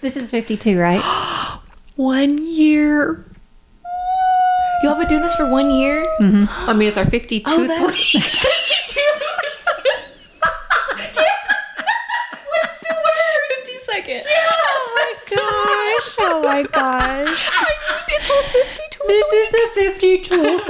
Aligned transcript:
This 0.00 0.16
is 0.16 0.30
52, 0.30 0.78
right? 0.78 1.02
One 1.96 2.38
year. 2.44 3.24
Y'all 4.84 4.94
been 4.96 5.08
doing 5.08 5.22
this 5.22 5.34
for 5.34 5.50
one 5.50 5.72
year? 5.72 6.06
Mm-hmm. 6.20 6.44
I 6.70 6.72
mean, 6.72 6.86
it's 6.86 6.96
our 6.96 7.04
52th 7.04 7.42
Oh, 7.48 7.66
that's- 7.66 7.80
week. 8.14 8.22
52. 8.22 9.00
What's 12.46 12.80
the 12.80 12.94
word? 12.94 13.40
50 13.58 13.72
second. 13.84 14.22
Oh 14.28 14.92
my 14.94 15.14
gosh. 15.36 16.16
Oh 16.20 16.42
my 16.44 16.62
gosh. 16.62 17.50
I 17.52 18.02
mean, 18.06 18.20
it's 18.20 18.30
our 18.30 18.42
52. 18.44 19.04
This 19.08 19.32
is 19.32 19.50
the 19.50 19.64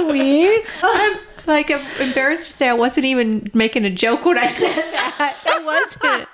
52th 0.01 0.11
week. 0.11 0.65
I'm 0.81 1.17
like 1.49 1.69
I'm 1.71 1.85
embarrassed 1.99 2.45
to 2.47 2.53
say 2.53 2.69
I 2.69 2.73
wasn't 2.73 3.05
even 3.05 3.49
making 3.53 3.83
a 3.85 3.89
joke 3.89 4.23
when 4.25 4.37
I 4.37 4.45
said 4.45 4.71
that. 4.73 5.35
I 5.45 5.63
wasn't. 5.63 6.27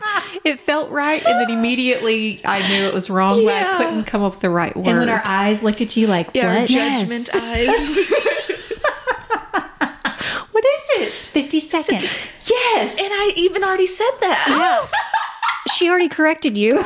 It 0.46 0.60
felt 0.60 0.92
right, 0.92 1.26
and 1.26 1.42
then 1.42 1.50
immediately 1.58 2.42
I 2.46 2.68
knew 2.70 2.86
it 2.86 2.94
was 2.94 3.10
wrong, 3.10 3.44
but 3.44 3.54
I 3.54 3.78
couldn't 3.78 4.04
come 4.04 4.22
up 4.22 4.34
with 4.34 4.42
the 4.42 4.50
right 4.52 4.76
word. 4.76 4.88
And 4.88 5.00
when 5.00 5.10
our 5.10 5.24
eyes 5.26 5.64
looked 5.64 5.82
at 5.82 5.98
you 5.98 6.06
like, 6.08 6.30
Yeah, 6.34 6.60
what? 6.62 6.70
judgment 6.70 7.30
eyes. 7.34 7.98
what 10.52 10.66
is 10.66 10.90
it? 10.98 11.12
Fifty 11.14 11.60
52nd. 11.60 12.50
Yes. 12.50 12.98
and 13.00 13.10
I 13.12 13.34
even 13.36 13.64
already 13.64 13.88
said 13.88 14.12
that. 14.22 14.46
Yeah. 14.48 14.88
She 15.74 15.90
already 15.90 16.10
corrected 16.10 16.58
you. 16.58 16.84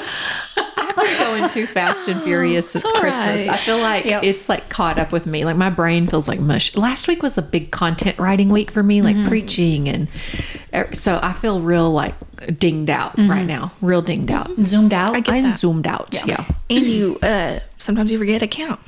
Going 1.20 1.48
too 1.50 1.66
fast 1.68 2.08
and 2.08 2.22
furious 2.22 2.70
since 2.72 2.84
It's 2.84 2.92
Christmas. 3.00 3.48
I 3.48 3.58
feel 3.58 3.80
like 3.80 4.06
Yep. 4.06 4.24
it's 4.24 4.50
like 4.50 4.70
caught 4.70 4.98
up 5.00 5.12
with 5.12 5.26
me. 5.26 5.46
Like 5.46 5.56
my 5.58 5.70
brain 5.70 6.08
feels 6.08 6.28
like 6.28 6.40
mush. 6.40 6.76
Last 6.76 7.08
week 7.08 7.22
was 7.24 7.38
a 7.38 7.42
big 7.42 7.72
content 7.72 8.18
writing 8.20 8.50
week 8.50 8.72
for 8.72 8.84
me, 8.84 9.02
like 9.02 9.16
Mm-hmm. 9.16 9.28
preaching, 9.28 9.90
and 9.90 10.08
er, 10.74 10.90
so 10.94 11.20
I 11.22 11.34
feel 11.34 11.62
real 11.62 11.92
like 11.92 12.16
dinged 12.58 12.90
out 12.90 13.18
right 13.18 13.46
now. 13.46 13.74
Real 13.82 14.02
dinged 14.02 14.32
out. 14.32 14.50
Zoomed 14.64 14.94
out. 14.94 15.14
Mm-hmm. 15.14 15.32
I'm 15.32 15.44
that. 15.44 15.58
zoomed 15.60 15.88
out. 15.88 16.18
Yeah. 16.26 16.46
And 16.70 16.86
you, 16.86 17.18
uh, 17.22 17.60
sometimes 17.78 18.12
you 18.12 18.18
forget 18.18 18.40
to 18.42 18.48
count. 18.48 18.80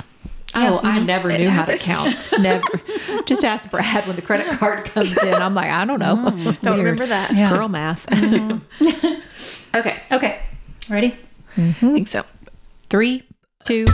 Oh, 0.53 0.79
I 0.83 0.97
mm-hmm. 0.97 1.05
never 1.05 1.31
knew 1.37 1.49
how 1.49 1.63
to 1.63 1.77
count. 1.77 2.33
Never. 2.41 2.81
Just 3.25 3.45
ask 3.45 3.71
Brad 3.71 4.05
when 4.05 4.17
the 4.17 4.21
credit 4.21 4.47
card 4.59 4.83
comes 4.83 5.17
in. 5.23 5.33
I'm 5.33 5.55
like, 5.55 5.71
I 5.71 5.85
don't 5.85 5.99
know. 5.99 6.15
Mm, 6.17 6.59
Don't 6.59 6.77
remember 6.77 7.05
that. 7.05 7.31
Yeah. 7.33 7.49
Girl 7.51 7.69
math. 7.69 8.05
okay. 9.73 10.01
Okay. 10.11 10.39
Ready? 10.89 11.15
I 11.57 11.71
think 11.73 12.07
so. 12.07 12.23
Three, 12.89 13.23
two. 13.65 13.85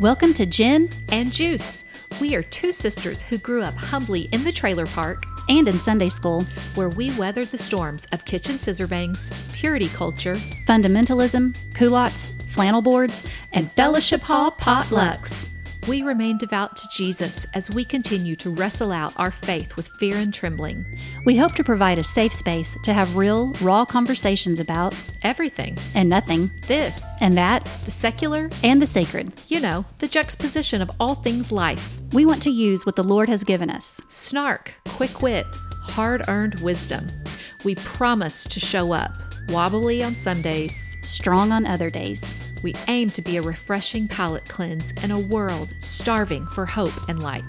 Welcome 0.00 0.32
to 0.34 0.46
Jenn 0.46 0.88
and 1.12 1.30
Juice. 1.30 1.84
We 2.20 2.34
are 2.34 2.42
two 2.42 2.72
sisters 2.72 3.20
who 3.20 3.38
grew 3.38 3.62
up 3.62 3.74
humbly 3.74 4.22
in 4.32 4.42
the 4.44 4.52
trailer 4.52 4.86
park 4.86 5.24
and 5.48 5.68
in 5.68 5.78
Sunday 5.78 6.08
school. 6.08 6.44
where 6.74 6.88
we 6.88 7.10
weathered 7.16 7.48
the 7.48 7.58
storms 7.58 8.06
of 8.12 8.24
kitchen 8.24 8.58
scissor 8.58 8.86
bangs, 8.86 9.30
purity 9.52 9.88
culture, 9.88 10.36
Fundamentalism, 10.66 11.74
culottes, 11.74 12.30
flannel 12.52 12.82
boards, 12.82 13.22
and 13.52 13.70
fellowship 13.72 14.22
hall 14.22 14.50
potlucks. 14.52 15.48
We 15.88 16.02
remain 16.02 16.36
devout 16.38 16.76
to 16.76 16.88
Jesus 16.88 17.46
as 17.54 17.70
we 17.70 17.84
continue 17.84 18.36
to 18.36 18.50
wrestle 18.50 18.92
out 18.92 19.18
our 19.18 19.30
faith 19.30 19.76
with 19.76 19.88
fear 19.88 20.16
and 20.16 20.32
trembling. 20.32 20.84
we 21.24 21.36
hope 21.36 21.54
to 21.54 21.64
provide 21.64 21.98
a 21.98 22.04
safe 22.04 22.32
space 22.32 22.76
to 22.84 22.92
have 22.92 23.16
real, 23.16 23.52
raw 23.62 23.84
conversations 23.84 24.60
about 24.60 24.94
Everything. 25.22 25.76
and 25.94 26.08
nothing, 26.08 26.50
This, 26.66 27.04
and 27.20 27.34
that, 27.36 27.64
the 27.84 27.90
secular, 27.90 28.50
and 28.62 28.80
the 28.80 28.86
sacred. 28.86 29.32
you 29.48 29.58
know, 29.60 29.84
the 29.98 30.06
juxtaposition 30.08 30.80
of 30.82 30.90
all 31.00 31.14
things 31.16 31.50
life. 31.50 31.98
We 32.12 32.24
want 32.26 32.42
to 32.42 32.50
use 32.50 32.84
what 32.86 32.96
the 32.96 33.04
Lord 33.04 33.28
has 33.28 33.42
given 33.42 33.70
us. 33.70 33.94
Snark, 34.08 34.74
quick 34.86 35.22
wit, 35.22 35.46
hard 35.82 36.22
earned 36.28 36.60
wisdom. 36.60 37.08
We 37.64 37.74
promise 37.76 38.44
to 38.44 38.60
show 38.60 38.92
up, 38.92 39.12
wobbly 39.48 40.02
on 40.02 40.14
some 40.14 40.40
days. 40.42 40.96
Strong 41.02 41.50
on 41.52 41.66
other 41.66 41.88
days. 41.90 42.49
We 42.62 42.74
aim 42.88 43.08
to 43.10 43.22
be 43.22 43.38
a 43.38 43.42
refreshing 43.42 44.06
palate 44.06 44.46
cleanse 44.46 44.92
in 45.02 45.10
a 45.10 45.18
world 45.18 45.74
starving 45.78 46.46
for 46.48 46.66
hope 46.66 46.92
and 47.08 47.22
light. 47.22 47.44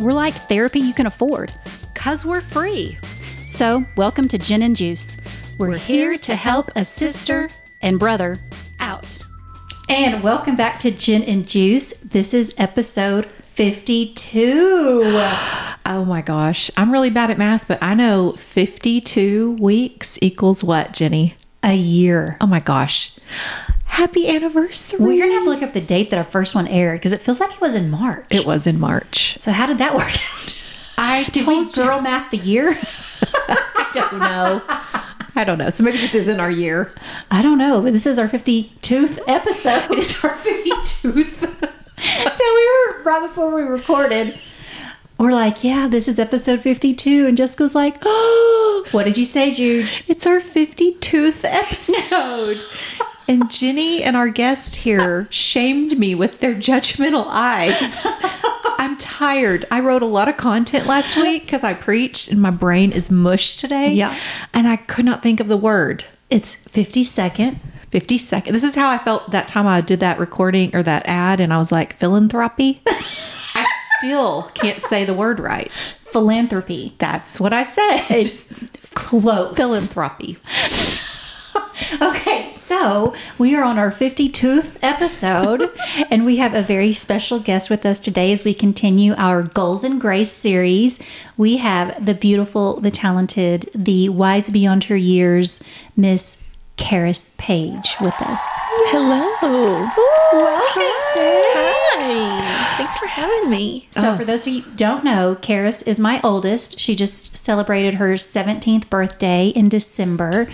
We're 0.00 0.12
like 0.12 0.34
therapy 0.34 0.80
you 0.80 0.92
can 0.92 1.06
afford. 1.06 1.52
Cause 1.94 2.24
we're 2.24 2.40
free. 2.40 2.98
So, 3.46 3.84
welcome 3.96 4.26
to 4.28 4.38
Jenn 4.38 4.62
and 4.62 4.74
Juice. 4.74 5.16
We're, 5.56 5.78
here 5.78 6.18
to 6.18 6.34
help 6.34 6.70
a 6.74 6.84
sister 6.84 7.48
and 7.80 7.98
brother 7.98 8.38
out. 8.80 9.22
And 9.88 10.22
welcome 10.24 10.56
back 10.56 10.80
to 10.80 10.90
Jenn 10.90 11.22
and 11.22 11.46
Juice. 11.46 11.94
This 12.02 12.34
is 12.34 12.54
episode 12.58 13.26
52. 13.26 15.22
Oh 15.88 16.04
my 16.04 16.20
gosh. 16.20 16.68
I'm 16.76 16.90
really 16.90 17.10
bad 17.10 17.30
at 17.30 17.38
math, 17.38 17.68
but 17.68 17.80
I 17.80 17.94
know 17.94 18.30
52 18.32 19.52
weeks 19.60 20.18
equals 20.20 20.64
what, 20.64 20.90
Jenny? 20.90 21.36
A 21.62 21.76
year. 21.76 22.36
Oh 22.40 22.46
my 22.48 22.58
gosh. 22.58 23.16
Happy 23.96 24.28
anniversary. 24.28 25.00
We're 25.00 25.16
going 25.16 25.30
to 25.30 25.34
have 25.36 25.44
to 25.44 25.48
look 25.48 25.62
up 25.62 25.72
the 25.72 25.80
date 25.80 26.10
that 26.10 26.18
our 26.18 26.24
first 26.24 26.54
one 26.54 26.68
aired 26.68 26.98
because 26.98 27.14
it 27.14 27.22
feels 27.22 27.40
like 27.40 27.52
it 27.54 27.62
was 27.62 27.74
in 27.74 27.90
March. 27.90 28.26
It 28.28 28.44
was 28.44 28.66
in 28.66 28.78
March. 28.78 29.38
so, 29.40 29.52
how 29.52 29.64
did 29.64 29.78
that 29.78 29.94
work 29.94 30.12
out? 30.12 30.60
I 30.98 31.24
Did 31.32 31.46
we 31.46 31.72
girl 31.72 32.02
math 32.02 32.30
the 32.30 32.36
year? 32.36 32.72
I 33.48 33.88
don't 33.94 34.18
know. 34.18 34.62
I 35.34 35.44
don't 35.44 35.56
know. 35.56 35.70
So 35.70 35.82
maybe 35.82 35.96
this 35.96 36.14
isn't 36.14 36.38
our 36.38 36.50
year. 36.50 36.92
I 37.30 37.40
don't 37.40 37.56
know, 37.56 37.80
but 37.80 37.94
this 37.94 38.06
is 38.06 38.18
our 38.18 38.28
52th 38.28 39.18
episode. 39.26 39.90
It 39.90 39.98
is 39.98 40.22
our 40.22 40.36
52th. 40.36 41.72
so, 42.34 42.44
we 42.54 42.66
were 42.68 43.02
right 43.02 43.26
before 43.26 43.54
we 43.54 43.62
recorded. 43.62 44.38
We're 45.18 45.32
like, 45.32 45.64
yeah, 45.64 45.88
this 45.88 46.06
is 46.06 46.18
episode 46.18 46.60
52. 46.60 47.26
And 47.26 47.34
Jessica's 47.34 47.74
like, 47.74 47.96
oh, 48.02 48.84
what 48.90 49.04
did 49.04 49.16
you 49.16 49.24
say, 49.24 49.52
Jude? 49.52 49.88
It's 50.06 50.26
our 50.26 50.40
52th 50.40 51.44
episode. 51.44 52.58
And 53.28 53.50
Jenny 53.50 54.02
and 54.02 54.16
our 54.16 54.28
guest 54.28 54.76
here 54.76 55.26
shamed 55.30 55.98
me 55.98 56.14
with 56.14 56.40
their 56.40 56.54
judgmental 56.54 57.26
eyes. 57.28 58.06
I'm 58.78 58.96
tired. 58.98 59.64
I 59.70 59.80
wrote 59.80 60.02
a 60.02 60.06
lot 60.06 60.28
of 60.28 60.36
content 60.36 60.86
last 60.86 61.16
week 61.16 61.42
because 61.42 61.64
I 61.64 61.74
preached 61.74 62.30
and 62.30 62.40
my 62.40 62.50
brain 62.50 62.92
is 62.92 63.10
mush 63.10 63.56
today. 63.56 63.92
Yeah. 63.92 64.16
And 64.54 64.68
I 64.68 64.76
could 64.76 65.04
not 65.04 65.22
think 65.22 65.40
of 65.40 65.48
the 65.48 65.56
word. 65.56 66.04
It's 66.30 66.56
52nd. 66.56 67.58
50 67.90 68.18
second. 68.18 68.52
This 68.52 68.64
is 68.64 68.74
how 68.74 68.90
I 68.90 68.98
felt 68.98 69.30
that 69.30 69.48
time 69.48 69.66
I 69.66 69.80
did 69.80 70.00
that 70.00 70.18
recording 70.18 70.74
or 70.74 70.82
that 70.82 71.06
ad 71.06 71.40
and 71.40 71.52
I 71.52 71.58
was 71.58 71.72
like, 71.72 71.94
philanthropy. 71.94 72.82
I 72.86 73.66
still 73.98 74.50
can't 74.54 74.80
say 74.80 75.04
the 75.04 75.14
word 75.14 75.40
right. 75.40 75.70
Philanthropy. 75.72 76.94
That's 76.98 77.40
what 77.40 77.52
I 77.52 77.62
said. 77.62 78.30
Close. 78.94 79.56
Philanthropy. 79.56 80.36
Okay, 82.00 82.45
so 82.66 83.14
we 83.38 83.54
are 83.54 83.62
on 83.62 83.78
our 83.78 83.92
52th 83.92 84.78
episode, 84.82 85.70
and 86.10 86.26
we 86.26 86.38
have 86.38 86.52
a 86.52 86.62
very 86.62 86.92
special 86.92 87.38
guest 87.38 87.70
with 87.70 87.86
us 87.86 88.00
today 88.00 88.32
as 88.32 88.44
we 88.44 88.52
continue 88.52 89.14
our 89.14 89.44
Goals 89.44 89.84
and 89.84 90.00
Grace 90.00 90.32
series. 90.32 90.98
We 91.36 91.58
have 91.58 92.04
the 92.04 92.14
beautiful, 92.14 92.80
the 92.80 92.90
talented, 92.90 93.70
the 93.72 94.08
wise 94.08 94.50
beyond 94.50 94.84
her 94.84 94.96
years, 94.96 95.62
Miss 95.96 96.42
Karis 96.76 97.36
Page 97.36 97.94
with 98.00 98.20
us. 98.20 98.42
Hello. 98.90 99.20
Welcome. 100.32 100.82
Hi. 101.14 102.76
Thanks 102.78 102.96
for 102.96 103.06
having 103.06 103.48
me. 103.48 103.86
So, 103.92 104.10
oh. 104.10 104.16
for 104.16 104.24
those 104.24 104.44
of 104.44 104.52
you 104.52 104.62
who 104.62 104.72
don't 104.72 105.04
know, 105.04 105.36
Karis 105.40 105.86
is 105.86 106.00
my 106.00 106.20
oldest. 106.24 106.80
She 106.80 106.96
just 106.96 107.36
celebrated 107.36 107.94
her 107.94 108.14
17th 108.14 108.90
birthday 108.90 109.48
in 109.50 109.68
December. 109.68 110.48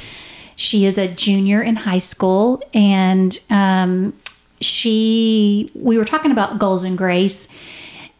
She 0.56 0.86
is 0.86 0.98
a 0.98 1.08
junior 1.08 1.62
in 1.62 1.76
high 1.76 1.98
school, 1.98 2.62
and 2.74 3.38
um, 3.50 4.12
she. 4.60 5.70
We 5.74 5.98
were 5.98 6.04
talking 6.04 6.30
about 6.30 6.58
goals 6.58 6.84
and 6.84 6.96
grace, 6.96 7.48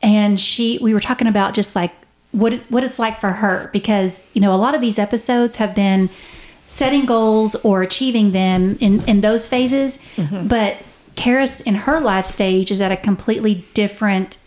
and 0.03 0.38
she. 0.38 0.78
We 0.82 0.94
were 0.94 1.00
talking 1.00 1.28
about 1.28 1.54
just 1.54 1.76
like 1.76 1.92
what 2.32 2.53
it, 2.54 2.65
what 2.71 2.82
it's 2.82 2.98
like 2.98 3.21
for 3.21 3.31
her 3.31 3.69
because 3.72 4.26
you 4.32 4.41
know 4.41 4.54
a 4.54 4.56
lot 4.56 4.75
of 4.75 4.81
these 4.81 4.98
episodes 4.98 5.56
have 5.56 5.75
been 5.75 6.09
setting 6.69 7.04
goals 7.04 7.54
or 7.57 7.83
achieving 7.83 8.33
them 8.33 8.78
in 8.80 9.03
in 9.04 9.21
those 9.21 9.47
phases, 9.47 9.98
but 10.48 10.78
Karis 11.16 11.60
in 11.60 11.74
her 11.74 12.01
life 12.01 12.27
stage 12.27 12.71
is 12.71 12.80
at 12.80 12.91
a 12.91 12.97
completely 12.97 13.66
different 13.74 14.39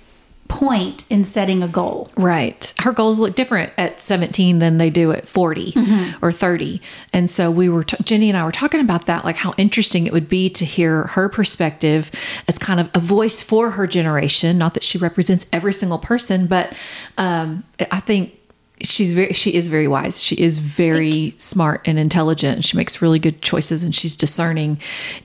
point 0.55 1.05
in 1.09 1.23
setting 1.23 1.61
a 1.61 1.67
goal. 1.67 2.07
Right. 2.15 2.73
Her 2.79 2.93
goals 2.93 3.19
look 3.19 3.35
different 3.35 3.73
at 3.77 4.01
17 4.01 4.59
than 4.59 4.77
they 4.77 4.89
do 4.89 5.11
at 5.11 5.27
40 5.27 5.73
or 6.21 6.31
30. 6.31 6.81
And 7.11 7.29
so 7.29 7.51
we 7.51 7.67
were, 7.67 7.83
t- 7.83 7.97
Jenny 8.03 8.29
and 8.29 8.37
I 8.37 8.45
were 8.45 8.51
talking 8.51 8.79
about 8.79 9.05
that, 9.05 9.25
like 9.25 9.35
how 9.35 9.53
interesting 9.57 10.07
it 10.07 10.13
would 10.13 10.29
be 10.29 10.49
to 10.51 10.63
hear 10.63 11.03
her 11.07 11.27
perspective 11.27 12.09
as 12.47 12.57
kind 12.57 12.79
of 12.79 12.89
a 12.93 12.99
voice 12.99 13.43
for 13.43 13.71
her 13.71 13.85
generation. 13.85 14.57
Not 14.57 14.73
that 14.75 14.83
she 14.83 14.97
represents 14.97 15.45
every 15.51 15.73
single 15.73 15.99
person, 15.99 16.47
but 16.47 16.73
um, 17.17 17.63
I 17.91 17.99
think 17.99 18.39
she's 18.81 19.13
very 19.13 19.31
she 19.31 19.53
is 19.53 19.69
very 19.69 19.87
wise 19.87 20.21
she 20.21 20.35
is 20.35 20.57
very 20.57 21.33
smart 21.37 21.81
and 21.85 21.97
intelligent 21.97 22.61
she 22.61 22.75
makes 22.75 23.01
really 23.01 23.19
good 23.19 23.41
choices 23.41 23.83
and 23.83 23.95
she's 23.95 24.17
discerning 24.17 24.77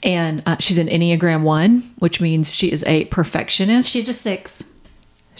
and 0.04 0.40
uh, 0.46 0.56
she's 0.60 0.78
an 0.78 0.86
enneagram 0.86 1.42
one 1.42 1.92
which 1.98 2.20
means 2.20 2.54
she 2.54 2.70
is 2.70 2.84
a 2.84 3.06
perfectionist 3.06 3.90
She's 3.90 4.08
a 4.08 4.12
six. 4.12 4.62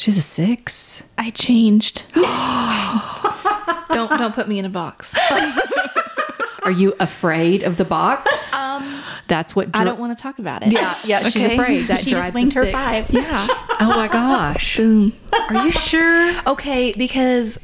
She's 0.01 0.19
a 0.19 0.23
six 0.23 1.03
I 1.19 1.31
changed. 1.31 2.07
don't 3.91 4.11
don't 4.19 4.35
put 4.35 4.49
me 4.49 4.59
in 4.59 4.65
a 4.65 4.69
box. 4.71 5.15
Are 6.63 6.71
you 6.71 6.95
afraid 7.01 7.63
of 7.63 7.79
the 7.79 7.85
box? 7.87 8.53
Um, 8.53 9.03
That's 9.29 9.57
what. 9.57 9.75
I 9.75 9.83
don't 9.83 9.99
want 9.99 10.17
to 10.17 10.23
talk 10.23 10.39
about 10.39 10.63
it. 10.63 10.73
Yeah, 10.73 10.95
yeah. 11.05 11.23
She's 11.23 11.43
Okay. 11.45 11.55
afraid. 11.57 11.87
That 11.87 11.99
She 12.05 12.11
just 12.11 12.35
winged 12.35 12.53
her 12.53 12.65
six. 12.65 12.73
five. 12.73 13.11
Yeah. 13.11 13.47
Oh 13.81 13.93
my 13.97 14.09
gosh. 14.09 14.77
Boom. 14.79 15.13
Are 15.33 15.65
you 15.65 15.73
sure? 15.73 16.33
Okay, 16.47 16.93
because 16.97 17.59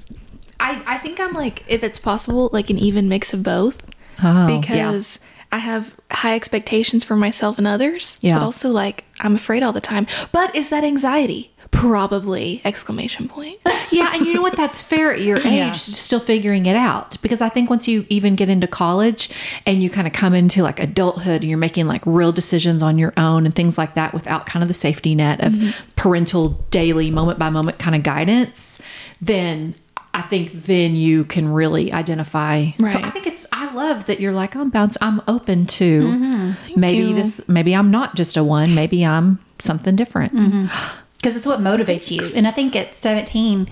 I 0.59 0.83
I 0.87 0.99
think 0.99 1.21
I'm 1.21 1.33
like 1.35 1.63
if 1.69 1.83
it's 1.85 1.99
possible 1.99 2.49
like 2.53 2.71
an 2.71 2.79
even 2.79 3.09
mix 3.09 3.35
of 3.35 3.43
both 3.43 3.83
Oh, 4.23 4.49
yeah. 4.49 4.61
because 4.61 5.21
I 5.53 5.59
have 5.59 5.95
high 6.11 6.35
expectations 6.35 7.05
for 7.05 7.17
myself 7.17 7.59
and 7.59 7.67
others, 7.67 8.19
Yeah. 8.23 8.39
but 8.39 8.45
also 8.45 8.71
like 8.71 9.05
I'm 9.21 9.35
afraid 9.35 9.63
all 9.63 9.73
the 9.75 9.81
time. 9.83 10.07
But 10.33 10.57
is 10.57 10.71
that 10.71 10.85
anxiety? 10.85 11.53
Probably 11.71 12.61
exclamation 12.65 13.29
point. 13.29 13.59
Yeah, 13.93 14.11
and 14.15 14.27
you 14.27 14.35
know 14.35 14.43
what? 14.43 14.57
That's 14.57 14.83
fair 14.83 15.13
at 15.13 15.21
your 15.21 15.37
age, 15.39 15.47
Yeah. 15.47 15.73
still 15.73 16.19
figuring 16.19 16.67
it 16.67 16.75
out. 16.75 17.23
Because 17.23 17.41
I 17.41 17.49
think 17.49 17.71
once 17.71 17.87
you 17.87 18.05
even 18.09 18.35
get 18.35 18.49
into 18.49 18.67
college 18.67 19.31
and 19.65 19.81
you 19.81 19.89
kind 19.91 20.09
of 20.09 20.13
come 20.13 20.35
into 20.35 20.65
like 20.65 20.81
adulthood 20.81 21.43
and 21.43 21.49
you're 21.49 21.57
making 21.57 21.87
like 21.87 22.03
real 22.05 22.33
decisions 22.33 22.83
on 22.83 22.99
your 22.99 23.13
own 23.17 23.47
and 23.47 23.55
things 23.55 23.79
like 23.79 23.95
that 23.95 24.13
without 24.13 24.45
kind 24.45 24.65
of 24.65 24.69
the 24.69 24.75
safety 24.75 25.15
net 25.15 25.41
of 25.41 25.53
mm-hmm. 25.53 25.91
parental 25.95 26.49
daily 26.71 27.13
moment 27.13 27.39
by 27.39 27.49
moment 27.49 27.79
kind 27.79 27.95
of 27.95 28.03
guidance, 28.03 28.83
then 29.21 29.77
I 30.13 30.23
think 30.23 30.53
then 30.53 30.97
you 30.97 31.25
can 31.25 31.53
really 31.53 31.93
identify. 31.93 32.71
So 32.85 32.99
I 32.99 33.11
think 33.11 33.29
it's 33.29 33.47
I 33.53 33.73
love 33.73 34.07
that 34.07 34.19
you're 34.19 34.33
like 34.33 34.57
I'm 34.57 34.69
bounce 34.69 34.97
I'm 35.01 35.23
open 35.29 35.67
to 35.67 36.03
mm-hmm. 36.03 36.81
maybe 36.81 37.05
you. 37.05 37.15
this 37.15 37.47
maybe 37.49 37.75
I'm 37.75 37.93
not 37.93 38.17
just 38.17 38.37
a 38.37 38.43
one, 38.43 38.75
maybe 38.75 39.07
I'm 39.07 39.39
something 39.61 39.95
different. 39.95 40.35
Mm-hmm. 40.35 40.97
because 41.19 41.37
it's 41.37 41.47
what 41.47 41.61
motivates 41.61 42.11
you. 42.11 42.31
And 42.35 42.47
I 42.47 42.51
think 42.51 42.75
at 42.77 42.95
17, 42.95 43.69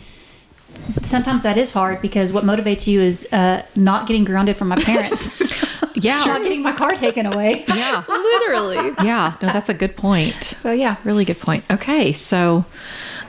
sometimes 1.03 1.43
that 1.45 1.57
is 1.57 1.71
hard 1.71 2.01
because 2.03 2.33
what 2.33 2.45
motivates 2.45 2.87
you 2.87 3.01
is 3.01 3.27
uh, 3.33 3.63
not 3.77 4.07
getting 4.07 4.25
grounded 4.25 4.57
from 4.57 4.69
my 4.69 4.77
parents, 4.77 5.29
Yeah. 5.97 6.23
not 6.25 6.43
getting 6.43 6.63
my 6.63 6.73
car 6.73 6.93
taken 6.93 7.27
away. 7.27 7.65
Yeah. 7.69 8.03
Literally. 8.09 8.77
Yeah, 9.05 9.37
no, 9.41 9.53
that's 9.53 9.69
a 9.69 9.75
good 9.75 9.97
point. 9.97 10.55
So 10.61 10.73
yeah, 10.73 10.97
Really 11.05 11.25
good 11.25 11.39
point. 11.39 11.65
Okay, 11.71 12.13
so 12.13 12.65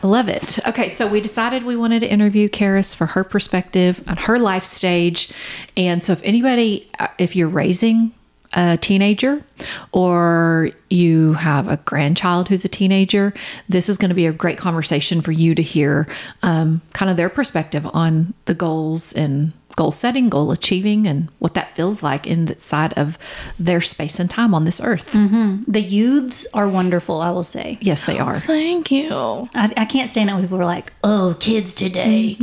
I 0.02 0.08
love 0.08 0.28
it. 0.28 0.60
Okay, 0.68 0.88
so 0.88 1.06
we 1.08 1.22
decided 1.22 1.64
we 1.64 1.76
wanted 1.76 2.00
to 2.00 2.10
interview 2.12 2.50
Karis 2.50 2.96
for 2.96 3.06
her 3.08 3.24
perspective 3.24 4.04
on 4.08 4.18
her 4.18 4.40
life 4.40 4.66
stage. 4.66 5.32
And 5.78 6.02
so 6.04 6.14
if 6.14 6.22
anybody, 6.24 6.90
uh, 7.00 7.08
if 7.20 7.36
you're 7.36 7.48
raising 7.48 8.12
a 8.56 8.78
teenager 8.78 9.44
or 9.92 10.70
you 10.90 11.34
have 11.34 11.68
a 11.68 11.78
grandchild 11.78 12.48
who's 12.48 12.66
a 12.66 12.70
teenager, 12.70 13.34
this 13.70 13.90
is 13.90 13.98
going 13.98 14.10
to 14.10 14.16
be 14.16 14.26
a 14.26 14.32
great 14.32 14.58
conversation 14.58 15.22
for 15.22 15.32
you 15.32 15.54
to 15.56 15.62
hear 15.62 16.08
um, 16.42 16.82
kind 16.94 17.12
of 17.12 17.18
their 17.18 17.30
perspective 17.30 17.86
on 17.94 18.34
the 18.46 18.54
goals 18.54 19.14
and 19.14 19.52
goal 19.76 19.92
setting, 19.92 20.30
goal 20.30 20.52
achieving, 20.52 21.06
and 21.06 21.28
what 21.40 21.54
that 21.54 21.76
feels 21.76 22.02
like 22.02 22.26
in 22.26 22.46
the 22.46 22.58
side 22.58 22.94
of 22.98 23.18
their 23.60 23.82
space 23.82 24.20
and 24.22 24.30
time 24.30 24.54
on 24.54 24.64
this 24.64 24.80
earth. 24.80 25.12
the 25.12 25.82
youths 25.82 26.48
are 26.54 26.70
wonderful. 26.70 27.20
I 27.22 27.32
will 27.32 27.44
say. 27.44 27.78
Yes, 27.82 28.06
they 28.06 28.18
are. 28.18 28.38
Thank 28.38 28.90
you. 28.90 29.10
I, 29.54 29.74
I 29.76 29.84
can't 29.86 30.10
stand 30.10 30.30
it 30.30 30.34
when 30.34 30.44
people 30.44 30.62
are 30.62 30.66
like, 30.66 30.94
"Oh, 31.04 31.36
kids 31.42 31.74
today." 31.74 32.38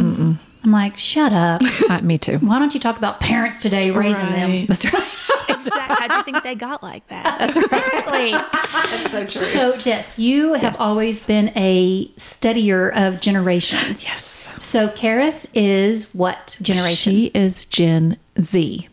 I'm 0.65 0.71
like, 0.73 0.99
"Shut 0.99 1.33
up! 1.33 1.63
Uh, 1.91 2.01
me 2.03 2.17
too. 2.19 2.39
Why 2.39 2.59
don't 2.59 2.73
you 2.75 2.81
talk 2.81 2.97
about 2.97 3.21
parents 3.21 3.61
today 3.63 3.91
raising 3.91 4.27
them?" 4.27 4.51
Right. 4.51 4.69
That's 4.69 4.93
right. 4.93 5.03
Exactly. 5.49 5.97
How 5.99 6.09
do 6.09 6.15
you 6.17 6.23
think 6.25 6.43
they 6.45 6.55
got 6.55 6.83
like 6.83 7.07
that? 7.09 7.39
That's 7.39 7.57
Exactly. 7.57 8.31
That's 8.33 9.11
so 9.13 9.27
true. 9.27 9.41
So, 9.41 9.77
Jess, 9.77 10.19
you 10.19 10.55
have 10.55 10.63
Yes. 10.63 10.81
always 10.81 11.21
been 11.21 11.53
a 11.57 12.07
studier 12.17 12.91
of 12.95 13.21
generations. 13.21 14.03
Yes. 14.05 14.49
So, 14.59 14.89
Karis 14.89 15.47
is 15.55 16.15
what 16.15 16.57
generation? 16.63 17.13
She 17.13 17.27
is 17.35 17.65
Gen 17.65 18.17
Z. 18.41 18.89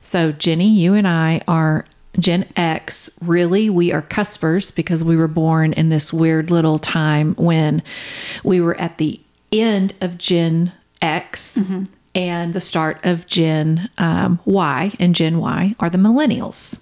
So, 0.00 0.32
Jenny, 0.32 0.68
you 0.68 0.92
and 0.94 1.06
I 1.08 1.42
are 1.48 1.86
Gen 2.18 2.46
X. 2.56 3.10
Really, 3.22 3.70
we 3.70 3.92
are 3.92 4.02
cuspers 4.02 4.70
because 4.74 5.02
we 5.04 5.16
were 5.16 5.28
born 5.28 5.72
in 5.72 5.88
this 5.88 6.12
weird 6.12 6.50
little 6.50 6.78
time 6.78 7.34
when 7.36 7.82
we 8.44 8.60
were 8.60 8.78
at 8.78 8.98
the 8.98 9.20
end 9.50 9.94
of 10.00 10.18
Gen 10.18 10.72
X. 11.02 11.58
And 12.14 12.52
the 12.52 12.60
start 12.60 13.00
of 13.06 13.24
Gen 13.24 13.88
um, 13.96 14.38
Y 14.44 14.92
and 15.00 15.14
Gen 15.14 15.38
Y 15.38 15.74
are 15.80 15.88
the 15.88 15.96
millennials, 15.96 16.78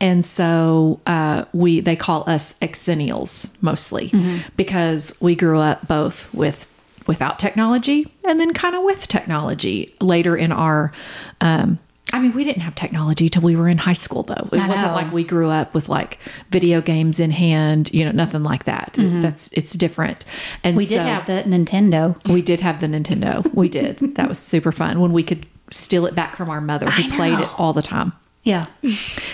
and 0.00 0.24
so 0.24 0.98
uh, 1.06 1.44
we 1.52 1.78
they 1.78 1.94
call 1.94 2.28
us 2.28 2.54
Exennials 2.58 3.50
mostly 3.62 4.10
because 4.56 5.16
we 5.20 5.36
grew 5.36 5.60
up 5.60 5.86
both 5.86 6.32
with 6.34 6.66
without 7.06 7.38
technology 7.38 8.12
and 8.24 8.40
then 8.40 8.52
kind 8.52 8.74
of 8.74 8.82
with 8.82 9.06
technology 9.06 9.94
later 10.00 10.36
in 10.36 10.50
our 10.50 10.90
um 11.40 11.78
I 12.12 12.18
mean, 12.18 12.32
we 12.32 12.44
didn't 12.44 12.62
have 12.62 12.74
technology 12.74 13.28
till 13.28 13.42
we 13.42 13.56
were 13.56 13.68
in 13.68 13.78
high 13.78 13.92
school, 13.94 14.22
though. 14.22 14.48
It 14.52 14.58
I 14.58 14.68
wasn't 14.68 14.88
know. 14.88 14.94
like 14.94 15.12
we 15.12 15.24
grew 15.24 15.48
up 15.48 15.74
with 15.74 15.88
like 15.88 16.18
video 16.50 16.80
games 16.80 17.20
in 17.20 17.30
hand, 17.30 17.92
you 17.92 18.04
know, 18.04 18.10
nothing 18.12 18.42
like 18.42 18.64
that. 18.64 18.94
That's 18.96 19.52
it's 19.52 19.72
different. 19.74 20.24
And 20.64 20.76
we 20.76 20.86
did 20.86 20.98
have 21.00 21.26
the 21.26 21.42
Nintendo. 21.46 22.16
we 22.32 22.42
did 22.42 22.60
have 22.60 22.80
the 22.80 22.86
Nintendo. 22.86 23.52
We 23.54 23.68
did. 23.68 23.98
that 24.16 24.28
was 24.28 24.38
super 24.38 24.72
fun 24.72 25.00
when 25.00 25.12
we 25.12 25.22
could 25.22 25.46
steal 25.70 26.06
it 26.06 26.14
back 26.14 26.36
from 26.36 26.50
our 26.50 26.60
mother, 26.60 26.90
who 26.90 27.08
played 27.10 27.38
it 27.38 27.48
all 27.58 27.72
the 27.72 27.82
time. 27.82 28.12
Yeah. 28.42 28.66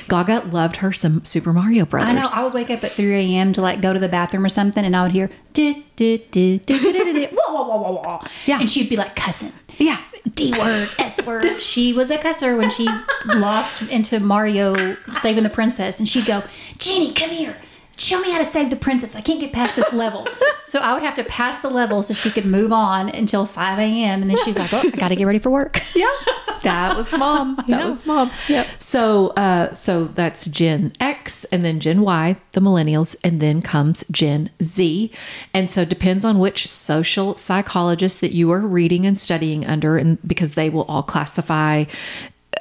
Gaga 0.09 0.49
loved 0.51 0.77
her 0.77 0.93
some 0.93 1.25
Super 1.25 1.53
Mario 1.53 1.85
Brothers. 1.87 2.09
I 2.09 2.13
know. 2.13 2.27
I 2.35 2.45
would 2.45 2.55
wake 2.55 2.71
up 2.71 2.83
at 2.83 2.91
3 2.93 3.15
a.m. 3.15 3.53
to 3.53 3.63
like 3.63 3.81
go 3.81 3.93
to 3.93 3.99
the 4.01 4.09
bathroom 4.09 4.45
or 4.45 4.49
something, 4.49 4.85
and 4.85 4.97
I 4.97 5.03
would 5.05 5.13
hear, 5.13 5.31
did, 5.53 5.77
did, 5.95 6.31
did, 6.33 6.67
did, 6.67 6.83
did, 6.83 7.15
did, 7.15 7.31
whoa, 7.33 7.55
whoa, 7.55 7.65
whoa, 7.69 7.93
whoa, 7.93 8.03
whoa. 8.03 8.27
Yeah. 8.47 8.59
And 8.59 8.69
she'd 8.69 8.89
be 8.91 8.97
like 8.97 9.15
cussing. 9.15 9.53
yeah. 9.79 9.99
D 10.35 10.53
word, 10.59 10.91
S 10.99 11.25
word. 11.25 11.61
She 11.61 11.93
was 11.93 12.11
a 12.11 12.19
cusser 12.19 12.57
when 12.57 12.71
she 12.71 12.89
lost 13.27 13.83
into 13.83 14.19
Mario 14.21 14.97
saving 15.15 15.45
the 15.45 15.51
princess. 15.51 15.99
And 15.99 16.09
she'd 16.09 16.27
go, 16.27 16.43
Jeannie, 16.79 17.13
come 17.13 17.31
here. 17.31 17.57
Show 17.97 18.21
me 18.21 18.31
how 18.31 18.39
to 18.39 18.45
save 18.45 18.71
the 18.71 18.77
princess. 18.77 19.17
I 19.17 19.21
can't 19.21 19.41
get 19.41 19.53
past 19.53 19.77
this 19.77 19.93
level. 19.93 20.27
So 20.69 20.81
I 20.81 20.95
would 20.95 21.03
have 21.05 21.15
to 21.15 21.23
pass 21.23 21.63
the 21.63 21.71
level 21.71 22.03
so 22.03 22.13
she 22.13 22.29
could 22.29 22.45
move 22.45 22.73
on 22.73 23.09
until 23.09 23.47
5 23.47 23.79
a.m. 23.79 24.21
And 24.21 24.29
then 24.29 24.37
she's 24.39 24.59
like, 24.59 24.73
oh, 24.75 24.83
I 24.85 24.91
got 24.91 25.09
to 25.09 25.15
get 25.15 25.25
ready 25.25 25.39
for 25.39 25.49
work. 25.49 25.81
Yeah, 25.95 26.11
that 26.63 26.97
was 26.97 27.13
mom. 27.13 27.63
That 27.69 27.87
was 27.87 28.05
mom. 28.05 28.33
Yep. 28.49 28.67
So, 28.79 29.29
uh, 29.29 29.73
so 29.75 30.07
that's 30.07 30.47
Gen 30.47 30.93
X, 30.99 31.45
and 31.47 31.65
then 31.65 31.79
Gen 31.79 32.01
Y, 32.01 32.35
the 32.51 32.61
millennials, 32.61 33.15
and 33.23 33.39
then 33.39 33.61
comes 33.61 34.05
Gen 34.11 34.51
Z. 34.61 35.13
And 35.55 35.71
so, 35.71 35.85
depends 35.85 36.25
on 36.25 36.41
which 36.41 36.67
social 36.67 37.37
psychologist 37.37 38.21
that 38.21 38.33
you 38.33 38.51
are 38.51 38.61
reading 38.61 39.07
and 39.07 39.17
studying 39.17 39.65
under, 39.65 39.97
and 39.97 40.19
because 40.27 40.53
they 40.55 40.69
will 40.69 40.85
all 40.87 41.05
classify. 41.05 41.85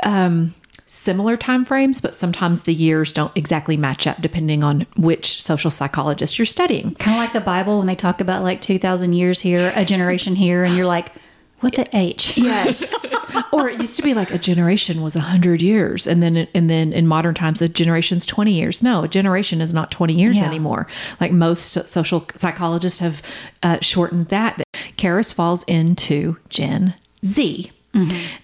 Um, 0.04 0.54
similar 0.96 1.36
time 1.38 1.66
frames 1.66 2.02
but 2.02 2.16
sometimes 2.16 2.62
the 2.62 2.74
years 2.74 3.12
don't 3.12 3.32
exactly 3.36 3.78
match 3.78 4.08
up 4.08 4.22
depending 4.22 4.64
on 4.64 4.86
which 4.98 5.42
social 5.42 5.70
psychologist 5.72 6.38
you're 6.40 6.46
studying 6.46 6.94
Kind 6.96 7.18
of 7.18 7.24
like 7.24 7.34
the 7.34 7.42
Bible 7.42 7.78
when 7.80 7.88
they 7.88 7.96
talk 7.96 8.22
about 8.22 8.42
like 8.44 8.62
2,000 8.62 9.14
years 9.14 9.42
here, 9.42 9.72
a 9.76 9.84
generation 9.86 10.36
here, 10.36 10.64
and 10.64 10.76
you're 10.76 10.86
like, 10.86 11.12
what 11.60 11.74
the 11.76 11.88
H? 11.96 12.38
Yes. 12.38 12.94
or 13.52 13.70
it 13.70 13.80
used 13.80 13.96
to 13.96 14.04
be 14.04 14.14
like 14.14 14.30
a 14.32 14.38
generation 14.38 15.02
was 15.02 15.16
100 15.16 15.62
years 15.62 16.06
and 16.06 16.22
then 16.22 16.48
and 16.54 16.70
then 16.70 16.94
in 16.94 17.08
modern 17.08 17.34
times 17.34 17.62
a 17.62 17.70
generation's 17.70 18.26
20 18.26 18.52
years. 18.54 18.84
No, 18.84 19.04
a 19.04 19.08
generation 19.08 19.62
is 19.62 19.74
not 19.74 19.90
20 19.92 20.14
years 20.14 20.38
Yeah. 20.38 20.46
anymore. 20.46 20.86
Like 21.20 21.32
most 21.32 21.74
social 21.88 22.26
psychologists 22.36 23.00
have 23.00 23.22
uh, 23.64 23.80
shortened 23.82 24.28
that. 24.28 24.62
Karis 24.98 25.34
falls 25.34 25.64
into 25.64 26.38
Gen 26.50 26.94
Z. 27.26 27.72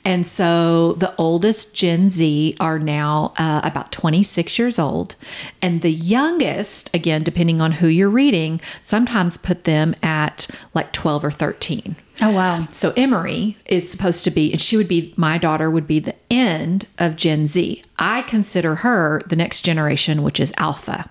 And 0.06 0.26
so 0.26 0.94
the 0.94 1.14
oldest 1.18 1.76
Gen 1.76 2.10
Z 2.10 2.56
are 2.60 2.80
now 2.80 3.34
uh, 3.38 3.62
about 3.64 3.92
26 3.92 4.58
years 4.58 4.80
old. 4.80 5.16
And 5.62 5.82
the 5.82 5.92
youngest, 5.92 6.94
again, 6.94 7.24
depending 7.24 7.62
on 7.62 7.74
who 7.74 7.88
you're 7.88 8.10
reading, 8.10 8.62
sometimes 8.82 9.38
put 9.38 9.66
them 9.66 9.96
at 10.02 10.48
like 10.74 10.92
12 10.94 11.26
or 11.26 11.32
13. 11.32 11.96
Oh, 12.22 12.32
wow. 12.32 12.68
So 12.72 12.94
Emery 12.96 13.58
is 13.66 13.90
supposed 13.90 14.24
to 14.26 14.32
be, 14.32 14.52
and 14.52 14.62
she 14.62 14.78
would 14.78 14.88
be, 14.88 15.14
my 15.18 15.38
daughter 15.38 15.72
would 15.72 15.88
be 15.88 16.00
the 16.00 16.16
end 16.30 16.86
of 16.98 17.16
Gen 17.16 17.48
Z. 17.48 17.84
I 17.98 18.22
consider 18.24 18.76
her 18.76 19.22
the 19.28 19.36
next 19.36 19.62
generation, 19.62 20.24
which 20.24 20.40
is 20.40 20.52
Alpha, 20.58 21.10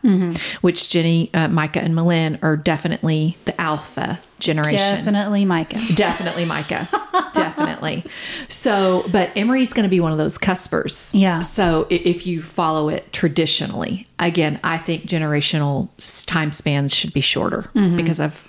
which 0.60 0.90
Jenny, 0.90 1.30
uh, 1.34 1.48
Micah, 1.48 1.80
and 1.80 1.94
Malin 1.94 2.38
are 2.42 2.56
definitely 2.56 3.36
the 3.44 3.58
Alpha 3.60 4.18
generation. 4.40 4.76
Definitely 4.78 5.44
Micah. 5.44 5.80
Definitely 5.94 6.46
Micah. 6.46 6.88
Definitely. 7.34 8.04
So, 8.48 9.04
but 9.12 9.30
Emery's 9.36 9.72
going 9.72 9.84
to 9.84 9.90
be 9.90 10.00
one 10.00 10.12
of 10.12 10.18
those 10.18 10.36
cuspers. 10.38 11.14
Yeah. 11.14 11.40
So 11.40 11.86
if 11.90 12.26
you 12.26 12.42
follow 12.42 12.88
it 12.88 13.12
traditionally, 13.12 14.06
again, 14.26 14.60
I 14.62 14.78
think 14.78 15.04
generational 15.04 15.88
time 16.26 16.52
spans 16.52 16.94
should 16.94 17.12
be 17.12 17.20
shorter 17.20 17.70
Mm-hmm. 17.74 17.96
because 17.96 18.20
of 18.20 18.44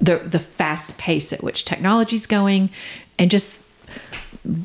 the 0.00 0.18
the 0.18 0.38
fast 0.40 0.98
pace 0.98 1.32
at 1.32 1.42
which 1.42 1.64
technology's 1.64 2.26
going 2.26 2.70
and 3.18 3.30
just 3.30 3.60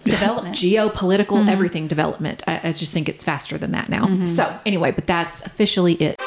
Development. 0.04 0.54
geopolitical 0.56 1.38
Mm-hmm. 1.40 1.50
everything 1.50 1.88
development. 1.88 2.44
I, 2.48 2.60
I 2.70 2.72
just 2.74 2.92
think 2.92 3.08
it's 3.08 3.24
faster 3.24 3.58
than 3.58 3.72
that 3.72 3.88
now. 3.90 4.24
So 4.26 4.60
anyway, 4.66 4.92
but 4.92 5.08
that's 5.08 5.46
officially 5.46 5.94
it. 5.96 6.20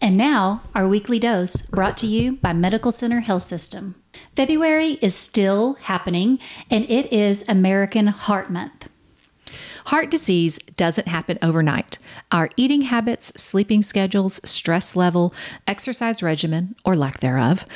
And 0.00 0.16
now, 0.16 0.62
our 0.74 0.88
weekly 0.88 1.18
dose 1.20 1.62
brought 1.62 1.96
to 1.98 2.06
you 2.08 2.32
by 2.32 2.52
Medical 2.52 2.90
Center 2.90 3.20
Health 3.20 3.44
System. 3.44 3.94
February 4.34 4.98
is 5.00 5.14
still 5.14 5.74
happening, 5.82 6.40
and 6.70 6.84
it 6.90 7.12
is 7.12 7.44
American 7.48 8.08
Heart 8.08 8.50
Month. 8.50 8.88
Heart 9.86 10.10
disease 10.10 10.58
doesn't 10.76 11.08
happen 11.08 11.38
overnight. 11.42 11.98
Our 12.30 12.50
eating 12.56 12.82
habits, 12.82 13.32
sleeping 13.36 13.82
schedules, 13.82 14.40
stress 14.44 14.96
level, 14.96 15.34
exercise 15.66 16.22
regimen, 16.22 16.76
or 16.84 16.96
lack 16.96 17.20
thereof, 17.20 17.66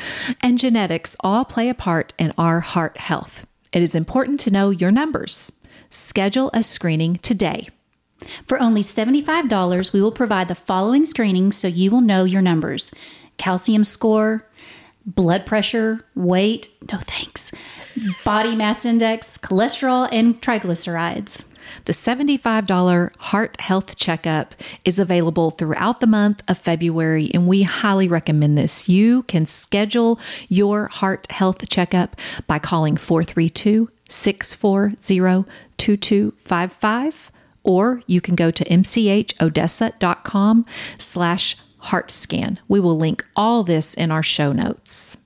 and 0.40 0.58
genetics 0.58 1.16
all 1.20 1.44
play 1.44 1.68
a 1.68 1.74
part 1.74 2.12
in 2.18 2.32
our 2.38 2.60
heart 2.60 2.98
health. 2.98 3.46
It 3.72 3.82
is 3.82 3.94
important 3.94 4.40
to 4.40 4.50
know 4.50 4.70
your 4.70 4.90
numbers. 4.90 5.52
Schedule 5.90 6.50
a 6.54 6.62
screening 6.62 7.16
today. 7.16 7.68
For 8.46 8.60
only 8.60 8.82
$75, 8.82 9.92
we 9.92 10.00
will 10.00 10.12
provide 10.12 10.48
the 10.48 10.54
following 10.54 11.04
screenings 11.04 11.56
so 11.56 11.68
you 11.68 11.90
will 11.90 12.00
know 12.00 12.24
your 12.24 12.42
numbers 12.42 12.90
calcium 13.38 13.84
score, 13.84 14.48
blood 15.04 15.44
pressure, 15.44 16.00
weight, 16.14 16.70
no 16.90 16.98
thanks, 16.98 17.52
body 18.24 18.56
mass 18.56 18.86
index, 18.86 19.36
cholesterol, 19.36 20.08
and 20.10 20.40
triglycerides. 20.40 21.44
The 21.86 21.92
$75 21.92 23.16
heart 23.16 23.60
health 23.60 23.96
checkup 23.96 24.56
is 24.84 24.98
available 24.98 25.52
throughout 25.52 26.00
the 26.00 26.08
month 26.08 26.42
of 26.48 26.58
February, 26.58 27.30
and 27.32 27.46
we 27.46 27.62
highly 27.62 28.08
recommend 28.08 28.58
this. 28.58 28.88
You 28.88 29.22
can 29.22 29.46
schedule 29.46 30.18
your 30.48 30.88
heart 30.88 31.30
health 31.30 31.66
checkup 31.68 32.16
by 32.48 32.58
calling 32.58 32.96
432 32.96 33.88
640 34.08 35.48
2255, 35.76 37.30
or 37.62 38.02
you 38.08 38.20
can 38.20 38.34
go 38.34 38.50
to 38.50 38.64
mchodessa.com 38.64 40.66
slash 40.98 41.56
heart 41.78 42.10
scan. 42.10 42.58
We 42.66 42.80
will 42.80 42.98
link 42.98 43.24
all 43.36 43.62
this 43.62 43.94
in 43.94 44.10
our 44.10 44.24
show 44.24 44.52
notes. 44.52 45.18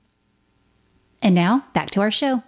And 1.22 1.34
now 1.34 1.64
back 1.72 1.88
to 1.92 2.02
our 2.02 2.10
show. 2.10 2.42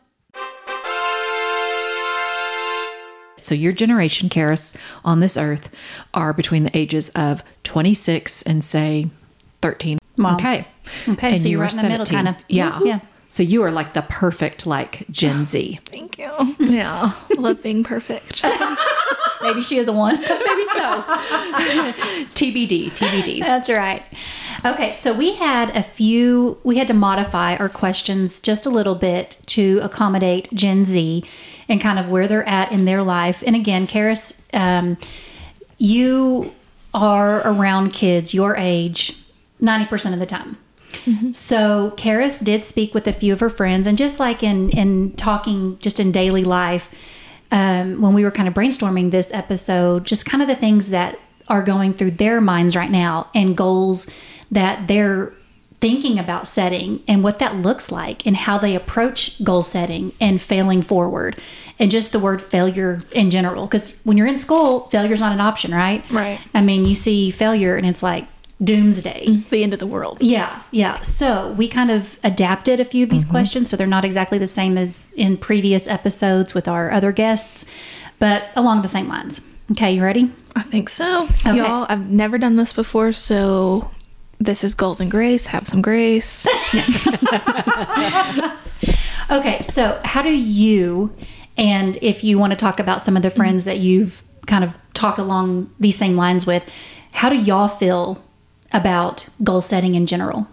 So 3.44 3.54
your 3.54 3.72
generation, 3.72 4.28
Karis, 4.28 4.74
on 5.04 5.20
this 5.20 5.36
earth 5.36 5.68
are 6.14 6.32
between 6.32 6.64
the 6.64 6.76
ages 6.76 7.08
of 7.10 7.42
26 7.64 8.42
and 8.42 8.64
say 8.64 9.08
13. 9.60 9.98
Wow. 10.18 10.34
Okay. 10.36 10.66
Okay, 11.08 11.36
so 11.36 11.44
you 11.44 11.52
you're 11.52 11.58
were 11.60 11.64
right 11.64 11.72
in 11.74 11.76
the 11.82 11.88
middle, 11.88 12.06
17. 12.06 12.16
kinda. 12.34 12.36
Yeah. 12.48 12.80
Yeah. 12.84 13.00
So 13.32 13.42
you 13.42 13.62
are 13.62 13.70
like 13.70 13.94
the 13.94 14.02
perfect 14.02 14.66
like 14.66 15.06
Gen 15.10 15.46
Z. 15.46 15.80
Thank 15.86 16.18
you. 16.18 16.30
Yeah. 16.58 17.12
Love 17.38 17.62
being 17.62 17.82
perfect. 17.82 18.44
Maybe 19.42 19.62
she 19.62 19.78
is 19.78 19.88
a 19.88 19.92
one. 19.92 20.16
Maybe 20.20 20.64
so. 20.66 21.02
TBD, 22.34 22.90
TBD. 22.90 23.40
That's 23.40 23.70
right. 23.70 24.04
Okay, 24.66 24.92
so 24.92 25.14
we 25.14 25.34
had 25.36 25.74
a 25.74 25.82
few, 25.82 26.58
we 26.62 26.76
had 26.76 26.86
to 26.88 26.94
modify 26.94 27.56
our 27.56 27.70
questions 27.70 28.38
just 28.38 28.66
a 28.66 28.70
little 28.70 28.94
bit 28.94 29.40
to 29.46 29.80
accommodate 29.82 30.52
Gen 30.52 30.84
Z 30.84 31.24
and 31.70 31.80
kind 31.80 31.98
of 31.98 32.10
where 32.10 32.28
they're 32.28 32.46
at 32.46 32.70
in 32.70 32.84
their 32.84 33.02
life. 33.02 33.42
And 33.46 33.56
again, 33.56 33.86
Karis, 33.86 34.38
um, 34.52 34.98
you 35.78 36.52
are 36.92 37.40
around 37.48 37.94
kids 37.94 38.34
your 38.34 38.56
age 38.56 39.16
90% 39.62 40.12
of 40.12 40.18
the 40.18 40.26
time. 40.26 40.58
So 41.32 41.92
Karis 41.96 42.42
did 42.42 42.64
speak 42.64 42.94
with 42.94 43.06
a 43.06 43.12
few 43.12 43.32
of 43.32 43.40
her 43.40 43.50
friends, 43.50 43.86
and 43.86 43.96
just 43.98 44.20
like 44.20 44.42
in 44.42 44.70
in 44.70 45.12
talking, 45.12 45.78
just 45.78 45.98
in 46.00 46.12
daily 46.12 46.44
life, 46.44 46.90
um, 47.50 48.00
when 48.00 48.14
we 48.14 48.24
were 48.24 48.30
kind 48.30 48.48
of 48.48 48.54
brainstorming 48.54 49.10
this 49.10 49.30
episode, 49.32 50.04
just 50.04 50.26
kind 50.26 50.42
of 50.42 50.48
the 50.48 50.56
things 50.56 50.90
that 50.90 51.18
are 51.48 51.62
going 51.62 51.92
through 51.92 52.12
their 52.12 52.40
minds 52.40 52.74
right 52.76 52.90
now 52.90 53.28
and 53.34 53.56
goals 53.56 54.10
that 54.50 54.86
they're 54.88 55.32
thinking 55.82 56.16
about 56.16 56.46
setting 56.46 57.02
and 57.08 57.24
what 57.24 57.40
that 57.40 57.56
looks 57.56 57.90
like 57.90 58.24
and 58.24 58.36
how 58.36 58.56
they 58.56 58.76
approach 58.76 59.42
goal 59.42 59.62
setting 59.62 60.12
and 60.20 60.40
failing 60.40 60.80
forward. 60.80 61.36
And 61.80 61.90
just 61.90 62.12
the 62.12 62.20
word 62.20 62.40
failure 62.40 63.02
in 63.10 63.30
general 63.30 63.66
because 63.66 63.98
when 64.04 64.16
you're 64.16 64.28
in 64.28 64.38
school 64.38 64.88
failure's 64.90 65.18
not 65.18 65.32
an 65.32 65.40
option 65.40 65.74
right? 65.74 66.08
Right. 66.12 66.38
i 66.54 66.60
mean 66.60 66.84
you 66.84 66.94
see 66.94 67.32
failure 67.32 67.74
and 67.74 67.84
it's 67.84 68.04
like 68.04 68.28
doomsday 68.62 69.26
mm, 69.26 69.48
the 69.48 69.62
end 69.62 69.72
of 69.72 69.80
the 69.80 69.86
world. 69.86 70.18
yeah, 70.20 70.62
yeah. 70.70 71.00
So 71.02 71.52
we 71.52 71.68
kind 71.68 71.90
of 71.90 72.18
adapted 72.22 72.80
a 72.80 72.84
few 72.84 73.04
of 73.04 73.10
these 73.10 73.24
mm-hmm. 73.24 73.32
questions, 73.32 73.70
so 73.70 73.76
they're 73.76 73.86
not 73.86 74.04
exactly 74.04 74.38
the 74.38 74.46
same 74.46 74.78
as 74.78 75.12
in 75.16 75.36
previous 75.36 75.88
episodes 75.88 76.54
with 76.54 76.68
our 76.68 76.90
other 76.90 77.12
guests, 77.12 77.66
but 78.18 78.44
along 78.54 78.82
the 78.82 78.88
same 78.88 79.08
lines. 79.08 79.42
Okay, 79.72 79.92
you 79.92 80.02
ready? 80.02 80.30
I 80.54 80.62
think 80.62 80.88
so. 80.88 81.24
Okay. 81.24 81.56
Y'all, 81.56 81.86
I've 81.88 82.10
never 82.10 82.36
done 82.38 82.56
this 82.56 82.72
before, 82.72 83.12
so 83.12 83.90
this 84.38 84.64
is 84.64 84.74
goals 84.74 85.00
and 85.00 85.10
grace. 85.10 85.46
Have 85.46 85.66
some 85.66 85.80
grace. 85.80 86.46
Okay, 89.32 89.62
so 89.62 89.98
how 90.04 90.20
do 90.20 90.30
you, 90.30 91.14
and 91.56 91.96
if 92.02 92.22
you 92.22 92.38
want 92.38 92.52
to 92.52 92.56
talk 92.56 92.78
about 92.78 93.04
some 93.04 93.16
of 93.16 93.22
the 93.22 93.30
friends 93.30 93.62
mm. 93.62 93.66
that 93.66 93.78
you've 93.78 94.22
kind 94.46 94.62
of 94.62 94.74
talked 94.92 95.18
along 95.18 95.70
these 95.80 95.96
same 95.96 96.16
lines 96.16 96.44
with, 96.44 96.70
how 97.12 97.30
do 97.30 97.36
y'all 97.36 97.68
feel 97.68 98.22
about 98.72 99.26
goal 99.42 99.60
setting 99.60 99.94
in 99.94 100.06
general? 100.06 100.48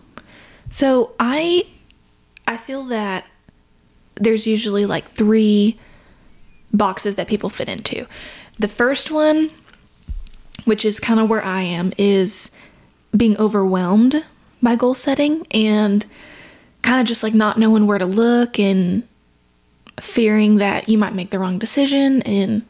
So 0.69 1.13
I 1.19 1.65
I 2.47 2.57
feel 2.57 2.83
that 2.85 3.25
there's 4.15 4.45
usually 4.45 4.85
like 4.85 5.11
three 5.11 5.79
boxes 6.73 7.15
that 7.15 7.27
people 7.27 7.49
fit 7.49 7.69
into. 7.69 8.05
The 8.57 8.67
first 8.67 9.11
one, 9.11 9.49
which 10.65 10.83
is 10.85 10.99
kind 10.99 11.19
of 11.19 11.29
where 11.29 11.43
I 11.43 11.61
am, 11.61 11.93
is 11.97 12.51
being 13.15 13.37
overwhelmed 13.37 14.25
by 14.61 14.75
goal 14.75 14.93
setting 14.93 15.47
and 15.51 16.05
kind 16.81 17.01
of 17.01 17.07
just 17.07 17.23
like 17.23 17.33
not 17.33 17.57
knowing 17.57 17.87
where 17.87 17.97
to 17.97 18.05
look 18.05 18.59
and 18.59 19.03
fearing 19.99 20.57
that 20.57 20.87
you 20.89 20.97
might 20.97 21.13
make 21.13 21.29
the 21.29 21.39
wrong 21.39 21.59
decision 21.59 22.21
and 22.23 22.65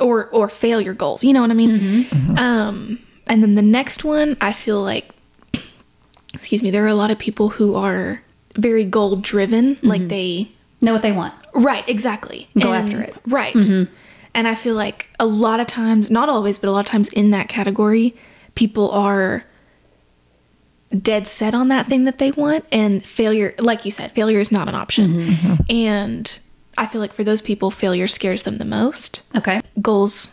or 0.00 0.28
or 0.30 0.48
fail 0.48 0.80
your 0.80 0.94
goals. 0.94 1.22
You 1.22 1.32
know 1.32 1.42
what 1.42 1.50
I 1.50 1.54
mean? 1.54 2.06
Um 2.38 2.98
and 3.30 3.42
then 3.42 3.54
the 3.54 3.62
next 3.62 4.04
one, 4.04 4.36
I 4.40 4.52
feel 4.52 4.82
like 4.82 5.08
excuse 6.34 6.62
me, 6.62 6.70
there 6.70 6.84
are 6.84 6.88
a 6.88 6.94
lot 6.94 7.10
of 7.10 7.18
people 7.18 7.48
who 7.48 7.74
are 7.74 8.22
very 8.56 8.84
goal 8.84 9.16
driven, 9.16 9.76
mm-hmm. 9.76 9.86
like 9.86 10.08
they 10.08 10.50
Know 10.82 10.92
what 10.92 11.02
they 11.02 11.12
want. 11.12 11.34
right, 11.54 11.86
exactly. 11.88 12.48
Go 12.58 12.72
And- 12.72 12.84
after 12.84 13.00
it. 13.02 13.14
Right. 13.26 13.54
Mm-hmm. 13.54 13.92
And 14.32 14.46
I 14.46 14.54
feel 14.54 14.74
like 14.76 15.10
a 15.18 15.26
lot 15.26 15.58
of 15.60 15.66
times, 15.66 16.08
not 16.08 16.28
always, 16.28 16.58
but 16.58 16.68
a 16.68 16.70
lot 16.72 16.80
of 16.80 16.86
times 16.86 17.08
in 17.08 17.30
that 17.30 17.48
category, 17.48 18.14
people 18.54 18.90
are 18.92 19.44
dead 20.96 21.26
set 21.26 21.52
on 21.54 21.68
that 21.68 21.86
thing 21.86 22.04
that 22.04 22.18
they 22.18 22.30
want 22.32 22.64
and 22.72 23.04
failure 23.04 23.54
like 23.58 23.84
you 23.84 23.90
said, 23.90 24.12
failure 24.12 24.40
is 24.40 24.50
not 24.52 24.68
an 24.68 24.74
option. 24.74 25.08
Mm-hmm. 25.14 25.54
And 25.68 26.38
I 26.78 26.86
feel 26.86 27.00
like 27.00 27.12
for 27.12 27.24
those 27.24 27.40
people 27.40 27.70
failure 27.70 28.08
scares 28.08 28.42
them 28.44 28.58
the 28.58 28.64
most. 28.64 29.22
Okay. 29.36 29.60
Goals 29.80 30.32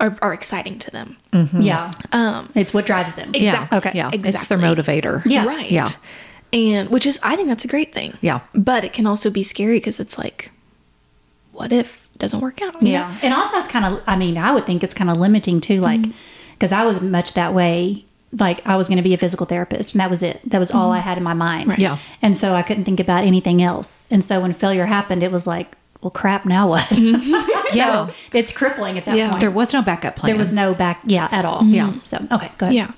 are, 0.00 0.16
are 0.22 0.32
exciting 0.32 0.78
to 0.78 0.90
them. 0.90 1.16
Mm-hmm. 1.32 1.60
Yeah. 1.60 1.90
Um 2.12 2.50
It's 2.54 2.72
what 2.72 2.86
drives 2.86 3.14
them. 3.14 3.30
Exactly. 3.34 3.42
Yeah. 3.44 3.78
Okay. 3.78 3.92
Yeah. 3.94 4.10
It's 4.12 4.46
their 4.46 4.58
motivator. 4.58 5.22
Yeah. 5.26 5.46
Right. 5.46 5.70
Yeah. 5.70 5.88
And 6.52 6.88
which 6.88 7.04
is, 7.04 7.18
I 7.22 7.36
think 7.36 7.48
that's 7.48 7.64
a 7.64 7.68
great 7.68 7.92
thing. 7.92 8.14
Yeah. 8.20 8.40
But 8.54 8.84
it 8.84 8.92
can 8.92 9.06
also 9.06 9.30
be 9.30 9.42
scary 9.42 9.76
because 9.76 10.00
it's 10.00 10.16
like, 10.16 10.50
what 11.52 11.72
if 11.72 12.08
it 12.14 12.18
doesn't 12.18 12.40
work 12.40 12.62
out? 12.62 12.74
you 12.80 12.88
know? 12.88 13.00
Yeah. 13.00 13.18
And 13.22 13.34
also, 13.34 13.58
it's 13.58 13.68
kind 13.68 13.84
of, 13.84 14.02
I 14.06 14.16
mean, 14.16 14.38
I 14.38 14.52
would 14.52 14.64
think 14.64 14.82
it's 14.82 14.94
kind 14.94 15.10
of 15.10 15.18
limiting 15.18 15.60
too, 15.60 15.80
like, 15.80 16.00
mm-hmm. 16.00 16.12
because 16.52 16.72
I 16.72 16.84
was 16.84 17.00
much 17.00 17.34
that 17.34 17.52
way. 17.52 18.04
Like, 18.32 18.66
I 18.66 18.76
was 18.76 18.88
going 18.88 18.96
to 18.98 19.02
be 19.02 19.12
a 19.12 19.18
physical 19.18 19.46
therapist, 19.46 19.94
and 19.94 20.00
that 20.00 20.08
was 20.08 20.22
it. 20.22 20.40
That 20.48 20.58
was 20.58 20.70
all 20.70 20.90
mm-hmm. 20.90 20.98
I 20.98 21.00
had 21.00 21.18
in 21.18 21.24
my 21.24 21.34
mind. 21.34 21.68
Right. 21.68 21.78
Yeah. 21.78 21.98
And 22.22 22.36
so 22.36 22.54
I 22.54 22.62
couldn't 22.62 22.84
think 22.84 23.00
about 23.00 23.24
anything 23.24 23.62
else. 23.62 24.06
And 24.10 24.22
so 24.22 24.40
when 24.40 24.52
failure 24.52 24.86
happened, 24.86 25.22
it 25.22 25.32
was 25.32 25.46
like, 25.46 25.76
well, 26.00 26.10
crap, 26.10 26.44
now 26.44 26.68
what? 26.68 26.86
Yeah. 27.74 28.06
so 28.08 28.14
it's 28.32 28.50
crippling 28.50 28.96
at 28.96 29.04
that 29.04 29.14
Yeah. 29.16 29.28
point. 29.30 29.40
There 29.40 29.50
was 29.50 29.74
no 29.74 29.82
backup 29.82 30.16
plan. 30.16 30.30
There 30.32 30.38
was 30.38 30.54
no 30.54 30.72
back, 30.74 31.00
yeah, 31.04 31.28
at 31.30 31.44
all. 31.44 31.62
Yeah. 31.64 31.92
So, 32.04 32.16
okay, 32.32 32.50
go 32.56 32.66
ahead. 32.66 32.74
Yeah. 32.74 32.92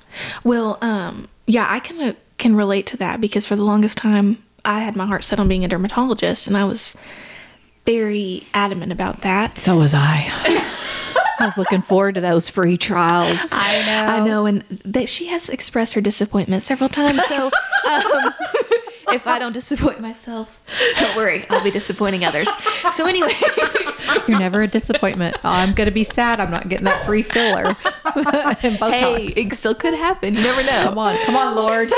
Well, 0.45 0.77
um, 0.81 1.27
yeah, 1.45 1.65
I 1.67 1.81
kind 1.81 2.01
of 2.03 2.15
can 2.37 2.55
relate 2.55 2.87
to 2.87 2.97
that 2.97 3.19
because 3.19 3.45
for 3.45 3.57
the 3.57 3.63
longest 3.63 3.97
time, 3.97 4.41
I 4.63 4.79
had 4.79 4.95
my 4.95 5.05
heart 5.05 5.25
set 5.25 5.39
on 5.41 5.47
being 5.49 5.65
a 5.65 5.67
dermatologist, 5.67 6.47
and 6.47 6.55
I 6.55 6.63
was 6.63 6.95
very 7.85 8.47
adamant 8.53 8.91
about 8.93 9.21
that. 9.21 9.57
So 9.57 9.75
was 9.77 9.93
I. 9.93 10.25
I 11.39 11.45
was 11.45 11.57
looking 11.57 11.81
forward 11.81 12.15
to 12.15 12.21
those 12.21 12.47
free 12.49 12.77
trials. 12.77 13.49
I 13.51 13.83
know. 13.85 14.13
I 14.13 14.25
know, 14.25 14.45
and 14.45 14.61
that 14.85 15.09
she 15.09 15.25
has 15.27 15.49
expressed 15.49 15.93
her 15.95 16.01
disappointment 16.01 16.61
several 16.63 16.87
times. 16.89 17.25
So, 17.25 17.47
um, 17.89 18.33
if 19.13 19.27
I 19.27 19.39
don't 19.39 19.53
disappoint 19.53 19.99
myself, 19.99 20.61
don't 20.97 21.15
worry, 21.15 21.45
I'll 21.49 21.63
be 21.63 21.71
disappointing 21.71 22.23
others. 22.25 22.49
So 22.93 23.05
anyway, 23.05 23.33
You're 24.27 24.39
never 24.39 24.61
a 24.61 24.67
disappointment. 24.67 25.37
I'm 25.43 25.73
going 25.73 25.85
to 25.85 25.91
be 25.93 26.03
sad 26.03 26.39
I'm 26.39 26.51
not 26.51 26.67
getting 26.69 26.85
that 26.85 27.05
free 27.05 27.21
filler 27.21 27.65
and 27.65 27.75
Botox. 28.77 28.91
hey, 28.91 29.25
it 29.25 29.53
still 29.53 29.75
could 29.75 29.93
happen. 29.93 30.35
You 30.35 30.41
never 30.41 30.63
know. 30.63 30.83
Come 30.83 30.97
on, 30.97 31.17
come 31.25 31.35
on, 31.35 31.55
Lord. 31.55 31.89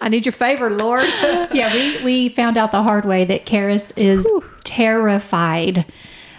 I 0.00 0.08
need 0.10 0.26
your 0.26 0.32
favor, 0.32 0.70
Lord. 0.70 1.04
yeah, 1.52 1.72
we, 1.72 2.04
we 2.04 2.28
found 2.30 2.58
out 2.58 2.72
the 2.72 2.82
hard 2.82 3.04
way 3.04 3.24
that 3.24 3.46
Karis 3.46 3.92
is 3.96 4.26
terrified, 4.64 5.84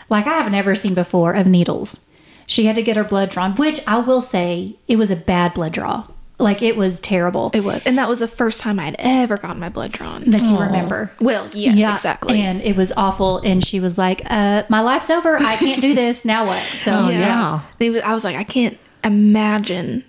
like 0.10 0.28
I 0.28 0.38
have 0.42 0.52
never 0.52 0.76
seen 0.76 0.94
before, 0.94 1.34
of 1.34 1.48
needles. 1.48 2.08
She 2.48 2.66
had 2.66 2.76
to 2.76 2.84
get 2.84 2.98
her 2.98 3.04
blood 3.04 3.30
drawn, 3.32 3.56
which 3.56 3.80
I 3.88 3.98
will 4.00 4.22
say 4.22 4.78
it 4.88 4.98
was 4.98 5.10
a 5.12 5.16
bad 5.16 5.54
blood 5.54 5.74
draw. 5.74 6.08
Like 6.38 6.62
it 6.62 6.76
was 6.76 7.00
terrible 7.00 7.50
It 7.54 7.64
was, 7.64 7.82
and 7.86 7.98
that 7.98 8.10
was 8.10 8.20
the 8.20 8.28
first 8.28 8.60
time 8.60 8.78
I 8.78 8.84
had 8.84 8.96
ever 9.00 9.38
gotten 9.38 9.58
my 9.60 9.70
blood 9.70 9.94
drawn. 9.94 10.24
that 10.32 10.44
you 10.44 10.58
remember. 10.60 11.12
Well, 11.22 11.50
yes, 11.54 11.96
exactly. 11.98 12.42
And 12.42 12.62
it 12.62 12.76
was 12.76 12.92
awful. 12.98 13.38
And 13.38 13.64
she 13.66 13.80
was 13.80 13.98
like, 13.98 14.22
uh, 14.30 14.64
"My 14.68 14.82
life's 14.82 15.10
over. 15.10 15.38
I 15.38 15.56
can't 15.56 15.82
do 15.82 15.94
this. 15.94 16.26
Now 16.26 16.46
what?" 16.46 16.70
So 16.72 16.92
Oh, 16.92 17.10
yeah. 17.10 17.20
yeah. 17.20 17.60
They 17.80 17.90
was- 17.90 18.02
I 18.02 18.14
was 18.14 18.24
like, 18.26 18.36
I 18.36 18.44
can't 18.44 18.78
imagine 19.04 20.04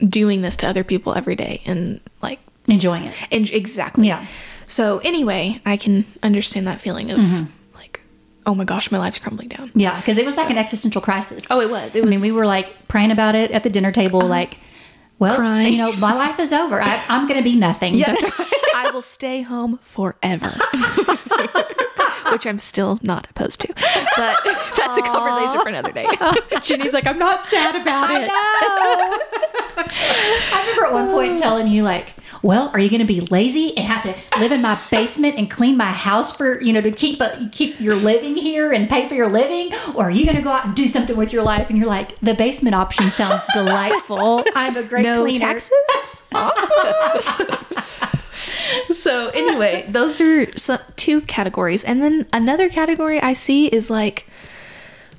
doing 0.00 0.42
this 0.42 0.56
to 0.56 0.66
other 0.66 0.84
people 0.84 1.14
every 1.14 1.36
day, 1.36 1.62
and 1.64 2.00
like, 2.20 2.40
enjoying 2.68 3.04
it. 3.04 3.14
and 3.30 3.48
exactly. 3.50 4.08
Yeah. 4.08 4.26
So 4.66 4.98
anyway, 4.98 5.60
I 5.64 5.76
can 5.76 6.04
understand 6.22 6.66
that 6.66 6.80
feeling 6.80 7.10
of 7.10 7.18
like, 7.74 8.00
oh 8.46 8.54
my 8.54 8.64
gosh, 8.64 8.90
my 8.90 8.98
life's 8.98 9.18
crumbling 9.18 9.48
down. 9.48 9.70
Yeah, 9.74 9.96
because 10.00 10.18
it 10.18 10.26
was 10.26 10.36
like 10.36 10.50
an 10.50 10.58
existential 10.58 11.00
crisis. 11.00 11.46
Oh, 11.50 11.60
it 11.60 11.70
was. 11.70 11.94
It 11.94 12.02
I 12.02 12.06
mean, 12.06 12.20
we 12.20 12.30
Uh-huh. 12.30 12.40
were 12.40 12.46
like 12.46 12.88
praying 12.88 13.10
about 13.12 13.34
it 13.34 13.50
at 13.52 13.62
the 13.62 13.70
dinner 13.70 13.92
table, 13.92 14.20
like, 14.20 14.56
well, 15.18 15.36
Crying. 15.36 15.72
you 15.72 15.78
know, 15.78 15.92
my 15.92 16.14
life 16.14 16.38
is 16.40 16.52
over. 16.52 16.80
I, 16.80 17.04
I'm 17.08 17.26
going 17.26 17.38
to 17.38 17.44
be 17.44 17.56
nothing. 17.56 17.94
Yeah, 17.94 18.14
I 18.74 18.90
will 18.92 19.02
stay 19.02 19.42
home 19.42 19.78
forever. 19.82 20.52
Which 22.34 22.46
I'm 22.46 22.58
still 22.58 22.98
not 23.02 23.28
opposed 23.30 23.60
to. 23.60 23.68
But 24.16 24.36
that's 24.76 24.96
a 24.98 25.02
conversation 25.02 25.60
for 25.62 25.68
another 25.68 25.92
day. 25.92 26.06
Jenny's 26.62 26.92
like, 26.92 27.06
I'm 27.06 27.18
not 27.18 27.46
sad 27.46 27.76
about 27.80 28.10
it. 28.10 28.28
I 29.76 30.60
remember 30.62 30.86
at 30.86 30.92
one 30.92 31.10
point 31.10 31.38
telling 31.38 31.68
you, 31.68 31.82
like, 31.84 32.12
well, 32.42 32.70
are 32.72 32.78
you 32.80 32.90
going 32.90 33.00
to 33.00 33.06
be 33.06 33.20
lazy 33.20 33.76
and 33.76 33.86
have 33.86 34.02
to 34.02 34.14
live 34.40 34.52
in 34.52 34.60
my 34.62 34.78
basement 34.90 35.36
and 35.36 35.50
clean 35.50 35.76
my 35.76 35.92
house 35.92 36.34
for, 36.36 36.60
you 36.60 36.72
know, 36.72 36.80
to 36.80 36.90
keep 36.90 37.20
uh, 37.20 37.36
keep 37.52 37.80
your 37.80 37.94
living 37.96 38.34
here 38.36 38.72
and 38.72 38.88
pay 38.88 39.08
for 39.08 39.14
your 39.14 39.28
living? 39.28 39.72
Or 39.94 40.04
are 40.06 40.10
you 40.10 40.24
going 40.24 40.36
to 40.36 40.42
go 40.42 40.50
out 40.50 40.66
and 40.66 40.74
do 40.74 40.86
something 40.88 41.16
with 41.16 41.32
your 41.32 41.42
life? 41.42 41.70
And 41.70 41.78
you're 41.78 41.86
like, 41.86 42.18
the 42.20 42.34
basement 42.34 42.74
option 42.74 43.10
sounds 43.10 43.42
delightful. 43.54 44.44
I'm 44.54 44.76
a 44.76 44.82
great 44.82 45.02
no 45.04 45.22
cleaner. 45.22 45.38
taxes. 45.38 46.22
Awesome. 46.32 48.20
so 48.92 49.28
anyway, 49.28 49.86
those 49.88 50.20
are 50.20 50.50
some, 50.56 50.80
two 50.96 51.20
categories, 51.22 51.84
and 51.84 52.02
then 52.02 52.26
another 52.32 52.68
category 52.68 53.20
I 53.20 53.32
see 53.32 53.66
is 53.66 53.90
like, 53.90 54.26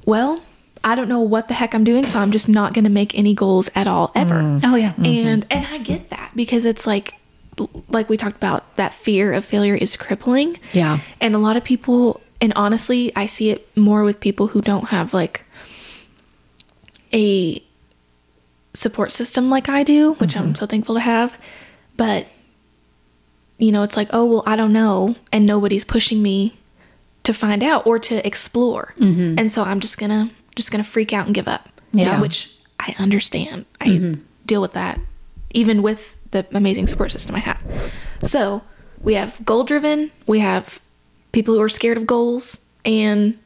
well, 0.05 0.43
I 0.83 0.95
don't 0.95 1.09
know 1.09 1.21
what 1.21 1.47
the 1.47 1.55
heck 1.55 1.73
I'm 1.73 1.83
doing, 1.83 2.05
so 2.05 2.19
I'm 2.19 2.31
just 2.31 2.47
not 2.47 2.73
going 2.73 2.83
to 2.83 2.91
make 2.91 3.17
any 3.17 3.33
goals 3.33 3.69
at 3.73 3.87
all 3.87 4.11
ever. 4.13 4.35
Mm. 4.35 4.61
Oh, 4.63 4.75
yeah. 4.75 4.93
Mm-hmm. 4.93 5.05
And 5.05 5.47
and 5.49 5.65
I 5.65 5.79
get 5.79 6.09
that 6.11 6.31
because 6.35 6.65
it's 6.65 6.85
like 6.85 7.15
like 7.89 8.09
we 8.09 8.17
talked 8.17 8.35
about 8.35 8.75
that 8.75 8.93
fear 8.93 9.33
of 9.33 9.43
failure 9.43 9.75
is 9.75 9.95
crippling. 9.95 10.59
Yeah. 10.73 10.99
And 11.19 11.33
a 11.33 11.37
lot 11.37 11.57
of 11.57 11.63
people 11.63 12.21
and 12.41 12.53
honestly, 12.55 13.11
I 13.15 13.25
see 13.25 13.49
it 13.49 13.67
more 13.75 14.03
with 14.03 14.19
people 14.19 14.47
who 14.47 14.61
don't 14.61 14.89
have 14.89 15.13
like 15.13 15.43
a 17.13 17.63
support 18.73 19.11
system 19.11 19.49
like 19.49 19.69
I 19.69 19.83
do, 19.83 20.13
which 20.15 20.35
I'm 20.35 20.47
mm-hmm. 20.47 20.53
so 20.53 20.65
thankful 20.65 20.95
to 20.95 21.01
have. 21.01 21.37
But 21.97 22.27
you 23.57 23.71
know, 23.71 23.83
it's 23.83 23.97
like, 23.97 24.09
oh 24.11 24.25
well, 24.25 24.43
I 24.45 24.55
don't 24.55 24.73
know, 24.73 25.15
and 25.31 25.45
nobody's 25.45 25.85
pushing 25.85 26.21
me 26.21 26.57
to 27.23 27.33
find 27.33 27.63
out 27.63 27.87
or 27.87 27.97
to 27.99 28.25
explore, 28.25 28.93
mm-hmm. 28.97 29.37
and 29.37 29.51
so 29.51 29.63
I'm 29.63 29.79
just 29.79 29.97
gonna 29.97 30.29
just 30.55 30.71
gonna 30.71 30.83
freak 30.83 31.13
out 31.13 31.25
and 31.25 31.35
give 31.35 31.47
up. 31.47 31.69
Yeah. 31.91 32.19
which 32.19 32.53
I 32.79 32.93
understand. 32.99 33.65
I 33.79 33.87
mm-hmm. 33.87 34.21
deal 34.45 34.61
with 34.61 34.73
that, 34.73 34.99
even 35.51 35.81
with 35.81 36.15
the 36.31 36.45
amazing 36.53 36.87
support 36.87 37.11
system 37.11 37.35
I 37.35 37.39
have. 37.39 37.61
So 38.23 38.63
we 39.01 39.13
have 39.13 39.43
goal 39.45 39.63
driven, 39.63 40.11
we 40.27 40.39
have 40.39 40.81
people 41.31 41.53
who 41.53 41.61
are 41.61 41.69
scared 41.69 41.97
of 41.97 42.05
goals, 42.05 42.65
and 42.83 43.39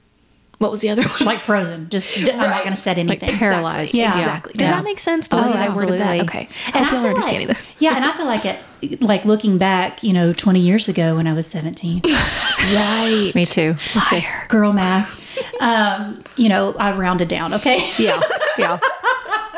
what 0.59 0.69
was 0.71 0.81
the 0.81 0.89
other 0.89 1.03
one? 1.03 1.23
Like 1.25 1.39
frozen. 1.39 1.89
Just, 1.89 2.17
I'm 2.17 2.25
not 2.37 2.63
going 2.63 2.75
to 2.75 2.79
set 2.81 2.97
anything. 2.97 3.27
Like 3.27 3.37
paralyzed. 3.39 3.93
Yeah. 3.95 4.11
Exactly. 4.17 4.53
Does 4.53 4.67
Yeah. 4.69 4.75
that 4.75 4.83
make 4.83 4.99
sense? 4.99 5.27
The 5.27 5.37
Oh, 5.37 5.41
way 5.41 5.53
that 5.53 5.71
I 5.71 5.75
worded 5.75 5.99
that. 5.99 6.19
absolutely. 6.19 6.21
Okay. 6.21 6.49
I 6.73 6.77
And 6.77 6.85
hope 6.85 6.93
I 6.93 6.95
y'all 6.95 6.97
are 6.97 7.01
feel 7.01 7.07
understanding 7.15 7.47
like- 7.47 7.57
this. 7.57 7.73
Yeah, 7.79 7.95
and 7.95 8.05
I 8.05 8.15
feel 8.15 8.25
like 8.25 8.45
it, 8.45 9.01
like 9.01 9.25
looking 9.25 9.57
back, 9.57 10.03
you 10.03 10.13
know, 10.13 10.31
20 10.33 10.59
years 10.59 10.87
ago 10.87 11.15
when 11.15 11.27
I 11.27 11.33
was 11.33 11.47
17, 11.47 12.01
Right. 12.73 13.31
Me 13.35 13.45
too. 13.45 13.73
Me 13.95 14.01
too. 14.09 14.21
girl 14.47 14.73
math, 14.73 15.17
um, 15.61 16.23
you 16.37 16.49
know, 16.49 16.73
I 16.77 16.93
rounded 16.93 17.27
down. 17.27 17.53
Okay. 17.55 17.91
Yeah. 17.97 18.19
Yeah. 18.57 18.79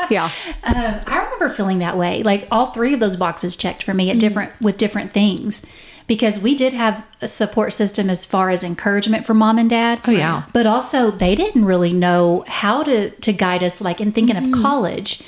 Yeah. 0.09 0.29
Um, 0.63 0.99
I 1.07 1.23
remember 1.23 1.49
feeling 1.49 1.79
that 1.79 1.97
way. 1.97 2.21
Like 2.23 2.47
all 2.51 2.67
three 2.67 2.93
of 2.93 2.99
those 2.99 3.15
boxes 3.15 3.55
checked 3.55 3.81
for 3.83 3.93
me 3.95 4.07
Mm. 4.09 4.13
at 4.13 4.19
different 4.19 4.51
with 4.61 4.77
different 4.77 5.11
things, 5.11 5.65
because 6.07 6.39
we 6.39 6.55
did 6.55 6.73
have 6.73 7.05
a 7.21 7.27
support 7.27 7.73
system 7.73 8.09
as 8.09 8.25
far 8.25 8.49
as 8.49 8.63
encouragement 8.63 9.25
from 9.25 9.37
mom 9.37 9.57
and 9.57 9.69
dad. 9.69 9.99
Oh, 10.05 10.11
yeah. 10.11 10.43
but 10.53 10.65
also 10.65 11.11
they 11.11 11.35
didn't 11.35 11.65
really 11.65 11.93
know 11.93 12.43
how 12.47 12.83
to 12.83 13.09
to 13.11 13.33
guide 13.33 13.63
us, 13.63 13.81
like 13.81 14.01
in 14.01 14.11
thinking 14.11 14.35
Mm. 14.35 14.53
of 14.55 14.61
college. 14.61 15.21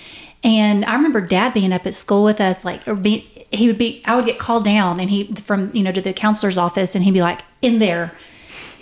And 0.44 0.84
I 0.86 0.94
remember 0.96 1.22
dad 1.22 1.54
being 1.54 1.72
up 1.72 1.86
at 1.88 1.94
school 1.96 2.24
with 2.24 2.42
us, 2.42 2.66
like 2.66 2.86
or 2.88 2.96
be 2.96 3.30
he 3.52 3.68
would 3.68 3.78
be. 3.78 4.02
I 4.06 4.16
would 4.16 4.26
get 4.26 4.40
called 4.40 4.66
down, 4.66 5.00
and 5.00 5.10
he 5.10 5.26
from 5.34 5.72
you 5.74 5.84
know 5.84 5.92
to 5.92 6.02
the 6.02 6.12
counselor's 6.14 6.58
office, 6.58 6.96
and 6.96 7.04
he'd 7.06 7.14
be 7.14 7.22
like 7.22 7.42
in 7.62 7.80
there 7.80 8.12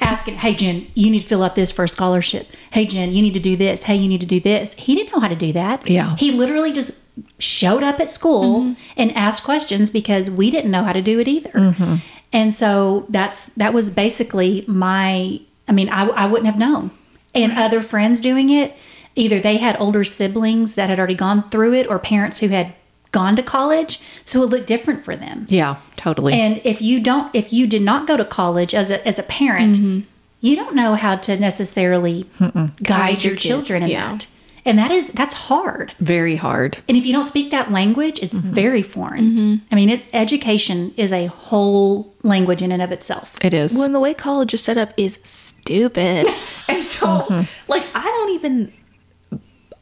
asking, 0.02 0.36
Hey, 0.36 0.54
Jen, 0.56 0.88
you 0.94 1.10
need 1.10 1.22
to 1.22 1.28
fill 1.28 1.44
out 1.44 1.56
this 1.56 1.72
for 1.72 1.84
a 1.84 1.88
scholarship. 1.88 2.48
Hey, 2.72 2.86
Jen, 2.86 3.14
you 3.14 3.22
need 3.22 3.34
to 3.34 3.40
do 3.40 3.56
this. 3.56 3.84
Hey, 3.84 3.96
you 3.96 4.08
need 4.08 4.22
to 4.22 4.28
do 4.28 4.40
this. 4.40 4.74
He 4.76 4.96
didn't 4.96 5.14
know 5.14 5.20
how 5.20 5.28
to 5.28 5.36
do 5.36 5.54
that. 5.54 5.90
Yeah. 5.90 6.16
He 6.18 6.32
literally 6.32 6.72
just 6.72 7.00
showed 7.40 7.84
up 7.84 8.00
at 8.00 8.08
school 8.08 8.62
mm-hmm. 8.62 8.82
and 8.98 9.16
asked 9.16 9.44
questions 9.44 9.90
because 9.90 10.32
we 10.32 10.50
didn't 10.50 10.72
know 10.72 10.84
how 10.84 10.94
to 10.94 11.02
do 11.02 11.20
it 11.20 11.28
either. 11.28 11.52
Mm-hmm. 11.52 11.96
And 12.34 12.54
so 12.54 13.06
that's 13.10 13.48
that 13.54 13.74
was 13.74 13.90
basically 13.90 14.64
my 14.68 15.42
I 15.68 15.74
mean, 15.74 15.90
I, 15.90 16.08
I 16.08 16.26
wouldn't 16.26 16.48
have 16.48 16.58
known. 16.58 16.92
And 17.34 17.54
other 17.54 17.82
friends 17.82 18.20
doing 18.20 18.50
it, 18.50 18.76
either 19.16 19.40
they 19.40 19.58
had 19.58 19.78
older 19.80 20.04
siblings 20.04 20.76
that 20.76 20.90
had 20.90 21.00
already 21.00 21.16
gone 21.16 21.50
through 21.50 21.74
it 21.74 21.88
or 21.88 22.00
parents 22.00 22.40
who 22.40 22.50
had 22.50 22.74
gone 23.12 23.36
to 23.36 23.44
college. 23.44 24.02
So 24.24 24.44
it 24.44 24.48
looked 24.48 24.68
different 24.68 25.04
for 25.04 25.16
them. 25.16 25.46
Yeah. 25.50 25.78
Totally. 25.96 26.34
And 26.34 26.62
if 26.64 26.82
you 26.82 27.00
don't, 27.00 27.34
if 27.36 27.54
you 27.54 27.68
did 27.68 27.82
not 27.82 28.08
go 28.08 28.18
to 28.18 28.26
college 28.26 28.74
as 28.74 28.90
a 28.90 29.06
as 29.08 29.20
a 29.20 29.24
parent, 29.24 29.76
mm-hmm. 29.76 30.00
you 30.40 30.56
don't 30.56 30.76
know 30.76 30.96
how 30.96 31.16
to 31.18 31.40
necessarily 31.40 32.28
guide, 32.40 32.84
Guide 32.84 33.24
your 33.24 33.34
your 33.34 33.38
children 33.38 33.84
in 33.84 33.90
yeah. 33.90 34.12
that, 34.12 34.28
and 34.66 34.80
that 34.80 34.92
is 34.92 35.10
that's 35.10 35.34
hard. 35.34 35.94
Very 36.00 36.38
hard. 36.38 36.80
And 36.88 36.98
if 36.98 37.06
you 37.06 37.14
don't 37.14 37.24
speak 37.24 37.52
that 37.52 37.72
language, 37.72 38.20
it's 38.22 38.40
mm-hmm. 38.40 38.52
very 38.52 38.82
foreign. 38.82 39.24
Mm-hmm. 39.26 39.56
I 39.72 39.76
mean, 39.76 39.90
it, 39.90 40.04
education 40.14 40.94
is 40.98 41.14
a 41.14 41.28
whole 41.28 42.16
language 42.24 42.62
in 42.62 42.72
and 42.72 42.82
of 42.82 42.92
itself. 42.92 43.38
It 43.42 43.54
is. 43.54 43.74
Well, 43.74 43.84
and 43.84 43.94
the 43.94 44.00
way 44.00 44.14
college 44.14 44.54
is 44.54 44.64
set 44.64 44.78
up 44.78 44.94
is 44.98 45.20
stupid. 45.24 46.28
and 46.68 46.84
so, 46.84 47.46
like, 47.68 47.86
I 47.94 48.04
don't 48.04 48.30
even. 48.32 48.74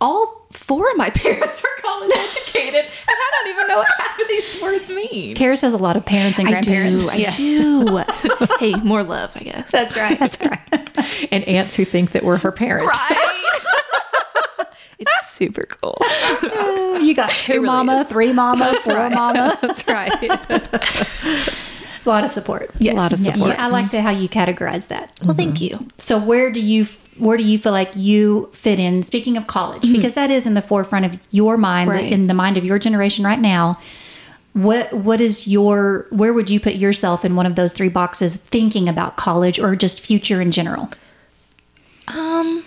All 0.02 0.38
four 0.52 0.90
of 0.92 0.98
my 0.98 1.10
parents 1.16 1.64
are 1.64 1.82
college 1.82 2.12
educated, 2.16 2.86
and 2.86 2.90
I 3.08 3.32
don't 3.32 3.54
even 3.54 3.68
know 3.68 3.78
what 3.78 3.88
half 3.98 4.20
of 4.20 4.28
these 4.28 4.62
words 4.62 4.90
mean. 4.90 5.36
Karis 5.36 5.62
has 5.62 5.74
a 5.74 5.78
lot 5.78 5.96
of 5.96 6.06
parents 6.06 6.40
and 6.40 6.48
grandparents. 6.48 7.08
I 7.08 7.32
do. 7.32 7.98
I 7.98 8.06
do. 8.50 8.56
hey, 8.60 8.74
more 8.84 9.04
love, 9.04 9.36
I 9.36 9.42
guess. 9.42 9.72
That's 9.72 9.96
right. 9.98 10.18
That's 10.20 10.40
right. 10.42 10.60
and 11.32 11.44
aunts 11.46 11.76
who 11.76 11.86
think 11.86 12.12
that 12.12 12.24
we're 12.24 12.38
her 12.38 12.52
parents. 12.52 12.98
right. 12.98 13.46
it's 15.00 15.30
super 15.30 15.64
cool. 15.64 15.98
you 17.02 17.14
got 17.14 17.32
two 17.32 17.54
really 17.54 17.66
mama, 17.66 18.02
is. 18.02 18.08
three 18.08 18.34
mama, 18.34 18.76
four 18.82 19.10
mama. 19.10 19.58
That's 19.62 19.88
right. 19.88 20.14
A 22.06 22.10
lot 22.10 22.24
of 22.24 22.32
support. 22.32 22.72
Yes. 22.80 22.94
A 22.94 22.98
lot 22.98 23.14
of 23.14 23.20
Yeah, 23.20 23.34
support. 23.34 23.60
I 23.60 23.68
like 23.68 23.92
the, 23.92 24.02
how 24.02 24.10
you 24.10 24.30
categorize 24.30 24.88
that. 24.88 25.12
Well, 25.24 25.36
thank 25.36 25.62
you. 25.62 25.88
So 25.98 26.18
where 26.18 26.52
do 26.52 26.62
you 26.62 26.88
where 27.19 27.38
do 27.38 27.43
you 27.43 27.58
feel 27.60 27.71
like 27.71 27.91
you 27.95 28.49
fit 28.53 28.79
in? 28.79 29.03
Speaking 29.03 29.38
of 29.38 29.45
college, 29.47 29.84
because 29.91 30.13
that 30.15 30.32
is 30.32 30.47
in 30.47 30.53
the 30.53 30.62
forefront 30.62 31.05
of 31.05 31.19
your 31.32 31.58
mind, 31.58 31.89
Right. 31.89 32.12
in 32.12 32.27
the 32.27 32.34
mind 32.34 32.58
of 32.58 32.63
your 32.65 32.79
generation 32.79 33.23
right 33.25 33.39
now. 33.39 33.77
What 34.53 34.91
what 34.93 35.21
is 35.21 35.47
your 35.47 36.08
where 36.10 36.34
would 36.34 36.49
you 36.49 36.60
put 36.60 36.73
yourself 36.75 37.23
in 37.23 37.36
one 37.36 37.45
of 37.45 37.55
those 37.55 37.71
three 37.73 37.89
boxes? 37.89 38.36
Thinking 38.36 38.89
about 38.89 39.15
college 39.15 39.60
or 39.60 39.75
just 39.75 39.99
future 39.99 40.41
in 40.41 40.51
general? 40.51 40.89
Um, 42.08 42.63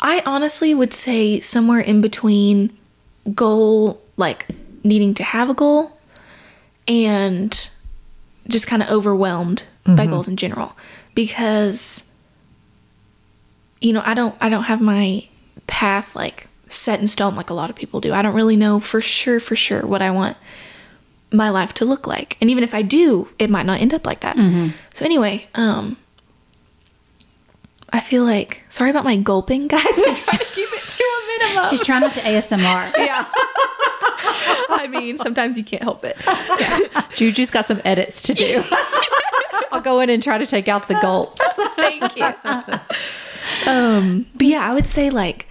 I 0.00 0.22
honestly 0.24 0.74
would 0.74 0.92
say 0.94 1.40
somewhere 1.40 1.80
in 1.80 2.00
between 2.00 2.76
goal, 3.34 4.00
like 4.16 4.46
needing 4.84 5.14
to 5.14 5.24
have 5.24 5.50
a 5.50 5.54
goal, 5.54 5.98
and 6.86 7.68
just 8.48 8.66
kind 8.66 8.82
of 8.82 8.88
overwhelmed 8.90 9.64
by 9.86 10.06
goals 10.06 10.28
in 10.28 10.36
general, 10.36 10.76
because 11.14 12.04
you 13.80 13.92
know 13.92 14.02
I 14.04 14.14
don't 14.14 14.34
I 14.40 14.48
don't 14.48 14.64
have 14.64 14.80
my 14.80 15.26
path 15.66 16.14
like 16.14 16.48
set 16.68 17.00
in 17.00 17.08
stone 17.08 17.34
like 17.36 17.50
a 17.50 17.54
lot 17.54 17.70
of 17.70 17.76
people 17.76 18.00
do. 18.00 18.12
I 18.12 18.22
don't 18.22 18.34
really 18.34 18.56
know 18.56 18.80
for 18.80 19.00
sure 19.00 19.40
for 19.40 19.56
sure 19.56 19.86
what 19.86 20.02
I 20.02 20.10
want 20.10 20.36
my 21.32 21.50
life 21.50 21.72
to 21.74 21.84
look 21.84 22.06
like, 22.06 22.36
and 22.40 22.50
even 22.50 22.62
if 22.64 22.74
I 22.74 22.82
do, 22.82 23.28
it 23.38 23.50
might 23.50 23.66
not 23.66 23.80
end 23.80 23.92
up 23.94 24.06
like 24.06 24.20
that. 24.20 24.36
So 24.94 25.04
anyway, 25.04 25.46
um. 25.54 25.96
I 27.92 28.00
feel 28.00 28.24
like 28.24 28.60
sorry 28.70 28.90
about 28.90 29.04
my 29.04 29.16
gulping, 29.16 29.68
guys. 29.68 29.84
I'm 29.86 30.16
trying 30.16 30.38
to 30.38 30.44
keep 30.46 30.68
it 30.72 30.82
to 30.82 31.04
a 31.04 31.38
minimum. 31.38 31.64
She's 31.70 31.80
trying 31.80 32.00
not 32.00 32.12
to 32.14 32.20
ASMR. 32.20 32.58
yeah. 32.96 33.24
I 34.68 34.88
mean, 34.90 35.16
sometimes 35.16 35.56
you 35.56 35.62
can't 35.62 35.82
help 35.82 36.04
it. 36.04 36.16
Juju's 37.14 37.52
got 37.52 37.66
some 37.66 37.80
edits 37.84 38.20
to 38.22 38.34
do. 38.34 38.64
I'll 39.70 39.80
go 39.80 40.00
in 40.00 40.10
and 40.10 40.20
try 40.20 40.38
to 40.38 40.46
take 40.46 40.66
out 40.66 40.88
the 40.88 40.94
gulps. 40.94 41.40
Thank 41.76 42.16
you. 42.16 42.32
Um, 43.66 44.26
but 44.34 44.46
yeah, 44.46 44.68
I 44.68 44.74
would 44.74 44.86
say 44.86 45.10
like 45.10 45.46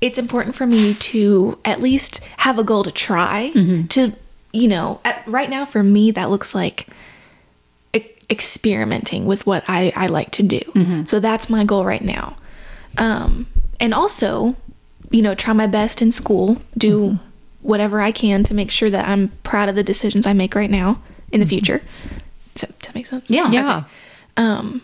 it's 0.00 0.18
important 0.18 0.54
for 0.56 0.66
me 0.66 0.94
to 0.94 1.58
at 1.64 1.80
least 1.80 2.22
have 2.38 2.58
a 2.58 2.64
goal 2.64 2.82
to 2.82 2.90
try 2.90 3.50
to, 3.90 4.12
you 4.52 4.68
know, 4.68 5.00
at, 5.04 5.22
right 5.26 5.48
now 5.48 5.64
for 5.64 5.82
me, 5.82 6.10
that 6.10 6.28
looks 6.28 6.54
like 6.54 6.88
e- 7.94 8.04
experimenting 8.28 9.26
with 9.26 9.46
what 9.46 9.62
I, 9.68 9.92
I 9.94 10.08
like 10.08 10.30
to 10.32 10.42
do. 10.42 10.60
So 11.06 11.20
that's 11.20 11.48
my 11.48 11.64
goal 11.64 11.84
right 11.84 12.02
now. 12.02 12.36
Um, 12.98 13.46
and 13.78 13.94
also, 13.94 14.56
you 15.10 15.22
know, 15.22 15.34
try 15.34 15.52
my 15.52 15.66
best 15.68 16.02
in 16.02 16.10
school, 16.10 16.60
do 16.76 17.18
whatever 17.60 18.00
I 18.00 18.10
can 18.10 18.42
to 18.44 18.54
make 18.54 18.70
sure 18.72 18.90
that 18.90 19.06
I'm 19.08 19.28
proud 19.44 19.68
of 19.68 19.76
the 19.76 19.84
decisions 19.84 20.26
I 20.26 20.32
make 20.32 20.54
right 20.56 20.70
now 20.70 21.00
in 21.30 21.38
the 21.38 21.46
future. 21.46 21.80
Does 22.54 22.62
that, 22.62 22.78
does 22.80 22.86
that 22.88 22.94
make 22.96 23.06
sense? 23.06 23.30
Yeah. 23.30 23.50
Yeah. 23.52 23.84
Um, 24.36 24.82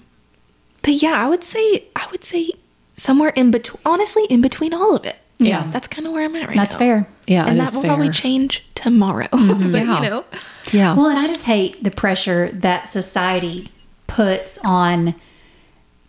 but 0.82 0.92
yeah, 1.02 1.22
I 1.24 1.28
would 1.28 1.44
say 1.44 1.84
I 1.96 2.06
would 2.10 2.24
say 2.24 2.52
somewhere 2.94 3.30
in 3.36 3.50
between. 3.50 3.80
Honestly, 3.84 4.24
in 4.24 4.40
between 4.40 4.72
all 4.74 4.94
of 4.96 5.04
it. 5.04 5.16
Yeah. 5.40 5.68
that's 5.70 5.86
kind 5.86 6.04
of 6.04 6.12
where 6.12 6.24
I'm 6.24 6.34
at 6.34 6.48
right 6.48 6.56
That's 6.56 6.74
now. 6.74 6.78
That's 6.80 7.06
fair. 7.06 7.08
Yeah, 7.28 7.46
and 7.46 7.56
it 7.56 7.60
that 7.60 7.68
is 7.68 7.76
will 7.76 7.84
probably 7.84 8.10
change 8.10 8.64
tomorrow. 8.74 9.28
Mm-hmm. 9.32 9.70
but 9.70 9.78
Yeah. 9.82 10.02
you 10.02 10.10
know, 10.10 10.24
Yeah. 10.72 10.96
Well, 10.96 11.06
and 11.06 11.16
I 11.18 11.28
just 11.28 11.44
hate 11.44 11.84
the 11.84 11.92
pressure 11.92 12.48
that 12.52 12.88
society 12.88 13.70
puts 14.08 14.58
on 14.64 15.14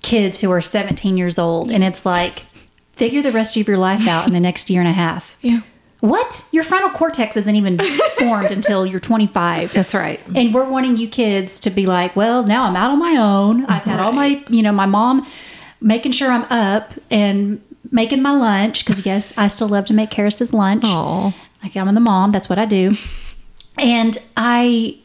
kids 0.02 0.40
who 0.42 0.50
are 0.52 0.62
17 0.62 1.16
years 1.16 1.38
old. 1.38 1.70
And 1.70 1.84
it's 1.84 2.06
like, 2.08 2.46
figure 2.96 3.22
the 3.22 3.32
rest 3.32 3.56
of 3.56 3.68
your 3.68 3.78
life 3.78 4.08
out 4.08 4.26
in 4.26 4.34
the 4.34 4.40
next 4.40 4.70
year 4.72 4.82
and 4.82 4.90
a 4.90 4.94
half. 4.94 5.38
yeah, 5.42 5.60
What? 6.02 6.46
Your 6.52 6.64
frontal 6.64 6.92
cortex 6.92 7.36
isn't 7.36 7.56
even 7.56 7.78
formed 8.18 8.52
until 8.52 8.86
you're 8.86 9.02
25. 9.02 9.74
That's 9.74 9.94
right. 9.94 10.22
And 10.34 10.54
we're 10.54 10.70
wanting 10.70 10.98
you 10.98 11.10
kids 11.10 11.60
to 11.62 11.70
be 11.70 11.86
like, 11.86 12.16
well, 12.16 12.44
now 12.44 12.64
I'm 12.64 12.76
out 12.76 12.92
on 12.92 13.00
my 13.00 13.16
own. 13.18 13.66
I've 13.66 13.84
had 13.84 14.00
all 14.00 14.14
my, 14.14 14.44
you 14.50 14.62
know, 14.62 14.72
my 14.72 14.86
mom 14.86 15.28
making 15.82 16.14
sure 16.14 16.32
I'm 16.32 16.46
up 16.46 16.94
and 17.12 17.62
making 17.92 18.22
my 18.22 18.32
lunch 18.32 18.86
because 18.86 19.06
yes, 19.06 19.38
I 19.38 19.48
still 19.50 19.68
love 19.68 19.86
to 19.86 19.94
make 19.94 20.10
Karis's 20.10 20.54
lunch. 20.54 20.86
Aw. 20.86 21.34
Like 21.64 21.76
I'm 21.76 21.94
the 21.94 22.00
mom. 22.00 22.32
That's 22.32 22.50
what 22.50 22.60
I 22.60 22.66
do. 22.66 22.94
And 23.78 24.18
I, 24.38 24.98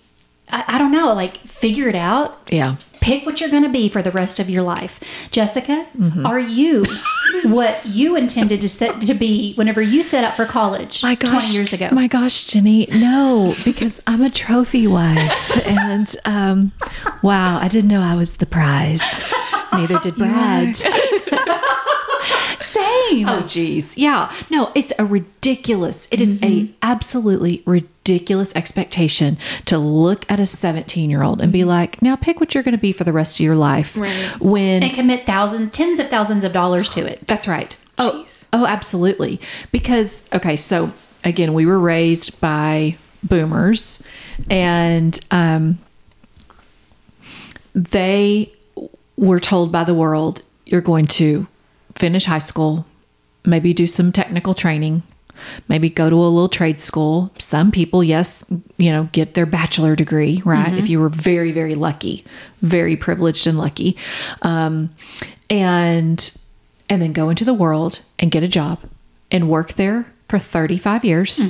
I, 0.50 0.64
I 0.68 0.78
don't 0.78 0.92
know, 0.92 1.12
like 1.12 1.38
figure 1.38 1.88
it 1.88 1.94
out. 1.96 2.50
Yeah. 2.52 2.76
Pick 3.04 3.26
what 3.26 3.40
you're 3.40 3.50
going 3.50 3.62
to 3.64 3.68
be 3.68 3.88
for 3.90 4.00
the 4.02 4.10
rest 4.10 4.40
of 4.40 4.48
your 4.48 4.62
life. 4.62 5.28
Jessica, 5.30 5.86
Mm-hmm. 5.98 6.24
are 6.26 6.38
you 6.40 6.84
what 7.44 7.84
you 7.86 8.16
intended 8.16 8.60
to 8.62 8.68
set 8.68 9.00
to 9.02 9.12
be 9.14 9.52
whenever 9.54 9.82
you 9.82 10.02
set 10.02 10.24
up 10.24 10.34
for 10.34 10.46
college 10.46 11.02
My 11.02 11.14
gosh. 11.14 11.30
20 11.44 11.46
years 11.54 11.72
ago? 11.72 11.88
My 11.92 12.06
gosh, 12.08 12.44
Jenny. 12.44 12.86
No, 12.90 13.54
because 13.64 14.00
I'm 14.06 14.22
a 14.22 14.30
trophy 14.30 14.86
wife. 14.86 15.66
and 15.66 16.16
um, 16.24 16.72
wow, 17.22 17.58
I 17.58 17.68
didn't 17.68 17.90
know 17.90 18.00
I 18.00 18.14
was 18.16 18.38
the 18.38 18.46
prize. 18.46 19.02
Neither 19.72 19.98
did 20.00 20.14
Brad. 20.16 20.76
Same. 22.74 23.28
Oh 23.28 23.44
geez. 23.46 23.96
Yeah. 23.96 24.34
No, 24.50 24.72
it's 24.74 24.92
a 24.98 25.04
ridiculous. 25.04 26.08
It 26.10 26.20
is 26.20 26.42
a 26.42 26.68
absolutely 26.82 27.62
ridiculous 27.66 28.54
expectation 28.56 29.38
to 29.66 29.78
look 29.78 30.28
at 30.28 30.40
a 30.40 30.46
17 30.46 31.08
year 31.08 31.22
old 31.22 31.40
and 31.40 31.52
be 31.52 31.62
like, 31.62 32.02
now 32.02 32.16
pick 32.16 32.40
what 32.40 32.52
you're 32.52 32.64
going 32.64 32.74
to 32.74 32.78
be 32.78 32.90
for 32.90 33.04
the 33.04 33.12
rest 33.12 33.37
of 33.37 33.44
your 33.44 33.54
life. 33.54 33.96
Right. 33.96 34.40
When 34.40 34.82
and 34.82 34.92
commit 34.92 35.24
thousands, 35.24 35.70
tens 35.70 36.00
of 36.00 36.08
thousands 36.08 36.42
of 36.42 36.52
dollars 36.52 36.88
to 36.90 37.06
it. 37.06 37.24
That's 37.28 37.46
right. 37.46 37.76
Oh, 37.96 38.26
oh, 38.52 38.66
absolutely. 38.66 39.40
Because 39.70 40.28
okay, 40.32 40.56
so 40.56 40.92
again, 41.22 41.54
we 41.54 41.66
were 41.66 41.78
raised 41.78 42.40
by 42.40 42.96
boomers, 43.22 44.02
and 44.50 45.18
um, 45.30 45.78
they 47.72 48.52
were 49.16 49.38
told 49.38 49.70
by 49.70 49.84
the 49.84 49.94
world, 49.94 50.42
"You're 50.66 50.80
going 50.80 51.06
to 51.06 51.46
finish 51.94 52.24
high 52.26 52.38
school, 52.40 52.87
maybe 53.44 53.72
do 53.74 53.87
some 53.87 54.12
technical 54.12 54.54
training." 54.54 55.02
Maybe 55.68 55.90
go 55.90 56.09
to 56.09 56.14
a 56.14 56.30
little 56.30 56.48
trade 56.48 56.80
school. 56.80 57.33
Some 57.40 57.72
people, 57.72 58.04
yes, 58.04 58.44
you 58.76 58.92
know, 58.92 59.09
get 59.11 59.35
their 59.35 59.46
bachelor 59.46 59.96
degree, 59.96 60.40
right? 60.44 60.72
If 60.72 60.88
you 60.88 61.00
were 61.00 61.09
very, 61.09 61.50
very 61.50 61.74
lucky, 61.74 62.24
very 62.62 62.96
privileged 62.96 63.44
and 63.48 63.59
lucky, 63.59 63.96
um, 64.42 64.90
and 65.50 66.33
and 66.88 67.02
then 67.02 67.12
go 67.12 67.30
into 67.30 67.44
the 67.44 67.52
world 67.54 68.00
and 68.18 68.30
get 68.30 68.44
a 68.44 68.48
job 68.48 68.78
and 69.30 69.48
work 69.48 69.72
there 69.72 70.07
for 70.28 70.38
35 70.38 71.04
years 71.04 71.48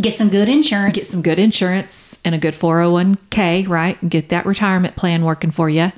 Get 0.00 0.14
some 0.16 0.28
good 0.28 0.48
insurance. 0.48 0.94
get 0.94 1.04
some 1.04 1.22
good 1.22 1.38
insurance 1.38 2.20
and 2.24 2.34
a 2.34 2.38
good 2.38 2.54
401k 2.54 3.66
right 3.68 4.00
and 4.02 4.10
get 4.10 4.28
that 4.28 4.46
retirement 4.46 4.96
plan 4.96 5.24
working 5.24 5.50
for 5.50 5.68
you 5.70 5.92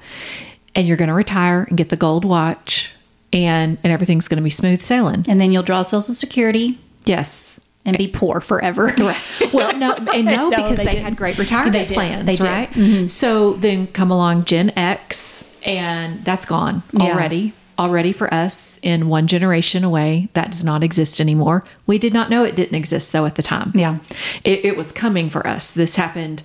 and 0.75 0.87
you're 0.87 0.97
going 0.97 1.09
to 1.09 1.15
retire 1.15 1.65
and 1.65 1.77
get 1.77 1.89
the 1.89 1.97
gold 1.97 2.25
watch 2.25 2.93
and 3.33 3.79
and 3.83 3.93
everything's 3.93 4.29
going 4.29 4.37
to 4.39 4.43
be 4.43 4.51
smooth 4.51 4.81
sailing 4.81 5.25
and 5.29 5.41
then 5.41 5.53
you'll 5.53 5.63
draw 5.63 5.83
Social 5.83 6.15
Security 6.15 6.79
yes 7.05 7.61
and 7.85 7.97
be 7.97 8.07
poor 8.09 8.41
forever. 8.41 8.93
well, 9.55 9.75
no, 9.77 9.95
and 10.15 10.27
no, 10.27 10.51
No, 10.51 10.51
because 10.51 10.77
they 10.77 10.85
they, 10.85 10.99
had 11.01 11.17
great 11.17 11.39
retirement 11.39 11.89
They 11.89 11.95
plans, 11.95 12.27
They 12.27 12.37
did. 12.37 12.69
Mm-hmm. 12.71 13.07
So 13.07 13.55
then 13.55 13.87
come 13.87 14.11
along 14.11 14.45
Gen 14.45 14.71
X, 14.77 15.51
and 15.65 16.23
that's 16.25 16.45
gone 16.45 16.83
Yeah. 16.93 17.05
already. 17.05 17.55
Already 17.79 18.13
for 18.13 18.33
us 18.35 18.79
in 18.83 19.09
one 19.09 19.27
generation 19.27 19.83
away, 19.83 20.29
that 20.35 20.51
does 20.51 20.63
not 20.63 20.83
exist 20.85 21.19
anymore. 21.23 21.65
We 21.87 21.97
did 21.99 22.13
not 22.13 22.29
know 22.29 22.45
it 22.45 22.55
didn't 22.55 22.75
exist 22.75 23.13
though 23.13 23.25
at 23.25 23.37
the 23.37 23.43
time. 23.43 23.73
Yeah. 23.75 24.01
it, 24.45 24.63
it 24.67 24.77
was 24.77 24.93
coming 24.93 25.31
for 25.31 25.47
us. 25.47 25.73
This 25.73 25.97
happened 25.97 26.43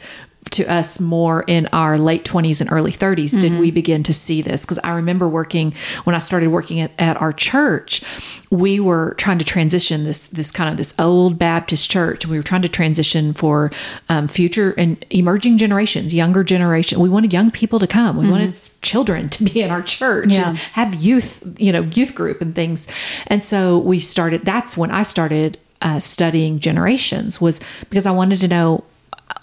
to 0.52 0.66
us 0.72 1.00
more 1.00 1.44
in 1.48 1.68
our 1.74 1.98
late 1.98 2.24
20s 2.24 2.62
and 2.62 2.72
early 2.72 2.92
30s 2.92 3.40
did 3.42 3.58
we 3.60 3.72
begin 3.72 4.04
to 4.04 4.14
see 4.14 4.42
this. 4.42 4.62
Because 4.64 4.80
i 4.84 4.92
remember 4.92 5.28
working 5.28 5.74
when 6.04 6.16
i 6.16 6.20
started 6.20 6.50
working 6.50 6.80
at, 6.80 6.92
at 7.00 7.20
our 7.22 7.34
church 7.34 8.04
we 8.52 8.80
were 8.80 9.16
trying 9.18 9.38
to 9.40 9.46
transition 9.46 10.04
this 10.04 10.28
this 10.28 10.52
kind 10.52 10.70
of 10.70 10.78
this 10.78 10.94
old 11.00 11.38
baptist 11.38 11.90
church. 11.92 12.26
We 12.26 12.38
were 12.38 12.44
trying 12.44 12.62
to 12.62 12.70
transition 12.70 13.34
for 13.34 13.72
um, 14.08 14.28
future 14.28 14.74
and 14.78 15.04
emerging 15.10 15.58
generations 15.58 16.14
younger 16.14 16.44
generation. 16.44 17.00
We 17.00 17.10
wanted 17.10 17.34
young 17.34 17.52
people 17.52 17.80
to 17.80 17.88
come. 17.88 18.16
We 18.18 18.30
wanted 18.30 18.54
children 18.82 19.30
to 19.30 19.44
be 19.44 19.62
in 19.62 19.72
our 19.72 19.82
church 19.82 20.32
Yeah. 20.32 20.50
and 20.50 20.58
have 20.58 20.94
youth 20.96 21.44
you 21.58 21.72
know 21.74 21.82
youth 21.82 22.14
group 22.16 22.40
and 22.42 22.54
things. 22.56 22.88
And 23.28 23.44
so 23.44 23.78
we 23.80 24.00
started 24.00 24.46
that's 24.46 24.78
when 24.78 24.92
i 24.92 25.04
started 25.04 25.58
uh, 25.82 26.00
studying 26.00 26.60
generations 26.60 27.42
was 27.42 27.60
because 27.90 28.06
i 28.06 28.12
wanted 28.12 28.40
to 28.42 28.48
know 28.48 28.84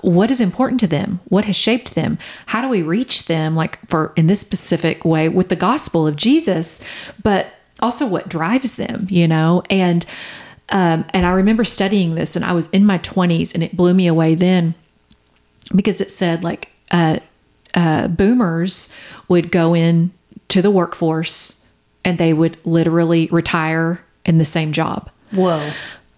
what 0.00 0.30
is 0.30 0.40
important 0.40 0.80
to 0.80 0.86
them 0.86 1.20
what 1.28 1.44
has 1.44 1.56
shaped 1.56 1.94
them 1.94 2.18
how 2.46 2.60
do 2.60 2.68
we 2.68 2.82
reach 2.82 3.26
them 3.26 3.54
like 3.54 3.78
for 3.88 4.12
in 4.16 4.26
this 4.26 4.40
specific 4.40 5.04
way 5.04 5.28
with 5.28 5.48
the 5.48 5.56
gospel 5.56 6.06
of 6.06 6.16
jesus 6.16 6.82
but 7.22 7.52
also 7.80 8.06
what 8.06 8.28
drives 8.28 8.76
them 8.76 9.06
you 9.10 9.28
know 9.28 9.62
and 9.70 10.04
um, 10.70 11.04
and 11.10 11.26
i 11.26 11.30
remember 11.30 11.64
studying 11.64 12.14
this 12.14 12.34
and 12.34 12.44
i 12.44 12.52
was 12.52 12.68
in 12.68 12.84
my 12.84 12.98
20s 12.98 13.54
and 13.54 13.62
it 13.62 13.76
blew 13.76 13.94
me 13.94 14.06
away 14.06 14.34
then 14.34 14.74
because 15.74 16.00
it 16.00 16.10
said 16.10 16.42
like 16.42 16.68
uh, 16.90 17.18
uh, 17.74 18.08
boomers 18.08 18.94
would 19.28 19.50
go 19.50 19.74
in 19.74 20.12
to 20.48 20.60
the 20.60 20.70
workforce 20.70 21.66
and 22.04 22.18
they 22.18 22.32
would 22.32 22.56
literally 22.66 23.28
retire 23.30 24.04
in 24.24 24.38
the 24.38 24.44
same 24.44 24.72
job 24.72 25.10
Whoa. 25.32 25.70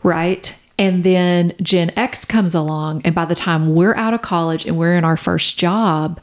right? 0.03 0.55
And 0.77 1.05
then 1.05 1.55
Gen 1.63 1.93
X 1.97 2.25
comes 2.25 2.55
along, 2.55 3.03
and 3.05 3.15
by 3.15 3.25
the 3.25 3.35
time 3.35 3.75
we're 3.75 3.95
out 3.95 4.13
of 4.13 4.23
college 4.23 4.67
and 4.67 4.77
we're 4.77 4.97
in 4.97 5.05
our 5.05 5.17
first 5.17 5.57
job, 5.57 6.21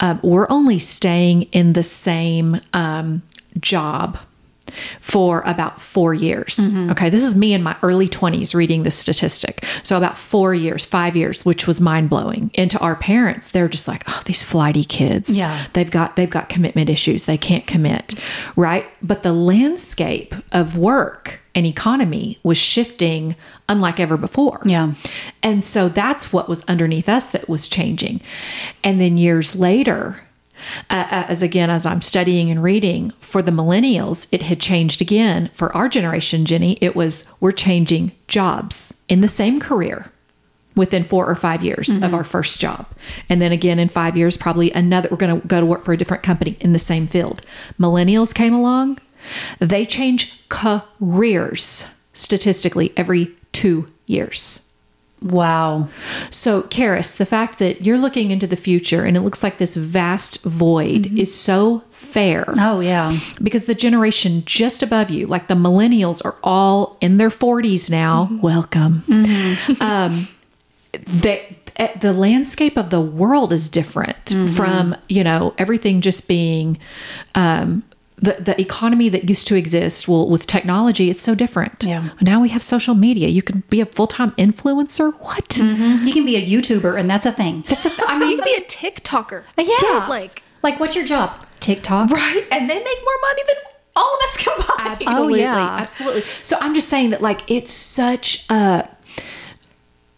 um, 0.00 0.20
we're 0.22 0.46
only 0.50 0.78
staying 0.78 1.42
in 1.44 1.72
the 1.72 1.82
same 1.82 2.60
um, 2.74 3.22
job 3.58 4.18
for 5.00 5.42
about 5.46 5.80
four 5.80 6.14
years. 6.14 6.56
Mm-hmm. 6.56 6.90
Okay, 6.90 7.10
this 7.10 7.24
is 7.24 7.34
me 7.34 7.52
in 7.52 7.62
my 7.62 7.76
early 7.82 8.08
20s 8.08 8.54
reading 8.54 8.82
this 8.82 8.96
statistic. 8.96 9.64
So, 9.82 9.96
about 9.96 10.16
four 10.16 10.54
years, 10.54 10.84
five 10.84 11.16
years, 11.16 11.44
which 11.44 11.66
was 11.66 11.80
mind 11.80 12.10
blowing. 12.10 12.50
And 12.54 12.70
to 12.70 12.78
our 12.80 12.96
parents, 12.96 13.48
they're 13.48 13.68
just 13.68 13.88
like, 13.88 14.04
oh, 14.08 14.22
these 14.26 14.42
flighty 14.42 14.84
kids. 14.84 15.36
Yeah. 15.36 15.66
They've 15.72 15.90
got 15.90 16.16
they've 16.16 16.30
got 16.30 16.48
commitment 16.48 16.90
issues. 16.90 17.24
They 17.24 17.38
can't 17.38 17.66
commit, 17.66 18.14
right? 18.56 18.86
But 19.02 19.22
the 19.22 19.32
landscape 19.32 20.34
of 20.52 20.76
work 20.76 21.40
and 21.56 21.66
economy 21.66 22.38
was 22.42 22.58
shifting 22.58 23.34
unlike 23.68 23.98
ever 23.98 24.16
before. 24.16 24.60
Yeah. 24.64 24.94
And 25.42 25.64
so 25.64 25.88
that's 25.88 26.32
what 26.32 26.48
was 26.48 26.64
underneath 26.66 27.08
us 27.08 27.30
that 27.30 27.48
was 27.48 27.66
changing. 27.66 28.20
And 28.84 29.00
then 29.00 29.16
years 29.16 29.56
later, 29.56 30.25
uh, 30.90 31.24
as 31.28 31.42
again, 31.42 31.70
as 31.70 31.86
I'm 31.86 32.02
studying 32.02 32.50
and 32.50 32.62
reading 32.62 33.10
for 33.20 33.42
the 33.42 33.52
millennials, 33.52 34.26
it 34.32 34.42
had 34.42 34.60
changed 34.60 35.00
again. 35.00 35.50
For 35.54 35.74
our 35.76 35.88
generation, 35.88 36.44
Jenny, 36.44 36.78
it 36.80 36.96
was 36.96 37.30
we're 37.40 37.52
changing 37.52 38.12
jobs 38.28 39.02
in 39.08 39.20
the 39.20 39.28
same 39.28 39.60
career 39.60 40.10
within 40.74 41.02
four 41.02 41.26
or 41.26 41.34
five 41.34 41.64
years 41.64 42.02
of 42.02 42.12
our 42.12 42.22
first 42.22 42.60
job. 42.60 42.86
And 43.30 43.40
then 43.40 43.50
again 43.50 43.78
in 43.78 43.88
five 43.88 44.16
years, 44.16 44.36
probably 44.36 44.70
another, 44.72 45.08
we're 45.10 45.16
going 45.16 45.40
to 45.40 45.46
go 45.48 45.58
to 45.58 45.66
work 45.66 45.84
for 45.84 45.94
a 45.94 45.96
different 45.96 46.22
company 46.22 46.56
in 46.60 46.74
the 46.74 46.78
same 46.78 47.06
field. 47.06 47.40
Millennials 47.80 48.34
came 48.34 48.52
along, 48.52 48.98
they 49.58 49.86
change 49.86 50.46
careers 50.50 51.94
statistically 52.12 52.92
every 52.96 53.30
two 53.52 53.90
years. 54.06 54.65
Wow. 55.22 55.88
So, 56.30 56.62
Karis, 56.64 57.16
the 57.16 57.26
fact 57.26 57.58
that 57.58 57.82
you're 57.84 57.98
looking 57.98 58.30
into 58.30 58.46
the 58.46 58.56
future 58.56 59.02
and 59.02 59.16
it 59.16 59.20
looks 59.20 59.42
like 59.42 59.58
this 59.58 59.74
vast 59.74 60.42
void 60.42 61.06
is 61.18 61.34
so 61.34 61.82
fair. 61.90 62.52
Oh, 62.58 62.80
yeah. 62.80 63.18
because 63.42 63.64
the 63.64 63.74
generation 63.74 64.42
just 64.44 64.82
above 64.82 65.08
you, 65.10 65.26
like 65.26 65.48
the 65.48 65.54
millennials, 65.54 66.24
are 66.24 66.36
all 66.44 66.98
in 67.00 67.16
their 67.16 67.30
40s 67.30 67.90
now. 67.90 68.28
Welcome. 68.42 69.04
Um, 69.80 70.28
the, 70.92 71.40
eh, 71.76 71.96
the 71.98 72.12
landscape 72.12 72.76
of 72.76 72.90
the 72.90 73.00
world 73.00 73.52
is 73.52 73.68
different 73.68 74.30
from, 74.54 74.96
you 75.08 75.22
know, 75.24 75.54
everything 75.58 76.00
just 76.00 76.28
being. 76.28 76.78
Um, 77.34 77.82
the, 78.18 78.36
the 78.40 78.58
economy 78.60 79.08
that 79.10 79.28
used 79.28 79.46
to 79.48 79.54
exist, 79.56 80.08
well, 80.08 80.28
with 80.28 80.46
technology, 80.46 81.10
it's 81.10 81.22
so 81.22 81.34
different. 81.34 81.84
Yeah. 81.84 82.10
Now 82.20 82.40
we 82.40 82.48
have 82.48 82.62
social 82.62 82.94
media. 82.94 83.28
You 83.28 83.42
can 83.42 83.62
be 83.68 83.80
a 83.80 83.86
full 83.86 84.06
time 84.06 84.30
influencer. 84.32 85.12
What? 85.20 85.48
Mm-hmm. 85.50 86.06
You 86.06 86.12
can 86.14 86.24
be 86.24 86.36
a 86.36 86.44
YouTuber, 86.46 86.98
and 86.98 87.10
that's 87.10 87.26
a 87.26 87.32
thing. 87.32 87.64
That's 87.68 87.84
a, 87.84 87.90
I 88.06 88.18
mean, 88.18 88.30
You 88.36 88.36
can 88.38 88.44
be 88.44 88.54
a 88.54 88.66
TikToker. 88.66 89.44
Yes. 89.58 90.08
Like, 90.08 90.42
like, 90.62 90.80
what's 90.80 90.96
your 90.96 91.04
job? 91.04 91.42
TikTok. 91.60 92.10
right? 92.10 92.46
And 92.50 92.70
they 92.70 92.74
make 92.78 92.98
more 93.04 93.20
money 93.22 93.42
than 93.46 93.56
all 93.96 94.14
of 94.14 94.20
us 94.24 94.36
combined. 94.42 95.02
Absolutely. 95.02 95.40
Oh, 95.44 95.52
yeah. 95.52 95.76
Absolutely. 95.80 96.22
So 96.42 96.56
I'm 96.60 96.74
just 96.74 96.88
saying 96.88 97.10
that 97.10 97.20
like 97.22 97.42
it's 97.50 97.72
such 97.72 98.46
a 98.50 98.88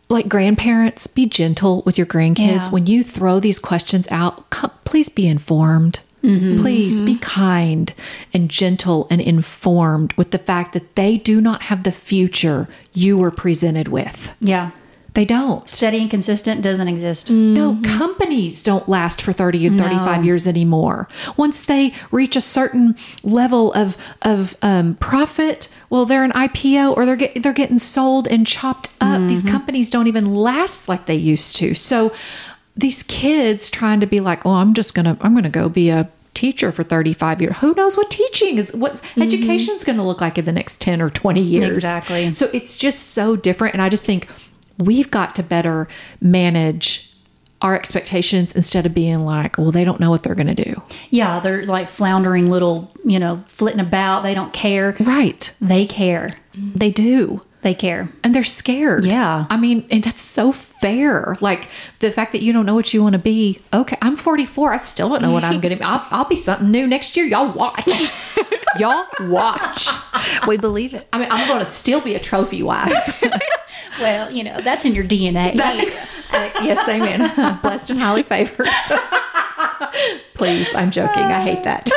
like 0.09 0.29
grandparents 0.29 1.07
be 1.07 1.27
gentle 1.27 1.83
with 1.85 1.99
your 1.99 2.07
grandkids 2.07 2.39
Yeah. 2.65 2.71
when 2.71 2.87
you 2.87 3.03
throw 3.05 3.41
these 3.41 3.59
questions 3.59 4.07
out 4.11 4.49
co- 4.51 4.71
please 4.85 5.09
be 5.09 5.27
informed 5.29 6.01
Mm-hmm. 6.23 6.61
please 6.61 7.01
be 7.01 7.13
mm-hmm. 7.13 7.21
kind 7.21 7.95
and 8.35 8.51
gentle 8.51 9.07
and 9.09 9.21
informed 9.21 10.13
with 10.15 10.33
the 10.33 10.39
fact 10.39 10.73
that 10.73 10.97
they 10.97 11.17
do 11.17 11.41
not 11.41 11.63
have 11.63 11.85
the 11.85 11.93
future 11.93 12.67
you 12.93 13.17
were 13.17 13.31
presented 13.31 13.87
with 13.89 14.33
Yeah. 14.41 14.73
they 15.15 15.25
don't 15.25 15.69
Steady 15.69 16.01
and 16.01 16.11
consistent 16.11 16.61
doesn't 16.63 16.89
exist. 16.89 17.31
no, 17.31 17.75
mm-hmm. 17.75 17.99
companies 17.99 18.63
don't 18.63 18.89
last 18.89 19.23
for 19.23 19.33
30 19.33 19.67
and 19.69 19.79
35 19.79 20.25
years 20.25 20.47
anymore. 20.47 21.09
Once 21.37 21.61
they 21.61 21.93
reach 22.11 22.35
a 22.37 22.41
certain 22.41 22.97
level 23.23 23.73
of 23.75 23.97
of 24.23 24.57
um, 24.63 24.97
profit, 24.97 25.69
well, 25.91 26.05
they're 26.05 26.25
an 26.25 26.33
IPO 26.33 26.97
or 26.97 27.07
they're 27.07 27.17
get, 27.17 27.43
they're 27.43 27.53
getting 27.53 27.79
sold 27.79 28.27
and 28.29 28.47
chopped 28.47 28.91
up. 29.01 29.27
These 29.29 29.43
companies 29.43 29.89
don't 29.91 30.07
even 30.07 30.35
last 30.35 30.89
like 30.89 31.07
they 31.07 31.15
used 31.15 31.57
to. 31.57 31.75
So 31.75 32.13
these 32.79 33.03
kids 33.03 33.69
trying 33.69 34.01
to 34.01 34.07
be 34.07 34.21
like, 34.21 34.47
"Oh, 34.47 34.53
I'm 34.53 34.73
just 34.73 34.95
to 35.05 35.19
I'm 35.21 35.35
to 35.43 35.51
go 35.51 35.69
be 35.69 35.91
a 35.91 36.09
teacher 36.39 36.71
for 36.71 36.85
35 36.85 37.43
years. 37.43 37.57
Who 37.59 37.75
knows 37.75 37.97
what 37.97 38.11
teaching 38.11 38.59
is 38.59 38.73
what 38.73 38.95
mm-hmm. 38.95 39.23
education's 39.23 39.83
going 39.83 39.97
to 39.97 40.05
look 40.05 40.21
like 40.21 40.39
in 40.39 40.45
the 40.45 40.53
next 40.53 40.81
10 40.81 41.03
or 41.03 41.11
20 41.11 41.41
years. 41.41 41.79
Exactly. 41.79 42.33
So 42.33 42.49
it's 42.53 42.77
just 42.77 43.09
so 43.09 43.35
different 43.35 43.75
and 43.75 43.83
I 43.83 43.89
just 43.89 44.05
think 44.05 44.29
we've 44.79 45.11
got 45.11 45.35
to 45.35 45.43
better 45.43 45.89
manage 46.21 47.13
our 47.61 47.75
expectations 47.75 48.55
instead 48.55 48.87
of 48.87 48.95
being 48.95 49.25
like, 49.25 49.59
well, 49.59 49.73
they 49.73 49.83
don't 49.83 49.99
know 49.99 50.11
what 50.11 50.23
they're 50.23 50.37
going 50.37 50.55
to 50.55 50.65
do. 50.65 50.81
Yeah, 51.11 51.41
they're 51.41 51.67
like 51.67 51.89
floundering 51.89 52.49
little, 52.49 52.93
you 53.05 53.19
know, 53.19 53.43
flitting 53.49 53.81
about. 53.81 54.23
They 54.23 54.33
don't 54.33 54.53
care. 54.53 54.95
Right. 55.01 55.53
They 55.61 55.87
care. 55.87 56.35
They 56.55 56.93
do. 56.93 57.43
They 57.69 57.75
care. 57.75 58.09
And 58.25 58.35
they're 58.35 58.45
scared. 58.45 59.05
Yeah. 59.05 59.45
I 59.51 59.59
mean, 59.59 59.87
and 59.91 60.03
that's 60.03 60.23
so 60.23 60.53
fair. 60.53 61.37
Like 61.43 61.69
the 61.99 62.11
fact 62.11 62.33
that 62.33 62.41
you 62.41 62.51
don't 62.51 62.65
know 62.65 62.75
what 62.75 62.95
you 62.95 63.03
want 63.03 63.13
to 63.13 63.19
be. 63.19 63.61
Okay, 63.75 63.99
I'm 64.01 64.17
44. 64.17 64.73
I 64.73 64.79
still 64.79 65.11
don't 65.11 65.21
know 65.21 65.33
what 65.33 65.45
I'm 65.45 65.61
going 65.61 65.73
to 65.73 65.77
be. 65.77 65.83
I'll, 65.83 66.03
I'll 66.09 66.25
be 66.25 66.35
something 66.35 66.71
new 66.71 66.87
next 66.87 67.15
year. 67.15 67.27
Y'all 67.27 67.53
watch. 67.53 67.87
Y'all 68.79 69.05
watch. 69.21 69.91
we 70.47 70.57
believe 70.57 70.95
it. 70.95 71.07
I 71.13 71.19
mean, 71.19 71.29
I'm 71.31 71.47
going 71.47 71.63
to 71.63 71.71
still 71.71 72.01
be 72.01 72.15
a 72.15 72.19
trophy 72.19 72.63
wife. 72.63 73.23
Well, 74.01 74.31
you 74.31 74.45
know, 74.45 74.61
that's 74.61 74.85
in 74.85 74.95
your 74.95 75.05
DNA. 75.05 75.57
That's, 75.57 75.83
uh, 76.33 76.51
yes, 76.63 76.89
amen. 76.89 77.33
I'm 77.37 77.59
blessed 77.63 77.91
and 77.91 77.99
highly 77.99 78.23
favored. 78.23 78.69
Please, 80.35 80.75
I'm 80.75 80.91
joking. 80.91 81.23
I 81.23 81.41
hate 81.43 81.65
that. 81.65 81.91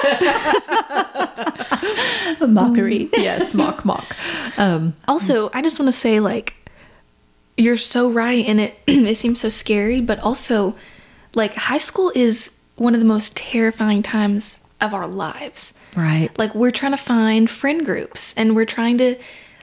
mockery. 2.47 3.09
yes, 3.13 3.53
mock, 3.53 3.85
mock. 3.85 4.15
Um, 4.57 4.93
Also, 5.07 5.49
I 5.53 5.61
just 5.61 5.79
want 5.79 5.87
to 5.87 5.97
say, 5.97 6.19
like, 6.19 6.55
you're 7.57 7.77
so 7.77 8.09
right, 8.11 8.45
and 8.45 8.59
it 8.59 8.75
it 8.87 9.15
seems 9.17 9.39
so 9.41 9.49
scary, 9.49 10.01
but 10.01 10.19
also, 10.19 10.75
like, 11.35 11.53
high 11.55 11.77
school 11.77 12.11
is 12.15 12.51
one 12.75 12.93
of 12.93 12.99
the 12.99 13.05
most 13.05 13.35
terrifying 13.35 14.01
times 14.01 14.59
of 14.79 14.93
our 14.93 15.07
lives. 15.07 15.73
right. 15.95 16.29
Like, 16.39 16.55
we're 16.55 16.71
trying 16.71 16.93
to 16.93 16.97
find 16.97 17.49
friend 17.49 17.85
groups, 17.85 18.33
and 18.35 18.55
we're 18.55 18.65
trying 18.65 18.97
to, 18.97 19.17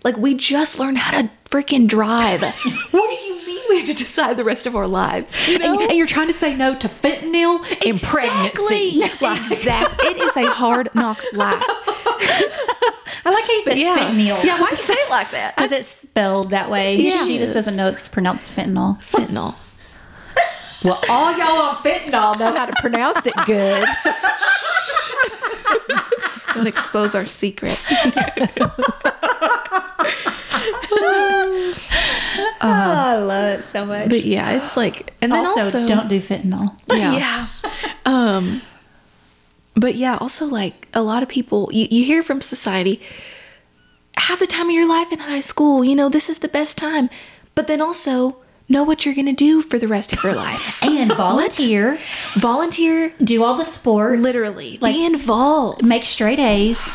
like, 0.09 0.17
we 0.17 0.35
just 0.35 0.79
learned 0.79 0.97
how 0.97 1.21
to 1.21 1.31
freaking 1.45 1.87
drive. 1.87 2.41
what 2.93 3.11
do 3.11 3.25
you 3.27 3.47
mean 3.47 3.61
we 3.69 3.79
have 3.81 3.89
to 3.89 3.95
decide 3.95 4.39
the 4.39 4.45
rest 4.45 4.67
of 4.67 4.75
our 4.75 4.89
lives? 4.89 5.49
You 5.49 5.59
know? 5.59 5.75
and, 5.75 5.83
and 5.83 5.93
you're 5.99 6.07
trying 6.07 6.29
to 6.29 6.33
say 6.33 6.57
no 6.57 6.75
to 6.77 6.89
fentanyl 6.89 7.61
and 7.87 8.01
pregnancy. 8.01 9.03
exactly. 9.05 10.07
It 10.09 10.17
is 10.17 10.35
a 10.39 10.51
hard 10.51 10.89
knock 10.95 11.21
life. 11.35 11.63
I 11.67 13.31
like 13.31 13.45
how 13.45 13.53
you 13.53 13.61
said 13.61 13.77
fentanyl. 13.77 14.43
Yeah, 14.43 14.59
why 14.59 14.71
do 14.71 14.77
you 14.77 14.83
say 14.83 14.95
it 14.95 15.11
like 15.11 15.31
that? 15.33 15.57
Because 15.57 15.73
it's 15.73 15.89
spelled 15.89 16.51
that 16.51 16.71
way. 16.71 16.97
Yeah. 16.97 17.25
She 17.27 17.37
just 17.39 17.53
doesn't 17.53 17.77
know 17.77 17.89
it's 17.89 18.09
pronounced 18.09 18.51
fentanyl. 18.57 19.03
Fentanyl. 19.03 19.57
Well, 20.83 21.03
all 21.11 21.37
y'all 21.37 21.69
on 21.69 21.77
fentanyl 21.77 22.39
know 22.39 22.55
how 22.55 22.65
to 22.65 22.73
pronounce 22.81 23.27
it 23.27 23.35
good. 23.45 23.87
Don't 26.55 26.67
expose 26.67 27.15
our 27.15 27.27
secret. 27.27 27.79
Oh, 32.61 32.69
I 32.69 33.17
love 33.19 33.61
it 33.61 33.69
so 33.69 33.87
much. 33.87 34.09
But 34.09 34.25
yeah, 34.25 34.61
it's 34.63 34.77
like, 34.77 35.13
and 35.23 35.31
then 35.33 35.47
also, 35.47 35.61
also, 35.61 35.87
don't 35.87 36.09
do 36.09 36.21
fentanyl. 36.21 36.77
yeah. 36.91 37.49
Um, 38.05 38.63
but 39.75 39.97
yeah, 39.97 40.17
also 40.19 40.47
like 40.47 40.89
a 40.95 41.03
lot 41.03 41.23
of 41.23 41.29
people, 41.29 41.69
you, 41.73 41.87
you 41.91 42.05
hear 42.05 42.23
from 42.23 42.41
society, 42.41 43.03
have 44.17 44.39
the 44.39 44.47
time 44.47 44.69
of 44.69 44.75
your 44.75 44.89
life 44.89 45.13
in 45.13 45.19
high 45.19 45.41
school. 45.41 45.85
You 45.85 45.95
know, 45.95 46.09
this 46.09 46.31
is 46.31 46.39
the 46.39 46.49
best 46.49 46.79
time. 46.79 47.11
But 47.55 47.67
then 47.67 47.83
also 47.83 48.39
know 48.69 48.83
what 48.85 49.05
you're 49.07 49.15
going 49.15 49.27
to 49.27 49.33
do 49.33 49.63
for 49.63 49.79
the 49.79 49.89
rest 49.89 50.13
of 50.13 50.23
your 50.23 50.35
life. 50.35 50.83
And 50.89 51.13
volunteer. 51.13 51.99
Volunteer, 52.35 53.13
do 53.23 53.45
all 53.45 53.57
the 53.57 53.65
sports. 53.65 54.21
literally, 54.21 54.79
Like, 54.81 54.95
be 54.95 55.05
involved. 55.07 55.85
make 55.85 56.03
straight 56.05 56.39
A's. 56.41 56.91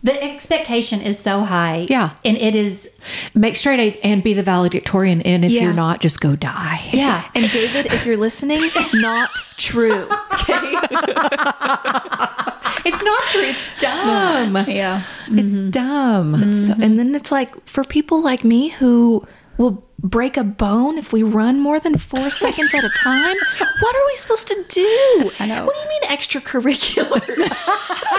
The 0.00 0.22
expectation 0.22 1.00
is 1.00 1.18
so 1.18 1.40
high. 1.40 1.86
Yeah. 1.88 2.10
And 2.24 2.36
it 2.36 2.54
is, 2.54 2.94
Make 3.34 3.56
straight 3.56 3.80
A's 3.80 3.96
and 4.04 4.22
be 4.22 4.32
the 4.32 4.44
valedictorian. 4.44 5.22
And 5.22 5.44
if 5.44 5.50
Yeah. 5.50 5.62
you're 5.64 5.72
not, 5.72 6.00
just 6.00 6.20
go 6.20 6.36
die. 6.36 6.88
yeah. 6.92 7.28
And 7.34 7.50
David, 7.50 7.86
if 7.86 8.06
you're 8.06 8.16
listening, 8.16 8.62
not 8.94 9.30
true. 9.56 10.08
Okay. 10.34 10.74
It's 12.84 13.02
not 13.02 13.22
true. 13.28 13.42
It's 13.42 13.78
dumb. 13.80 14.56
Yeah. 14.66 15.02
It's 15.26 15.58
mm-hmm. 15.58 15.70
dumb. 15.70 16.54
So- 16.54 16.74
and 16.80 16.98
then 16.98 17.14
it's 17.14 17.30
like 17.32 17.66
for 17.66 17.84
people 17.84 18.22
like 18.22 18.44
me 18.44 18.68
who 18.68 19.26
will 19.58 19.84
break 20.00 20.36
a 20.36 20.44
bone 20.44 20.96
if 20.98 21.12
we 21.12 21.22
run 21.22 21.60
more 21.60 21.80
than 21.80 21.96
four 21.98 22.30
seconds 22.44 22.72
at 22.74 22.84
a 22.84 22.88
time, 22.90 23.36
what 23.80 23.96
are 23.96 24.06
we 24.06 24.14
supposed 24.16 24.48
to 24.48 24.64
do? 24.68 25.30
I 25.40 25.46
know. 25.46 25.64
What 25.66 25.74
do 25.74 25.80
you 25.80 25.88
mean 25.88 26.02
extracurricular? 26.10 27.20
I 27.20 27.24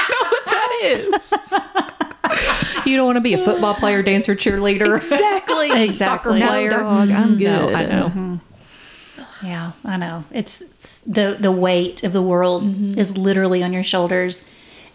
don't 0.08 0.12
know 0.12 0.30
what 0.30 0.46
that 0.46 0.72
is. 0.84 1.34
You 2.86 2.96
don't 2.98 3.06
want 3.06 3.16
to 3.18 3.22
be 3.22 3.34
a 3.34 3.44
football 3.44 3.74
player, 3.76 4.02
dancer, 4.04 4.36
cheerleader. 4.36 4.98
Exactly. 4.98 5.70
Exactly. 5.84 6.40
No, 6.40 6.48
player. 6.48 6.70
dog, 6.70 7.10
I'm 7.10 7.38
good. 7.38 7.44
No, 7.46 7.70
I 7.70 7.86
know. 7.86 8.40
Yeah, 9.44 9.72
I 9.86 9.98
know. 9.98 10.24
It's, 10.32 10.62
it's 10.62 11.00
the 11.00 11.38
the 11.40 11.52
weight 11.52 12.04
of 12.04 12.14
the 12.14 12.22
world 12.22 12.64
Mm-hmm. 12.64 12.98
is 13.00 13.18
literally 13.18 13.64
on 13.64 13.74
your 13.74 13.84
shoulders, 13.84 14.44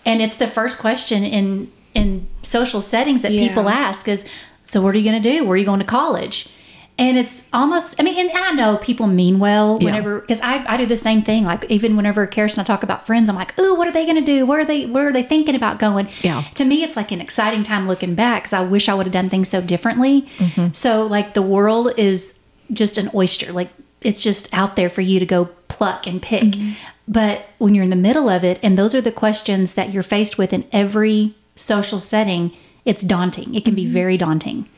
and 0.04 0.20
it's 0.22 0.36
the 0.36 0.46
first 0.46 0.78
question 0.78 1.24
in 1.24 1.72
in 1.94 2.26
social 2.42 2.80
settings 2.80 3.22
that 3.22 3.32
Yeah. 3.32 3.48
people 3.48 3.68
ask 3.68 4.06
is, 4.08 4.24
"So 4.66 4.80
what 4.82 4.94
are 4.94 4.98
you 4.98 5.10
going 5.10 5.20
to 5.22 5.38
do? 5.38 5.44
Where 5.44 5.54
are 5.54 5.56
you 5.56 5.64
going 5.64 5.80
to 5.80 5.84
college?" 5.86 6.48
And 6.96 7.18
it's 7.18 7.42
almost, 7.52 8.00
I 8.00 8.04
mean, 8.04 8.16
and 8.16 8.30
I 8.38 8.52
know 8.52 8.76
people 8.76 9.08
mean 9.08 9.40
well 9.40 9.78
whenever, 9.78 10.20
because 10.20 10.40
I, 10.40 10.64
I 10.72 10.76
do 10.76 10.86
the 10.86 10.96
same 10.96 11.22
thing. 11.22 11.44
Like, 11.44 11.68
even 11.68 11.96
whenever 11.96 12.24
Karis 12.28 12.52
and 12.56 12.60
I 12.60 12.64
talk 12.64 12.84
about 12.84 13.04
friends, 13.04 13.28
I'm 13.28 13.34
like, 13.34 13.58
ooh, 13.58 13.74
what 13.74 13.88
are 13.88 13.92
they 13.92 14.04
going 14.04 14.14
to 14.14 14.22
do? 14.22 14.46
Where 14.46 14.60
are 14.60 14.64
they, 14.64 14.86
where 14.86 15.08
are 15.08 15.12
they 15.12 15.24
thinking 15.24 15.56
about 15.56 15.80
going? 15.80 16.08
Yeah. 16.20 16.42
To 16.54 16.64
me, 16.64 16.84
it's 16.84 16.94
like 16.94 17.10
an 17.10 17.20
exciting 17.20 17.64
time 17.64 17.88
looking 17.88 18.14
back 18.14 18.44
because 18.44 18.52
I 18.52 18.62
wish 18.62 18.88
I 18.88 18.94
would 18.94 19.06
have 19.06 19.12
done 19.12 19.28
things 19.28 19.48
so 19.48 19.60
differently. 19.60 20.22
Mm-hmm. 20.38 20.72
So, 20.72 21.04
like, 21.04 21.34
the 21.34 21.42
world 21.42 21.92
is 21.96 22.38
just 22.72 22.96
an 22.96 23.10
oyster. 23.12 23.52
Like, 23.52 23.70
it's 24.02 24.22
just 24.22 24.54
out 24.54 24.76
there 24.76 24.88
for 24.88 25.00
you 25.00 25.18
to 25.18 25.26
go 25.26 25.46
pluck 25.66 26.06
and 26.06 26.22
pick. 26.22 26.44
Mm-hmm. 26.44 26.72
But 27.08 27.46
when 27.58 27.74
you're 27.74 27.84
in 27.84 27.90
the 27.90 27.96
middle 27.96 28.28
of 28.28 28.44
it, 28.44 28.60
and 28.62 28.78
those 28.78 28.94
are 28.94 29.00
the 29.00 29.10
questions 29.10 29.74
that 29.74 29.92
you're 29.92 30.04
faced 30.04 30.38
with 30.38 30.52
in 30.52 30.64
every 30.70 31.34
social 31.56 31.98
setting, 31.98 32.56
it's 32.84 33.02
daunting. 33.02 33.56
It 33.56 33.64
can 33.64 33.74
be 33.74 33.82
Mm-hmm. 33.82 33.92
very 33.92 34.16
daunting. 34.16 34.68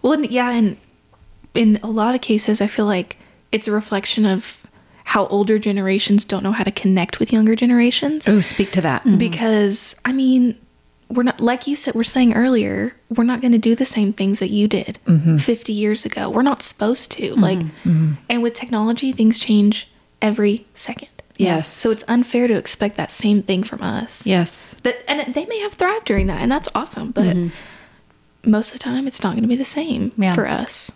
Well, 0.00 0.14
and 0.14 0.30
yeah, 0.30 0.52
and 0.52 0.78
in 1.56 1.78
a 1.82 1.88
lot 1.88 2.14
of 2.14 2.20
cases, 2.20 2.60
I 2.60 2.66
feel 2.66 2.86
like 2.86 3.18
it's 3.52 3.68
a 3.68 3.72
reflection 3.72 4.26
of 4.26 4.66
how 5.04 5.26
older 5.28 5.58
generations 5.58 6.24
don't 6.24 6.42
know 6.42 6.52
how 6.52 6.64
to 6.64 6.70
connect 6.72 7.20
with 7.20 7.32
younger 7.32 7.54
generations. 7.54 8.28
Oh, 8.28 8.40
speak 8.40 8.72
to 8.72 8.80
that. 8.80 9.02
Mm-hmm. 9.02 9.18
because 9.18 9.94
I 10.04 10.12
mean, 10.12 10.58
we're 11.08 11.22
not 11.22 11.40
like 11.40 11.66
you 11.66 11.76
said 11.76 11.94
we're 11.94 12.02
saying 12.04 12.34
earlier 12.34 12.96
we're 13.14 13.24
not 13.24 13.40
going 13.40 13.52
to 13.52 13.58
do 13.58 13.74
the 13.74 13.84
same 13.84 14.12
things 14.12 14.38
that 14.40 14.50
you 14.50 14.66
did 14.66 14.98
Mm-hmm. 15.06 15.36
50 15.36 15.72
years 15.72 16.04
ago 16.04 16.28
we're 16.28 16.42
not 16.42 16.62
supposed 16.62 17.12
to 17.12 17.30
mm-hmm. 17.30 17.40
like 17.40 17.58
mm-hmm. 17.58 18.14
and 18.28 18.42
with 18.42 18.54
technology 18.54 19.12
things 19.12 19.38
change 19.38 19.88
every 20.20 20.66
second 20.74 21.08
Yes. 21.38 21.68
so 21.68 21.90
it's 21.90 22.02
unfair 22.08 22.48
to 22.48 22.54
expect 22.54 22.96
that 22.96 23.10
same 23.10 23.42
thing 23.42 23.62
from 23.62 23.82
us 23.82 24.26
yes. 24.26 24.74
that 24.82 25.08
and 25.08 25.34
they 25.34 25.44
may 25.44 25.60
have 25.60 25.74
thrived 25.74 26.06
during 26.06 26.26
that 26.28 26.40
and 26.40 26.50
that's 26.50 26.68
awesome 26.74 27.10
but 27.10 27.36
most 28.46 28.72
of 28.72 28.78
the 28.78 28.78
time 28.84 29.06
it's 29.06 29.22
not 29.22 29.32
going 29.32 29.42
to 29.42 29.48
be 29.48 29.56
the 29.56 29.64
same 29.64 30.12
Yeah. 30.16 30.34
for 30.34 30.46
us 30.46 30.92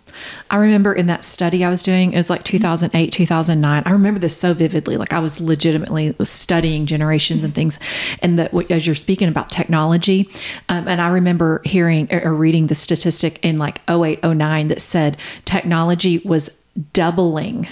I 0.49 0.57
remember 0.57 0.93
in 0.93 1.05
that 1.07 1.23
study 1.23 1.63
I 1.63 1.69
was 1.69 1.83
doing, 1.83 2.13
it 2.13 2.17
was 2.17 2.29
like 2.29 2.43
2008, 2.43 3.11
2009. 3.11 3.83
I 3.85 3.91
remember 3.91 4.19
this 4.19 4.35
so 4.35 4.53
vividly. 4.53 4.97
Like 4.97 5.13
I 5.13 5.19
was 5.19 5.39
legitimately 5.39 6.15
studying 6.23 6.85
generations 6.85 7.43
and 7.43 7.53
things. 7.53 7.79
And 8.21 8.37
that 8.39 8.53
as 8.71 8.85
you're 8.85 8.95
speaking 8.95 9.27
about 9.27 9.49
technology, 9.49 10.29
um, 10.69 10.87
and 10.87 11.01
I 11.01 11.09
remember 11.09 11.61
hearing 11.63 12.13
or, 12.13 12.33
reading 12.33 12.67
the 12.67 12.75
statistic 12.75 13.39
in 13.43 13.57
like 13.57 13.81
08, 13.89 14.23
09 14.23 14.67
that 14.69 14.81
said 14.81 15.17
technology 15.45 16.19
was 16.19 16.61
doubling 16.93 17.67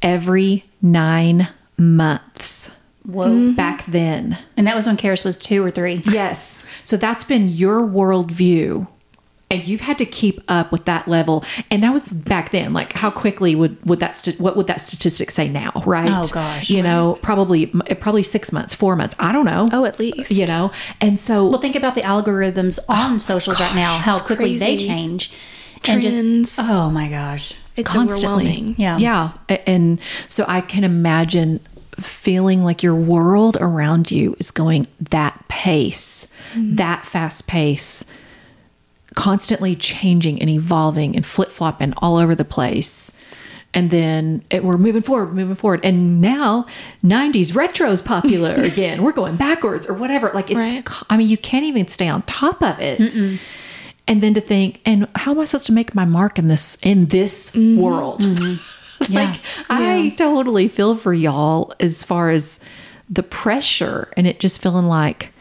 every 0.00 0.64
nine 0.80 1.48
months 1.76 2.72
Whoa. 3.08 3.28
Mm-hmm. 3.28 3.54
back 3.54 3.86
then. 3.86 4.38
And 4.58 4.66
that 4.66 4.76
was 4.76 4.86
when 4.86 4.98
Karis 4.98 5.24
was 5.24 5.38
two 5.38 5.64
or 5.64 5.70
three. 5.70 6.02
Yes. 6.04 6.66
So 6.84 6.98
that's 6.98 7.24
been 7.24 7.48
your 7.48 7.80
worldview. 7.80 8.86
And 9.50 9.66
you've 9.66 9.80
had 9.80 9.96
to 9.96 10.04
keep 10.04 10.42
up 10.46 10.70
with 10.70 10.84
that 10.84 11.08
level. 11.08 11.42
And 11.70 11.82
that 11.82 11.90
was 11.90 12.06
back 12.06 12.50
then. 12.50 12.74
Like, 12.74 12.92
how 12.92 13.10
quickly 13.10 13.54
would, 13.54 13.82
would 13.86 14.00
that, 14.00 14.14
st- 14.14 14.38
what 14.38 14.58
would 14.58 14.66
that 14.66 14.78
statistic 14.82 15.30
say 15.30 15.48
now? 15.48 15.72
Right. 15.86 16.06
Oh, 16.06 16.28
gosh, 16.30 16.68
You 16.68 16.82
know, 16.82 17.18
probably, 17.22 17.68
probably 17.98 18.22
six 18.24 18.52
months, 18.52 18.74
four 18.74 18.94
months. 18.94 19.16
I 19.18 19.32
don't 19.32 19.46
know. 19.46 19.70
oh 19.72 19.86
at 19.86 19.98
least 19.98 20.30
You 20.30 20.44
know, 20.44 20.70
and 21.00 21.18
so, 21.18 21.48
Well, 21.48 21.62
think 21.62 21.76
about 21.76 21.94
the 21.94 22.02
algorithms 22.02 22.78
oh, 22.90 22.94
on 22.94 23.18
socials 23.18 23.58
right 23.58 23.74
now, 23.74 23.96
how 23.96 24.18
quickly 24.20 24.58
they 24.58 24.76
change. 24.76 25.32
Trends. 25.82 26.04
And 26.04 26.44
just, 26.44 26.68
oh 26.68 26.90
my 26.90 27.08
gosh. 27.08 27.54
it's 27.74 27.90
constantly. 27.90 28.26
overwhelming 28.26 28.74
Yeah. 28.76 28.98
yeah. 28.98 29.32
And 29.66 29.98
so 30.28 30.44
I 30.46 30.60
can 30.60 30.84
imagine 30.84 31.60
feeling 32.00 32.62
like 32.62 32.82
your 32.82 32.94
world 32.94 33.56
around 33.60 34.10
you 34.10 34.36
is 34.38 34.50
going 34.50 34.86
that 35.00 35.46
pace, 35.48 36.30
mm-hmm. 36.52 36.76
that 36.76 37.04
fast 37.04 37.46
pace, 37.46 38.04
constantly 39.14 39.74
changing 39.74 40.40
and 40.40 40.48
evolving 40.50 41.16
and 41.16 41.26
flip 41.26 41.50
flopping 41.50 41.92
all 41.98 42.16
over 42.16 42.34
the 42.34 42.44
place. 42.44 43.12
And 43.74 43.90
then 43.90 44.44
it, 44.50 44.64
we're 44.64 44.78
moving 44.78 45.02
forward, 45.02 45.34
moving 45.34 45.54
forward. 45.54 45.80
And 45.84 46.20
now 46.20 46.66
90s 47.04 47.54
retro 47.54 47.90
is 47.90 48.00
popular 48.00 48.54
again. 48.56 49.02
We're 49.02 49.12
going 49.12 49.36
backwards 49.36 49.88
or 49.88 49.94
whatever. 49.94 50.30
Like 50.32 50.50
it's, 50.50 50.58
Right. 50.58 50.88
I 51.10 51.16
mean, 51.16 51.28
you 51.28 51.36
can't 51.36 51.64
even 51.64 51.86
stay 51.88 52.08
on 52.08 52.22
top 52.22 52.62
of 52.62 52.80
it. 52.80 53.00
And 54.06 54.22
then 54.22 54.32
to 54.34 54.40
think, 54.40 54.80
and 54.86 55.06
how 55.16 55.32
am 55.32 55.40
I 55.40 55.44
supposed 55.44 55.66
to 55.66 55.72
make 55.72 55.94
my 55.94 56.06
mark 56.06 56.38
in 56.38 56.46
this, 56.46 56.78
in 56.82 57.06
this 57.06 57.50
mm-hmm. 57.50 57.80
world? 57.80 58.22
Mm-hmm. 58.22 58.62
Yeah. 59.08 59.30
like 59.30 59.40
I 59.70 60.14
totally 60.16 60.68
feel 60.68 60.96
for 60.96 61.12
y'all 61.14 61.72
as 61.78 62.02
far 62.04 62.30
as 62.30 62.60
the 63.08 63.22
pressure 63.22 64.12
and 64.16 64.26
it 64.26 64.40
just 64.40 64.60
feeling 64.60 64.86
like 64.86 65.32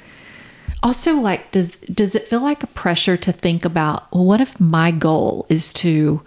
also 0.83 1.15
like 1.15 1.51
does 1.51 1.75
does 1.91 2.15
it 2.15 2.23
feel 2.27 2.41
like 2.41 2.61
a 2.63 2.67
pressure 2.67 3.17
to 3.17 3.31
think 3.31 3.65
about 3.65 4.11
well 4.13 4.23
what 4.25 4.39
if 4.39 4.59
my 4.59 4.91
goal 4.91 5.45
is 5.49 5.73
to 5.73 6.21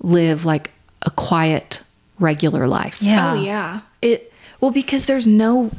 live 0.00 0.44
like 0.44 0.72
a 1.02 1.10
quiet 1.10 1.80
regular 2.18 2.66
life 2.66 3.00
Yeah. 3.02 3.32
Oh 3.32 3.42
yeah. 3.42 3.80
It 4.02 4.32
well 4.60 4.70
because 4.70 5.06
there's 5.06 5.26
no 5.26 5.70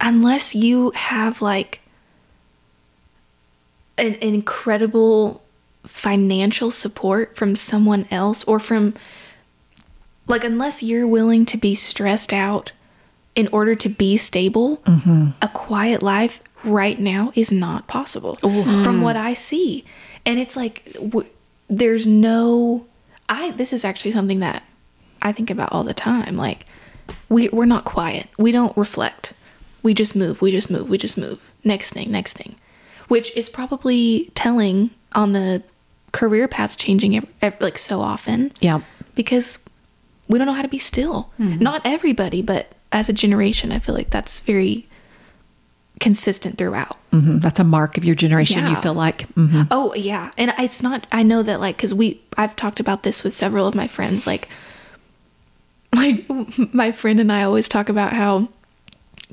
unless 0.00 0.54
you 0.54 0.90
have 0.92 1.40
like 1.42 1.80
an, 3.98 4.14
an 4.14 4.34
incredible 4.34 5.42
financial 5.84 6.70
support 6.70 7.36
from 7.36 7.54
someone 7.56 8.06
else 8.10 8.44
or 8.44 8.58
from 8.58 8.94
like 10.32 10.44
unless 10.44 10.82
you're 10.82 11.06
willing 11.06 11.44
to 11.46 11.56
be 11.56 11.74
stressed 11.74 12.32
out 12.32 12.72
in 13.34 13.48
order 13.48 13.74
to 13.74 13.88
be 13.88 14.16
stable, 14.16 14.82
a 15.40 15.48
quiet 15.48 16.02
life 16.02 16.42
right 16.64 16.98
now 16.98 17.32
is 17.34 17.50
not 17.50 17.86
possible 17.86 18.34
from 18.36 19.00
what 19.02 19.16
I 19.16 19.32
see. 19.34 19.84
And 20.26 20.38
it's 20.38 20.56
like 20.56 20.92
w- 20.94 21.28
there's 21.68 22.06
no 22.06 22.86
I 23.28 23.50
this 23.52 23.72
is 23.72 23.84
actually 23.84 24.12
something 24.12 24.40
that 24.40 24.62
I 25.20 25.32
think 25.32 25.50
about 25.50 25.72
all 25.72 25.84
the 25.84 25.94
time. 25.94 26.36
Like 26.36 26.66
we 27.28 27.48
we're 27.48 27.64
not 27.64 27.84
quiet. 27.84 28.28
We 28.38 28.52
don't 28.52 28.76
reflect. 28.76 29.32
We 29.82 29.94
just 29.94 30.14
move. 30.14 30.40
We 30.42 30.50
just 30.50 30.70
move. 30.70 30.88
We 30.90 30.98
just 30.98 31.16
move. 31.18 31.40
Next 31.64 31.90
thing, 31.90 32.10
next 32.10 32.34
thing. 32.34 32.54
Which 33.08 33.34
is 33.36 33.48
probably 33.50 34.30
telling 34.34 34.90
on 35.14 35.32
the 35.32 35.62
career 36.12 36.46
paths 36.48 36.76
changing 36.76 37.16
ev- 37.16 37.26
ev- 37.40 37.60
like 37.60 37.78
so 37.78 38.00
often 38.02 38.52
yeah 38.60 38.80
because 39.14 39.58
we 40.32 40.38
don't 40.38 40.46
know 40.46 40.54
how 40.54 40.62
to 40.62 40.68
be 40.68 40.78
still. 40.78 41.30
Not 41.38 41.82
everybody, 41.84 42.42
but 42.42 42.72
as 42.90 43.08
a 43.08 43.12
generation, 43.12 43.70
I 43.70 43.78
feel 43.78 43.94
like 43.94 44.10
that's 44.10 44.40
very 44.40 44.88
consistent 46.00 46.58
throughout. 46.58 46.96
hmm 47.12 47.38
that's 47.38 47.60
a 47.60 47.64
mark 47.64 47.96
of 47.96 48.04
your 48.04 48.16
generation 48.16 48.66
you 48.66 48.74
feel 48.76 48.94
like 48.94 49.22
hmm 49.34 49.62
Oh 49.70 49.94
yeah, 49.94 50.30
and 50.36 50.52
it's 50.58 50.82
not. 50.82 51.06
I 51.12 51.22
know 51.22 51.42
that 51.44 51.60
like 51.60 51.76
because 51.76 51.94
we 51.94 52.20
I've 52.36 52.56
talked 52.56 52.80
about 52.80 53.02
this 53.04 53.22
with 53.22 53.34
several 53.34 53.66
of 53.68 53.74
my 53.74 53.86
friends. 53.86 54.26
Like, 54.26 54.48
like 55.94 56.24
my 56.74 56.90
friend 56.92 57.20
and 57.20 57.30
I 57.30 57.42
always 57.44 57.68
talk 57.68 57.88
about 57.88 58.12
how 58.14 58.48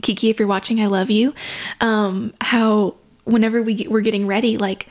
Kiki, 0.01 0.29
if 0.29 0.37
you're 0.39 0.47
watching, 0.47 0.81
I 0.81 0.87
love 0.87 1.09
you. 1.09 1.33
Um, 1.81 2.33
how 2.41 2.95
whenever 3.23 3.61
we 3.63 3.73
get, 3.73 3.89
we're 3.91 4.01
getting 4.01 4.27
ready, 4.27 4.57
like 4.57 4.87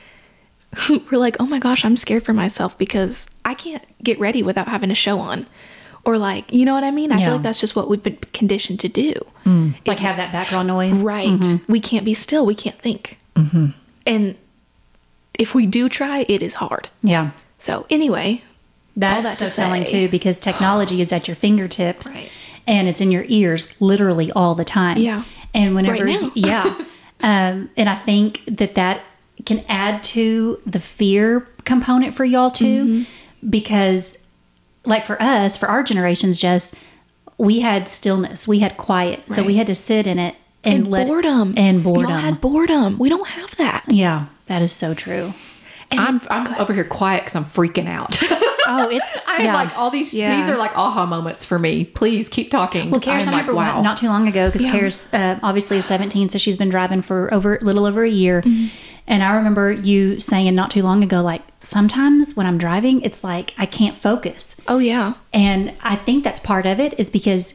we're 0.90 1.18
like, 1.18 1.37
oh 1.40 1.47
my 1.47 1.59
gosh, 1.59 1.85
I'm 1.85 1.97
scared 1.97 2.25
for 2.25 2.33
myself 2.33 2.77
because 2.79 3.27
I 3.44 3.55
can't 3.55 3.85
get 4.03 4.18
ready 4.18 4.42
without 4.42 4.68
having 4.68 4.90
a 4.90 4.94
show 4.94 5.18
on. 5.18 5.47
Or 6.09 6.16
like, 6.16 6.51
you 6.53 6.64
know 6.64 6.73
what 6.73 6.85
I 6.85 6.90
mean? 6.90 7.12
I 7.12 7.18
Yeah. 7.18 7.25
feel 7.27 7.35
like 7.35 7.42
that's 7.42 7.61
just 7.61 7.77
what 7.77 7.90
we've 7.90 8.03
been 8.03 8.16
conditioned 8.33 8.81
to 8.81 8.88
do. 8.88 9.12
Like 9.87 9.99
have 9.99 10.16
that 10.16 10.33
background 10.33 10.66
noise. 10.66 11.03
Right. 11.03 11.38
We 11.68 11.81
can't 11.81 12.05
be 12.05 12.14
still. 12.14 12.47
We 12.47 12.55
can't 12.55 12.79
think. 12.79 13.18
And 14.07 14.35
if 15.38 15.55
we 15.55 15.66
do 15.66 15.88
try, 15.90 16.25
it 16.29 16.42
is 16.42 16.55
hard. 16.55 16.88
Yeah. 17.03 17.31
So 17.59 17.85
anyway, 17.90 18.42
That's 18.97 19.38
that 19.38 19.49
so 19.51 19.62
telling 19.62 19.85
too 19.85 20.09
because 20.09 20.38
technology 20.38 21.03
is 21.03 21.12
at 21.12 21.29
your 21.29 21.35
fingertips 21.37 22.09
Right. 22.14 22.31
and 22.66 22.88
it's 22.88 23.01
in 23.03 23.11
your 23.12 23.25
ears 23.29 23.75
literally 23.81 24.33
all 24.33 24.55
the 24.55 24.64
time. 24.64 24.97
Yeah. 24.97 25.25
And 25.53 25.75
whenever, 25.75 26.05
Right 26.05 26.23
now. 26.23 26.33
yeah. 26.35 26.75
Um, 27.21 27.68
and 27.77 27.88
I 27.88 27.97
think 27.97 28.42
that 28.47 28.77
that 28.77 29.01
can 29.44 29.64
add 29.68 30.05
to 30.05 30.61
the 30.64 30.79
fear 30.81 31.49
component 31.64 32.14
for 32.14 32.25
y'all 32.25 32.51
too, 32.51 32.85
Mm-hmm. 32.85 33.51
because 33.51 34.18
like 34.88 35.05
for 35.05 35.20
us, 35.22 35.57
for 35.57 35.66
our 35.66 35.83
generations, 35.83 36.40
just 36.40 36.74
we 37.37 37.61
had 37.61 37.88
stillness, 37.88 38.48
we 38.48 38.59
had 38.59 38.77
quiet, 38.77 39.31
so 39.31 39.44
we 39.44 39.55
had 39.57 39.66
to 39.68 39.74
sit 39.74 40.07
in 40.07 40.18
it 40.18 40.35
and, 40.64 40.74
and 40.81 40.88
let 40.90 41.07
boredom. 41.07 41.55
and 41.57 41.85
boredom. 41.85 42.11
Y'all 42.11 42.18
had 42.18 42.40
boredom. 42.40 42.98
We 42.98 43.09
don't 43.09 43.29
have 43.29 43.55
that. 43.57 43.85
yeah, 43.88 44.27
that 44.46 44.61
is 44.62 44.72
so 44.72 44.94
true. 44.94 45.33
i'm 45.92 46.20
i'm 46.29 46.55
over 46.61 46.74
here 46.74 46.85
quiet 46.85 47.22
because 47.22 47.35
i'm 47.35 47.46
freaking 47.46 47.88
out 47.88 48.18
Oh, 48.70 48.90
it's 48.92 49.16
i 49.27 49.37
am 49.37 49.44
yeah. 49.46 49.55
like 49.55 49.79
all 49.79 49.88
these 49.90 50.12
Yeah. 50.12 50.37
these 50.37 50.46
are 50.51 50.59
like 50.59 50.77
aha 50.77 51.07
moments 51.07 51.46
for 51.46 51.59
me 51.59 51.87
please 51.87 52.29
keep 52.29 52.51
talking 52.51 52.90
Well, 52.90 53.01
'cause 53.01 53.09
Karis, 53.24 53.27
I 53.27 53.31
I'm 53.31 53.33
like, 53.33 53.46
remember 53.48 53.55
one- 53.55 53.83
not 53.85 53.96
too 53.96 54.09
long 54.09 54.29
ago 54.29 54.51
because 54.51 54.66
Yeah. 54.66 54.72
Karis 54.74 55.09
uh, 55.14 55.40
obviously 55.42 55.79
is 55.79 55.87
17, 55.87 56.29
so 56.29 56.37
she's 56.37 56.59
been 56.59 56.68
driving 56.68 57.01
for 57.01 57.33
over 57.33 57.57
a 57.57 57.64
little 57.64 57.87
over 57.87 58.03
a 58.05 58.11
year. 58.11 58.42
Mm-hmm. 58.42 58.66
And 59.09 59.23
I 59.25 59.35
remember 59.35 59.73
you 59.73 60.21
saying 60.21 60.55
not 60.55 60.71
too 60.71 60.83
long 60.83 61.03
ago, 61.03 61.23
like 61.23 61.42
sometimes 61.64 62.37
when 62.37 62.47
I'm 62.47 62.59
driving, 62.59 63.01
it's 63.01 63.25
like 63.25 63.55
I 63.59 63.66
can't 63.66 63.97
focus. 63.97 64.55
Oh 64.68 64.79
yeah. 64.79 65.14
And 65.33 65.75
I 65.83 65.97
think 65.97 66.23
that's 66.23 66.38
part 66.38 66.66
of 66.66 66.79
it 66.79 66.99
is 67.01 67.11
because 67.11 67.55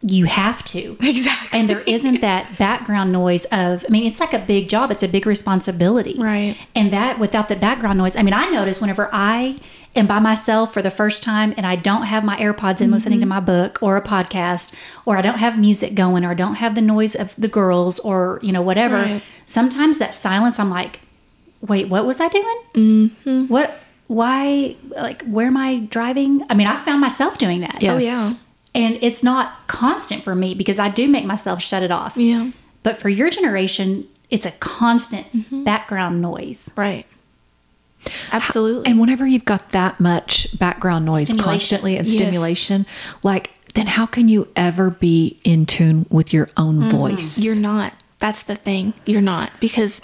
you 0.00 0.26
have 0.26 0.62
to. 0.64 0.96
Exactly. 1.08 1.58
And 1.58 1.68
there 1.68 1.80
isn't 1.80 2.20
that 2.20 2.56
background 2.58 3.10
noise 3.10 3.44
of, 3.46 3.84
I 3.88 3.90
mean, 3.90 4.06
it's 4.06 4.20
like 4.20 4.32
a 4.32 4.38
big 4.38 4.68
job, 4.68 4.92
it's 4.92 5.02
a 5.02 5.08
big 5.08 5.26
responsibility. 5.26 6.14
Right. 6.16 6.56
And 6.74 6.92
that 6.92 7.18
without 7.18 7.48
the 7.48 7.56
background 7.56 7.98
noise, 7.98 8.14
I 8.14 8.22
mean, 8.22 8.34
I 8.34 8.48
notice 8.50 8.80
whenever 8.80 9.10
I 9.12 9.58
am 9.96 10.06
by 10.06 10.18
myself 10.20 10.72
for 10.72 10.82
the 10.82 10.90
first 10.90 11.22
time 11.22 11.52
and 11.56 11.66
I 11.66 11.74
don't 11.76 12.02
have 12.04 12.22
my 12.24 12.36
AirPods 12.38 12.80
in 12.80 12.90
listening 12.90 13.18
to 13.20 13.24
Mm-hmm. 13.26 13.28
my 13.30 13.40
book 13.40 13.78
or 13.82 13.96
a 13.96 14.02
podcast, 14.02 14.74
or 15.04 15.16
I 15.16 15.22
don't 15.22 15.38
have 15.38 15.58
music 15.58 15.94
going, 15.94 16.24
or 16.24 16.30
I 16.30 16.34
don't 16.34 16.56
have 16.56 16.74
the 16.74 16.80
noise 16.82 17.14
of 17.14 17.34
the 17.36 17.48
girls 17.48 17.98
or, 18.00 18.38
you 18.42 18.52
know, 18.52 18.62
whatever, 18.62 18.96
Right. 18.96 19.22
sometimes 19.46 19.98
that 19.98 20.14
silence, 20.14 20.58
I'm 20.60 20.70
like, 20.70 21.00
wait, 21.60 21.88
what 21.88 22.06
was 22.06 22.20
I 22.20 22.28
doing? 22.28 22.58
Mm-hmm. 22.74 23.46
What, 23.48 23.78
why, 24.06 24.76
like, 24.90 25.22
where 25.22 25.46
am 25.48 25.56
I 25.56 25.80
driving? 25.80 26.44
I 26.48 26.54
mean, 26.54 26.66
I 26.66 26.76
found 26.76 27.00
myself 27.00 27.36
doing 27.38 27.60
that. 27.62 27.82
Yes. 27.82 28.02
Oh 28.02 28.04
yeah. 28.04 28.32
And 28.74 28.98
it's 29.02 29.22
not 29.22 29.66
constant 29.66 30.22
for 30.22 30.34
me 30.34 30.54
because 30.54 30.78
I 30.78 30.88
do 30.90 31.08
make 31.08 31.24
myself 31.24 31.60
shut 31.60 31.82
it 31.82 31.90
off. 31.90 32.16
Yeah. 32.16 32.50
But 32.84 32.96
for 33.00 33.08
your 33.08 33.28
generation, 33.30 34.06
it's 34.30 34.46
a 34.46 34.52
constant 34.52 35.26
Mm-hmm. 35.32 35.64
background 35.64 36.20
noise. 36.20 36.70
Right. 36.76 37.04
Absolutely. 38.32 38.90
And 38.90 39.00
whenever 39.00 39.26
you've 39.26 39.44
got 39.44 39.70
that 39.70 40.00
much 40.00 40.56
background 40.58 41.04
noise 41.04 41.32
constantly 41.34 41.96
and 41.96 42.06
Yes. 42.06 42.16
stimulation, 42.16 42.86
like 43.22 43.50
then 43.74 43.86
how 43.86 44.06
can 44.06 44.28
you 44.28 44.48
ever 44.56 44.90
be 44.90 45.38
in 45.44 45.66
tune 45.66 46.06
with 46.10 46.32
your 46.32 46.48
own 46.56 46.80
voice? 46.80 47.38
You're 47.38 47.58
not. 47.58 47.92
That's 48.18 48.42
the 48.42 48.56
thing. 48.56 48.94
You're 49.06 49.20
not 49.20 49.52
because, 49.60 50.00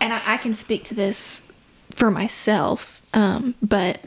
and 0.00 0.12
I, 0.12 0.20
I 0.26 0.36
can 0.36 0.54
speak 0.54 0.84
to 0.84 0.94
this 0.94 1.40
for 1.90 2.10
myself. 2.10 3.00
Um, 3.14 3.54
but 3.62 4.00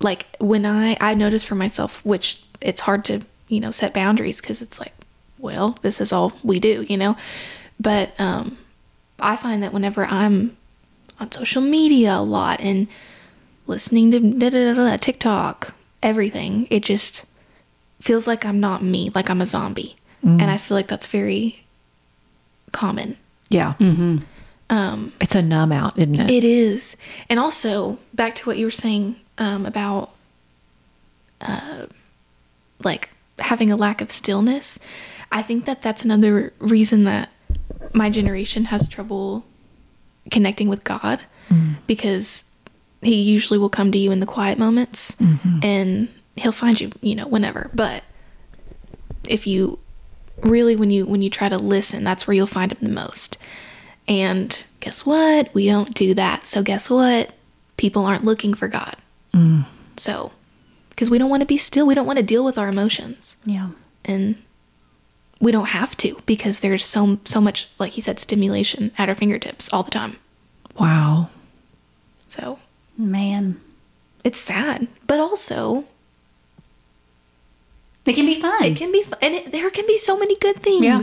like 0.00 0.26
when 0.38 0.64
I 0.66 0.96
I 1.00 1.14
notice 1.14 1.44
for 1.44 1.54
myself, 1.54 2.04
which 2.04 2.42
it's 2.60 2.82
hard 2.82 3.04
to 3.06 3.20
you 3.48 3.60
know 3.60 3.70
set 3.70 3.92
boundaries 3.92 4.40
because 4.40 4.62
it's 4.62 4.80
like, 4.80 4.92
well, 5.38 5.78
this 5.82 6.00
is 6.00 6.12
all 6.12 6.32
we 6.42 6.58
do, 6.60 6.86
you 6.88 6.96
know. 6.96 7.16
But 7.78 8.18
um, 8.18 8.56
I 9.20 9.36
find 9.36 9.62
that 9.62 9.72
whenever 9.72 10.04
I'm 10.06 10.56
on 11.20 11.30
social 11.32 11.62
media 11.62 12.14
a 12.16 12.22
lot 12.22 12.60
and 12.60 12.88
listening 13.66 14.10
to 14.10 14.20
da, 14.20 14.50
da, 14.50 14.74
da, 14.74 14.90
da, 14.90 14.96
TikTok, 14.96 15.74
everything, 16.02 16.66
it 16.70 16.82
just 16.82 17.24
feels 18.00 18.26
like 18.26 18.44
I'm 18.44 18.60
not 18.60 18.82
me, 18.82 19.10
like 19.14 19.30
I'm 19.30 19.40
a 19.40 19.46
zombie. 19.46 19.96
And 20.22 20.44
I 20.44 20.56
feel 20.56 20.74
like 20.74 20.88
that's 20.88 21.06
very 21.06 21.64
common. 22.72 23.18
Yeah. 23.50 23.74
Um, 24.70 25.12
It's 25.20 25.34
a 25.34 25.42
numb 25.42 25.70
out, 25.70 25.98
isn't 25.98 26.18
it? 26.18 26.30
it 26.30 26.44
is. 26.44 26.96
And 27.28 27.38
also, 27.38 27.98
back 28.14 28.34
to 28.36 28.46
what 28.46 28.56
you 28.56 28.64
were 28.64 28.70
saying 28.70 29.16
um, 29.36 29.66
about 29.66 30.14
uh, 31.42 31.86
like 32.82 33.10
having 33.38 33.70
a 33.70 33.76
lack 33.76 34.00
of 34.00 34.10
stillness, 34.10 34.78
I 35.30 35.42
think 35.42 35.66
that 35.66 35.82
that's 35.82 36.06
another 36.06 36.54
reason 36.58 37.04
that 37.04 37.30
my 37.92 38.08
generation 38.08 38.64
has 38.66 38.88
trouble 38.88 39.44
connecting 40.30 40.68
with 40.68 40.84
God 40.84 41.20
mm. 41.48 41.76
because 41.86 42.44
he 43.02 43.20
usually 43.20 43.58
will 43.58 43.68
come 43.68 43.92
to 43.92 43.98
you 43.98 44.10
in 44.10 44.20
the 44.20 44.26
quiet 44.26 44.58
moments 44.58 45.12
mm-hmm. 45.12 45.58
and 45.62 46.08
he'll 46.36 46.52
find 46.52 46.80
you, 46.80 46.90
you 47.00 47.14
know, 47.14 47.26
whenever. 47.26 47.70
But 47.74 48.02
if 49.28 49.46
you 49.46 49.78
really 50.42 50.76
when 50.76 50.90
you 50.90 51.06
when 51.06 51.22
you 51.22 51.30
try 51.30 51.48
to 51.48 51.58
listen, 51.58 52.04
that's 52.04 52.26
where 52.26 52.34
you'll 52.34 52.46
find 52.46 52.72
him 52.72 52.78
the 52.80 52.94
most. 52.94 53.38
And 54.06 54.64
guess 54.80 55.06
what? 55.06 55.52
We 55.54 55.66
don't 55.66 55.94
do 55.94 56.14
that. 56.14 56.46
So 56.46 56.62
guess 56.62 56.90
what? 56.90 57.32
People 57.76 58.04
aren't 58.04 58.24
looking 58.24 58.54
for 58.54 58.68
God. 58.68 58.96
Mm. 59.32 59.64
So 59.96 60.32
because 60.90 61.10
we 61.10 61.18
don't 61.18 61.30
want 61.30 61.40
to 61.40 61.46
be 61.46 61.56
still, 61.56 61.86
we 61.86 61.94
don't 61.94 62.06
want 62.06 62.18
to 62.18 62.24
deal 62.24 62.44
with 62.44 62.56
our 62.58 62.68
emotions 62.68 63.36
Yeah. 63.44 63.70
and 64.04 64.36
we 65.40 65.50
don't 65.52 65.66
have 65.68 65.96
to 65.98 66.20
because 66.26 66.60
there's 66.60 66.84
so 66.84 67.18
so 67.24 67.40
much 67.40 67.68
like 67.78 67.96
you 67.96 68.02
said 68.02 68.18
stimulation 68.18 68.90
at 68.98 69.08
our 69.08 69.14
fingertips 69.14 69.72
all 69.72 69.82
the 69.82 69.90
time 69.90 70.16
wow. 70.78 71.28
so 72.28 72.58
Man. 72.96 73.60
it's 74.24 74.40
sad 74.40 74.86
but 75.06 75.18
also 75.20 75.84
It 78.06 78.14
can 78.14 78.26
be 78.26 78.40
fun. 78.40 78.64
it 78.64 78.76
can 78.76 78.92
be 78.92 79.02
fun 79.02 79.18
and 79.22 79.34
it, 79.34 79.52
there 79.52 79.70
can 79.70 79.86
be 79.86 79.98
so 79.98 80.16
many 80.18 80.36
good 80.36 80.56
things 80.62 80.84
Yeah. 80.84 81.00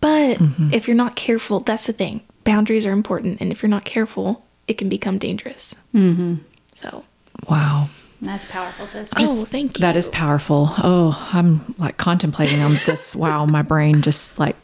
but 0.00 0.38
if 0.72 0.86
you're 0.88 0.96
not 0.96 1.14
careful 1.16 1.60
that's 1.60 1.86
the 1.86 1.92
thing 1.92 2.20
boundaries 2.44 2.86
are 2.86 2.92
important 2.92 3.40
and 3.40 3.50
if 3.52 3.62
you're 3.62 3.68
not 3.70 3.84
careful 3.84 4.44
it 4.68 4.78
can 4.78 4.88
become 4.88 5.18
dangerous 5.18 5.74
mm-hmm. 5.94 6.36
so 6.72 7.04
Wow. 7.50 7.90
That's 8.20 8.46
powerful, 8.46 8.86
sis. 8.86 9.12
oh 9.16 9.44
thank 9.44 9.78
you 9.78 9.82
That 9.82 9.96
is 9.96 10.08
powerful. 10.08 10.68
Oh, 10.78 11.28
I'm 11.32 11.74
like 11.78 11.96
contemplating 11.96 12.60
on 12.62 12.78
this. 12.86 13.14
Wow, 13.16 13.44
my 13.46 13.62
brain 13.62 14.02
just 14.02 14.38
like 14.38 14.56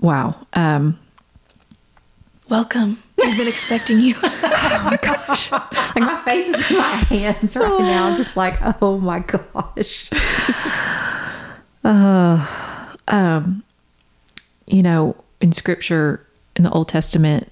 wow. 0.00 0.34
Um 0.52 0.98
welcome 2.48 3.00
i've 3.22 3.36
been 3.36 3.46
expecting 3.46 4.00
you 4.00 4.12
oh 4.24 4.82
my 4.84 4.98
gosh. 5.00 5.52
like 5.52 5.96
my 5.98 6.20
face 6.24 6.48
is 6.48 6.68
in 6.68 6.76
my 6.78 6.96
hands 6.96 7.54
right 7.54 7.78
now. 7.78 8.08
I'm 8.08 8.16
just 8.16 8.36
like, 8.36 8.58
oh 8.82 8.98
my 8.98 9.20
gosh. 9.20 10.10
Uh, 11.82 12.46
um, 13.08 13.62
you 14.66 14.82
know, 14.82 15.16
in 15.40 15.50
scripture 15.50 16.26
in 16.54 16.62
the 16.62 16.70
Old 16.70 16.88
Testament, 16.88 17.50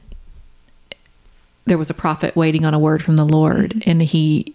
there 1.64 1.78
was 1.78 1.88
a 1.88 1.94
prophet 1.94 2.36
waiting 2.36 2.64
on 2.66 2.74
a 2.74 2.78
word 2.78 3.02
from 3.02 3.16
the 3.16 3.24
Lord, 3.24 3.82
and 3.86 4.02
he 4.02 4.54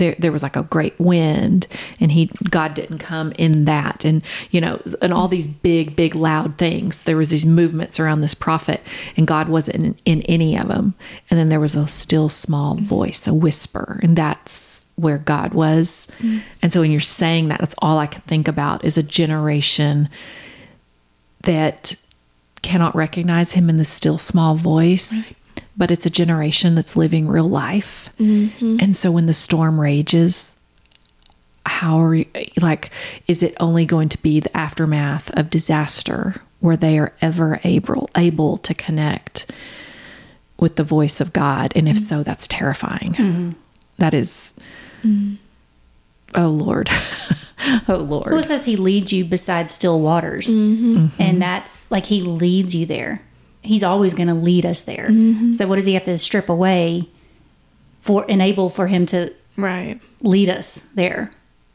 there 0.00 0.16
there 0.18 0.32
was 0.32 0.42
like 0.42 0.56
a 0.56 0.64
great 0.64 0.98
wind 0.98 1.68
and 2.00 2.10
he 2.10 2.26
God 2.48 2.74
didn't 2.74 2.98
come 2.98 3.30
in 3.32 3.66
that. 3.66 4.04
And 4.04 4.22
you 4.50 4.60
know 4.60 4.80
and 5.00 5.12
all 5.12 5.28
these 5.28 5.46
big 5.46 5.94
big 5.94 6.16
loud 6.16 6.58
things 6.58 7.04
there 7.04 7.16
was 7.16 7.30
these 7.30 7.46
movements 7.46 8.00
around 8.00 8.20
this 8.20 8.34
prophet 8.34 8.80
and 9.16 9.26
God 9.26 9.48
wasn't 9.48 9.76
in, 9.76 9.96
in 10.04 10.22
any 10.22 10.58
of 10.58 10.66
them. 10.66 10.94
And 11.30 11.38
then 11.38 11.50
there 11.50 11.60
was 11.60 11.76
a 11.76 11.86
still 11.86 12.28
small 12.28 12.74
mm-hmm. 12.74 12.86
voice 12.86 13.28
a 13.28 13.34
whisper 13.34 14.00
and 14.02 14.16
that's 14.16 14.88
where 14.96 15.18
God 15.18 15.54
was. 15.54 16.10
Mm-hmm. 16.18 16.38
And 16.62 16.72
so 16.72 16.80
when 16.80 16.90
you're 16.90 17.00
saying 17.00 17.48
that 17.48 17.60
that's 17.60 17.76
all 17.78 17.98
I 17.98 18.06
can 18.06 18.22
think 18.22 18.48
about 18.48 18.84
is 18.84 18.98
a 18.98 19.02
generation 19.02 20.08
that 21.42 21.94
cannot 22.62 22.94
recognize 22.94 23.52
him 23.52 23.70
in 23.70 23.76
the 23.76 23.84
still 23.84 24.18
small 24.18 24.54
voice 24.54 25.32
but 25.80 25.90
it's 25.90 26.04
a 26.04 26.10
generation 26.10 26.74
that's 26.74 26.94
living 26.94 27.26
real 27.26 27.48
life. 27.48 28.10
Mm-hmm. 28.20 28.76
And 28.80 28.94
so 28.94 29.10
when 29.10 29.24
the 29.24 29.34
storm 29.34 29.80
rages 29.80 30.56
how 31.66 32.00
are 32.00 32.14
you 32.14 32.26
like 32.60 32.90
is 33.26 33.42
it 33.42 33.54
only 33.60 33.84
going 33.84 34.08
to 34.08 34.20
be 34.22 34.40
the 34.40 34.56
aftermath 34.56 35.30
of 35.38 35.50
disaster 35.50 36.34
where 36.60 36.76
they 36.76 36.98
are 36.98 37.12
ever 37.20 37.60
able 37.64 38.08
able 38.14 38.56
to 38.56 38.74
connect 38.74 39.50
with 40.58 40.76
the 40.76 40.84
voice 40.84 41.20
of 41.20 41.32
god? 41.32 41.72
And 41.74 41.88
if 41.88 41.96
mm-hmm. 41.96 42.04
so 42.04 42.22
that's 42.22 42.46
terrifying. 42.46 43.12
Mm-hmm. 43.12 43.50
That 43.96 44.12
is 44.14 44.54
oh 46.34 46.48
lord. 46.48 46.90
Oh 47.88 47.96
lord. 47.96 48.30
Well, 48.30 48.38
it 48.38 48.44
says 48.44 48.64
he 48.64 48.76
leads 48.76 49.12
you 49.12 49.22
beside 49.22 49.68
still 49.68 50.00
waters. 50.00 50.48
And 51.18 51.42
that's 51.42 51.90
like 51.90 52.06
he 52.06 52.22
leads 52.22 52.74
you 52.74 52.86
there. 52.86 53.20
He's 53.62 53.82
always 53.84 54.14
going 54.14 54.28
to 54.28 54.34
lead 54.34 54.64
us 54.64 54.82
there. 54.82 55.08
Mm-hmm. 55.08 55.52
So, 55.52 55.66
what 55.66 55.76
does 55.76 55.86
he 55.86 55.94
have 55.94 56.04
to 56.04 56.16
strip 56.18 56.48
away 56.48 57.08
for 58.00 58.24
enable 58.26 58.70
for 58.70 58.86
him 58.86 59.06
to 59.06 59.32
right 59.56 60.00
lead 60.20 60.48
us 60.48 60.80
there? 60.94 61.30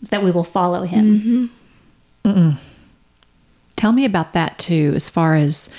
That 0.09 0.23
we 0.23 0.31
will 0.31 0.43
follow 0.43 0.83
him. 0.83 1.51
Mm-hmm. 2.25 2.51
Tell 3.75 3.91
me 3.91 4.05
about 4.05 4.33
that 4.33 4.57
too, 4.57 4.93
as 4.95 5.09
far 5.09 5.35
as 5.35 5.69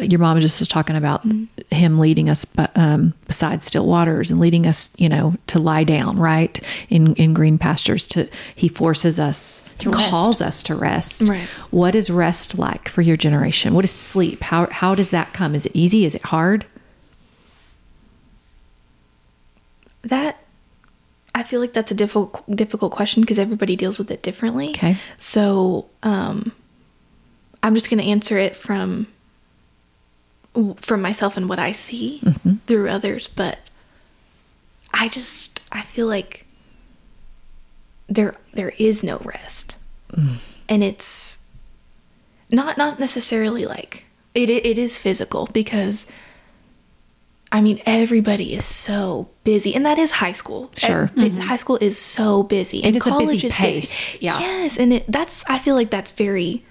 your 0.00 0.20
mom 0.20 0.40
just 0.40 0.60
was 0.60 0.68
talking 0.68 0.94
about 0.94 1.24
him 1.70 1.98
leading 1.98 2.28
us 2.30 2.46
um, 2.76 3.12
beside 3.26 3.62
still 3.62 3.86
waters 3.86 4.30
and 4.30 4.38
leading 4.38 4.66
us, 4.66 4.92
you 4.98 5.08
know, 5.08 5.34
to 5.48 5.58
lie 5.58 5.82
down, 5.84 6.16
right 6.18 6.60
in 6.88 7.14
in 7.16 7.34
green 7.34 7.58
pastures. 7.58 8.06
To 8.08 8.28
he 8.54 8.68
forces 8.68 9.18
us, 9.18 9.68
To 9.78 9.90
rest. 9.90 10.10
calls 10.10 10.40
us 10.40 10.62
to 10.64 10.74
rest. 10.76 11.22
Right. 11.22 11.48
What 11.72 11.94
is 11.96 12.08
rest 12.08 12.56
like 12.58 12.88
for 12.88 13.02
your 13.02 13.16
generation? 13.16 13.74
What 13.74 13.84
is 13.84 13.90
sleep? 13.90 14.42
How 14.42 14.68
how 14.70 14.94
does 14.94 15.10
that 15.10 15.32
come? 15.32 15.54
Is 15.56 15.66
it 15.66 15.72
easy? 15.74 16.04
Is 16.04 16.14
it 16.14 16.22
hard? 16.26 16.66
that 20.02 20.38
i 21.34 21.42
feel 21.42 21.60
like 21.60 21.72
that's 21.72 21.90
a 21.90 21.94
difficult 21.94 22.42
difficult 22.56 22.90
question 22.92 23.20
because 23.20 23.38
everybody 23.38 23.76
deals 23.76 23.98
with 23.98 24.10
it 24.10 24.22
differently 24.22 24.70
Okay. 24.70 24.96
so 25.18 25.86
um 26.02 26.52
i'm 27.62 27.74
just 27.74 27.90
going 27.90 27.98
to 28.02 28.06
answer 28.08 28.38
it 28.38 28.56
from 28.56 29.06
from 30.78 31.00
myself 31.02 31.36
and 31.36 31.48
what 31.48 31.58
i 31.58 31.72
see 31.72 32.20
through 32.66 32.88
others 32.88 33.28
but 33.28 33.58
i 34.92 35.08
just 35.08 35.60
i 35.70 35.80
feel 35.80 36.06
like 36.06 36.44
there 38.08 38.34
there 38.52 38.72
is 38.78 39.02
no 39.04 39.18
rest 39.24 39.76
and 40.68 40.82
it's 40.82 41.38
not 42.50 42.76
not 42.76 42.98
necessarily 42.98 43.64
like 43.64 44.04
it 44.34 44.48
it 44.50 44.76
is 44.78 44.98
physical 44.98 45.48
because 45.52 46.06
I 47.52 47.60
mean 47.60 47.80
everybody 47.84 48.54
is 48.54 48.64
so 48.64 49.28
busy 49.42 49.74
and 49.74 49.84
that 49.84 49.98
is 49.98 50.12
high 50.12 50.30
school. 50.30 50.70
Sure. 50.76 51.10
Eh, 51.18 51.30
High 51.30 51.56
school 51.56 51.78
is 51.80 51.98
so 51.98 52.44
busy 52.44 52.84
and 52.84 52.94
is 52.94 53.02
a 53.02 53.10
busy 53.10 53.10
college 53.10 53.44
is 53.44 53.52
pace. 53.52 53.80
busy. 54.12 54.24
Yeah. 54.26 54.38
Yes, 54.38 54.78
and 54.78 54.92
it, 54.92 55.04
that's 55.08 55.44
I 55.48 55.58
feel 55.58 55.74
like 55.74 55.90
that's 55.90 56.12
very 56.12 56.64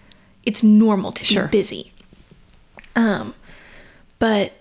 it's 0.46 0.64
normal 0.64 1.12
to 1.12 1.26
Sure. 1.26 1.48
be 1.48 1.58
busy. 1.58 1.92
Um 2.96 3.36
but 4.20 4.54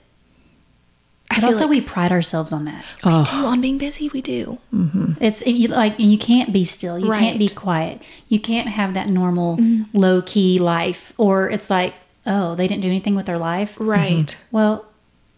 I 1.30 1.34
But 1.34 1.40
feel 1.40 1.46
also, 1.46 1.60
like 1.66 1.70
we 1.70 1.80
pride 1.82 2.10
ourselves 2.10 2.52
on 2.52 2.64
that. 2.64 2.84
we 3.04 3.10
do 3.24 3.36
on 3.44 3.60
being 3.60 3.76
busy, 3.76 4.08
we 4.08 4.22
do. 4.22 4.58
Mm-hmm. 4.74 5.12
It's 5.20 5.42
and 5.42 5.58
you 5.58 5.68
like, 5.68 5.94
you 5.98 6.16
can't 6.16 6.52
be 6.52 6.64
still. 6.64 6.98
You 6.98 7.10
can't 7.10 7.38
be 7.38 7.48
quiet. 7.50 8.02
You 8.28 8.40
can't 8.40 8.68
have 8.68 8.94
that 8.94 9.08
normal 9.10 9.58
mm-hmm. 9.58 9.96
low 9.96 10.22
key 10.22 10.58
life. 10.58 11.12
Or 11.18 11.50
it's 11.50 11.68
like, 11.68 11.94
oh, 12.24 12.54
they 12.54 12.66
didn't 12.66 12.80
do 12.82 12.88
anything 12.88 13.14
with 13.14 13.26
their 13.26 13.36
life. 13.38 13.76
Right. 13.78 14.26
Mm-hmm. 14.26 14.56
Well, 14.56 14.86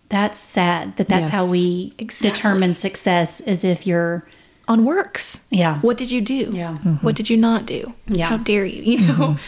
that's 0.09 0.39
sad 0.39 0.97
that 0.97 1.09
that's 1.09 1.31
how 1.31 1.51
we 1.51 1.93
Exactly. 1.99 2.31
determine 2.31 2.75
success 2.75 3.41
as 3.41 3.65
if 3.65 3.87
you're, 3.87 4.27
On 4.69 4.85
works. 4.85 5.47
yeah. 5.51 5.81
What 5.81 5.97
did 5.99 6.11
you 6.13 6.21
do? 6.21 6.51
Yeah. 6.53 6.77
What 7.01 7.17
did 7.17 7.29
you 7.31 7.37
not 7.37 7.67
do? 7.67 7.95
Yeah. 8.07 8.29
How 8.29 8.37
dare 8.37 8.65
you? 8.65 8.83
You 8.83 9.07
know. 9.07 9.39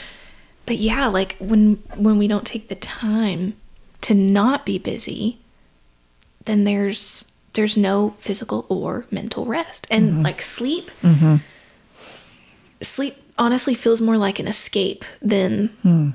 But 0.66 0.78
yeah, 0.78 1.06
like 1.06 1.36
when 1.38 1.82
when 1.96 2.18
we 2.18 2.26
don't 2.28 2.46
take 2.46 2.68
the 2.68 2.76
time 2.76 3.54
to 4.02 4.14
not 4.14 4.66
be 4.66 4.78
busy, 4.78 5.38
then 6.44 6.64
there's 6.64 7.30
there's 7.54 7.76
no 7.76 8.14
physical 8.18 8.66
or 8.68 9.06
mental 9.10 9.46
rest. 9.46 9.86
And 9.90 10.10
mm-hmm. 10.10 10.20
like 10.22 10.42
sleep 10.42 10.90
mm-hmm. 11.02 11.36
sleep 12.80 13.16
honestly 13.38 13.74
feels 13.74 14.00
more 14.00 14.16
like 14.16 14.38
an 14.38 14.46
escape 14.46 15.04
than 15.20 15.68
hmm. 15.82 16.10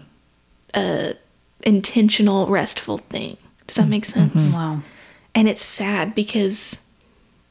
a 0.74 1.16
intentional 1.64 2.48
restful 2.48 3.00
thing. 3.00 3.38
Does 3.66 3.78
that 3.78 3.84
hmm. 3.84 3.90
make 3.90 4.06
sense? 4.06 4.50
Mm-hmm. 4.50 4.58
Wow. 4.58 4.84
And 5.34 5.48
it's 5.48 5.62
sad 5.62 6.16
because 6.16 6.80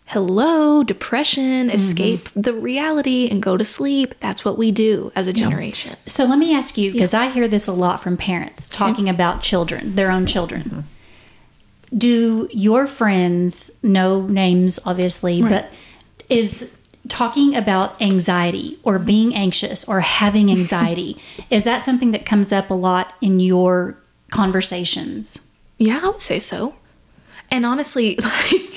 hello, 0.07 0.84
depression, 0.84 1.66
mm-hmm. 1.66 1.70
escape 1.70 2.28
the 2.34 2.54
reality 2.54 3.28
and 3.28 3.42
go 3.42 3.57
to 3.57 3.64
sleep. 3.64 4.14
That's 4.20 4.44
what 4.44 4.57
we 4.57 4.70
do 4.70 5.12
as 5.14 5.26
a 5.26 5.32
generation. 5.32 5.96
So 6.07 6.24
let 6.24 6.38
me 6.38 6.54
ask 6.54 6.78
you, 6.78 6.92
because 6.92 7.12
I 7.12 7.28
hear 7.30 7.48
this 7.48 7.66
a 7.66 7.72
lot 7.72 8.02
from 8.02 8.16
parents 8.16 8.68
talking 8.68 9.09
about 9.09 9.42
children, 9.42 9.96
their 9.96 10.11
own 10.11 10.26
children. 10.26 10.62
Mm-hmm. 10.62 11.98
Do 11.98 12.48
your 12.52 12.86
friends, 12.86 13.70
no 13.82 14.22
names 14.22 14.78
obviously, 14.84 15.42
but 15.42 15.70
is 16.28 16.76
talking 17.09 17.57
about 17.57 18.00
anxiety 18.00 18.78
or 18.82 18.96
mm-hmm. 18.96 19.07
being 19.07 19.34
anxious 19.34 19.84
or 19.88 20.00
having 20.00 20.50
anxiety, 20.50 21.20
is 21.50 21.64
that 21.64 21.84
something 21.84 22.12
that 22.12 22.24
comes 22.24 22.52
up 22.52 22.70
a 22.70 22.74
lot 22.74 23.14
in 23.20 23.40
your 23.40 23.98
conversations? 24.30 25.48
Yeah, 25.78 26.00
I 26.02 26.09
would 26.09 26.20
say 26.20 26.38
so. 26.38 26.74
And 27.50 27.64
honestly, 27.64 28.16
like 28.22 28.76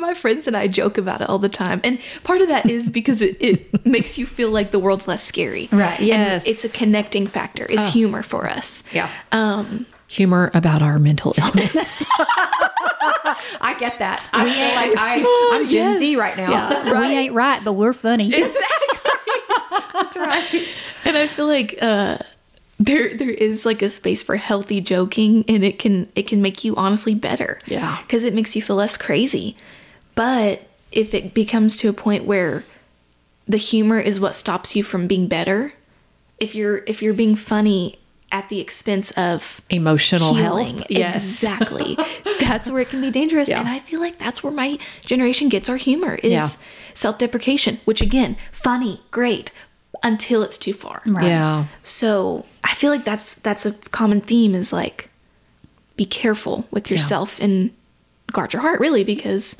my 0.00 0.14
friends 0.14 0.46
and 0.46 0.56
I 0.56 0.66
joke 0.68 0.98
about 0.98 1.20
it 1.20 1.28
all 1.28 1.38
the 1.38 1.48
time. 1.48 1.80
And 1.84 1.98
part 2.24 2.40
of 2.40 2.48
that 2.48 2.68
is 2.68 2.88
because 2.88 3.22
it, 3.22 3.36
it 3.40 3.86
makes 3.86 4.18
you 4.18 4.26
feel 4.26 4.50
like 4.50 4.70
the 4.70 4.78
world's 4.78 5.06
less 5.06 5.22
scary. 5.22 5.68
Right. 5.70 5.98
And 5.98 6.06
Yes. 6.06 6.46
it's 6.48 6.64
a 6.64 6.76
connecting 6.76 7.26
factor. 7.26 7.66
It's 7.68 7.92
humor 7.92 8.22
for 8.22 8.48
us. 8.48 8.82
Yeah. 8.92 9.08
Um 9.32 9.86
Humor 10.08 10.50
about 10.54 10.82
our 10.82 10.98
mental 10.98 11.34
illness. 11.38 12.04
I 13.60 13.76
get 13.78 13.98
that. 14.00 14.28
I 14.32 14.44
feel 14.50 14.74
like 14.74 14.98
I, 14.98 15.52
I'm 15.56 15.68
Gen 15.68 15.98
Z 15.98 16.16
right 16.16 16.36
now. 16.36 17.00
We 17.00 17.06
ain't 17.16 17.34
right, 17.34 17.60
but 17.64 17.74
we're 17.74 17.92
funny. 17.92 18.28
That's 18.30 18.56
right. 18.58 19.90
That's 19.92 20.16
right. 20.16 20.76
And 21.04 21.16
I 21.16 21.26
feel 21.28 21.46
like 21.46 21.78
uh 21.80 22.18
there 22.78 23.14
there 23.14 23.30
is 23.30 23.64
like 23.66 23.82
a 23.82 23.90
space 23.90 24.22
for 24.22 24.36
healthy 24.36 24.80
joking 24.80 25.44
and 25.46 25.62
it 25.64 25.78
can 25.78 26.08
it 26.16 26.26
can 26.26 26.42
make 26.42 26.64
you 26.64 26.74
honestly 26.76 27.14
better. 27.14 27.58
Yeah. 27.66 27.98
Cuz 28.08 28.24
it 28.24 28.34
makes 28.34 28.56
you 28.56 28.62
feel 28.62 28.76
less 28.76 28.96
crazy. 28.96 29.56
But 30.20 30.62
if 30.92 31.14
it 31.14 31.32
becomes 31.32 31.76
to 31.78 31.88
a 31.88 31.94
point 31.94 32.24
where 32.24 32.64
the 33.48 33.56
humor 33.56 33.98
is 33.98 34.20
what 34.20 34.34
stops 34.34 34.76
you 34.76 34.82
from 34.82 35.06
being 35.06 35.28
better, 35.28 35.72
if 36.38 36.54
you're 36.54 36.82
if 36.86 37.00
you're 37.00 37.14
being 37.14 37.36
funny 37.36 37.98
at 38.30 38.48
the 38.50 38.60
expense 38.60 39.10
of 39.12 39.62
Emotional 39.70 40.34
healing. 40.34 40.76
health. 40.76 40.86
Yes. 40.90 41.14
Exactly. 41.42 41.96
that's 42.40 42.68
where 42.70 42.82
it 42.82 42.90
can 42.90 43.00
be 43.00 43.10
dangerous. 43.10 43.48
Yeah. 43.48 43.60
And 43.60 43.68
I 43.68 43.78
feel 43.78 43.98
like 43.98 44.18
that's 44.18 44.42
where 44.44 44.52
my 44.52 44.78
generation 45.06 45.48
gets 45.48 45.70
our 45.70 45.76
humor 45.78 46.16
is 46.22 46.32
Yeah. 46.32 46.48
self-deprecation, 46.92 47.80
which 47.86 48.02
again, 48.02 48.36
funny, 48.52 49.00
great, 49.10 49.50
until 50.02 50.42
it's 50.42 50.58
too 50.58 50.74
far. 50.74 51.00
Right. 51.06 51.24
Yeah. 51.24 51.64
So 51.82 52.44
I 52.62 52.74
feel 52.74 52.90
like 52.90 53.04
that's 53.06 53.32
that's 53.46 53.64
a 53.64 53.72
common 53.90 54.20
theme 54.20 54.54
is 54.54 54.70
like 54.72 55.08
be 55.96 56.04
careful 56.04 56.66
with 56.70 56.90
yourself 56.90 57.40
and 57.40 57.70
guard 58.32 58.52
your 58.52 58.62
heart 58.62 58.80
really 58.80 59.02
because 59.02 59.56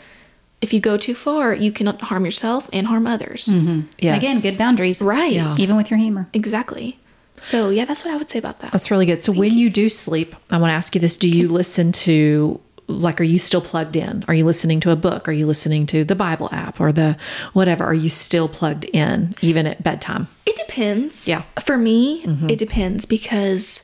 if 0.60 0.72
you 0.72 0.80
go 0.80 0.96
too 0.96 1.14
far, 1.14 1.54
you 1.54 1.72
can 1.72 1.86
harm 1.86 2.24
yourself 2.24 2.68
and 2.72 2.86
harm 2.86 3.06
others. 3.06 3.46
Mm-hmm. 3.46 3.82
Yes. 3.98 4.18
Again, 4.18 4.40
good 4.40 4.58
boundaries. 4.58 5.00
Right. 5.00 5.32
Yeah. 5.32 5.56
Even 5.58 5.76
with 5.76 5.90
your 5.90 5.98
humor. 5.98 6.28
Exactly. 6.32 6.98
So 7.42 7.70
yeah, 7.70 7.86
that's 7.86 8.04
what 8.04 8.12
I 8.12 8.16
would 8.16 8.28
say 8.28 8.38
about 8.38 8.60
that. 8.60 8.72
That's 8.72 8.90
really 8.90 9.06
good. 9.06 9.22
So 9.22 9.32
when 9.32 9.56
you 9.56 9.70
do 9.70 9.88
sleep, 9.88 10.34
I 10.50 10.58
want 10.58 10.70
to 10.70 10.74
ask 10.74 10.94
you 10.94 11.00
this: 11.00 11.16
Do 11.16 11.28
you 11.28 11.48
listen 11.48 11.92
to 11.92 12.60
like 12.90 13.20
are 13.20 13.24
you 13.24 13.38
still 13.38 13.60
plugged 13.60 13.96
in? 13.96 14.24
Are 14.28 14.34
you 14.34 14.44
listening 14.44 14.80
to 14.80 14.90
a 14.90 14.96
book? 14.96 15.28
Are 15.28 15.32
you 15.32 15.46
listening 15.46 15.86
to 15.86 16.04
the 16.04 16.14
Bible 16.14 16.48
app 16.52 16.80
or 16.80 16.92
the 16.92 17.16
whatever? 17.52 17.84
Are 17.84 17.94
you 17.94 18.08
still 18.08 18.48
plugged 18.48 18.84
in 18.86 19.30
even 19.40 19.66
at 19.66 19.82
bedtime? 19.82 20.28
It 20.44 20.56
depends. 20.56 21.26
Yeah. 21.26 21.42
For 21.62 21.78
me, 21.78 22.24
mm-hmm. 22.24 22.50
it 22.50 22.58
depends 22.58 23.06
because, 23.06 23.82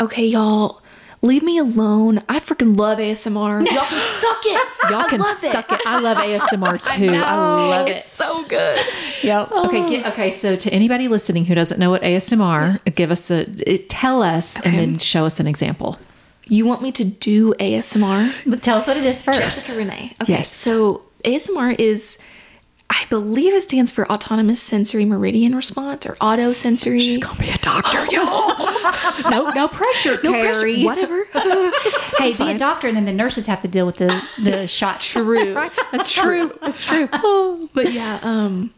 okay, 0.00 0.26
y'all, 0.26 0.79
leave 1.22 1.42
me 1.42 1.58
alone. 1.58 2.18
I 2.28 2.38
freaking 2.38 2.76
love 2.76 2.98
ASMR. 2.98 3.66
Y'all 3.70 3.84
can 3.84 3.98
suck 3.98 4.40
it. 4.44 4.68
Y'all 4.90 5.00
I 5.00 5.08
can 5.08 5.22
suck 5.22 5.72
it. 5.72 5.80
I 5.86 6.00
love 6.00 6.16
ASMR 6.18 6.96
too. 6.96 7.14
I, 7.14 7.34
love 7.36 7.88
it. 7.88 7.98
It's 7.98 8.08
so 8.08 8.44
good. 8.44 8.78
Yep. 9.22 9.52
Okay, 9.52 9.88
get, 9.88 10.06
okay. 10.06 10.30
So 10.30 10.56
to 10.56 10.72
anybody 10.72 11.08
listening 11.08 11.44
who 11.44 11.54
doesn't 11.54 11.78
know 11.78 11.90
what 11.90 12.02
ASMR, 12.02 12.94
give 12.94 13.10
us 13.10 13.30
a 13.30 13.46
eh, 13.66 13.78
tell 13.88 14.22
us 14.22 14.60
and 14.60 14.74
then 14.76 14.98
show 14.98 15.26
us 15.26 15.40
an 15.40 15.46
example. 15.46 15.98
You 16.46 16.66
want 16.66 16.82
me 16.82 16.90
to 16.92 17.04
do 17.04 17.54
ASMR? 17.54 18.34
But 18.44 18.62
tell 18.62 18.78
us 18.78 18.88
what 18.88 18.96
it 18.96 19.04
is 19.04 19.22
first. 19.22 19.38
Jessica 19.38 19.78
Renee. 19.78 20.16
Okay. 20.22 20.32
Yes. 20.32 20.50
So 20.50 21.04
ASMR 21.24 21.78
is, 21.78 22.18
I 22.92 23.06
believe 23.08 23.54
it 23.54 23.62
stands 23.62 23.90
for 23.92 24.10
Autonomous 24.10 24.60
Sensory 24.60 25.04
Meridian 25.04 25.54
Response 25.54 26.04
or 26.06 26.16
Auto 26.20 26.52
Sensory. 26.52 26.98
She's 26.98 27.18
Gonna 27.18 27.38
be 27.38 27.48
a 27.50 27.56
doctor, 27.58 28.04
y'all. 28.10 28.58
no, 29.30 29.48
no 29.50 29.68
pressure, 29.68 30.18
no 30.24 30.32
Carrie. 30.32 30.82
pressure. 30.82 30.84
Whatever. 30.84 31.26
Hey, 32.18 32.32
be 32.36 32.50
a 32.50 32.58
doctor, 32.58 32.86
and 32.86 32.94
then 32.96 33.06
the 33.06 33.14
nurses 33.14 33.46
have 33.46 33.60
to 33.60 33.68
deal 33.68 33.86
with 33.86 33.96
the 33.96 34.22
the 34.42 34.66
shot. 34.78 35.00
True. 35.00 35.54
That's 35.90 36.12
true. 36.12 36.52
That's 36.60 36.84
true. 36.84 37.06
but 37.72 37.92
yeah, 37.92 38.18
um 38.22 38.74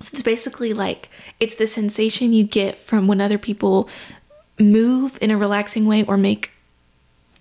so 0.00 0.10
it's 0.12 0.22
basically 0.22 0.74
like 0.74 1.08
it's 1.38 1.54
the 1.54 1.66
sensation 1.66 2.32
you 2.32 2.44
get 2.44 2.78
from 2.78 3.06
when 3.06 3.20
other 3.20 3.38
people 3.38 3.88
move 4.58 5.16
in 5.22 5.30
a 5.30 5.38
relaxing 5.38 5.86
way 5.86 6.04
or 6.04 6.16
make 6.18 6.50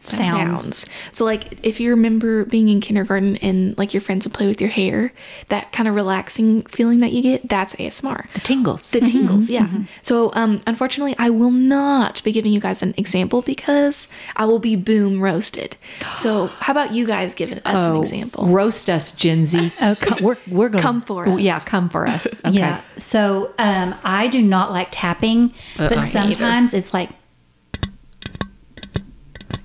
Sounds. 0.01 0.51
sounds. 0.51 0.85
So 1.11 1.25
like 1.25 1.63
if 1.65 1.79
you 1.79 1.89
remember 1.91 2.45
being 2.45 2.69
in 2.69 2.81
kindergarten 2.81 3.37
and 3.37 3.77
like 3.77 3.93
your 3.93 4.01
friends 4.01 4.25
would 4.25 4.33
play 4.33 4.47
with 4.47 4.61
your 4.61 4.69
hair, 4.69 5.11
that 5.49 5.71
kind 5.71 5.87
of 5.87 5.95
relaxing 5.95 6.61
feeling 6.63 6.99
that 6.99 7.11
you 7.11 7.21
get, 7.21 7.47
that's 7.49 7.75
ASMR. 7.75 8.31
The 8.33 8.39
tingles. 8.39 8.91
The 8.91 9.01
tingles, 9.01 9.49
yeah. 9.49 9.67
So, 10.01 10.31
um, 10.33 10.61
unfortunately, 10.67 11.15
I 11.17 11.29
will 11.29 11.51
not 11.51 12.23
be 12.23 12.31
giving 12.31 12.51
you 12.51 12.59
guys 12.59 12.81
an 12.81 12.93
example 12.97 13.41
because 13.41 14.07
I 14.35 14.45
will 14.45 14.59
be 14.59 14.75
boom 14.75 15.21
roasted. 15.21 15.75
So, 16.13 16.47
how 16.47 16.71
about 16.71 16.93
you 16.93 17.05
guys 17.05 17.33
give 17.33 17.51
it 17.51 17.61
us 17.65 17.87
an 17.87 17.95
example? 17.97 18.47
Roast 18.47 18.89
us, 18.89 19.11
Gen 19.11 19.45
Z. 19.45 19.71
Okay. 19.81 20.23
We're, 20.23 20.37
we're 20.47 20.69
going 20.69 20.81
Come 20.81 21.01
for 21.01 21.27
us. 21.27 21.39
Yeah, 21.39 21.59
come 21.59 21.89
for 21.89 22.07
us. 22.07 22.41
Okay. 22.49 22.57
Yeah. 22.59 22.81
So 22.97 23.53
um, 23.57 23.95
I 24.03 24.27
do 24.27 24.41
not 24.41 24.71
like 24.71 24.87
tapping, 24.91 25.53
Uh, 25.77 25.89
but 25.89 25.99
I 25.99 26.03
either. 26.03 26.05
sometimes 26.07 26.73
it's 26.73 26.93
like 26.93 27.09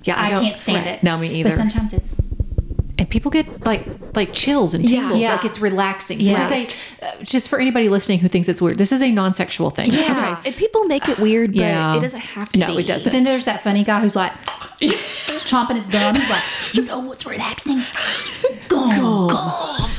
Yeah, 0.05 0.19
I, 0.21 0.29
don't- 0.29 0.43
can't 0.43 0.55
stand 0.55 0.87
it. 0.87 1.03
No, 1.03 1.17
me 1.17 1.29
either. 1.29 1.49
But 1.49 1.55
sometimes 1.57 1.93
it's 1.93 2.11
and 2.97 3.09
people 3.09 3.29
get 3.29 3.65
like 3.65 3.85
like 4.15 4.31
chills 4.33 4.73
and 4.73 4.87
tingles. 4.87 5.19
Yeah. 5.19 5.33
Like 5.35 5.43
it's 5.43 5.59
relaxing. 5.59 6.21
Yeah. 6.21 6.47
This 6.47 6.73
is 6.77 6.79
a, 7.01 7.05
uh, 7.05 7.23
just 7.23 7.49
for 7.49 7.59
anybody 7.59 7.89
listening 7.89 8.19
who 8.19 8.29
thinks 8.29 8.47
it's 8.47 8.61
weird. 8.61 8.77
This 8.77 8.93
is 8.93 9.03
a 9.03 9.11
non-sexual 9.11 9.69
thing. 9.71 9.89
Yeah. 9.91 10.41
And 10.45 10.55
people 10.55 10.85
make 10.85 11.09
it 11.09 11.19
weird, 11.19 11.51
but 11.51 11.59
Yeah. 11.59 11.97
it 11.97 11.99
doesn't 11.99 12.21
have 12.21 12.51
to 12.53 12.59
No, 12.59 12.67
be. 12.67 12.83
it 12.83 12.87
doesn't. 12.87 13.03
But 13.03 13.11
then 13.13 13.25
there's 13.25 13.43
that 13.45 13.61
funny 13.61 13.83
guy 13.83 13.99
who's 13.99 14.15
like 14.15 14.31
chomping 15.43 15.75
his 15.75 15.87
gum. 15.87 16.15
He's 16.15 16.29
like, 16.29 16.43
you 16.73 16.85
know 16.85 16.99
what's 16.99 17.25
relaxing? 17.25 17.81
Gum. 18.69 19.27
gum. 19.27 19.89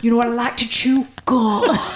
You 0.00 0.12
know 0.12 0.18
what 0.18 0.28
I 0.28 0.30
like 0.30 0.56
to 0.58 0.68
chew? 0.68 1.08
Gum. 1.24 1.76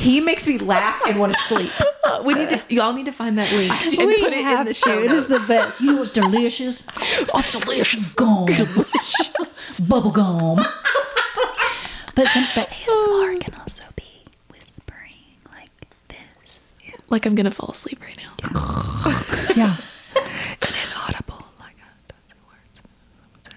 he 0.00 0.20
makes 0.20 0.46
me 0.46 0.56
laugh 0.58 1.00
and 1.06 1.18
want 1.20 1.34
to 1.34 1.38
sleep. 1.40 1.70
we 2.24 2.32
need 2.34 2.48
to, 2.48 2.62
y'all 2.74 2.94
need 2.94 3.04
to 3.06 3.12
find 3.12 3.36
that 3.38 3.52
link 3.52 3.70
and 3.70 4.08
We 4.08 4.18
put 4.20 4.32
it 4.32 4.46
in 4.46 4.64
the 4.64 4.72
to. 4.72 4.74
show. 4.74 4.98
It 5.02 5.12
is 5.12 5.26
the 5.26 5.42
best. 5.46 5.80
You 5.80 5.96
what's 5.98 6.10
delicious? 6.10 6.86
Oh, 7.34 7.38
it's 7.40 7.52
delicious. 7.52 8.14
Gum. 8.14 8.46
delicious. 8.46 9.80
Bubble 9.88 10.10
gum. 10.10 10.56
But, 12.14 12.28
some, 12.28 12.46
but 12.54 12.68
oh. 12.88 13.26
ASMR 13.36 13.40
can 13.40 13.54
also 13.60 13.82
be 13.94 14.04
whispering 14.50 15.12
like 15.52 15.70
this. 16.08 16.62
Like 17.10 17.26
I'm 17.26 17.34
gonna 17.34 17.50
fall 17.50 17.70
asleep 17.70 18.00
right 18.00 18.16
now. 18.16 18.32
Yeah. 19.54 19.76
and 20.16 20.74
inaudible. 20.88 21.44
Like 21.60 21.76
uh, 21.78 21.92
a 22.08 22.12
toxic 22.12 22.38
word. 22.46 23.54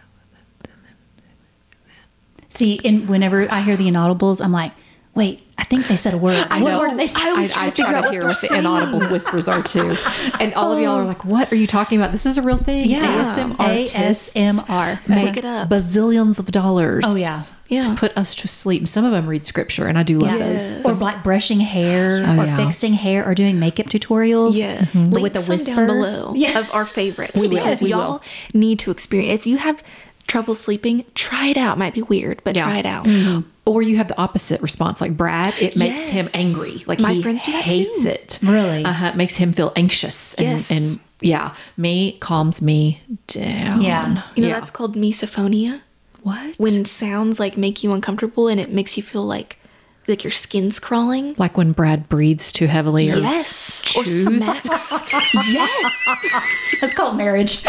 See, 2.49 2.79
and 2.85 3.07
whenever 3.07 3.49
I 3.51 3.61
hear 3.61 3.75
the 3.77 3.87
inaudibles, 3.89 4.43
I'm 4.43 4.51
like, 4.51 4.73
wait, 5.15 5.41
I 5.63 5.65
think 5.65 5.87
they 5.87 5.95
said 5.95 6.13
a 6.13 6.17
word. 6.17 6.45
I 6.49 6.61
what 6.61 6.71
know. 6.71 6.79
word 6.79 6.89
did 6.89 6.99
they 6.99 7.07
say? 7.07 7.21
I 7.21 7.31
was 7.39 7.53
I, 7.53 7.67
I 7.67 7.69
try 7.69 8.01
to 8.01 8.09
hear 8.11 8.25
what 8.25 8.41
the 8.41 8.53
inaudible 8.53 8.99
whispers 9.09 9.47
are 9.47 9.63
too. 9.63 9.95
And 10.37 10.53
all 10.55 10.73
of 10.73 10.79
y'all 10.79 10.95
are 10.97 11.01
um, 11.03 11.07
like, 11.07 11.23
"What 11.23 11.53
are 11.53 11.55
you 11.55 11.67
talking 11.67 11.97
about? 11.97 12.11
This 12.11 12.25
is 12.25 12.37
a 12.37 12.41
real 12.41 12.57
thing." 12.57 12.89
Yeah. 12.89 13.23
ASM 13.23 13.55
artists 13.57 14.33
ASMR. 14.33 15.07
make 15.07 15.37
it 15.37 15.45
up. 15.45 15.69
bazillions 15.69 16.37
of 16.37 16.47
dollars. 16.51 17.05
Oh, 17.07 17.15
yeah. 17.15 17.41
Yeah. 17.69 17.83
to 17.83 17.95
put 17.95 18.15
us 18.17 18.35
to 18.35 18.47
sleep. 18.49 18.87
Some 18.89 19.03
of 19.05 19.13
them 19.13 19.25
read 19.25 19.45
scripture, 19.45 19.87
and 19.87 19.97
I 19.97 20.03
do 20.03 20.19
love 20.19 20.37
Yes. 20.37 20.83
those. 20.83 20.91
or 20.91 20.95
like 20.99 21.23
brushing 21.23 21.61
hair 21.61 22.19
Oh, 22.23 22.41
or 22.41 22.45
yeah. 22.45 22.57
fixing 22.57 22.93
hair 22.93 23.25
or 23.25 23.33
doing 23.33 23.57
makeup 23.57 23.87
tutorials. 23.87 24.55
Yeah, 24.57 24.79
mm-hmm. 24.79 25.11
Link 25.11 25.23
with 25.23 25.35
a 25.37 25.41
whisper. 25.41 25.75
down 25.77 25.87
below 25.87 26.33
Yeah. 26.35 26.59
of 26.59 26.69
our 26.73 26.85
favorites 26.85 27.39
We 27.39 27.47
because 27.47 27.81
We 27.81 27.89
y'all 27.91 28.11
will. 28.11 28.23
need 28.53 28.79
to 28.79 28.91
experience. 28.91 29.33
If 29.33 29.47
you 29.47 29.57
have 29.57 29.81
trouble 30.33 30.55
sleeping, 30.55 31.05
try 31.13 31.47
it 31.47 31.57
out. 31.57 31.77
Might 31.77 31.93
be 31.93 32.01
weird, 32.01 32.41
but 32.43 32.55
Yeah. 32.55 32.63
try 32.65 32.77
it 32.79 32.85
out. 32.87 33.07
Or 33.65 33.81
you 33.83 33.97
have 33.97 34.07
the 34.07 34.17
opposite 34.19 34.59
response, 34.61 34.99
like 34.99 35.15
Brad. 35.15 35.53
It 35.61 35.77
makes 35.77 36.07
him 36.07 36.27
angry. 36.33 36.83
Like 36.87 36.99
My 36.99 37.13
he 37.13 37.21
friends 37.21 37.43
do 37.43 37.51
that 37.51 37.63
hates 37.63 38.01
too. 38.03 38.09
it. 38.09 38.39
Really? 38.41 38.83
uh-huh. 38.83 39.05
it 39.13 39.15
makes 39.15 39.35
him 39.37 39.53
feel 39.53 39.71
anxious. 39.75 40.33
And, 40.33 40.47
Yes. 40.47 40.71
and 40.71 40.99
yeah, 41.21 41.53
me 41.77 42.17
calms 42.19 42.61
me 42.63 43.01
down. 43.27 43.81
Yeah. 43.81 44.23
You 44.35 44.41
know 44.41 44.47
Yeah. 44.49 44.59
that's 44.59 44.71
called 44.71 44.95
misophonia. 44.95 45.81
what? 46.23 46.55
When 46.57 46.83
sounds 46.85 47.39
like 47.39 47.55
make 47.57 47.83
you 47.83 47.91
uncomfortable 47.93 48.47
and 48.47 48.59
it 48.59 48.71
makes 48.71 48.97
you 48.97 49.03
feel 49.03 49.23
like 49.25 49.59
like 50.07 50.23
your 50.25 50.31
skin's 50.31 50.79
crawling. 50.79 51.33
Like 51.37 51.55
when 51.55 51.71
Brad 51.71 52.09
breathes 52.09 52.51
too 52.51 52.67
heavily 52.67 53.09
or 53.11 53.17
Yes. 53.17 53.81
Or 53.95 54.03
chews. 54.03 54.23
smacks. 54.43 54.91
yes. 55.49 56.17
That's 56.81 56.93
called 56.93 57.15
marriage. 57.15 57.63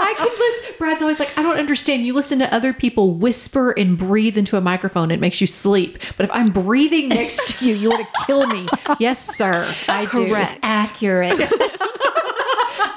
I 0.00 0.14
can 0.14 0.28
listen. 0.28 0.74
Brad's 0.78 1.02
always 1.02 1.18
like, 1.18 1.36
I 1.38 1.42
don't 1.42 1.58
understand. 1.58 2.04
You 2.04 2.14
listen 2.14 2.38
to 2.38 2.52
other 2.52 2.72
people 2.72 3.14
whisper 3.14 3.72
and 3.72 3.98
breathe 3.98 4.38
into 4.38 4.56
a 4.56 4.60
microphone, 4.60 5.10
it 5.10 5.20
makes 5.20 5.40
you 5.40 5.46
sleep. 5.46 5.98
But 6.16 6.24
if 6.24 6.30
I'm 6.32 6.48
breathing 6.48 7.08
next 7.10 7.58
to 7.58 7.66
you, 7.66 7.74
you 7.74 7.90
want 7.90 8.06
to 8.06 8.24
kill 8.26 8.46
me. 8.46 8.68
Yes, 8.98 9.36
sir. 9.36 9.72
I 9.88 10.04
do. 10.04 10.28
Correct. 10.28 10.58
Accurate. 10.62 11.38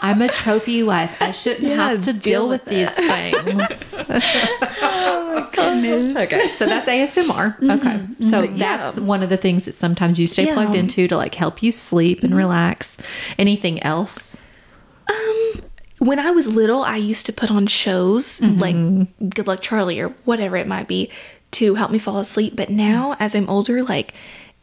I'm 0.01 0.21
a 0.21 0.27
trophy 0.27 0.83
wife. 0.83 1.15
I 1.21 1.31
shouldn't 1.31 1.67
have 1.67 2.03
to 2.03 2.13
deal, 2.13 2.49
with, 2.49 2.65
these 2.65 2.93
things. 2.93 4.05
oh 4.81 5.49
my 5.53 6.23
Okay, 6.23 6.49
so 6.49 6.65
that's 6.65 6.89
ASMR. 6.89 7.25
Mm-hmm. 7.27 7.71
Okay, 7.71 7.89
mm-hmm. 7.89 8.23
so 8.23 8.45
that's 8.45 8.99
one 8.99 9.23
of 9.23 9.29
the 9.29 9.37
things 9.37 9.65
that 9.65 9.73
sometimes 9.73 10.19
you 10.19 10.27
stay 10.27 10.45
Yeah. 10.45 10.53
plugged 10.55 10.75
into 10.75 11.07
to 11.07 11.15
like 11.15 11.35
help 11.35 11.63
you 11.63 11.71
sleep 11.71 12.21
and 12.21 12.31
mm-hmm. 12.31 12.39
relax. 12.39 12.97
Anything 13.37 13.81
else? 13.83 14.41
Um, 15.09 15.53
when 16.03 16.19
I 16.19 16.31
was 16.31 16.53
little, 16.55 16.83
I 16.83 16.97
used 16.97 17.25
to 17.27 17.33
put 17.33 17.49
on 17.51 17.67
shows 17.67 18.39
Mm-hmm. 18.39 18.59
like 18.59 19.29
Good 19.33 19.47
Luck 19.47 19.61
Charlie 19.61 19.99
or 19.99 20.09
whatever 20.25 20.55
it 20.57 20.67
might 20.67 20.87
be 20.87 21.09
to 21.51 21.75
help 21.75 21.91
me 21.91 21.97
fall 21.99 22.19
asleep. 22.19 22.55
But 22.55 22.69
now, 22.69 23.15
as 23.19 23.35
I'm 23.35 23.49
older, 23.49 23.83
like 23.83 24.13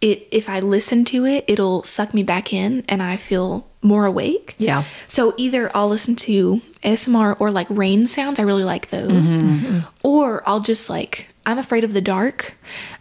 it, 0.01 0.27
if 0.31 0.49
I 0.49 0.61
listen 0.61 1.05
to 1.07 1.25
it, 1.27 1.45
it'll 1.47 1.83
suck 1.83 2.15
me 2.15 2.23
back 2.23 2.53
in, 2.53 2.85
and 2.89 3.03
I 3.03 3.17
feel 3.17 3.67
more 3.83 4.05
awake. 4.07 4.55
Yeah. 4.59 4.85
So 5.07 5.35
either 5.37 5.71
I'll 5.75 5.89
listen 5.89 6.15
to 6.17 6.61
ASMR 6.85 7.39
or 7.41 7.51
like 7.51 7.67
rain 7.71 8.07
sounds. 8.07 8.39
I 8.39 8.43
really 8.43 8.65
like 8.65 8.89
those. 8.89 9.41
Mm-hmm. 9.43 9.79
Or 10.03 10.43
I'll 10.47 10.61
just 10.61 10.91
like 10.91 11.30
I'm 11.47 11.59
afraid 11.59 11.85
of 11.85 11.93
the 11.95 12.01
dark. 12.01 12.55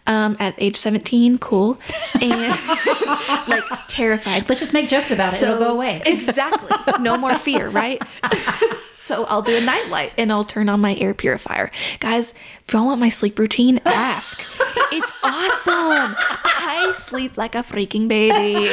Um, 0.06 0.36
at 0.40 0.54
age 0.58 0.76
17, 0.76 1.38
cool, 1.38 1.78
and 2.20 2.32
like 3.48 3.62
terrified. 3.86 4.48
Let's 4.48 4.58
just 4.60 4.72
make 4.72 4.88
jokes 4.88 5.12
about 5.12 5.32
it. 5.32 5.42
It'll 5.42 5.58
go 5.58 5.72
away. 5.74 6.02
Exactly. 6.04 6.68
No 7.00 7.16
more 7.16 7.36
fear, 7.36 7.68
right? 7.68 8.02
so 9.10 9.24
I'll 9.24 9.42
do 9.42 9.56
a 9.56 9.60
nightlight 9.60 10.12
and 10.16 10.30
I'll 10.30 10.44
turn 10.44 10.68
on 10.68 10.80
my 10.80 10.94
air 10.94 11.14
purifier. 11.14 11.72
Guys, 11.98 12.32
if 12.64 12.72
y'all 12.72 12.86
want 12.86 13.00
my 13.00 13.08
sleep 13.08 13.40
routine, 13.40 13.80
ask. 13.84 14.40
It's 14.92 15.12
awesome. 15.22 16.16
I 16.16 16.92
sleep 16.96 17.36
like 17.36 17.54
a 17.54 17.58
freaking 17.58 18.08
baby. 18.08 18.68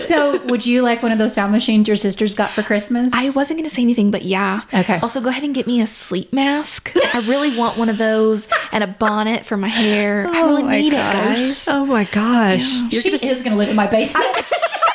So, 0.00 0.44
would 0.44 0.66
you 0.66 0.82
like 0.82 1.02
one 1.02 1.10
of 1.10 1.16
those 1.18 1.34
sound 1.34 1.52
machines 1.52 1.88
your 1.88 1.96
sisters 1.96 2.34
got 2.34 2.50
for 2.50 2.62
Christmas? 2.62 3.10
I 3.14 3.30
wasn't 3.30 3.58
going 3.58 3.68
to 3.68 3.74
say 3.74 3.80
anything, 3.82 4.10
but 4.10 4.22
yeah. 4.22 4.60
Okay. 4.74 4.98
Also, 5.00 5.22
go 5.22 5.30
ahead 5.30 5.42
and 5.42 5.54
get 5.54 5.66
me 5.66 5.80
a 5.80 5.86
sleep 5.86 6.34
mask. 6.34 6.92
I 6.94 7.24
really 7.26 7.56
want 7.56 7.78
one 7.78 7.88
of 7.88 7.96
those 7.96 8.46
and 8.72 8.84
a 8.84 8.86
bonnet 8.86 9.46
for 9.46 9.56
my 9.56 9.68
hair. 9.68 10.28
I 10.28 10.42
oh 10.42 10.48
really 10.48 10.62
need 10.64 10.92
gosh. 10.92 11.14
it, 11.14 11.18
guys. 11.18 11.68
Oh 11.68 11.86
my 11.86 12.04
gosh. 12.04 12.74
You're 12.90 13.02
she 13.02 13.10
gonna 13.10 13.32
is 13.32 13.42
going 13.42 13.52
to 13.52 13.58
live 13.58 13.70
in 13.70 13.76
my 13.76 13.86
basement. 13.86 14.26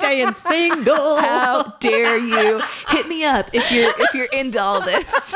staying 0.00 0.32
single. 0.32 1.16
How 1.18 1.74
dare 1.78 2.18
you? 2.18 2.60
Hit 2.88 3.06
me 3.08 3.24
up 3.24 3.50
if 3.52 3.70
you're 3.70 3.92
if 3.98 4.14
you're 4.14 4.26
into 4.26 4.60
all 4.60 4.80
this. 4.80 5.32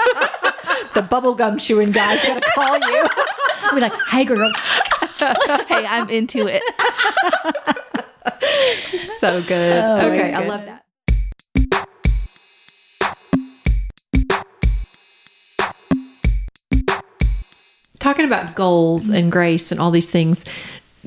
the 0.95 1.03
bubblegum 1.03 1.61
chewing 1.61 1.93
guy's 1.93 2.25
gonna 2.25 2.41
call 2.55 2.79
you. 2.79 3.09
I'll 3.62 3.75
be 3.75 3.81
like, 3.81 3.95
hey, 4.09 4.25
girl. 4.25 4.53
hey, 5.19 5.87
I'm 5.87 6.09
into 6.11 6.47
it. 6.49 6.62
so 9.19 9.43
good. 9.43 9.83
Oh, 9.85 10.11
okay, 10.11 10.33
I 10.33 10.47
love 10.47 10.65
that. 10.65 10.81
Talking 17.99 18.27
about 18.27 18.55
goals 18.55 19.09
and 19.09 19.33
grace 19.33 19.73
and 19.73 19.81
all 19.81 19.91
these 19.91 20.11
things, 20.11 20.45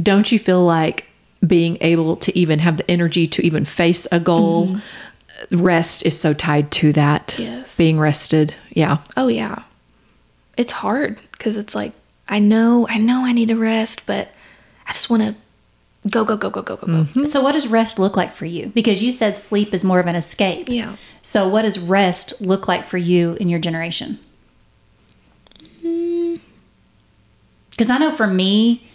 don't 0.01 0.31
you 0.31 0.39
feel 0.39 0.63
like 0.65 1.06
being 1.47 1.77
able 1.81 2.15
to 2.17 2.37
even 2.37 2.59
have 2.59 2.77
the 2.77 2.91
energy 2.91 3.27
to 3.27 3.45
even 3.45 3.65
face 3.65 4.07
a 4.11 4.19
goal, 4.19 4.67
mm-hmm. 4.67 5.63
rest 5.63 6.05
is 6.05 6.19
so 6.19 6.33
tied 6.33 6.71
to 6.71 6.93
that? 6.93 7.35
Yes. 7.39 7.77
Being 7.77 7.99
rested. 7.99 8.55
Yeah. 8.69 8.99
Oh 9.15 9.27
yeah. 9.27 9.63
It's 10.57 10.73
hard 10.73 11.19
because 11.31 11.57
it's 11.57 11.75
like 11.75 11.93
I 12.27 12.39
know 12.39 12.87
I 12.89 12.97
know 12.97 13.25
I 13.25 13.31
need 13.31 13.47
to 13.49 13.55
rest, 13.55 14.05
but 14.05 14.31
I 14.87 14.93
just 14.93 15.09
want 15.09 15.23
to 15.23 15.35
go 16.09 16.23
go 16.23 16.37
go 16.37 16.49
go 16.49 16.61
go 16.61 16.75
go 16.75 16.85
go. 16.85 16.87
Mm-hmm. 16.87 17.25
So, 17.25 17.41
what 17.41 17.53
does 17.53 17.67
rest 17.67 17.99
look 17.99 18.17
like 18.17 18.31
for 18.31 18.45
you? 18.45 18.67
Because 18.67 19.03
you 19.03 19.11
said 19.11 19.37
sleep 19.37 19.73
is 19.73 19.83
more 19.83 19.99
of 19.99 20.07
an 20.07 20.15
escape. 20.15 20.67
Yeah. 20.69 20.95
So, 21.21 21.47
what 21.47 21.63
does 21.63 21.79
rest 21.79 22.41
look 22.41 22.67
like 22.67 22.85
for 22.85 22.97
you 22.97 23.33
in 23.35 23.49
your 23.49 23.59
generation? 23.59 24.19
Mm. 25.83 26.39
Because 27.71 27.89
I 27.89 27.97
know 27.97 28.11
for 28.11 28.27
me, 28.27 28.86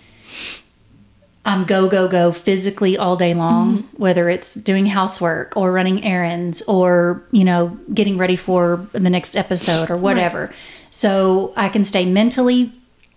I'm 1.45 1.65
go, 1.65 1.89
go, 1.89 2.07
go 2.07 2.31
physically 2.31 2.97
all 2.97 3.17
day 3.17 3.35
long, 3.35 3.79
mm-hmm. 3.79 4.03
whether 4.03 4.29
it's 4.29 4.55
doing 4.55 4.87
housework 4.87 5.57
or 5.57 5.73
running 5.73 6.05
errands 6.05 6.63
or, 6.63 7.25
you 7.33 7.45
know, 7.45 7.79
getting 7.93 8.17
ready 8.17 8.37
for 8.37 8.87
the 8.93 9.11
next 9.11 9.37
episode 9.37 9.91
or 9.91 9.97
whatever. 9.97 10.53
So 10.91 11.53
I 11.57 11.69
can 11.69 11.83
stay 11.83 12.07
mentally 12.07 12.73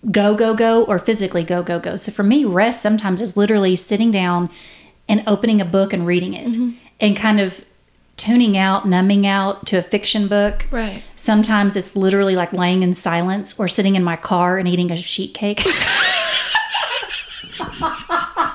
go, 0.10 0.36
go, 0.36 0.56
go 0.56 0.84
or 0.86 0.98
physically 0.98 1.44
go, 1.44 1.62
go, 1.62 1.80
go. 1.80 1.98
So 1.98 2.12
for 2.12 2.24
me, 2.24 2.46
rest 2.46 2.82
sometimes 2.82 3.22
is 3.22 3.38
literally 3.38 3.76
sitting 3.76 4.12
down 4.12 4.50
and 5.08 5.24
opening 5.28 5.62
a 5.62 5.66
book 5.66 5.94
and 5.94 6.06
reading 6.08 6.34
it 6.34 6.54
mm-hmm. 6.54 6.78
and 7.00 7.16
kind 7.16 7.40
of 7.40 7.64
tuning 8.18 8.58
out, 8.58 8.88
numbing 8.88 9.28
out 9.28 9.68
to 9.68 9.78
a 9.78 9.82
fiction 9.82 10.28
book. 10.28 10.66
Right. 10.72 11.04
Sometimes 11.16 11.76
it's 11.76 11.96
literally 11.96 12.36
like 12.36 12.54
laying 12.54 12.82
in 12.82 12.94
silence 12.94 13.60
or 13.60 13.68
sitting 13.68 13.96
in 13.96 14.04
my 14.04 14.16
car 14.16 14.58
and 14.58 14.68
eating 14.68 14.92
a 14.92 14.96
sheet 14.98 15.34
cake. 15.34 15.64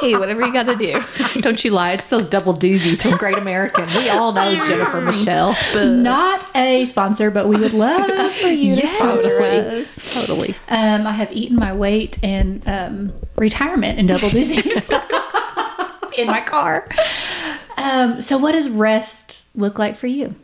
Hey, 0.00 0.16
whatever 0.16 0.44
you 0.44 0.52
got 0.52 0.66
to 0.66 0.74
do. 0.76 1.00
Don't 1.40 1.64
you 1.64 1.70
lie? 1.70 1.92
It's 1.92 2.08
those 2.08 2.26
double 2.28 2.52
doozies 2.54 3.02
from 3.02 3.16
Great 3.18 3.38
American. 3.38 3.86
We 3.88 4.08
all 4.08 4.32
know 4.32 4.60
Jennifer 4.62 5.00
Michelle. 5.00 5.54
Not 5.74 6.46
a 6.54 6.84
sponsor, 6.84 7.30
but 7.30 7.48
we 7.48 7.56
would 7.56 7.72
love 7.72 8.06
for 8.36 8.48
you 8.48 8.76
to 8.76 8.86
sponsor 8.86 9.40
us. 9.42 10.14
Totally. 10.14 10.54
Um, 10.68 11.06
I 11.06 11.12
have 11.12 11.32
eaten 11.32 11.56
my 11.56 11.72
weight 11.72 12.18
in 12.22 12.62
um, 12.66 13.12
retirement 13.36 13.98
in 13.98 14.06
double 14.06 14.28
doozies 14.28 14.82
in 16.18 16.26
my 16.26 16.40
car. 16.40 16.88
Um, 17.76 18.20
so, 18.20 18.38
what 18.38 18.52
does 18.52 18.68
rest 18.68 19.46
look 19.54 19.78
like 19.78 19.96
for 19.96 20.08
you? 20.08 20.34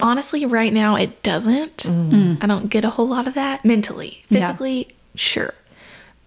Honestly, 0.00 0.46
right 0.46 0.72
now 0.72 0.96
it 0.96 1.22
doesn't. 1.22 1.86
I 2.42 2.46
don't 2.46 2.68
get 2.68 2.84
a 2.84 2.90
whole 2.90 3.08
lot 3.08 3.26
of 3.26 3.34
that 3.34 3.64
mentally. 3.64 4.24
Yeah. 4.30 4.46
Physically, 4.48 4.88
sure. 5.16 5.52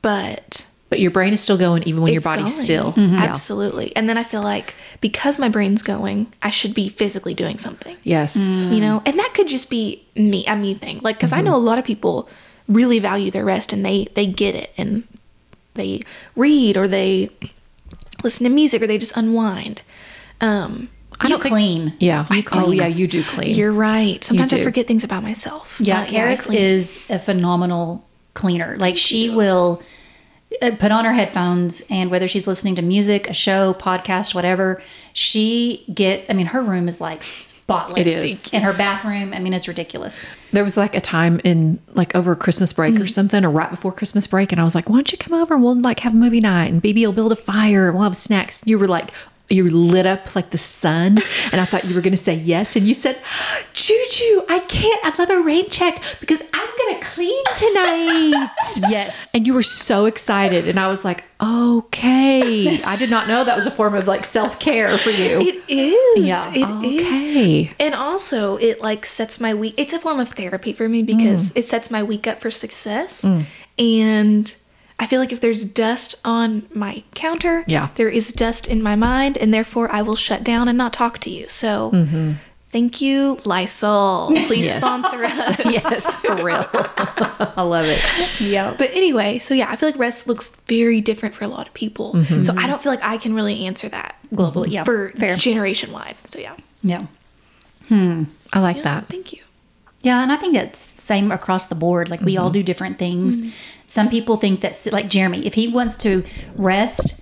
But 0.01 0.65
But 0.89 0.99
your 0.99 1.11
brain 1.11 1.33
is 1.33 1.41
still 1.41 1.57
going 1.57 1.83
even 1.83 2.01
when 2.01 2.11
your 2.13 2.21
body's 2.21 2.53
going. 2.55 2.65
still. 2.65 2.93
Mm-hmm. 2.93 3.15
Yeah. 3.15 3.23
Absolutely. 3.23 3.95
And 3.95 4.07
then 4.09 4.17
I 4.17 4.23
feel 4.23 4.41
like 4.41 4.73
because 4.99 5.39
my 5.39 5.49
brain's 5.49 5.83
going, 5.83 6.31
I 6.41 6.49
should 6.49 6.73
be 6.73 6.89
physically 6.89 7.33
doing 7.33 7.57
something. 7.57 7.97
Yes. 8.03 8.35
you 8.35 8.79
know 8.79 9.01
and 9.05 9.17
that 9.19 9.33
could 9.33 9.47
just 9.47 9.69
be 9.69 10.03
me 10.15 10.45
a 10.47 10.55
me 10.55 10.73
thing 10.73 10.99
like 11.01 11.17
because 11.17 11.31
i 11.33 11.41
know 11.41 11.55
a 11.55 11.63
lot 11.69 11.79
of 11.79 11.85
people 11.85 12.27
really 12.67 12.99
value 12.99 13.31
their 13.31 13.45
rest 13.45 13.71
and 13.73 13.85
they 13.85 14.07
they 14.15 14.25
get 14.25 14.55
it 14.55 14.71
and 14.77 15.03
they 15.75 16.01
read 16.35 16.75
or 16.77 16.87
they 16.87 17.29
listen 18.23 18.43
to 18.43 18.49
music 18.49 18.81
or 18.81 18.87
they 18.87 18.97
just 18.97 19.15
unwind 19.15 19.81
um 20.41 20.89
I 21.23 21.29
don't 21.29 21.39
clean. 21.41 21.93
Yeah. 21.99 22.25
You 22.31 22.39
Oh, 22.39 22.63
clean. 22.65 22.73
yeah, 22.79 22.87
you 22.87 23.05
do 23.07 23.23
clean. 23.23 23.51
you're 23.55 23.71
right 23.73 24.23
sometimes 24.23 24.53
i 24.53 24.63
forget 24.63 24.87
things 24.87 25.03
about 25.03 25.23
myself 25.23 25.79
Yeah, 25.79 26.01
Uh, 26.01 26.05
Karis 26.07 26.49
I 26.49 26.55
is 26.55 27.03
a 27.09 27.19
phenomenal 27.19 28.05
cleaner. 28.33 28.75
Like 28.77 28.97
she 28.97 29.29
will 29.29 29.81
uh, 30.61 30.71
put 30.79 30.91
on 30.91 31.05
her 31.05 31.13
headphones 31.13 31.81
and 31.89 32.11
whether 32.11 32.27
she's 32.27 32.45
listening 32.47 32.75
to 32.75 32.81
music, 32.81 33.29
a 33.29 33.33
show, 33.33 33.73
podcast, 33.73 34.35
whatever, 34.35 34.81
she 35.13 35.85
gets 35.93 36.29
I 36.29 36.33
mean 36.33 36.45
her 36.47 36.61
room 36.61 36.87
is 36.87 37.01
like 37.01 37.21
spotless. 37.23 37.99
It 37.99 38.07
is. 38.07 38.53
In 38.53 38.61
her 38.61 38.73
bathroom, 38.73 39.33
I 39.33 39.39
mean 39.39 39.53
it's 39.53 39.67
ridiculous. 39.67 40.21
There 40.51 40.63
was 40.63 40.77
like 40.77 40.95
a 40.95 41.01
time 41.01 41.39
in 41.43 41.79
like 41.93 42.15
over 42.15 42.35
Christmas 42.35 42.71
break 42.73 42.93
Mm-hmm. 42.95 43.03
or 43.03 43.07
something, 43.07 43.43
or 43.45 43.49
right 43.49 43.69
before 43.69 43.91
Christmas 43.91 44.27
break, 44.27 44.51
and 44.51 44.59
I 44.59 44.63
was 44.63 44.75
like, 44.75 44.89
"Why 44.89 44.95
don't 44.97 45.11
you 45.11 45.17
come 45.17 45.33
over 45.33 45.53
and 45.53 45.63
we'll 45.63 45.79
like 45.79 45.99
have 45.99 46.13
a 46.13 46.17
movie 46.17 46.39
night, 46.41 46.71
and 46.71 46.81
BB 46.81 47.05
will 47.05 47.13
build 47.13 47.31
a 47.31 47.35
fire, 47.37 47.87
and 47.87 47.95
we'll 47.95 48.03
have 48.05 48.15
snacks." 48.15 48.61
You 48.65 48.77
were 48.79 48.87
like, 48.87 49.11
you 49.49 49.69
lit 49.69 50.05
up 50.05 50.35
like 50.35 50.51
the 50.51 50.57
sun, 50.57 51.19
and 51.51 51.61
I 51.61 51.65
thought 51.65 51.85
you 51.85 51.95
were 51.95 52.01
going 52.01 52.11
to 52.13 52.17
say 52.17 52.35
yes, 52.35 52.75
and 52.75 52.87
you 52.87 52.93
said, 52.93 53.19
"Juju, 53.73 54.43
I 54.49 54.59
can't. 54.67 55.05
I'd 55.05 55.19
love 55.19 55.29
a 55.29 55.41
rain 55.41 55.69
check 55.69 56.01
because 56.19 56.41
I'm 56.53 56.69
going 56.77 56.99
to 56.99 57.05
clean 57.05 57.43
tonight." 57.55 58.49
Yes. 58.89 59.15
And 59.33 59.45
you 59.45 59.53
were 59.53 59.61
so 59.61 60.05
excited, 60.05 60.67
and 60.67 60.79
I 60.79 60.87
was 60.87 61.03
like, 61.03 61.23
"Okay." 61.41 62.81
I 62.83 62.95
did 62.95 63.09
not 63.09 63.27
know 63.27 63.43
that 63.43 63.55
was 63.55 63.67
a 63.67 63.71
form 63.71 63.93
of 63.93 64.07
like 64.07 64.25
self 64.25 64.59
care 64.59 64.97
for 64.97 65.09
you. 65.09 65.39
it 65.41 65.63
is 65.67 66.27
Yeah. 66.27 66.51
it 66.53 66.85
is. 66.85 67.07
okay. 67.07 67.71
and 67.79 67.95
also 67.95 68.57
it 68.57 68.81
like 68.81 69.05
sets 69.05 69.39
my 69.39 69.53
week 69.53 69.73
it's 69.77 69.93
a 69.93 69.99
form 69.99 70.19
of 70.19 70.29
therapy 70.29 70.73
for 70.73 70.87
me 70.87 71.03
because 71.03 71.49
mm. 71.49 71.57
it 71.57 71.67
sets 71.67 71.91
my 71.91 72.03
week 72.03 72.27
up 72.27 72.41
for 72.41 72.51
success 72.51 73.23
mm. 73.23 73.45
and 73.77 74.55
i 75.01 75.05
feel 75.05 75.19
like 75.19 75.33
if 75.33 75.41
there's 75.41 75.65
dust 75.65 76.15
on 76.23 76.63
my 76.73 77.03
counter 77.13 77.63
Yeah. 77.67 77.89
there 77.95 78.07
is 78.09 78.31
dust 78.31 78.67
in 78.67 78.81
my 78.81 78.95
mind 78.95 79.37
and 79.37 79.53
therefore 79.53 79.91
i 79.91 80.01
will 80.01 80.15
shut 80.15 80.43
down 80.43 80.67
and 80.69 80.77
not 80.77 80.93
talk 80.93 81.19
to 81.19 81.29
you 81.29 81.49
so 81.49 81.91
Thank 82.71 83.01
you, 83.01 83.37
Lysol. 83.43 84.27
Please 84.47 84.67
Yes. 84.67 84.77
sponsor 84.77 85.17
us. 85.25 85.59
yes, 85.65 86.15
for 86.19 86.41
real. 86.41 86.65
I 86.73 87.63
love 87.63 87.85
it. 87.85 88.01
Yeah. 88.39 88.73
But 88.77 88.91
anyway, 88.93 89.39
so 89.39 89.53
yeah, 89.53 89.69
I 89.69 89.75
feel 89.75 89.89
like 89.89 89.99
rest 89.99 90.25
looks 90.25 90.55
very 90.69 91.01
different 91.01 91.35
for 91.35 91.43
a 91.43 91.49
lot 91.49 91.67
of 91.67 91.73
people. 91.73 92.13
Mm-hmm. 92.13 92.43
So 92.43 92.55
I 92.57 92.67
don't 92.67 92.81
feel 92.81 92.93
like 92.93 93.03
I 93.03 93.17
can 93.17 93.33
really 93.33 93.65
answer 93.65 93.89
that 93.89 94.15
Globally, 94.33 94.69
yeah. 94.71 94.85
for 94.85 95.09
fair. 95.17 95.35
generation 95.35 95.91
wide. 95.91 96.15
So 96.23 96.39
yeah. 96.39 96.55
Yeah. 96.81 97.07
Hmm. 97.89 98.23
I 98.53 98.61
like 98.61 98.77
Yeah, 98.77 98.83
that. 98.83 99.07
Thank 99.07 99.33
you. 99.33 99.41
Yeah, 100.01 100.23
and 100.23 100.31
I 100.31 100.37
think 100.37 100.53
that's 100.53 100.79
same 100.79 101.29
across 101.29 101.65
the 101.65 101.75
board. 101.75 102.09
Like 102.09 102.21
we 102.21 102.37
all 102.37 102.45
Mm-hmm. 102.45 102.53
do 102.53 102.63
different 102.63 102.97
things. 102.97 103.41
Some 103.91 104.09
people 104.09 104.37
think 104.37 104.61
that 104.61 104.87
like 104.91 105.09
Jeremy, 105.09 105.45
if 105.45 105.55
he 105.55 105.67
wants 105.67 105.95
to 105.97 106.23
rest, 106.55 107.21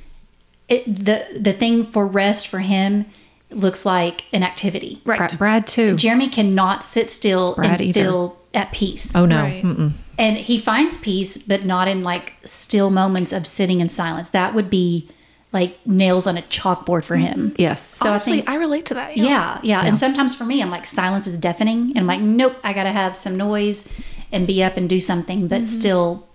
it, 0.67 0.85
the 0.85 1.25
the 1.39 1.51
thing 1.51 1.83
for 1.83 2.05
rest 2.05 2.47
for 2.47 2.59
him 2.59 3.05
looks 3.49 3.85
like 3.85 4.25
an 4.31 4.43
activity. 4.43 5.01
Right. 5.03 5.17
Brad, 5.17 5.37
Brad 5.39 5.67
too. 5.67 5.95
Jeremy 5.95 6.29
cannot 6.29 6.83
sit 6.83 7.09
still 7.09 7.55
Brad 7.55 7.71
and 7.71 7.81
either. 7.81 8.01
feel 8.01 8.39
at 8.53 8.71
peace. 8.71 9.15
oh 9.15 9.25
no. 9.25 9.41
Right. 9.41 9.91
And 10.19 10.37
he 10.37 10.59
finds 10.59 10.97
peace, 10.97 11.37
but 11.37 11.65
not 11.65 11.87
in 11.87 12.03
like 12.03 12.33
still 12.43 12.89
moments 12.89 13.31
of 13.31 13.47
sitting 13.47 13.79
in 13.79 13.89
silence. 13.89 14.29
That 14.29 14.53
would 14.53 14.69
be 14.69 15.09
like 15.51 15.79
nails 15.87 16.27
on 16.27 16.37
a 16.37 16.41
chalkboard 16.43 17.03
for 17.03 17.15
him. 17.15 17.51
Mm-hmm. 17.51 17.61
Yes. 17.61 17.83
So 17.83 18.09
Honestly, 18.09 18.33
I 18.33 18.35
think 18.37 18.49
I 18.49 18.55
relate 18.55 18.85
to 18.87 18.93
that. 18.95 19.17
yeah, 19.17 19.59
yeah, 19.63 19.81
And 19.81 19.97
sometimes 19.97 20.35
for 20.35 20.43
me, 20.43 20.61
I'm 20.61 20.69
like, 20.69 20.85
silence 20.85 21.25
is 21.25 21.35
deafening. 21.37 21.89
And 21.89 21.99
I'm 21.99 22.07
like, 22.07 22.21
nope, 22.21 22.57
I 22.63 22.73
got 22.73 22.83
to 22.83 22.91
have 22.91 23.15
some 23.15 23.35
noise 23.37 23.87
and 24.31 24.45
be 24.45 24.61
up 24.61 24.77
and 24.77 24.87
do 24.87 24.99
something, 24.99 25.47
but 25.47 25.61
mm-hmm. 25.61 25.65
still 25.65 26.28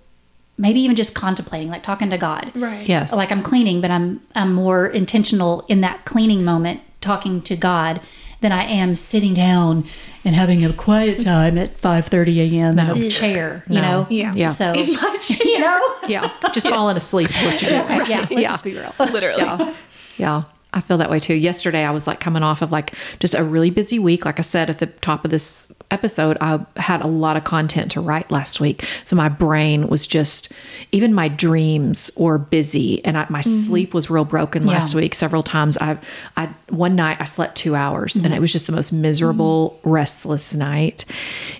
maybe 0.58 0.80
even 0.80 0.96
just 0.96 1.14
contemplating, 1.14 1.68
like 1.68 1.82
talking 1.82 2.10
to 2.10 2.18
God. 2.18 2.52
Right. 2.54 2.88
yes. 2.88 3.12
Like 3.12 3.32
I'm 3.32 3.42
cleaning, 3.42 3.80
but 3.80 3.90
I'm 3.90 4.20
I'm 4.34 4.52
more 4.52 4.86
intentional 4.86 5.64
in 5.68 5.80
that 5.82 6.04
cleaning 6.04 6.44
moment, 6.44 6.80
talking 7.00 7.42
to 7.42 7.56
God, 7.56 8.00
than 8.40 8.52
I 8.52 8.64
am 8.64 8.94
sitting 8.94 9.32
down 9.34 9.84
and 10.24 10.34
having 10.34 10.64
a 10.64 10.72
quiet 10.72 11.20
time 11.22 11.56
at 11.58 11.80
5:30 11.80 12.52
a.m. 12.52 12.78
in 12.78 12.88
a 13.02 13.08
chair. 13.10 13.64
You 13.68 13.76
No. 13.76 13.82
know, 13.82 14.06
Yeah. 14.10 14.32
Yeah. 14.34 14.48
So 14.48 14.72
you 15.44 15.58
know, 15.58 15.94
Yeah. 16.06 16.30
Just 16.52 16.68
falling 16.68 16.96
asleep. 16.96 17.30
is 17.30 17.44
What 17.46 17.62
you 17.62 17.70
do. 17.70 17.76
okay, 17.80 17.96
yeah. 18.08 18.18
Let's 18.20 18.30
Yeah. 18.32 18.40
just 18.50 18.64
be 18.64 18.74
real. 18.76 18.94
Literally. 18.98 19.42
Yeah. 19.42 19.74
Yeah. 20.16 20.42
I 20.74 20.80
feel 20.80 20.98
that 20.98 21.08
way 21.08 21.20
too. 21.20 21.34
Yesterday, 21.34 21.84
I 21.84 21.90
was 21.92 22.06
like 22.06 22.18
coming 22.20 22.42
off 22.42 22.60
of 22.60 22.72
like 22.72 22.92
just 23.20 23.34
a 23.34 23.44
really 23.44 23.70
busy 23.70 23.98
week. 23.98 24.24
Like 24.24 24.38
I 24.40 24.42
said 24.42 24.68
at 24.68 24.78
the 24.78 24.86
top 24.86 25.24
of 25.24 25.30
this 25.30 25.72
episode, 25.90 26.36
I 26.40 26.66
had 26.76 27.00
a 27.02 27.06
lot 27.06 27.36
of 27.36 27.44
content 27.44 27.92
to 27.92 28.00
write 28.00 28.30
last 28.32 28.60
week. 28.60 28.84
So 29.04 29.14
my 29.14 29.28
brain 29.28 29.86
was 29.86 30.06
just, 30.06 30.52
even 30.90 31.14
my 31.14 31.28
dreams 31.28 32.10
were 32.16 32.38
busy 32.38 33.04
and 33.04 33.16
I, 33.16 33.26
my 33.30 33.40
sleep 33.40 33.94
was 33.94 34.10
real 34.10 34.24
broken 34.24 34.66
last 34.66 34.92
Yeah. 34.94 35.00
week. 35.00 35.14
Several 35.14 35.44
times 35.44 35.78
I, 35.78 35.96
I, 36.36 36.46
one 36.70 36.96
night 36.96 37.18
I 37.20 37.24
slept 37.24 37.54
two 37.56 37.76
hours 37.76 38.16
and 38.16 38.34
it 38.34 38.40
was 38.40 38.52
just 38.52 38.66
the 38.66 38.72
most 38.72 38.92
miserable, 38.92 39.78
restless 39.84 40.54
night. 40.54 41.04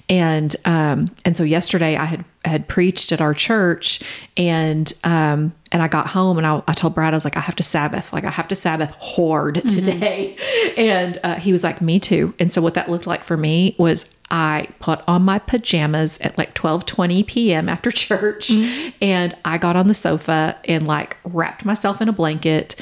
And, 0.08 0.54
um, 0.64 1.06
and 1.24 1.36
so 1.36 1.44
yesterday 1.44 1.96
I 1.96 2.04
had, 2.06 2.24
had 2.44 2.66
preached 2.68 3.12
at 3.12 3.20
our 3.20 3.32
church 3.34 4.00
and, 4.36 4.92
um, 5.04 5.52
and 5.74 5.82
I 5.82 5.88
got 5.88 6.06
home 6.06 6.38
and 6.38 6.46
I, 6.46 6.62
I 6.68 6.72
told 6.72 6.94
Brad, 6.94 7.12
I 7.12 7.16
was 7.16 7.24
like, 7.24 7.36
I 7.36 7.40
have 7.40 7.56
to 7.56 7.64
Sabbath. 7.64 8.12
Like, 8.12 8.22
I 8.22 8.30
have 8.30 8.46
to 8.46 8.54
Sabbath 8.54 8.92
hard 8.92 9.56
today. 9.68 10.38
And 10.76 11.18
uh, 11.22 11.36
he 11.36 11.52
was 11.52 11.62
like, 11.62 11.80
Me 11.80 12.00
too. 12.00 12.34
And 12.38 12.50
so, 12.50 12.62
what 12.62 12.74
that 12.74 12.88
looked 12.88 13.06
like 13.06 13.24
for 13.24 13.36
me 13.36 13.74
was 13.78 14.14
I 14.30 14.68
put 14.78 15.02
on 15.06 15.22
my 15.22 15.38
pajamas 15.38 16.18
at 16.20 16.38
like 16.38 16.54
12 16.54 16.86
20 16.86 17.22
p.m. 17.24 17.68
after 17.68 17.90
church. 17.90 18.50
And 19.00 19.36
I 19.44 19.58
got 19.58 19.76
on 19.76 19.88
the 19.88 19.94
sofa 19.94 20.56
and 20.64 20.86
like 20.86 21.16
wrapped 21.24 21.64
myself 21.64 22.00
in 22.00 22.08
a 22.08 22.12
blanket. 22.12 22.76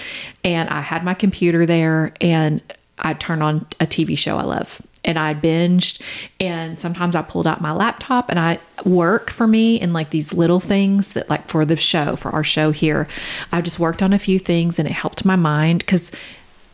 And 0.44 0.68
I 0.68 0.80
had 0.80 1.02
my 1.04 1.14
computer 1.14 1.64
there 1.66 2.12
and 2.20 2.62
I 3.02 3.14
turned 3.14 3.42
on 3.42 3.66
a 3.80 3.86
TV 3.86 4.16
show 4.16 4.38
I 4.38 4.44
love 4.44 4.80
and 5.04 5.18
I 5.18 5.34
binged. 5.34 6.00
And 6.40 6.78
sometimes 6.78 7.16
I 7.16 7.22
pulled 7.22 7.46
out 7.46 7.60
my 7.60 7.72
laptop 7.72 8.30
and 8.30 8.38
I 8.38 8.60
work 8.84 9.30
for 9.30 9.46
me 9.46 9.80
in 9.80 9.92
like 9.92 10.10
these 10.10 10.32
little 10.32 10.60
things 10.60 11.12
that, 11.14 11.28
like 11.28 11.48
for 11.48 11.64
the 11.64 11.76
show, 11.76 12.16
for 12.16 12.30
our 12.30 12.44
show 12.44 12.70
here, 12.70 13.08
I 13.50 13.60
just 13.60 13.78
worked 13.78 14.02
on 14.02 14.12
a 14.12 14.18
few 14.18 14.38
things 14.38 14.78
and 14.78 14.88
it 14.88 14.92
helped 14.92 15.24
my 15.24 15.36
mind 15.36 15.80
because 15.80 16.12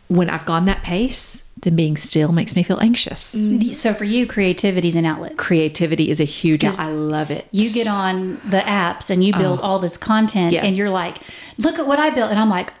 when 0.07 0.29
I've 0.29 0.45
gone 0.45 0.65
that 0.65 0.83
pace, 0.83 1.51
then 1.61 1.75
being 1.75 1.97
still 1.97 2.31
makes 2.31 2.55
me 2.55 2.63
feel 2.63 2.79
anxious. 2.79 3.35
Mm-hmm. 3.35 3.71
So 3.71 3.93
for 3.93 4.05
you, 4.05 4.25
creativity 4.25 4.87
is 4.87 4.95
an 4.95 5.05
outlet. 5.05 5.37
Creativity 5.37 6.09
is 6.09 6.19
a 6.19 6.23
huge, 6.23 6.63
I 6.63 6.89
love 6.89 7.31
it. 7.31 7.47
you 7.51 7.71
get 7.73 7.87
on 7.87 8.35
the 8.49 8.59
apps 8.59 9.09
and 9.09 9.23
you 9.23 9.33
build 9.33 9.59
uh-huh. 9.59 9.67
all 9.67 9.79
this 9.79 9.97
content 9.97 10.51
Yes. 10.53 10.67
and 10.67 10.77
you're 10.77 10.89
like 10.89 11.17
look 11.57 11.77
at 11.77 11.85
what 11.85 11.99
i 11.99 12.09
built 12.09 12.31
and 12.31 12.39
i'm 12.39 12.49
like 12.49 12.71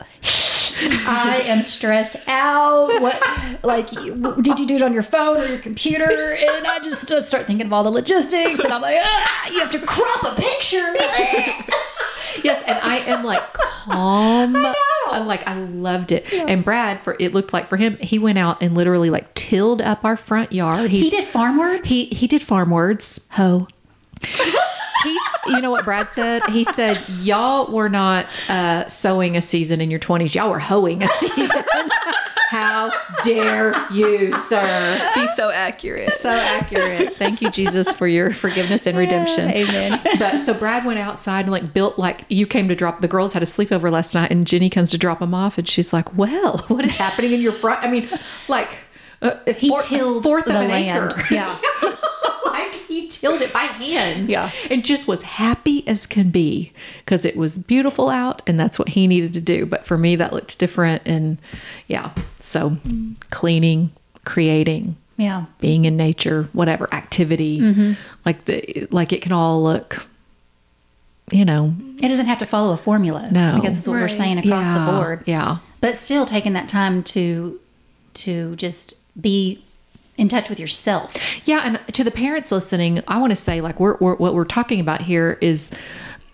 i 1.07 1.41
am 1.45 1.61
stressed 1.61 2.15
out 2.27 3.01
what 3.01 3.21
like 3.63 3.87
did 3.87 4.59
you 4.59 4.67
do 4.67 4.75
it 4.75 4.81
on 4.81 4.93
your 4.93 5.03
phone 5.03 5.37
or 5.37 5.45
your 5.45 5.59
computer 5.59 6.09
and 6.33 6.67
i 6.67 6.79
just 6.81 7.11
uh, 7.11 7.19
start 7.21 7.45
thinking 7.45 7.65
of 7.65 7.73
all 7.73 7.83
the 7.83 7.91
logistics 7.91 8.59
and 8.59 8.73
i'm 8.73 8.81
like 8.81 8.97
ah, 9.01 9.49
you 9.49 9.59
have 9.59 9.71
to 9.71 9.79
crop 9.79 10.23
a 10.23 10.41
picture 10.41 10.93
yes, 12.43 12.63
and 12.67 12.77
I 12.79 12.97
am 12.97 13.23
like 13.23 13.53
calm. 13.53 14.55
I 14.55 14.61
know. 14.61 14.73
I'm 15.07 15.27
like 15.27 15.47
I 15.47 15.53
loved 15.53 16.11
it. 16.11 16.31
And 16.33 16.63
Brad, 16.63 17.01
for 17.01 17.15
it 17.19 17.33
looked 17.33 17.53
like 17.53 17.69
for 17.69 17.77
him, 17.77 17.97
he 17.97 18.19
went 18.19 18.37
out 18.37 18.61
and 18.61 18.75
literally 18.75 19.09
like 19.09 19.33
tilled 19.33 19.81
up 19.81 20.05
our 20.05 20.17
front 20.17 20.51
yard. 20.51 20.91
He's, 20.91 21.05
he 21.05 21.09
did 21.09 21.25
farm 21.25 21.57
words 21.57 21.87
He 21.89 22.05
he 22.05 22.27
did 22.27 22.41
farm 22.41 22.69
words. 22.69 23.27
ho 23.31 23.67
He's 24.21 25.21
you 25.47 25.61
know 25.61 25.71
what 25.71 25.85
Brad 25.85 26.11
said? 26.11 26.43
He 26.49 26.63
said 26.63 27.03
y'all 27.07 27.71
were 27.71 27.89
not 27.89 28.25
uh, 28.49 28.87
sowing 28.87 29.37
a 29.37 29.41
season 29.41 29.81
in 29.81 29.89
your 29.89 29.99
20s. 29.99 30.35
Y'all 30.35 30.49
were 30.49 30.59
hoeing 30.59 31.03
a 31.03 31.07
season. 31.07 31.63
How 32.49 32.91
dare 33.23 33.75
you, 33.91 34.33
sir? 34.33 35.11
Be 35.13 35.27
so 35.27 35.51
accurate. 35.51 36.11
So 36.11 36.31
accurate. 36.31 37.15
Thank 37.15 37.43
you, 37.43 37.51
Jesus, 37.51 37.93
for 37.93 38.07
your 38.07 38.33
forgiveness 38.33 38.87
and 38.87 38.97
redemption. 38.97 39.51
Amen. 39.51 40.01
But 40.17 40.39
so 40.39 40.55
Brad 40.55 40.83
went 40.83 40.97
outside 40.97 41.41
and 41.41 41.51
like 41.51 41.73
built 41.73 41.99
like 41.99 42.25
you 42.27 42.47
came 42.47 42.67
to 42.67 42.75
drop 42.75 43.01
the 43.01 43.07
girls 43.07 43.33
had 43.33 43.43
a 43.43 43.45
sleepover 43.45 43.91
last 43.91 44.15
night 44.15 44.31
and 44.31 44.47
Jenni 44.47 44.71
comes 44.71 44.89
to 44.91 44.97
drop 44.97 45.19
them 45.19 45.35
off 45.35 45.59
and 45.59 45.67
she's 45.67 45.93
like, 45.93 46.17
"Well, 46.17 46.57
what 46.69 46.85
is 46.85 46.95
happening 46.95 47.33
in 47.33 47.39
your 47.39 47.51
front?" 47.51 47.83
I 47.83 47.91
mean, 47.91 48.09
like 48.47 48.77
uh, 49.21 49.35
he 49.55 49.69
fourth, 49.69 49.85
tilled 49.85 50.23
fourth 50.23 50.45
the 50.45 50.55
of 50.55 50.61
an 50.61 50.69
land 50.69 51.13
acre. 51.13 51.21
yeah 51.33 51.55
he 52.89 53.07
tilled 53.07 53.41
it 53.41 53.53
by 53.53 53.59
hand. 53.61 54.29
Yeah. 54.29 54.51
And 54.69 54.83
just 54.83 55.07
was 55.07 55.21
happy 55.21 55.87
as 55.87 56.05
can 56.05 56.29
be 56.31 56.73
because 57.05 57.23
it 57.23 57.37
was 57.37 57.57
beautiful 57.57 58.09
out 58.09 58.41
and 58.45 58.59
that's 58.59 58.77
what 58.77 58.89
he 58.89 59.07
needed 59.07 59.31
to 59.33 59.41
do. 59.41 59.65
But 59.65 59.85
for 59.85 59.97
me, 59.97 60.17
that 60.17 60.33
looked 60.33 60.59
different. 60.59 61.03
And 61.05 61.37
yeah, 61.87 62.11
so 62.41 62.77
cleaning, 63.29 63.91
creating, 64.25 64.97
yeah 65.15 65.45
being 65.59 65.85
in 65.85 65.95
nature, 65.97 66.49
whatever 66.53 66.91
activity, 66.93 67.59
Mm-hmm. 67.59 67.93
like 68.25 68.45
the, 68.45 68.87
like 68.91 69.13
it 69.13 69.21
can 69.21 69.31
all 69.31 69.61
look, 69.63 70.07
you 71.31 71.45
know, 71.45 71.75
it 72.01 72.07
doesn't 72.07 72.25
have 72.25 72.39
to 72.39 72.45
follow 72.45 72.73
a 72.73 72.77
formula 72.77 73.29
No. 73.31 73.55
because 73.55 73.61
guess 73.61 73.73
that's 73.75 73.87
what 73.87 73.95
we're 74.01 74.07
saying 74.07 74.37
across 74.39 74.65
yeah, 74.65 74.85
the 74.85 74.91
board 74.91 75.23
Yeah. 75.27 75.57
but 75.81 75.95
still 75.95 76.25
taking 76.25 76.53
that 76.53 76.67
time 76.69 77.03
to 77.03 77.59
to 78.15 78.55
just 78.55 78.95
be 79.21 79.63
in 80.19 80.27
touch 80.27 80.49
with 80.49 80.59
yourself 80.59 81.15
Yeah, 81.45 81.61
and 81.63 81.93
to 81.93 82.03
the 82.03 82.11
parents 82.11 82.51
listening, 82.51 83.01
I 83.07 83.17
want 83.17 83.31
to 83.31 83.35
say 83.35 83.61
like 83.61 83.79
we're, 83.79 83.97
we're 83.99 84.15
what 84.15 84.35
we're 84.35 84.45
talking 84.45 84.79
about 84.79 85.01
here 85.01 85.37
is 85.41 85.71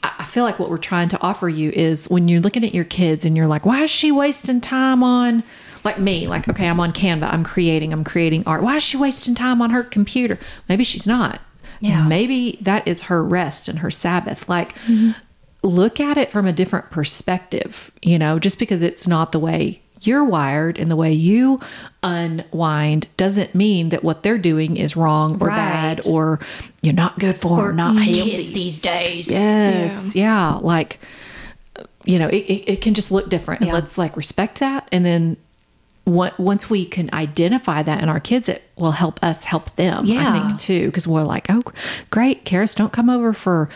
I 0.04 0.12
I 0.20 0.26
feel 0.26 0.44
like 0.44 0.60
what 0.60 0.70
we're 0.70 0.78
trying 0.78 1.10
to 1.10 1.22
offer 1.22 1.48
you 1.48 1.70
is 1.72 2.08
when 2.10 2.28
you're 2.28 2.42
looking 2.42 2.64
at 2.64 2.74
your 2.74 2.84
kids 2.84 3.26
and 3.26 3.38
you're 3.38 3.48
like, 3.48 3.66
why 3.66 3.84
is 3.84 3.90
she 3.90 4.12
wasting 4.12 4.60
time 4.60 5.04
on 5.04 5.44
like 5.84 6.00
me? 6.00 6.28
Like, 6.28 6.50
okay, 6.50 6.68
I'm 6.68 6.80
on 6.80 6.92
Canva, 6.92 7.32
I'm 7.32 7.44
creating, 7.44 7.94
I'm 7.94 8.04
creating 8.04 8.44
art. 8.46 8.64
Why 8.64 8.76
is 8.76 8.84
she 8.84 8.98
wasting 8.98 9.36
time 9.36 9.62
on 9.62 9.70
her 9.70 9.84
computer? 9.84 10.40
Maybe 10.68 10.84
she's 10.84 11.08
not. 11.08 11.40
Yeah. 11.80 12.08
Maybe 12.08 12.58
that 12.62 12.88
is 12.88 13.04
her 13.04 13.24
rest 13.24 13.68
and 13.68 13.80
her 13.80 13.92
Sabbath. 13.92 14.50
Like 14.50 14.76
mm-hmm. 14.80 15.12
look 15.62 16.00
at 16.00 16.18
it 16.18 16.32
from 16.32 16.48
a 16.48 16.54
different 16.54 16.90
perspective, 16.90 17.92
you 18.02 18.18
know, 18.18 18.40
just 18.40 18.60
because 18.60 18.82
it's 18.82 19.08
not 19.08 19.32
the 19.32 19.40
way 19.40 19.82
you're 20.08 20.24
wired 20.24 20.78
and 20.80 20.90
the 20.92 20.96
way 20.96 21.12
you 21.12 21.60
unwind 22.04 23.08
doesn't 23.18 23.54
mean 23.56 23.90
that 23.90 24.04
what 24.04 24.24
they're 24.24 24.38
doing 24.38 24.78
is 24.78 24.96
wrong 24.96 25.38
or 25.42 25.48
Right. 25.48 25.56
bad 25.56 26.08
or 26.08 26.40
you're 26.82 26.94
not 26.94 27.20
good 27.20 27.38
for 27.38 27.70
or 27.70 27.74
not 27.74 27.98
kids 28.02 28.52
these 28.52 28.80
days 28.80 29.32
Yes. 29.32 30.16
Yeah. 30.16 30.56
Like, 30.62 31.00
you 32.06 32.20
know, 32.20 32.28
it, 32.28 32.38
it, 32.46 32.72
it 32.74 32.82
can 32.82 32.94
just 32.94 33.12
look 33.12 33.30
different. 33.30 33.62
And 33.62 33.68
Yeah. 33.70 33.74
let's 33.74 33.98
like 33.98 34.16
respect 34.16 34.60
that. 34.60 34.88
And 34.92 35.06
then 35.06 35.38
what, 36.04 36.40
once 36.40 36.70
we 36.70 36.86
can 36.86 37.10
identify 37.14 37.82
that 37.82 38.02
in 38.04 38.10
our 38.10 38.20
kids, 38.20 38.48
it 38.48 38.62
will 38.76 38.92
help 38.92 39.20
us 39.24 39.46
help 39.46 39.76
them, 39.76 40.06
yeah. 40.06 40.30
I 40.30 40.32
think, 40.48 40.60
too. 40.62 40.86
Because 40.86 41.08
we're 41.08 41.24
like, 41.24 41.48
oh, 41.50 41.64
great, 42.12 42.46
Karis, 42.46 42.76
don't 42.76 42.94
come 42.94 43.10
over 43.10 43.34
for 43.34 43.70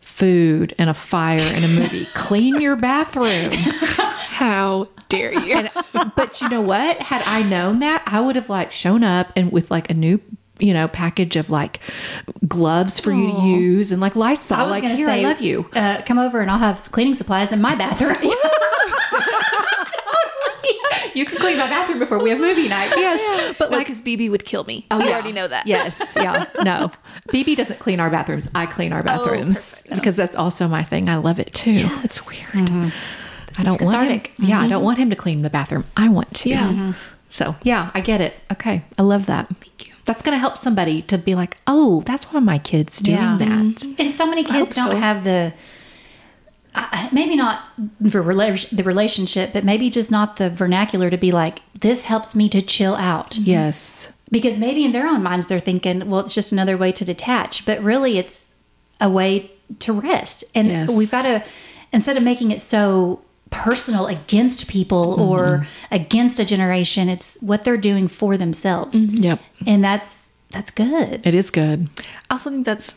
food 0.00 0.74
and 0.78 0.90
a 0.90 0.94
fire 0.94 1.38
and 1.38 1.64
a 1.64 1.68
movie. 1.68 2.06
Clean 2.14 2.60
your 2.60 2.74
bathroom. 2.74 3.52
How 3.52 4.88
dare 5.08 5.32
you? 5.32 5.68
but 6.16 6.40
you 6.40 6.48
know 6.48 6.60
what? 6.60 6.98
Had 7.02 7.22
I 7.22 7.42
known 7.42 7.78
that, 7.80 8.02
I 8.06 8.20
would 8.20 8.36
have 8.36 8.48
like 8.48 8.72
shown 8.72 9.04
up 9.04 9.32
and 9.36 9.52
with 9.52 9.70
like 9.70 9.90
a 9.90 9.94
new 9.94 10.20
you 10.58 10.72
know 10.72 10.88
package 10.88 11.36
of 11.36 11.50
like 11.50 11.80
gloves 12.48 12.98
for 12.98 13.12
you 13.12 13.30
to 13.30 13.40
use 13.42 13.92
and 13.92 14.00
like 14.00 14.16
Lysol. 14.16 14.58
I 14.58 14.62
was 14.62 14.70
like 14.72 14.82
to 14.82 14.88
here, 14.96 15.06
say, 15.06 15.24
I 15.24 15.28
love 15.28 15.40
you. 15.40 15.68
Uh, 15.74 16.02
come 16.06 16.18
over 16.18 16.40
and 16.40 16.50
I'll 16.50 16.58
have 16.58 16.90
cleaning 16.92 17.14
supplies 17.14 17.52
in 17.52 17.60
my 17.60 17.74
bathroom. 17.74 18.16
you 21.14 21.24
can 21.24 21.38
clean 21.38 21.56
my 21.58 21.68
bathroom 21.68 21.98
before 21.98 22.22
we 22.22 22.30
have 22.30 22.38
movie 22.40 22.68
night. 22.68 22.92
Yes, 22.96 23.48
but 23.48 23.58
But 23.58 23.70
like, 23.70 23.78
like 23.78 23.86
because 23.88 24.02
BB 24.02 24.30
would 24.30 24.44
kill 24.44 24.64
me. 24.64 24.86
Oh, 24.90 24.98
yeah. 24.98 25.12
already 25.12 25.32
know 25.32 25.48
that. 25.48 25.66
Yes, 25.66 26.16
yeah. 26.16 26.46
No. 26.62 26.90
BB 27.30 27.56
doesn't 27.56 27.78
clean 27.78 28.00
our 28.00 28.10
bathrooms. 28.10 28.50
I 28.54 28.66
clean 28.66 28.92
our 28.92 29.02
bathrooms 29.02 29.84
because 29.90 30.16
that's 30.16 30.36
also 30.36 30.68
my 30.68 30.82
thing. 30.84 31.08
I 31.08 31.16
love 31.16 31.38
it 31.38 31.52
too. 31.52 31.88
It's 32.04 32.26
weird. 32.26 32.92
I 33.58 33.62
don't 33.62 33.80
want 33.80 33.96
him. 33.96 34.20
cathartic. 34.20 34.32
Yeah, 34.38 34.58
I 34.58 34.60
mm-hmm. 34.62 34.70
don't 34.70 34.84
want 34.84 34.98
him 34.98 35.10
to 35.10 35.16
clean 35.16 35.42
the 35.42 35.50
bathroom. 35.50 35.84
I 35.96 36.08
want 36.08 36.34
to. 36.36 36.48
Yeah. 36.48 36.68
Mm-hmm. 36.68 36.90
So, 37.28 37.56
yeah, 37.62 37.90
I 37.94 38.00
get 38.00 38.20
it. 38.20 38.34
Okay. 38.52 38.82
I 38.98 39.02
love 39.02 39.26
that. 39.26 39.48
Thank 39.48 39.88
you. 39.88 39.94
That's 40.04 40.22
going 40.22 40.34
to 40.34 40.38
help 40.38 40.56
somebody 40.56 41.02
to 41.02 41.18
be 41.18 41.34
like, 41.34 41.56
"Oh, 41.66 42.02
that's 42.06 42.32
why 42.32 42.40
my 42.40 42.58
kids 42.58 43.00
doing 43.00 43.18
Yeah. 43.18 43.36
that." 43.38 43.48
Mm-hmm. 43.48 43.94
And 43.98 44.10
so 44.10 44.26
many 44.26 44.44
kids 44.44 44.74
don't 44.74 44.92
so. 44.92 44.96
have 44.96 45.24
the, 45.24 45.52
uh, 46.74 46.86
uh 46.92 47.08
maybe 47.12 47.34
not 47.34 47.68
for 48.10 48.22
rela- 48.22 48.70
the 48.70 48.84
relationship, 48.84 49.52
but 49.52 49.64
maybe 49.64 49.90
just 49.90 50.10
not 50.10 50.36
the 50.36 50.48
vernacular 50.48 51.10
to 51.10 51.16
be 51.16 51.32
like, 51.32 51.58
this 51.80 52.04
helps 52.04 52.36
me 52.36 52.48
to 52.50 52.62
chill 52.62 52.94
out. 52.94 53.36
Yes. 53.36 54.12
Because 54.30 54.58
maybe 54.58 54.84
in 54.84 54.92
their 54.92 55.06
own 55.06 55.22
minds, 55.22 55.46
they're 55.46 55.58
thinking, 55.60 56.08
well, 56.08 56.20
it's 56.20 56.34
just 56.34 56.52
another 56.52 56.76
way 56.76 56.92
to 56.92 57.04
detach. 57.04 57.64
But 57.66 57.82
really, 57.82 58.18
it's 58.18 58.54
a 59.00 59.10
way 59.10 59.50
to 59.80 59.92
rest. 59.92 60.44
And 60.54 60.68
Yes. 60.68 60.96
we've 60.96 61.10
got 61.10 61.22
to, 61.22 61.44
instead 61.92 62.16
of 62.16 62.22
making 62.22 62.50
it 62.52 62.60
so 62.60 63.20
personal 63.50 64.06
against 64.06 64.68
people 64.68 65.20
or 65.20 65.66
against 65.90 66.40
a 66.40 66.44
generation, 66.44 67.08
it's 67.08 67.36
what 67.40 67.64
they're 67.64 67.76
doing 67.76 68.08
for 68.08 68.36
themselves. 68.36 69.04
Yep. 69.04 69.40
And 69.66 69.82
that's, 69.82 70.30
that's 70.50 70.70
good. 70.70 71.26
It 71.26 71.34
is 71.34 71.50
good. 71.50 71.88
I 72.30 72.34
also 72.34 72.50
think 72.50 72.66
that's 72.66 72.96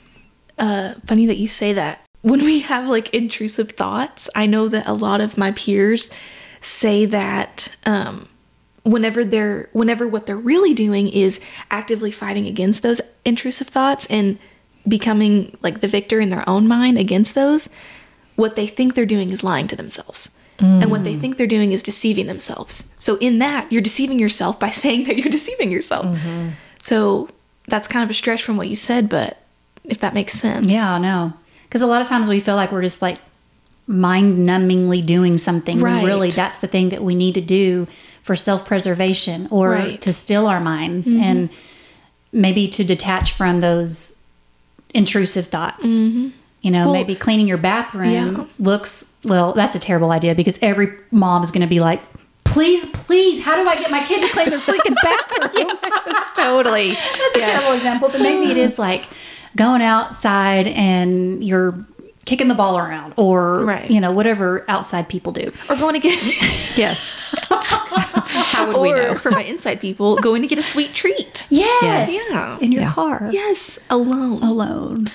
uh, 0.58 0.96
funny 1.06 1.26
that 1.28 1.38
you 1.38 1.48
say 1.48 1.74
that. 1.74 2.02
When 2.22 2.42
we 2.44 2.62
have 2.62 2.88
like 2.88 3.14
intrusive 3.14 3.72
thoughts, 3.72 4.30
I 4.36 4.46
know 4.46 4.68
that 4.68 4.88
a 4.88 4.94
lot 4.94 5.22
of 5.22 5.38
my 5.38 5.52
peers 5.52 6.12
say 6.62 7.06
that 7.06 7.76
um, 7.86 8.28
whenever 8.84 9.24
they're 9.24 9.70
whenever 9.72 10.08
what 10.08 10.26
they're 10.26 10.36
really 10.36 10.74
doing 10.74 11.08
is 11.08 11.40
actively 11.72 12.12
fighting 12.12 12.46
against 12.46 12.84
those 12.84 13.00
intrusive 13.24 13.68
thoughts 13.68 14.06
and 14.08 14.38
becoming 14.88 15.58
like 15.62 15.82
the 15.82 15.88
victor 15.88 16.20
in 16.20 16.30
their 16.30 16.48
own 16.50 16.68
mind 16.68 16.98
against 16.98 17.36
those, 17.36 17.70
what 18.36 18.56
they 18.56 18.68
think 18.68 18.96
they're 18.96 19.06
doing 19.06 19.30
is 19.30 19.44
lying 19.44 19.68
to 19.68 19.76
themselves. 19.76 20.32
And 20.60 20.92
what 20.92 21.04
they 21.04 21.16
think 21.16 21.38
they're 21.38 21.48
doing 21.48 21.72
is 21.72 21.82
deceiving 21.82 22.28
themselves. 22.28 22.90
So 23.00 23.18
in 23.18 23.40
that, 23.40 23.72
you're 23.72 23.82
deceiving 23.82 24.20
yourself 24.20 24.60
by 24.60 24.70
saying 24.84 25.06
that 25.06 25.18
you're 25.18 25.32
deceiving 25.32 25.72
yourself. 25.72 26.18
So 26.84 27.30
that's 27.68 27.88
kind 27.88 28.04
of 28.04 28.10
a 28.10 28.14
stretch 28.14 28.44
from 28.44 28.58
what 28.58 28.68
you 28.68 28.76
said, 28.76 29.10
but 29.10 29.42
if 29.86 30.00
that 30.00 30.14
makes 30.14 30.34
sense. 30.34 30.68
Yeah, 30.68 30.96
I 30.96 31.00
know. 31.00 31.34
Because 31.64 31.82
a 31.82 31.88
lot 31.88 32.02
of 32.02 32.08
times 32.08 32.28
we 32.30 32.40
feel 32.40 32.56
like 32.56 32.72
we're 32.72 32.82
just 32.82 33.02
like 33.02 33.18
mind 33.88 34.48
numbingly 34.48 35.06
doing 35.06 35.38
something. 35.38 35.80
Right. 35.82 35.96
When 35.96 36.06
really, 36.06 36.30
that's 36.30 36.58
the 36.60 36.68
thing 36.68 36.90
that 36.90 37.04
we 37.04 37.16
need 37.16 37.36
to 37.36 37.42
do 37.42 37.88
for 38.24 38.36
self 38.36 38.66
preservation 38.66 39.48
or 39.52 39.72
Right. 39.72 39.88
Mm-hmm. 39.94 39.96
to 40.00 40.14
still 40.14 40.48
our 40.48 40.60
minds 40.60 41.08
and 41.08 41.50
maybe 42.32 42.68
to 42.68 42.84
detach 42.84 43.32
from 43.34 43.60
those 43.60 44.26
intrusive 44.94 45.48
thoughts. 45.48 45.86
You 45.88 46.02
know, 46.02 46.32
Mm-hmm. 46.62 46.86
Well, 46.86 46.94
maybe 46.94 47.16
cleaning 47.16 47.48
your 47.48 47.58
bathroom 47.58 48.10
yeah. 48.36 48.46
looks, 48.60 49.09
well, 49.24 49.54
that's 49.54 49.76
a 49.76 49.80
terrible 49.80 50.12
idea 50.12 50.34
because 50.36 50.58
every 50.62 50.90
mom 51.12 51.44
is 51.44 51.52
going 51.52 51.62
to 51.62 51.68
be 51.68 51.80
like, 51.80 52.02
Please, 52.46 52.90
please, 52.92 53.44
how 53.44 53.56
do 53.62 53.70
I 53.70 53.76
get 53.76 53.92
my 53.92 54.04
kid 54.04 54.22
to 54.22 54.34
clean 54.34 54.50
their 54.50 54.58
freaking 54.60 54.96
bathroom? 55.04 55.78
totally. 56.36 56.90
That's 56.94 57.36
a 57.36 57.40
terrible 57.42 57.74
example, 57.74 58.10
but 58.10 58.22
maybe 58.22 58.50
it 58.50 58.58
is 58.58 58.80
like 58.80 59.06
going 59.56 59.84
outside 59.84 60.66
and 60.66 61.44
you're 61.44 61.86
kicking 62.26 62.48
the 62.48 62.56
ball 62.56 62.78
around 62.80 63.14
or 63.18 63.64
Right. 63.66 63.90
you 63.92 64.00
know 64.02 64.12
whatever 64.12 64.66
outside 64.68 65.08
people 65.10 65.32
do. 65.32 65.52
Or 65.70 65.76
going 65.76 65.94
to 65.94 66.00
get, 66.00 66.20
Yes. 66.78 67.36
How 67.50 68.68
would 68.68 68.82
we 68.82 68.94
know? 68.94 69.14
for 69.16 69.30
my 69.30 69.44
inside 69.44 69.80
people, 69.80 70.18
going 70.18 70.42
to 70.42 70.48
get 70.48 70.58
a 70.58 70.64
sweet 70.64 70.94
treat. 70.96 71.46
Yes. 71.52 72.10
Yeah. 72.32 72.58
In 72.62 72.72
your 72.72 72.82
Yeah. 72.84 72.92
car. 72.94 73.30
Yes, 73.32 73.78
alone. 73.92 74.42
Alone. 74.42 75.12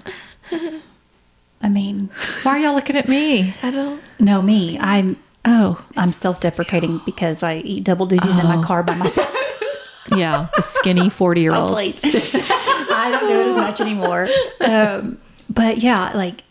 I 1.64 1.68
mean, 1.70 2.10
Why 2.42 2.52
are 2.52 2.58
y'all 2.58 2.74
looking 2.74 2.94
at 2.96 3.08
me? 3.08 3.54
I 3.62 3.70
don't. 3.70 4.00
no 4.20 4.42
me. 4.42 4.78
I'm 4.78 5.16
Oh, 5.46 5.84
I'm 5.96 6.08
self-deprecating 6.08 7.00
because 7.04 7.42
I 7.42 7.56
eat 7.56 7.84
double 7.84 8.06
doozies 8.08 8.40
in 8.40 8.46
my 8.46 8.62
car 8.64 8.82
by 8.82 8.94
myself. 8.96 9.30
yeah. 10.16 10.46
The 10.56 10.62
skinny 10.62 11.10
40 11.10 11.40
year 11.40 11.52
oh, 11.52 11.60
old. 11.64 11.72
please. 11.72 12.00
I 12.04 13.08
don't 13.10 13.28
do 13.28 13.40
it 13.40 13.46
as 13.48 13.56
much 13.56 13.80
anymore. 13.80 14.26
Um, 14.60 15.18
but 15.50 15.78
yeah, 15.78 16.12
like 16.14 16.44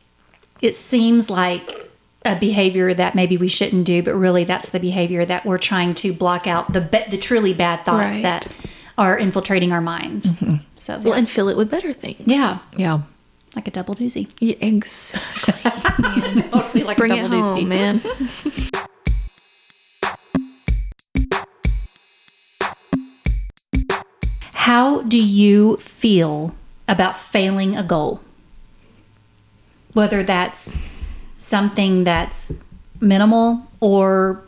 it 0.61 0.75
seems 0.75 1.29
like 1.29 1.91
a 2.25 2.35
behavior 2.37 2.93
that 2.93 3.15
maybe 3.15 3.35
we 3.35 3.47
shouldn't 3.47 3.85
do, 3.85 4.03
but 4.03 4.13
really 4.15 4.43
that's 4.43 4.69
the 4.69 4.79
behavior 4.79 5.25
that 5.25 5.43
we're 5.45 5.57
trying 5.57 5.93
to 5.95 6.13
block 6.13 6.45
out 6.47 6.71
the 6.73 6.81
ba- 6.81 7.05
the 7.09 7.17
truly 7.17 7.53
bad 7.53 7.83
thoughts 7.85 8.17
Right. 8.17 8.21
that 8.23 8.47
are 8.97 9.17
infiltrating 9.17 9.71
our 9.73 9.81
minds. 9.81 10.37
So 10.75 10.99
Well, 10.99 11.13
and 11.13 11.27
fill 11.27 11.49
it 11.49 11.57
with 11.57 11.71
better 11.71 11.93
things. 11.93 12.21
yeah, 12.25 12.59
Yeah. 12.77 13.01
Like 13.55 13.67
a 13.67 13.71
double 13.71 13.95
doozy. 13.95 14.29
Yeah, 14.39 14.55
exactly. 14.59 16.41
Totally 16.49 16.83
like 16.83 16.97
Bring 16.97 17.13
it 17.13 17.29
home, 17.29 17.67
man. 17.67 18.01
How 24.53 25.01
do 25.01 25.21
you 25.21 25.77
feel 25.77 26.55
about 26.87 27.17
failing 27.17 27.75
a 27.75 27.83
goal? 27.83 28.21
Whether 29.93 30.23
that's 30.23 30.75
something 31.37 32.05
that's 32.05 32.51
minimal 32.99 33.67
or 33.79 34.43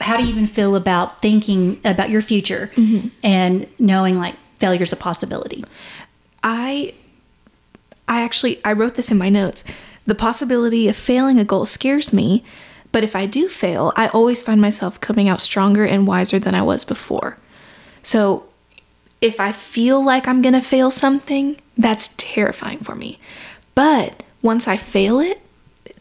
how 0.00 0.16
do 0.16 0.24
you 0.24 0.28
even 0.30 0.46
feel 0.46 0.74
about 0.74 1.22
thinking 1.22 1.80
about 1.84 2.10
your 2.10 2.20
future 2.20 2.70
mm-hmm. 2.74 3.08
and 3.22 3.66
knowing 3.78 4.16
like 4.16 4.34
failure's 4.58 4.92
a 4.92 4.96
possibility? 4.96 5.64
I 6.42 6.92
I 8.08 8.22
actually 8.22 8.60
I 8.64 8.72
wrote 8.72 8.94
this 8.94 9.10
in 9.10 9.18
my 9.18 9.28
notes. 9.28 9.64
The 10.06 10.14
possibility 10.14 10.88
of 10.88 10.96
failing 10.96 11.38
a 11.38 11.44
goal 11.44 11.66
scares 11.66 12.12
me, 12.12 12.44
but 12.92 13.04
if 13.04 13.16
I 13.16 13.26
do 13.26 13.48
fail, 13.48 13.92
I 13.96 14.08
always 14.08 14.42
find 14.42 14.60
myself 14.60 15.00
coming 15.00 15.28
out 15.28 15.40
stronger 15.40 15.84
and 15.84 16.06
wiser 16.06 16.38
than 16.38 16.54
I 16.54 16.62
was 16.62 16.84
before. 16.84 17.38
So, 18.02 18.44
if 19.20 19.40
I 19.40 19.52
feel 19.52 20.04
like 20.04 20.28
I'm 20.28 20.42
going 20.42 20.52
to 20.52 20.60
fail 20.60 20.90
something, 20.90 21.56
that's 21.78 22.08
terrifying 22.18 22.80
for 22.80 22.94
me. 22.94 23.18
But 23.74 24.22
once 24.42 24.68
I 24.68 24.76
fail 24.76 25.18
it, 25.18 25.40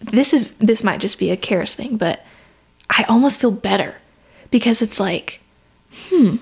this 0.01 0.33
is 0.33 0.55
this 0.55 0.83
might 0.83 0.99
just 0.99 1.17
be 1.17 1.31
a 1.31 1.37
Karis 1.37 1.73
thing, 1.73 1.97
but 1.97 2.25
I 2.89 3.03
almost 3.07 3.39
feel 3.39 3.51
better 3.51 3.95
because 4.51 4.81
it's 4.81 4.99
like 4.99 5.39
hmm, 6.09 6.37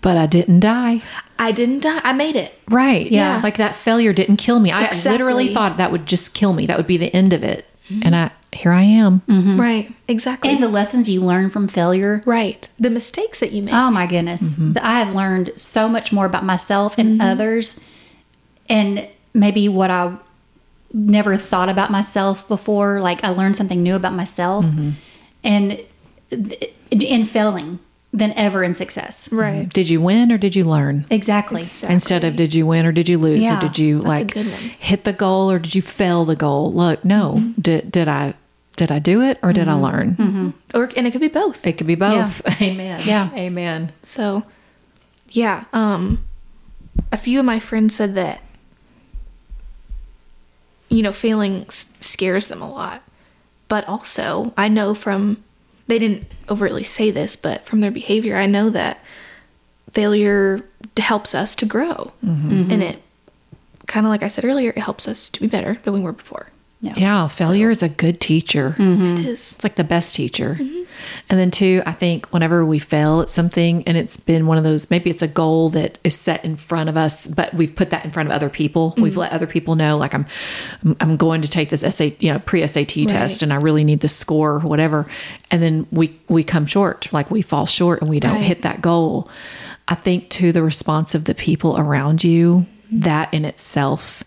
But 0.00 0.16
I 0.16 0.26
didn't 0.26 0.60
die. 0.60 1.02
I 1.38 1.52
didn't 1.52 1.80
die. 1.80 2.00
I 2.02 2.12
made 2.12 2.36
it. 2.36 2.58
Right. 2.68 3.10
Yeah. 3.10 3.40
Like 3.42 3.56
that 3.58 3.76
failure 3.76 4.12
didn't 4.12 4.38
kill 4.38 4.58
me. 4.60 4.72
I 4.72 4.90
literally 5.04 5.52
thought 5.54 5.76
that 5.76 5.92
would 5.92 6.06
just 6.06 6.34
kill 6.34 6.52
me. 6.52 6.66
That 6.66 6.76
would 6.76 6.86
be 6.86 6.96
the 6.96 7.14
end 7.14 7.32
of 7.32 7.42
it. 7.42 7.66
Mm-hmm. 7.88 8.02
And 8.04 8.16
I 8.16 8.30
here 8.52 8.72
I 8.72 8.82
am. 8.82 9.20
Mm-hmm. 9.28 9.60
Right. 9.60 9.94
Exactly. 10.08 10.50
And 10.50 10.62
the 10.62 10.68
lessons 10.68 11.08
you 11.08 11.20
learn 11.20 11.50
from 11.50 11.68
failure. 11.68 12.22
right. 12.26 12.66
The 12.78 12.90
mistakes 12.90 13.40
that 13.40 13.52
you 13.52 13.62
make. 13.62 13.74
Oh 13.74 13.90
my 13.90 14.06
goodness. 14.06 14.56
Mm-hmm. 14.56 14.72
Th- 14.74 14.84
I 14.84 15.00
have 15.00 15.14
learned 15.14 15.52
so 15.56 15.88
much 15.88 16.12
more 16.12 16.24
about 16.26 16.44
myself 16.44 16.96
and 16.98 17.20
others 17.20 17.78
and 18.68 19.06
maybe 19.34 19.68
what 19.68 19.90
I 19.90 20.16
never 20.92 21.36
thought 21.36 21.68
about 21.68 21.90
myself 21.90 22.48
before. 22.48 23.00
Like 23.00 23.22
I 23.22 23.28
learned 23.28 23.56
something 23.56 23.82
new 23.82 23.94
about 23.94 24.14
myself 24.14 24.64
and 25.44 25.80
in 26.90 27.24
failing 27.26 27.78
than 28.12 28.32
ever 28.32 28.64
in 28.64 28.72
success. 28.74 29.30
Right. 29.30 29.68
Did 29.68 29.88
you 29.88 30.00
win 30.00 30.32
or 30.32 30.38
did 30.38 30.56
you 30.56 30.64
learn? 30.64 31.04
Exactly. 31.10 31.62
Instead 31.88 32.24
of 32.24 32.36
did 32.36 32.54
you 32.54 32.66
win 32.66 32.86
or 32.86 32.92
did 32.92 33.08
you 33.08 33.18
lose 33.18 33.40
Yeah, 33.42 33.58
or 33.58 33.60
did 33.60 33.78
you 33.78 33.98
like 34.00 34.32
hit 34.32 35.04
the 35.04 35.12
goal 35.12 35.50
or 35.50 35.58
did 35.58 35.74
you 35.74 35.82
fail 35.82 36.24
the 36.24 36.36
goal? 36.36 36.72
Look, 36.72 37.04
no. 37.04 37.34
Mm-hmm. 37.34 37.60
Did 37.60 37.92
did 37.92 38.08
I 38.08 38.34
did 38.76 38.90
I 38.90 38.98
do 38.98 39.20
it 39.22 39.38
or 39.42 39.52
did 39.52 39.68
I 39.68 39.74
learn? 39.74 40.54
Or 40.72 40.90
and 40.96 41.06
it 41.06 41.10
could 41.10 41.20
be 41.20 41.28
both. 41.28 41.66
It 41.66 41.74
could 41.78 41.86
be 41.86 41.96
both. 41.96 42.40
Amen. 42.62 43.00
Yeah. 43.04 43.28
Amen. 43.34 43.92
So, 44.02 44.44
yeah. 45.30 45.64
Um, 45.72 46.24
a 47.12 47.16
few 47.18 47.38
of 47.40 47.44
my 47.44 47.58
friends 47.58 47.94
said 47.96 48.14
that 48.14 48.40
you 50.88 51.02
know 51.02 51.12
failing 51.12 51.64
s- 51.68 51.86
scares 52.00 52.46
them 52.46 52.62
a 52.62 52.70
lot, 52.70 53.02
but 53.68 53.86
also 53.88 54.52
I 54.56 54.68
know 54.68 54.94
from 54.94 55.42
they 55.86 55.98
didn't 55.98 56.26
overtly 56.50 56.82
say 56.82 57.10
this, 57.10 57.36
but 57.36 57.64
from 57.64 57.80
their 57.80 57.90
behavior, 57.90 58.36
I 58.36 58.46
know 58.46 58.70
that 58.70 59.02
failure 59.92 60.60
d- 60.94 61.02
helps 61.02 61.34
us 61.34 61.54
to 61.56 61.66
grow, 61.66 62.12
mm-hmm. 62.24 62.70
and 62.70 62.82
it 62.82 63.02
kind 63.86 64.06
of 64.06 64.10
like 64.10 64.22
I 64.22 64.28
said 64.28 64.44
earlier, 64.44 64.70
it 64.70 64.78
helps 64.78 65.08
us 65.08 65.30
to 65.30 65.40
be 65.40 65.46
better 65.46 65.74
than 65.82 65.94
we 65.94 66.00
were 66.00 66.12
before. 66.12 66.48
Yeah, 66.80 67.26
failure 67.26 67.70
is 67.70 67.82
a 67.82 67.88
good 67.88 68.20
teacher. 68.20 68.76
Mm-hmm. 68.78 69.02
It 69.14 69.18
is. 69.20 69.52
It's 69.54 69.64
like 69.64 69.74
the 69.74 69.82
best 69.84 70.14
teacher. 70.14 70.56
Mm-hmm. 70.60 70.82
And 71.28 71.38
then, 71.38 71.50
two, 71.50 71.82
I 71.86 71.92
think 71.92 72.26
whenever 72.32 72.64
we 72.64 72.78
fail 72.78 73.20
at 73.20 73.30
something 73.30 73.82
and 73.86 73.96
it's 73.96 74.16
been 74.16 74.46
one 74.46 74.58
of 74.58 74.64
those, 74.64 74.88
maybe 74.90 75.10
it's 75.10 75.22
a 75.22 75.28
goal 75.28 75.70
that 75.70 75.98
is 76.04 76.14
set 76.16 76.44
in 76.44 76.54
front 76.56 76.88
of 76.88 76.96
us, 76.96 77.26
but 77.26 77.52
we've 77.52 77.74
put 77.74 77.90
that 77.90 78.04
in 78.04 78.10
front 78.12 78.28
of 78.28 78.32
other 78.32 78.48
people. 78.48 78.92
Mm-hmm. 78.92 79.02
We've 79.02 79.16
let 79.16 79.32
other 79.32 79.46
people 79.46 79.74
know, 79.74 79.96
like, 79.96 80.14
I'm, 80.14 80.26
I'm 81.00 81.16
going 81.16 81.42
to 81.42 81.48
take 81.48 81.70
this 81.70 81.80
SAT, 81.80 82.22
you 82.22 82.32
know, 82.32 82.38
pre 82.40 82.66
SAT 82.66 83.08
test 83.08 83.42
and 83.42 83.52
I 83.52 83.56
really 83.56 83.84
need 83.84 84.00
the 84.00 84.08
score 84.08 84.54
or 84.54 84.60
whatever. 84.60 85.06
And 85.50 85.60
then 85.62 85.86
we, 85.90 86.16
we 86.28 86.44
come 86.44 86.64
short, 86.66 87.12
like 87.12 87.28
we 87.30 87.42
fall 87.42 87.66
short 87.66 88.00
and 88.02 88.10
we 88.10 88.20
don't 88.20 88.34
Right. 88.36 88.42
hit 88.44 88.62
that 88.62 88.82
goal. 88.82 89.28
I 89.88 89.94
think, 89.94 90.28
to 90.30 90.52
the 90.52 90.62
response 90.62 91.14
of 91.14 91.24
the 91.24 91.34
people 91.34 91.76
around 91.78 92.22
you, 92.22 92.66
that 92.92 93.32
in 93.34 93.44
itself 93.44 94.22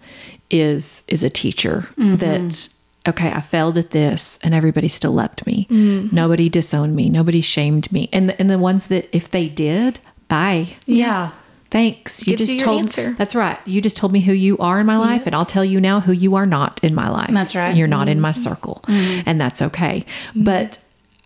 is 0.51 1.03
is 1.07 1.23
a 1.23 1.29
teacher 1.29 1.87
mm-hmm. 1.97 2.17
that 2.17 2.69
okay 3.07 3.31
i 3.31 3.41
failed 3.41 3.77
at 3.77 3.91
this 3.91 4.37
and 4.43 4.53
everybody 4.53 4.87
still 4.87 5.13
loved 5.13 5.45
me. 5.47 5.65
Mm. 5.71 6.11
Nobody 6.11 6.49
disowned 6.49 6.95
me. 6.95 7.09
Nobody 7.09 7.41
shamed 7.41 7.91
me. 7.91 8.09
And 8.13 8.29
the, 8.29 8.39
and 8.39 8.49
the 8.49 8.59
ones 8.59 8.87
that 8.87 9.09
if 9.15 9.31
they 9.31 9.49
did 9.49 9.99
bye. 10.27 10.75
Yeah. 10.85 11.31
thanks. 11.71 12.27
You 12.27 12.35
Gives 12.35 12.49
just 12.49 12.59
you 12.59 12.65
told 12.65 12.79
answer. 12.81 13.15
that's 13.17 13.33
right. 13.33 13.57
You 13.65 13.81
just 13.81 13.97
told 13.97 14.11
me 14.11 14.19
who 14.21 14.33
you 14.33 14.57
are 14.59 14.79
in 14.79 14.85
my 14.85 14.97
life 14.97 15.25
and 15.25 15.33
i'll 15.33 15.45
tell 15.45 15.65
you 15.65 15.81
now 15.81 16.01
who 16.01 16.11
you 16.11 16.35
are 16.35 16.45
not 16.45 16.83
in 16.83 16.93
my 16.93 17.09
life. 17.09 17.31
That's 17.31 17.55
right. 17.55 17.75
you're 17.75 17.87
not 17.87 18.07
in 18.07 18.15
mm-hmm. 18.15 18.21
my 18.21 18.31
circle. 18.33 18.81
Mm-hmm. 18.83 19.21
And 19.25 19.41
that's 19.41 19.61
okay. 19.61 20.05
But 20.35 20.77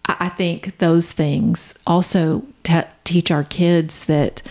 I, 0.06 0.16
I 0.20 0.30
think 0.30 0.78
those 0.78 1.12
things 1.12 1.74
also 1.86 2.46
te- 2.64 2.92
teach 3.04 3.32
our 3.32 3.44
kids 3.44 4.06
that 4.06 4.42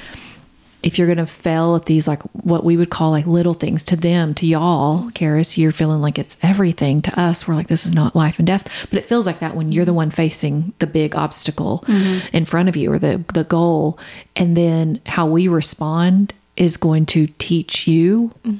if 0.85 0.99
you're 0.99 1.07
going 1.07 1.17
to 1.19 1.27
fail 1.27 1.75
at 1.75 1.87
these 1.87 2.07
like 2.07 2.23
what 2.45 2.63
we 2.63 2.77
would 2.77 2.91
call 2.91 3.11
like 3.11 3.27
little 3.27 3.55
things 3.55 3.83
to 3.83 3.97
them 3.97 4.35
to 4.35 4.47
y'all 4.47 5.11
Karis 5.11 5.57
you're 5.57 5.73
feeling 5.73 6.01
like 6.01 6.19
it's 6.19 6.37
everything 6.43 7.01
to 7.03 7.21
us. 7.21 7.49
We're 7.49 7.55
like 7.55 7.69
this 7.69 7.87
is 7.87 7.95
not 7.95 8.15
life 8.15 8.39
and 8.39 8.47
death. 8.47 8.69
But 8.91 8.99
it 8.99 9.07
feels 9.07 9.27
like 9.27 9.41
that 9.41 9.57
when 9.57 9.73
you're 9.73 9.87
the 9.87 9.95
one 9.95 10.11
facing 10.11 10.75
the 10.79 10.87
big 10.87 11.17
obstacle 11.17 11.83
mm-hmm. 11.87 12.37
in 12.37 12.45
front 12.45 12.69
of 12.69 12.77
you 12.77 12.93
or 12.93 12.99
the 12.99 13.25
the 13.33 13.45
goal. 13.45 13.99
And 14.37 14.57
then 14.57 15.01
how 15.07 15.27
we 15.27 15.49
respond 15.49 16.35
is 16.57 16.77
going 16.77 17.07
to 17.07 17.27
teach 17.39 17.89
you 17.89 18.33
mm-hmm. 18.45 18.59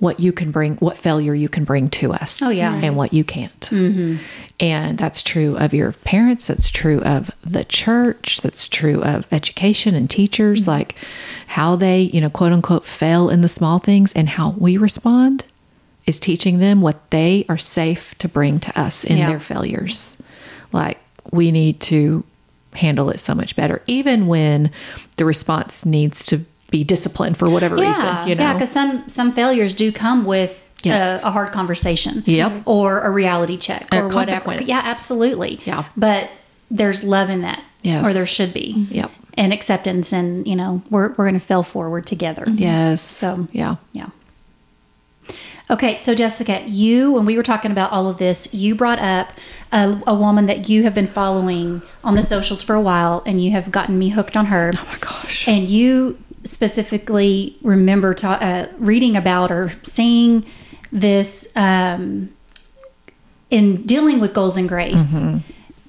What 0.00 0.18
you 0.18 0.32
can 0.32 0.50
bring 0.50 0.76
what 0.76 0.98
failure 0.98 1.34
you 1.34 1.48
can 1.48 1.62
bring 1.64 1.88
to 1.90 2.12
us 2.12 2.42
Oh, 2.42 2.50
yeah. 2.50 2.74
and 2.74 2.96
what 2.96 3.12
you 3.12 3.22
can't. 3.22 3.60
Mm-hmm. 3.60 4.16
And 4.58 4.98
that's 4.98 5.22
true 5.22 5.56
of 5.56 5.72
your 5.72 5.92
parents. 5.92 6.46
That's 6.46 6.70
true 6.70 7.00
of 7.02 7.30
the 7.42 7.64
church. 7.64 8.40
That's 8.42 8.66
true 8.68 9.02
of 9.02 9.26
education 9.32 9.94
and 9.94 10.10
teachers 10.10 10.62
mm-hmm. 10.62 10.70
like 10.70 10.94
how 11.48 11.76
they 11.76 12.00
you 12.02 12.20
know 12.20 12.30
quote 12.30 12.52
unquote 12.52 12.84
fail 12.84 13.30
in 13.30 13.40
the 13.42 13.48
small 13.48 13.78
things 13.78 14.12
and 14.14 14.28
how 14.28 14.50
we 14.58 14.76
respond 14.76 15.44
is 16.06 16.18
teaching 16.18 16.58
them 16.58 16.80
what 16.80 17.10
they 17.10 17.44
are 17.48 17.58
safe 17.58 18.16
to 18.18 18.26
bring 18.28 18.58
to 18.60 18.80
us 18.80 19.04
in 19.04 19.18
Yeah. 19.18 19.28
their 19.28 19.40
failures. 19.40 20.16
Like 20.72 20.98
we 21.30 21.50
need 21.52 21.78
to 21.80 22.24
handle 22.74 23.10
it 23.10 23.18
so 23.20 23.34
much 23.34 23.56
better. 23.56 23.82
Even 23.86 24.26
when 24.26 24.70
the 25.16 25.24
response 25.24 25.84
needs 25.84 26.24
to 26.26 26.44
be 26.70 26.84
disciplined 26.84 27.36
for 27.36 27.50
whatever 27.50 27.76
Yeah, 27.76 27.88
reason 27.88 28.28
you 28.28 28.34
know 28.36 28.42
yeah, 28.44 28.52
because 28.54 28.70
some 28.70 29.08
some 29.08 29.32
failures 29.32 29.74
do 29.74 29.90
come 29.92 30.24
with 30.24 30.66
Yes. 30.82 31.22
a, 31.24 31.28
a 31.28 31.30
hard 31.30 31.52
conversation, 31.52 32.22
Yep. 32.24 32.62
or 32.64 33.00
a 33.00 33.10
reality 33.10 33.58
check, 33.58 33.86
or 33.92 34.08
whatever. 34.08 34.54
Yeah, 34.62 34.80
absolutely. 34.86 35.60
Yeah. 35.66 35.84
but 35.94 36.30
there's 36.70 37.04
love 37.04 37.28
in 37.28 37.42
that, 37.42 37.62
Yes. 37.82 38.06
or 38.06 38.14
there 38.14 38.26
should 38.26 38.54
be. 38.54 38.74
Mm-hmm. 38.78 38.94
Yep. 38.94 39.10
and 39.34 39.52
acceptance, 39.52 40.10
and 40.12 40.46
you 40.46 40.56
know 40.56 40.80
we're 40.90 41.08
we're 41.16 41.26
going 41.28 41.34
to 41.34 41.46
fail 41.52 41.62
forward 41.62 42.06
together. 42.06 42.44
Mm-hmm. 42.46 42.62
yes 42.62 43.02
So- 43.02 43.46
yeah 43.52 43.76
Yeah. 43.92 44.08
Okay, 45.70 45.98
so 45.98 46.14
Jessica, 46.16 46.62
you, 46.66 47.12
when 47.12 47.24
we 47.26 47.36
were 47.36 47.44
talking 47.44 47.70
about 47.70 47.92
all 47.92 48.08
of 48.08 48.16
this, 48.16 48.52
you 48.52 48.74
brought 48.74 48.98
up 48.98 49.30
a, 49.70 50.00
a 50.04 50.14
woman 50.14 50.46
that 50.46 50.68
you 50.68 50.82
have 50.82 50.94
been 50.96 51.06
following 51.06 51.80
on 52.02 52.16
the 52.16 52.22
socials 52.22 52.60
for 52.60 52.74
a 52.74 52.80
while, 52.80 53.22
and 53.24 53.40
you 53.40 53.52
have 53.52 53.70
gotten 53.70 53.96
me 53.96 54.08
hooked 54.08 54.36
on 54.36 54.46
her. 54.46 54.72
oh 54.76 54.84
my 54.90 54.98
gosh 54.98 55.46
And 55.46 55.70
you 55.70 56.18
specifically 56.44 57.56
remember 57.62 58.14
ta- 58.14 58.38
uh, 58.40 58.66
reading 58.78 59.16
about 59.16 59.50
or 59.50 59.72
seeing 59.82 60.44
this 60.92 61.48
um, 61.56 62.30
in 63.50 63.84
dealing 63.86 64.20
with 64.20 64.32
goals 64.34 64.56
and 64.56 64.68
grace, 64.68 65.14
Mm-hmm. 65.18 65.38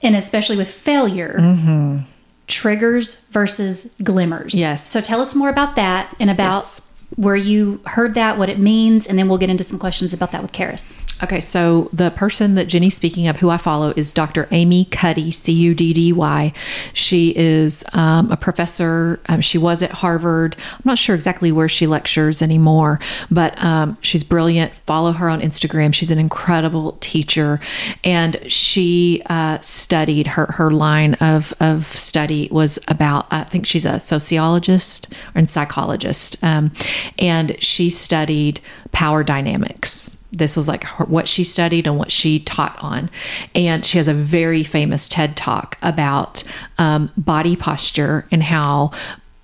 and 0.03 0.15
especially 0.15 0.57
with 0.57 0.69
failure. 0.69 2.05
Triggers 2.47 3.15
versus 3.31 3.93
glimmers. 4.03 4.53
Yes. 4.55 4.89
So 4.89 4.99
tell 4.99 5.21
us 5.21 5.33
more 5.35 5.49
about 5.49 5.75
that 5.77 6.13
and 6.19 6.29
about 6.29 6.55
Yes. 6.55 6.81
Where 7.15 7.35
you 7.35 7.81
heard 7.85 8.13
that, 8.15 8.37
what 8.37 8.49
it 8.49 8.59
means, 8.59 9.05
and 9.05 9.19
then 9.19 9.27
we'll 9.27 9.37
get 9.37 9.49
into 9.49 9.63
some 9.63 9.77
questions 9.77 10.13
about 10.13 10.31
that 10.31 10.41
with 10.41 10.51
Karis. 10.51 10.93
Okay, 11.23 11.39
so 11.39 11.87
the 11.93 12.09
person 12.09 12.55
that 12.55 12.65
Jenni's 12.65 12.95
speaking 12.95 13.27
of, 13.27 13.37
who 13.37 13.51
I 13.51 13.57
follow, 13.57 13.93
is 13.95 14.11
Dr. 14.11 14.47
Amy 14.49 14.85
Cuddy, 14.85 15.29
C 15.29 15.51
U 15.51 15.75
D 15.75 15.93
D 15.93 16.11
Y. 16.11 16.51
She 16.93 17.35
is 17.37 17.83
um, 17.93 18.31
a 18.31 18.37
professor. 18.37 19.19
Um, 19.27 19.39
she 19.39 19.59
was 19.59 19.83
at 19.83 19.91
Harvard. 19.91 20.55
I'm 20.73 20.81
not 20.83 20.97
sure 20.97 21.13
exactly 21.13 21.51
where 21.51 21.69
she 21.69 21.85
lectures 21.85 22.41
anymore, 22.41 22.99
but 23.29 23.53
um, 23.63 23.97
she's 24.01 24.23
brilliant. 24.23 24.75
Follow 24.87 25.11
her 25.11 25.29
on 25.29 25.41
Instagram. 25.41 25.93
She's 25.93 26.09
an 26.09 26.17
incredible 26.17 26.97
teacher, 27.01 27.59
and 28.03 28.39
she 28.51 29.21
uh, 29.27 29.59
studied 29.59 30.27
her 30.27 30.47
her 30.53 30.71
line 30.71 31.13
of 31.15 31.53
of 31.59 31.85
study 31.85 32.47
was 32.51 32.79
about. 32.87 33.27
I 33.29 33.43
think 33.43 33.67
she's 33.67 33.85
a 33.85 33.99
sociologist 33.99 35.13
and 35.35 35.47
psychologist, 35.47 36.43
um, 36.43 36.71
and 37.17 37.61
she 37.61 37.89
studied 37.89 38.59
power 38.91 39.23
dynamics. 39.23 40.17
This 40.31 40.55
was 40.55 40.67
like 40.67 40.83
her, 40.85 41.05
what 41.05 41.27
she 41.27 41.43
studied 41.43 41.87
and 41.87 41.97
what 41.97 42.11
she 42.11 42.39
taught 42.39 42.77
on. 42.81 43.09
And 43.53 43.85
she 43.85 43.97
has 43.97 44.07
a 44.07 44.13
very 44.13 44.63
famous 44.63 45.07
ted 45.07 45.35
talk 45.35 45.77
about 45.81 46.43
um, 46.77 47.11
body 47.17 47.55
posture 47.55 48.27
and 48.31 48.43
how 48.43 48.91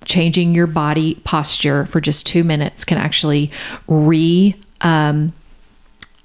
changing 0.04 0.54
your 0.54 0.66
body 0.66 1.16
posture 1.24 1.84
for 1.86 2.00
just 2.00 2.26
two 2.26 2.42
minutes 2.42 2.84
can 2.84 2.96
actually 2.96 3.50
re 3.86 4.54
um, 4.80 5.32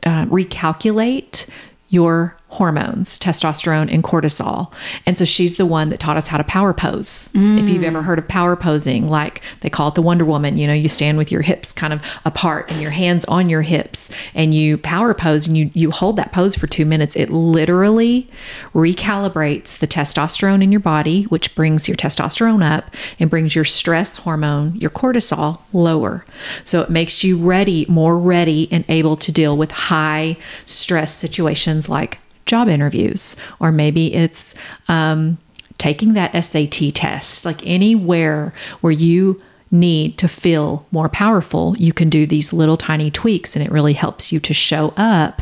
uh, 0.06 0.26
recalculate 0.26 1.50
your 1.90 2.38
hormones, 2.54 3.20
testosterone 3.20 3.92
and 3.94 4.04
cortisol. 4.04 4.74
And 5.06 5.18
so 5.18 5.26
she's 5.26 5.58
the 5.58 5.66
one 5.66 5.90
that 5.90 6.00
taught 6.00 6.18
us 6.18 6.28
how 6.28 6.38
to 6.38 6.44
power 6.44 6.74
pose. 6.74 7.30
If 7.36 7.70
you've 7.70 7.84
ever 7.84 8.04
heard 8.04 8.20
of 8.20 8.28
power 8.28 8.56
posing, 8.56 9.08
like 9.08 9.42
they 9.62 9.70
call 9.70 9.90
it 9.90 9.96
the 9.96 10.02
Wonder 10.02 10.26
Woman, 10.26 10.58
you 10.58 10.68
know, 10.68 10.74
you 10.74 10.90
stand 10.90 11.18
with 11.18 11.32
your 11.32 11.42
hips 11.42 11.72
kind 11.72 11.94
of 11.94 12.02
apart 12.26 12.72
and 12.72 12.82
your 12.82 12.92
hands 12.92 13.26
on 13.26 13.50
your 13.50 13.62
hips 13.62 14.12
and 14.34 14.54
you 14.54 14.78
power 14.78 15.14
pose 15.14 15.48
and 15.48 15.58
you 15.58 15.72
you 15.74 15.92
hold 15.92 16.16
that 16.16 16.32
pose 16.32 16.56
for 16.56 16.68
2 16.68 16.86
minutes. 16.86 17.16
It 17.16 17.30
literally 17.30 18.30
recalibrates 18.74 19.78
the 19.78 19.88
testosterone 19.88 20.64
in 20.64 20.72
your 20.72 20.80
body, 20.80 21.24
which 21.24 21.56
brings 21.56 21.88
your 21.88 21.98
testosterone 21.98 22.64
up 22.64 22.92
and 23.20 23.30
brings 23.30 23.56
your 23.56 23.66
stress 23.66 24.18
hormone, 24.18 24.76
your 24.76 24.90
cortisol 24.90 25.60
lower. 25.74 26.26
So 26.64 26.82
it 26.82 26.90
makes 26.90 27.24
you 27.24 27.38
ready, 27.38 27.86
more 27.90 28.18
ready 28.18 28.68
and 28.72 28.86
able 28.88 29.18
to 29.18 29.32
deal 29.32 29.58
with 29.58 29.72
high 29.72 30.38
stress 30.66 31.14
situations 31.14 31.90
like 31.90 32.20
job 32.46 32.68
interviews, 32.68 33.36
or 33.60 33.72
maybe 33.72 34.14
it's 34.14 34.56
um, 34.88 35.38
taking 35.78 36.14
that 36.14 36.32
SAT 36.44 36.94
test, 36.94 37.46
like 37.46 37.66
anywhere 37.66 38.54
where 38.82 38.94
you 38.94 39.42
need 39.72 40.18
to 40.20 40.28
feel 40.28 40.86
more 40.92 41.10
powerful, 41.10 41.76
you 41.78 41.92
can 41.92 42.10
do 42.10 42.28
these 42.28 42.54
little 42.54 42.78
tiny 42.78 43.10
tweaks, 43.10 43.56
and 43.56 43.66
it 43.66 43.72
really 43.72 43.94
helps 43.94 44.32
you 44.32 44.40
to 44.40 44.54
show 44.54 44.94
up 44.96 45.42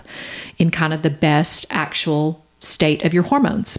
in 0.57 0.71
kind 0.71 0.93
of 0.93 1.01
the 1.01 1.09
best 1.09 1.65
actual 1.69 2.43
state 2.59 3.03
of 3.03 3.13
your 3.13 3.23
hormones. 3.23 3.77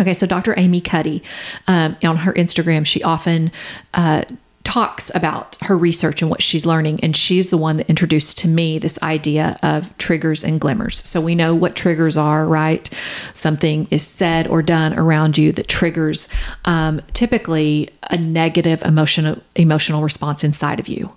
Okay, 0.00 0.14
so 0.14 0.26
Dr. 0.26 0.58
Amy 0.58 0.80
Cuddy, 0.80 1.22
um, 1.66 1.96
on 2.02 2.16
her 2.18 2.32
Instagram, 2.32 2.84
she 2.84 3.02
often 3.02 3.52
uh, 3.94 4.22
talks 4.62 5.10
about 5.14 5.56
her 5.62 5.76
research 5.76 6.20
and 6.20 6.30
what 6.30 6.42
she's 6.42 6.66
learning. 6.66 7.00
And 7.02 7.16
she's 7.16 7.50
the 7.50 7.56
one 7.56 7.76
that 7.76 7.88
introduced 7.88 8.38
to 8.38 8.48
me 8.48 8.78
this 8.78 9.02
idea 9.02 9.58
of 9.62 9.96
triggers 9.96 10.44
and 10.44 10.60
glimmers. 10.60 11.06
So 11.08 11.20
we 11.20 11.34
know 11.34 11.54
what 11.54 11.74
triggers 11.74 12.16
are, 12.16 12.46
right? 12.46 12.88
Something 13.32 13.88
is 13.90 14.06
said 14.06 14.46
or 14.46 14.62
done 14.62 14.98
around 14.98 15.38
you 15.38 15.50
that 15.52 15.66
triggers 15.66 16.28
um, 16.66 17.00
typically 17.14 17.90
a 18.10 18.18
negative 18.18 18.82
emotional 18.82 19.40
emotional 19.56 20.02
response 20.02 20.44
inside 20.44 20.78
of 20.78 20.88
you. 20.88 21.16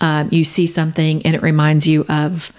Um, 0.00 0.28
you 0.32 0.44
see 0.44 0.66
something 0.66 1.24
and 1.24 1.34
it 1.34 1.42
reminds 1.42 1.86
you 1.86 2.04
of 2.08 2.52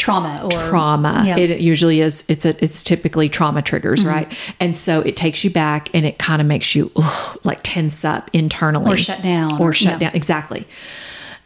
Trauma 0.00 0.40
or 0.44 0.50
trauma. 0.50 1.22
Yeah. 1.26 1.36
It 1.36 1.60
usually 1.60 2.00
is. 2.00 2.24
It's 2.26 2.46
a. 2.46 2.62
It's 2.64 2.82
typically 2.82 3.28
trauma 3.28 3.60
triggers, 3.60 4.00
mm-hmm. 4.00 4.08
right? 4.08 4.54
And 4.58 4.74
so 4.74 5.00
it 5.02 5.14
takes 5.14 5.44
you 5.44 5.50
back, 5.50 5.90
and 5.94 6.06
it 6.06 6.18
kind 6.18 6.40
of 6.40 6.48
makes 6.48 6.74
you 6.74 6.90
ugh, 6.96 7.38
like 7.44 7.60
tense 7.62 8.02
up 8.04 8.30
internally, 8.32 8.94
Or 8.94 8.96
shut 8.96 9.22
down, 9.22 9.60
or 9.60 9.68
or- 9.68 9.72
shut 9.74 10.00
yeah. 10.00 10.08
down. 10.08 10.16
Exactly. 10.16 10.66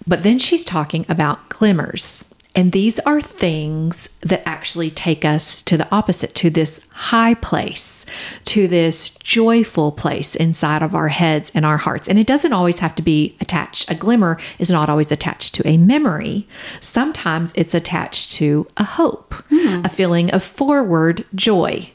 But 0.07 0.23
then 0.23 0.39
she's 0.39 0.65
talking 0.65 1.05
about 1.09 1.49
glimmers, 1.49 2.33
And 2.55 2.71
these 2.71 3.01
are 3.01 3.21
things 3.21 4.17
that 4.21 4.47
actually 4.47 4.91
take 4.91 5.25
us 5.25 5.61
to 5.63 5.77
the 5.77 5.93
opposite, 5.93 6.35
to 6.37 6.51
this 6.51 6.81
high 6.91 7.35
place, 7.35 8.07
to 8.45 8.69
this 8.69 9.11
joyful 9.11 9.91
place 9.91 10.37
inside 10.37 10.83
of 10.83 10.95
our 10.95 11.09
heads 11.09 11.51
and 11.55 11.67
our 11.67 11.79
hearts. 11.79 12.09
And 12.09 12.19
it 12.19 12.27
doesn't 12.27 12.53
always 12.53 12.79
have 12.79 12.95
to 12.95 13.03
be 13.03 13.37
attached, 13.41 13.91
a 13.91 13.95
glimmer 13.95 14.39
is 14.59 14.71
not 14.71 14.89
always 14.89 15.11
attached 15.11 15.55
to 15.55 15.67
a 15.69 15.77
memory. 15.77 16.47
Sometimes 16.81 17.53
it's 17.57 17.75
attached 17.75 18.33
to 18.33 18.69
a 18.77 18.85
hope, 18.85 19.35
hmm. 19.49 19.85
a 19.85 19.89
feeling 19.89 20.31
of 20.31 20.45
forward 20.45 21.25
joy. 21.35 21.91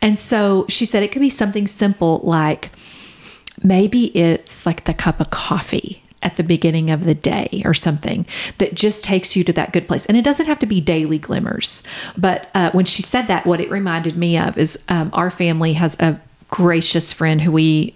And 0.00 0.18
so 0.18 0.66
she 0.68 0.84
said 0.84 1.02
it 1.02 1.10
could 1.10 1.22
be 1.22 1.30
something 1.30 1.66
simple 1.66 2.20
like 2.22 2.70
maybe 3.62 4.16
it's 4.16 4.64
like 4.64 4.84
the 4.84 4.94
cup 4.94 5.20
of 5.20 5.30
coffee 5.30 6.03
at 6.24 6.36
the 6.36 6.42
beginning 6.42 6.90
of 6.90 7.04
the 7.04 7.14
day 7.14 7.62
or 7.64 7.74
something 7.74 8.26
that 8.58 8.74
just 8.74 9.04
takes 9.04 9.36
you 9.36 9.44
to 9.44 9.52
that 9.52 9.72
good 9.72 9.86
place. 9.86 10.06
And 10.06 10.16
it 10.16 10.24
doesn't 10.24 10.46
have 10.46 10.58
to 10.60 10.66
be 10.66 10.80
daily 10.80 11.18
glimmers. 11.18 11.82
But 12.16 12.48
uh, 12.54 12.70
when 12.72 12.86
she 12.86 13.02
said 13.02 13.26
that, 13.26 13.46
what 13.46 13.60
it 13.60 13.70
reminded 13.70 14.16
me 14.16 14.38
of 14.38 14.58
is 14.58 14.82
um, 14.88 15.10
our 15.12 15.30
family 15.30 15.74
has 15.74 15.96
a 16.00 16.20
gracious 16.48 17.12
friend 17.12 17.42
who 17.42 17.52
we, 17.52 17.94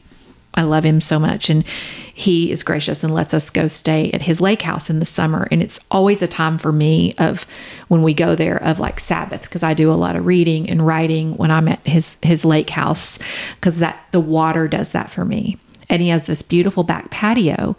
I 0.55 0.62
love 0.62 0.85
him 0.85 1.01
so 1.01 1.18
much. 1.18 1.49
And 1.49 1.64
he 2.12 2.51
is 2.51 2.64
gracious 2.64 3.05
and 3.05 3.14
lets 3.14 3.33
us 3.33 3.49
go 3.49 3.68
stay 3.68 4.11
at 4.11 4.22
his 4.22 4.41
lake 4.41 4.62
house 4.62 4.91
in 4.91 4.99
the 4.99 5.05
summer. 5.05 5.47
And 5.53 5.62
it's 5.62 5.79
always 5.91 6.20
a 6.20 6.26
time 6.26 6.59
for 6.59 6.72
me 6.72 7.14
of 7.16 7.47
when 7.87 8.03
we 8.03 8.12
go 8.12 8.35
there 8.35 8.61
of 8.62 8.81
like 8.81 8.99
Sabbath, 8.99 9.45
because 9.45 9.62
I 9.62 9.72
do 9.72 9.93
a 9.93 9.95
lot 9.95 10.16
of 10.16 10.26
reading 10.26 10.68
and 10.68 10.85
writing 10.85 11.37
when 11.37 11.53
I'm 11.53 11.68
at 11.68 11.87
his, 11.87 12.18
his 12.22 12.45
lake 12.45 12.70
house, 12.70 13.20
because 13.55 13.79
that 13.79 14.05
the 14.11 14.20
water 14.20 14.66
does 14.66 14.91
that 14.93 15.11
for 15.11 15.24
me 15.24 15.59
and 15.89 16.03
he 16.03 16.09
has 16.09 16.24
this 16.24 16.43
beautiful 16.43 16.84
back 16.84 17.11
patio 17.11 17.76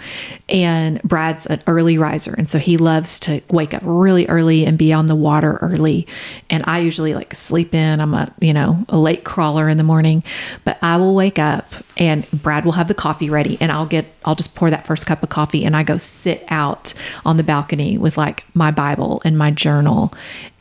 and 0.48 1.02
brad's 1.04 1.46
an 1.46 1.62
early 1.68 1.98
riser 1.98 2.34
and 2.38 2.50
so 2.50 2.58
he 2.58 2.78
loves 2.78 3.20
to 3.20 3.42
wake 3.50 3.74
up 3.74 3.82
really 3.86 4.26
early 4.28 4.66
and 4.66 4.78
be 4.78 4.94
on 4.94 5.08
the 5.08 5.16
water 5.16 5.58
early. 5.62 6.08
And 6.50 6.64
i 6.66 6.80
usually 6.80 7.14
like 7.14 7.34
sleep 7.34 7.74
in. 7.74 8.00
I'm 8.00 8.14
a 8.14 8.34
you 8.40 8.54
know 8.54 8.86
a 8.90 8.98
late 8.98 9.24
crawler 9.24 9.68
in 9.68 9.78
the 9.78 9.84
morning. 9.84 10.24
But 10.64 10.78
i 10.82 10.98
will 10.98 11.16
wake 11.16 11.40
up 11.40 11.74
and 11.98 12.30
brad 12.32 12.66
will 12.66 12.74
have 12.74 12.88
the 12.88 12.94
coffee 12.94 13.30
ready 13.30 13.58
and 13.60 13.72
i'll 13.72 13.86
get 13.86 14.06
i'll 14.26 14.36
just 14.36 14.56
pour 14.56 14.70
that 14.70 14.88
first 14.88 15.06
cup 15.06 15.22
of 15.22 15.30
coffee 15.30 15.66
and 15.66 15.76
i 15.76 15.84
go 15.84 15.98
sit 15.98 16.44
out 16.48 16.94
on 17.26 17.38
the 17.38 17.44
balcony 17.44 17.98
with 17.98 18.18
like 18.18 18.46
my 18.54 18.72
bible 18.72 19.22
and 19.26 19.38
my 19.38 19.52
journal 19.52 20.14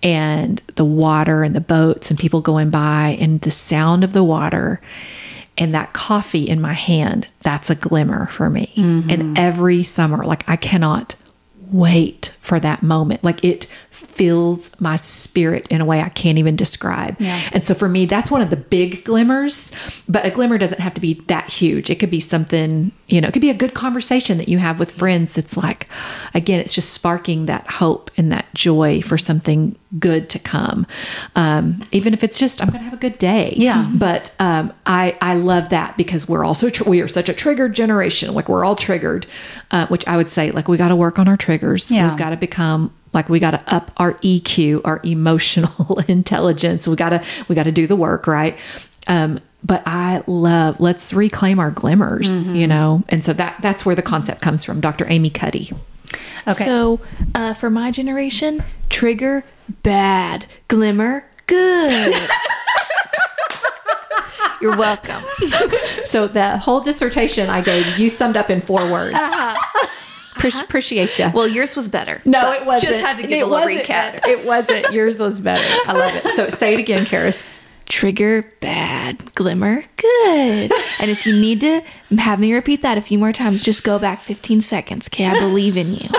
and 0.03 0.61
the 0.75 0.85
water 0.85 1.45
and 1.45 1.55
the 1.55 1.61
boats 1.61 2.11
and 2.11 2.19
people 2.19 2.41
going 2.41 2.71
by 2.71 3.17
and 3.21 3.41
the 3.43 3.51
sound 3.51 4.03
of 4.03 4.13
the 4.13 4.25
water 4.25 4.81
and 5.59 5.75
that 5.75 5.93
coffee 5.93 6.49
in 6.49 6.61
my 6.61 6.73
hand, 6.73 7.27
that's 7.41 7.69
a 7.69 7.75
glimmer 7.75 8.27
for 8.27 8.49
me. 8.49 8.73
Mm-hmm. 8.77 9.11
And 9.11 9.39
every 9.39 9.83
summer, 9.83 10.25
like 10.25 10.49
I 10.49 10.57
cannot 10.57 11.17
wait 11.71 12.33
for 12.41 12.59
that 12.61 12.83
moment. 12.83 13.23
Like 13.23 13.45
it 13.45 13.67
fills 13.99 14.79
my 14.81 14.97
spirit 14.97 15.67
in 15.69 15.81
a 15.81 15.85
way 15.85 16.01
I 16.01 16.09
can't 16.09 16.39
even 16.39 16.57
describe. 16.57 17.21
Yeah. 17.21 17.41
And 17.53 17.65
so 17.65 17.75
for 17.75 17.89
me, 17.89 18.07
that's 18.07 18.31
one 18.31 18.41
of 18.41 18.51
the 18.51 18.57
big 18.57 19.05
glimmers, 19.05 19.73
but 20.09 20.25
a 20.25 20.31
glimmer 20.31 20.59
doesn't 20.59 20.81
have 20.81 20.95
to 20.95 21.01
be 21.01 21.15
that 21.29 21.51
huge. 21.51 21.91
It 21.91 21.97
could 21.97 22.11
be 22.11 22.21
something, 22.21 22.93
you 23.09 23.21
know, 23.21 23.29
it 23.29 23.33
could 23.33 23.43
be 23.43 23.51
a 23.51 23.55
good 23.55 23.75
conversation 23.75 24.39
that 24.39 24.49
you 24.49 24.59
have 24.59 24.79
with 24.79 24.93
friends. 24.93 25.37
It's 25.37 25.57
like, 25.57 25.89
again, 26.35 26.61
it's 26.61 26.75
just 26.75 26.93
sparking 26.93 27.47
that 27.47 27.69
hope 27.69 28.11
and 28.17 28.31
that 28.33 28.47
joy 28.55 29.03
for 29.03 29.19
something 29.19 29.77
good 29.99 30.29
to 30.31 30.39
come. 30.39 30.87
Um, 31.35 31.83
even 31.93 32.13
if 32.13 32.23
it's 32.23 32.39
just, 32.39 32.63
I'm 32.63 32.69
going 32.69 32.81
to 32.81 32.85
have 32.85 32.93
a 32.93 32.99
good 32.99 33.19
day. 33.19 33.55
Yeah. 33.57 33.91
But 33.95 34.35
um, 34.39 34.73
I, 34.87 35.17
I 35.21 35.35
love 35.35 35.71
that 35.71 35.97
because 35.97 36.29
we're 36.29 36.45
also, 36.45 36.71
tr- 36.71 36.89
we 36.89 37.01
are 37.01 37.09
such 37.09 37.29
a 37.29 37.35
triggered 37.35 37.75
generation. 37.75 38.35
Like 38.35 38.49
we're 38.49 38.65
all 38.65 38.77
triggered, 38.77 39.27
uh, 39.71 39.87
which 39.89 40.07
I 40.07 40.17
would 40.17 40.31
say, 40.31 40.51
like, 40.51 40.69
we 40.69 40.77
got 40.77 40.89
to 40.89 40.97
work 40.97 41.19
on 41.19 41.27
our 41.29 41.37
triggers. 41.37 41.91
Yeah. 41.91 42.09
We've 42.09 42.19
got 42.19 42.31
to 42.31 42.37
become 42.37 42.95
like 43.13 43.29
we 43.29 43.41
got 43.41 43.53
to 43.53 43.63
up 43.75 43.91
our 43.97 44.15
EQ, 44.15 44.83
our 44.85 45.01
emotional 45.05 45.99
intelligence. 46.09 46.87
We 46.87 46.97
got 46.97 47.11
to 47.11 47.25
we 47.49 47.55
got 47.55 47.65
to 47.65 47.73
do 47.73 47.87
the 47.87 47.97
work, 47.97 48.27
right? 48.27 48.59
Um, 49.07 49.41
but 49.65 49.83
I 49.87 50.23
love 50.27 50.81
let's 50.81 51.13
reclaim 51.13 51.59
our 51.59 51.71
glimmers, 51.71 52.53
you 52.53 52.67
know, 52.67 53.03
and 53.09 53.25
so 53.25 53.33
that 53.33 53.57
that's 53.61 53.85
where 53.85 53.95
the 53.95 54.03
concept 54.03 54.41
comes 54.41 54.65
from. 54.65 54.81
Dr. 54.81 55.07
Amy 55.09 55.31
Cuddy. 55.31 55.73
Okay. 56.47 56.65
So, 56.65 57.01
uh, 57.35 57.53
for 57.55 57.69
my 57.69 57.91
generation, 57.91 58.63
trigger 58.89 59.45
bad, 59.83 60.47
glimmer 60.69 61.29
good. 61.47 62.15
You're 64.61 64.77
welcome. 64.77 65.23
So 66.05 66.27
the 66.27 66.59
whole 66.59 66.81
dissertation 66.81 67.49
I 67.51 67.61
gave 67.61 67.99
you 67.99 68.09
summed 68.09 68.37
up 68.37 68.51
in 68.51 68.61
four 68.61 68.91
words. 68.91 69.17
Pre- 70.39 70.51
uh-huh. 70.51 70.63
appreciate 70.65 71.19
you. 71.19 71.31
Well, 71.35 71.49
yours 71.49 71.77
was 71.77 71.89
better. 71.89 72.21
no, 72.25 72.53
it 72.53 72.65
wasn't. 72.65 72.93
Just 72.93 73.05
had 73.05 73.17
to 73.17 73.23
give 73.23 73.33
It 73.33 73.41
a 73.43 73.47
little 73.47 73.67
wasn't 73.67 73.81
recap. 73.87 74.13
better. 74.23 74.29
It 74.29 74.47
wasn't. 74.47 74.93
Yours 74.93 75.21
was 75.21 75.41
better. 75.41 75.65
I 75.87 75.93
love 75.93 76.15
it. 76.15 76.29
So 76.31 76.49
say 76.49 76.75
it 76.75 76.81
again, 76.81 77.05
Karis. 77.07 77.65
Trigger 77.89 78.45
bad, 78.61 79.35
glimmer 79.35 79.83
good. 79.97 80.73
and 81.01 81.11
if 81.11 81.27
you 81.27 81.39
need 81.39 81.61
to 81.61 81.81
have 82.19 82.39
me 82.39 82.53
repeat 82.53 82.83
that 82.83 82.99
a 82.99 83.01
few 83.01 83.19
more 83.19 83.33
times, 83.33 83.63
just 83.63 83.83
go 83.85 83.99
back 83.99 84.21
15 84.21 84.61
seconds. 84.61 85.09
Okay, 85.09 85.27
I 85.27 85.39
believe 85.39 85.77
in 85.77 85.95
you. 85.95 86.09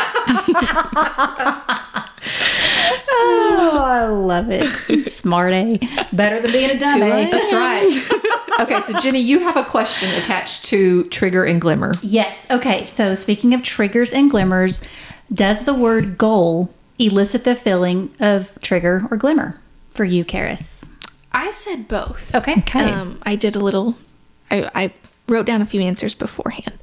oh, 3.11 3.77
I 3.81 4.05
love 4.05 4.49
it. 4.49 5.11
Smart 5.11 5.53
A. 5.53 5.79
Better 6.13 6.41
than 6.41 6.51
being 6.51 6.71
a 6.71 6.77
dumb 6.77 7.03
eh? 7.03 7.27
A. 7.27 7.31
That's 7.31 7.53
right. 7.53 8.59
okay, 8.61 8.79
so 8.81 8.93
Jenni, 8.93 9.23
you 9.23 9.39
have 9.39 9.57
a 9.57 9.63
question 9.63 10.09
attached 10.21 10.65
to 10.65 11.03
trigger 11.05 11.43
and 11.43 11.61
glimmer. 11.61 11.91
Yes. 12.01 12.47
Okay. 12.49 12.85
So 12.85 13.13
speaking 13.13 13.53
of 13.53 13.63
triggers 13.63 14.11
and 14.13 14.29
glimmers, 14.31 14.81
does 15.31 15.65
the 15.65 15.73
word 15.73 16.17
goal 16.17 16.73
elicit 16.97 17.43
the 17.43 17.55
feeling 17.55 18.13
of 18.19 18.57
trigger 18.61 19.07
or 19.11 19.17
glimmer 19.17 19.59
for 19.91 20.03
you, 20.03 20.25
Karis? 20.25 20.78
I 21.31 21.51
said 21.51 21.87
both. 21.87 22.33
Okay. 22.33 22.55
Okay. 22.59 22.91
Um, 22.91 23.19
I 23.23 23.35
did 23.35 23.55
a 23.55 23.59
little, 23.59 23.95
I, 24.49 24.69
I 24.73 24.93
wrote 25.27 25.45
down 25.45 25.61
a 25.61 25.65
few 25.65 25.81
answers 25.81 26.13
beforehand. 26.13 26.77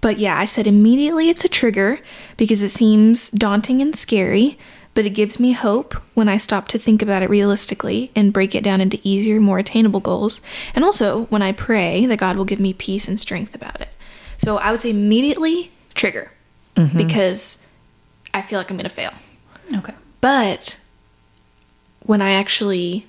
But 0.00 0.18
yeah, 0.18 0.38
I 0.38 0.44
said 0.44 0.66
immediately 0.66 1.28
it's 1.28 1.44
a 1.44 1.48
trigger 1.48 1.98
because 2.36 2.62
it 2.62 2.70
seems 2.70 3.30
daunting 3.30 3.82
and 3.82 3.94
scary, 3.94 4.58
but 4.94 5.04
it 5.04 5.10
gives 5.10 5.38
me 5.38 5.52
hope 5.52 5.94
when 6.14 6.28
I 6.28 6.38
stop 6.38 6.68
to 6.68 6.78
think 6.78 7.02
about 7.02 7.22
it 7.22 7.28
realistically 7.28 8.10
and 8.16 8.32
break 8.32 8.54
it 8.54 8.64
down 8.64 8.80
into 8.80 8.98
easier, 9.02 9.40
more 9.40 9.58
attainable 9.58 10.00
goals. 10.00 10.40
And 10.74 10.84
also 10.84 11.24
when 11.26 11.42
I 11.42 11.52
pray 11.52 12.06
that 12.06 12.18
God 12.18 12.36
will 12.36 12.46
give 12.46 12.60
me 12.60 12.72
peace 12.72 13.08
and 13.08 13.20
strength 13.20 13.54
about 13.54 13.80
it. 13.80 13.94
So 14.38 14.56
I 14.56 14.70
would 14.70 14.80
say 14.80 14.90
immediately 14.90 15.70
trigger 15.94 16.32
because 16.96 17.58
I 18.32 18.40
feel 18.40 18.58
like 18.58 18.70
I'm 18.70 18.76
going 18.78 18.84
to 18.84 18.88
fail. 18.88 19.12
Okay. 19.76 19.92
But 20.22 20.78
when 22.06 22.22
I 22.22 22.30
actually 22.32 23.06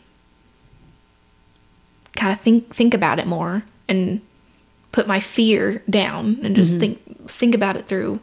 kind 2.15 2.33
of 2.33 2.39
think 2.39 2.73
think 2.73 2.93
about 2.93 3.19
it 3.19 3.27
more 3.27 3.63
and 3.87 4.21
put 4.91 5.07
my 5.07 5.19
fear 5.19 5.81
down 5.89 6.37
and 6.43 6.55
just 6.55 6.75
think 6.77 7.29
think 7.29 7.55
about 7.55 7.77
it 7.77 7.85
through 7.85 8.19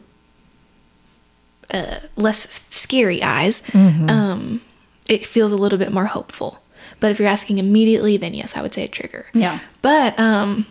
uh, 1.73 2.01
less 2.17 2.63
scary 2.71 3.23
eyes, 3.23 3.63
um, 4.09 4.61
it 5.09 5.25
feels 5.25 5.53
a 5.53 5.57
little 5.57 5.79
bit 5.79 5.93
more 5.93 6.07
hopeful. 6.07 6.63
But 7.01 7.11
if 7.11 7.19
you're 7.19 7.29
asking 7.29 7.59
immediately, 7.59 8.17
then 8.17 8.35
yes, 8.35 8.57
I 8.57 8.63
would 8.63 8.73
say 8.73 8.85
a 8.85 8.89
trigger. 8.89 9.27
Yeah. 9.35 9.61
But 9.83 10.19
um, 10.19 10.67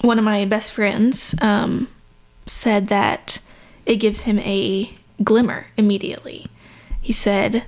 one 0.00 0.18
of 0.18 0.24
my 0.24 0.44
best 0.44 0.72
friends 0.72 1.34
um, 1.42 1.88
said 2.46 2.88
that 2.88 3.40
it 3.84 3.96
gives 3.96 4.22
him 4.22 4.38
a 4.40 4.90
glimmer 5.22 5.66
immediately. 5.76 6.46
He 7.00 7.12
said, 7.12 7.64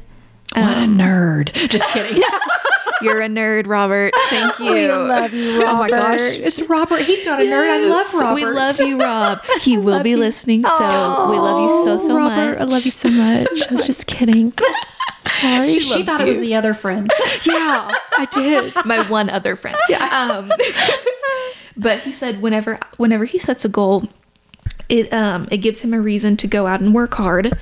What 0.55 0.77
a 0.77 0.87
nerd. 0.87 1.53
Just 1.69 1.91
kidding. 1.91 2.23
You're 3.05 3.23
a 3.23 3.29
nerd, 3.29 3.67
Robert. 3.67 4.13
Thank 4.31 4.59
you. 4.59 4.73
We 4.73 4.89
love 4.89 5.33
you, 5.33 5.63
Robert. 5.63 5.71
Oh 5.71 5.77
my 5.77 5.91
gosh. 5.91 6.21
It's 6.39 6.61
Robert. 6.63 7.03
He's 7.03 7.25
not 7.25 7.41
a 7.41 7.45
nerd. 7.45 7.71
I 7.71 7.79
love 7.87 8.07
Yes, 8.13 8.23
Robert. 8.23 8.35
We 8.35 8.47
love 8.47 8.81
you, 8.81 9.01
Rob. 9.01 9.45
He 9.61 9.79
will 9.79 10.03
be 10.03 10.17
listening, 10.17 10.65
so 10.65 11.31
we 11.31 11.39
love 11.39 11.63
you 11.63 11.85
so 11.85 11.99
so 11.99 12.17
Robert, 12.17 12.59
much. 12.59 12.61
I 12.61 12.65
love 12.65 12.85
you 12.85 12.91
so 12.91 13.11
much. 13.11 13.69
I 13.69 13.73
was 13.73 13.85
just 13.87 14.07
kidding. 14.07 14.53
Sorry. 15.27 15.71
She, 15.71 16.03
thought 16.03 16.21
it 16.21 16.29
was 16.29 16.41
the 16.41 16.55
other 16.55 16.75
friend. 16.75 17.11
yeah, 17.47 17.91
I 18.19 18.29
did. 18.31 18.75
my 18.85 19.09
one 19.09 19.31
other 19.31 19.57
friend. 19.57 19.77
Um, 20.11 20.53
but 21.77 22.01
he 22.01 22.13
said 22.13 22.43
whenever 22.43 22.79
whenever 22.99 23.25
he 23.25 23.39
sets 23.39 23.65
a 23.65 23.69
goal, 23.69 24.05
it 24.89 25.13
um 25.13 25.49
it 25.51 25.59
gives 25.59 25.81
him 25.81 25.95
a 25.95 26.01
reason 26.01 26.37
to 26.39 26.47
go 26.47 26.67
out 26.67 26.81
and 26.81 26.95
work 26.95 27.15
hard, 27.15 27.53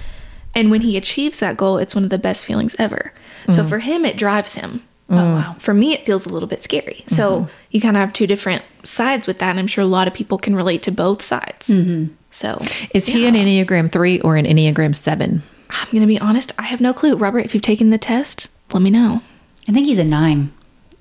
and 0.55 0.71
when 0.71 0.81
he 0.81 0.97
achieves 0.97 1.39
that 1.41 1.57
goal, 1.57 1.79
it's 1.79 1.95
one 1.95 2.05
of 2.05 2.11
the 2.11 2.19
best 2.19 2.45
feelings 2.47 2.75
ever. 2.79 3.13
So 3.51 3.65
for 3.65 3.81
him, 3.81 4.05
it 4.05 4.17
drives 4.17 4.55
him. 4.55 4.85
Oh 5.13 5.17
mm. 5.17 5.35
wow! 5.35 5.57
For 5.59 5.75
me, 5.75 5.93
it 5.93 6.07
feels 6.07 6.25
a 6.25 6.31
little 6.31 6.49
bit 6.49 6.63
scary. 6.63 7.05
So 7.07 7.43
mm-hmm. 7.43 7.51
you 7.71 7.81
kind 7.81 7.97
of 7.97 8.01
have 8.01 8.13
two 8.13 8.27
different 8.27 8.63
sides 8.83 9.27
with 9.27 9.39
that. 9.41 9.51
And 9.51 9.59
I'm 9.59 9.67
sure 9.67 9.85
a 9.85 9.87
lot 9.87 10.09
of 10.09 10.15
people 10.15 10.39
can 10.39 10.57
relate 10.57 10.83
to 10.85 10.91
both 10.91 11.23
sides. 11.23 11.69
Mm-hmm. 11.69 12.15
So 12.31 12.61
Is 12.95 13.07
he 13.07 13.27
an 13.27 13.35
Enneagram 13.35 13.93
3 13.93 14.21
or 14.21 14.37
an 14.37 14.47
Enneagram 14.47 14.97
7? 14.97 15.43
I'm 15.69 15.89
gonna 15.93 16.07
be 16.07 16.19
honest. 16.19 16.53
I 16.59 16.63
have 16.63 16.81
no 16.81 16.95
clue, 16.95 17.17
Robert. 17.17 17.45
If 17.45 17.55
you've 17.55 17.63
taken 17.63 17.91
the 17.91 17.99
test, 17.99 18.51
let 18.73 18.83
me 18.83 18.91
know. 18.91 19.23
I 19.69 19.73
think 19.73 19.87
he's 19.87 19.99
a 19.99 20.05
nine. 20.05 20.53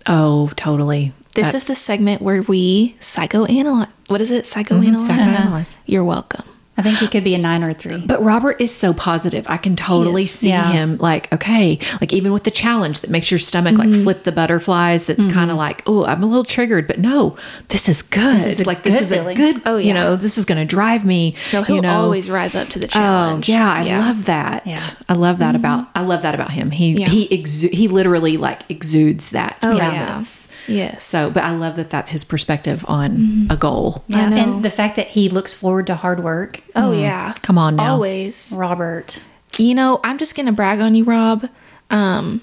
Oh, 0.07 0.51
totally. 0.55 1.13
This 1.33 1.45
That's- 1.45 1.63
is 1.63 1.67
the 1.69 1.75
segment 1.75 2.21
where 2.21 2.41
we 2.41 2.95
psychoanalyze. 2.99 3.87
What 4.07 4.19
is 4.19 4.31
it? 4.31 4.43
Psychoanalyze. 4.43 5.07
Mm-hmm. 5.07 5.19
psychoanalyze. 5.19 5.77
You're 5.85 6.03
welcome. 6.03 6.43
I 6.81 6.83
think 6.83 6.97
he 6.97 7.07
could 7.07 7.23
be 7.23 7.35
a 7.35 7.37
nine 7.37 7.63
or 7.63 7.69
a 7.69 7.73
three. 7.73 7.99
But 8.05 8.21
Robert 8.23 8.59
is 8.59 8.73
so 8.73 8.93
positive. 8.93 9.45
I 9.47 9.57
can 9.57 9.75
totally 9.75 10.25
see 10.25 10.49
yeah. 10.49 10.71
him 10.71 10.97
like, 10.97 11.31
okay, 11.31 11.79
like 12.01 12.11
even 12.13 12.33
with 12.33 12.43
the 12.43 12.51
challenge 12.51 12.99
that 13.01 13.09
makes 13.09 13.31
your 13.31 13.39
stomach 13.39 13.71
Mm-hmm. 13.71 13.91
like 13.91 14.03
flip 14.03 14.23
the 14.23 14.31
butterflies, 14.31 15.05
that's 15.05 15.25
mm-hmm. 15.25 15.33
kind 15.33 15.51
of 15.51 15.57
like, 15.57 15.83
oh, 15.85 16.03
I'm 16.05 16.23
a 16.23 16.25
little 16.25 16.43
triggered, 16.43 16.87
but 16.87 16.99
no, 16.99 17.37
this 17.69 17.87
is 17.87 18.01
good. 18.01 18.35
is 18.35 18.59
a 18.59 18.63
like 18.65 18.83
this 18.83 18.95
good 18.95 19.01
is 19.03 19.09
feeling. 19.09 19.37
a 19.37 19.53
good, 19.53 19.61
Oh, 19.65 19.77
yeah. 19.77 19.87
you 19.87 19.93
know, 19.93 20.15
this 20.15 20.37
is 20.37 20.45
going 20.45 20.57
to 20.59 20.65
drive 20.65 21.05
me. 21.05 21.35
No, 21.53 21.61
he'll 21.63 21.75
you 21.77 21.81
know, 21.81 22.01
always 22.01 22.29
rise 22.29 22.55
up 22.55 22.67
to 22.69 22.79
the 22.79 22.87
challenge. 22.87 23.49
Oh 23.49 23.53
challenge. 23.53 23.87
yeah, 23.87 23.97
I 23.97 24.07
love 24.07 24.25
that. 24.25 24.67
Yeah. 24.67 24.79
I 25.07 25.13
love 25.13 25.37
that 25.37 25.55
mm-hmm. 25.55 25.63
about 25.63 25.87
I 25.95 26.01
love 26.01 26.21
that 26.23 26.33
about 26.35 26.51
him. 26.51 26.71
He 26.71 26.93
Yeah. 26.93 27.07
he 27.07 27.27
exu- 27.29 27.71
he 27.71 27.87
literally 27.87 28.37
like 28.37 28.69
exudes 28.69 29.29
that 29.31 29.57
Oh, 29.63 29.75
yeah. 29.75 29.89
presence. 29.89 30.51
Yes. 30.67 31.03
So, 31.03 31.31
but 31.33 31.43
I 31.43 31.51
love 31.51 31.75
that 31.75 31.89
that's 31.89 32.11
his 32.11 32.23
perspective 32.23 32.83
on 32.87 33.11
mm-hmm. 33.17 33.51
a 33.51 33.57
goal. 33.57 34.03
Yeah, 34.07 34.31
and 34.31 34.63
the 34.63 34.69
fact 34.69 34.95
that 34.95 35.11
he 35.11 35.29
looks 35.29 35.53
forward 35.53 35.87
to 35.87 35.95
hard 35.95 36.23
work. 36.23 36.61
Oh 36.75 36.91
yeah. 36.91 37.33
Come 37.41 37.57
on 37.57 37.75
now. 37.75 37.93
Always. 37.93 38.53
Robert. 38.55 39.21
You 39.57 39.75
know, 39.75 39.99
I'm 40.03 40.17
just 40.17 40.35
gonna 40.35 40.51
brag 40.51 40.79
on 40.79 40.95
you, 40.95 41.03
Rob. 41.03 41.49
Um, 41.89 42.41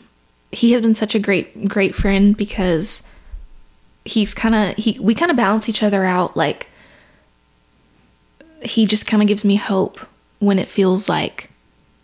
he 0.52 0.72
has 0.72 0.82
been 0.82 0.94
such 0.94 1.14
a 1.14 1.18
great, 1.18 1.68
great 1.68 1.94
friend 1.94 2.36
because 2.36 3.02
he's 4.04 4.34
kind 4.34 4.54
of 4.54 4.76
he. 4.76 4.98
We 5.00 5.14
kind 5.14 5.30
of 5.30 5.36
balance 5.36 5.68
each 5.68 5.82
other 5.82 6.04
out. 6.04 6.36
Like 6.36 6.68
he 8.62 8.86
just 8.86 9.06
kind 9.06 9.22
of 9.22 9.28
gives 9.28 9.44
me 9.44 9.56
hope 9.56 10.00
when 10.38 10.58
it 10.58 10.68
feels 10.68 11.08
like 11.08 11.50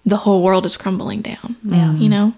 the 0.07 0.19
whole 0.19 0.43
world 0.43 0.67
is 0.67 0.77
crumbling 0.77 1.21
down. 1.21 1.57
Yeah, 1.65 1.93
you 1.95 2.09
know. 2.09 2.35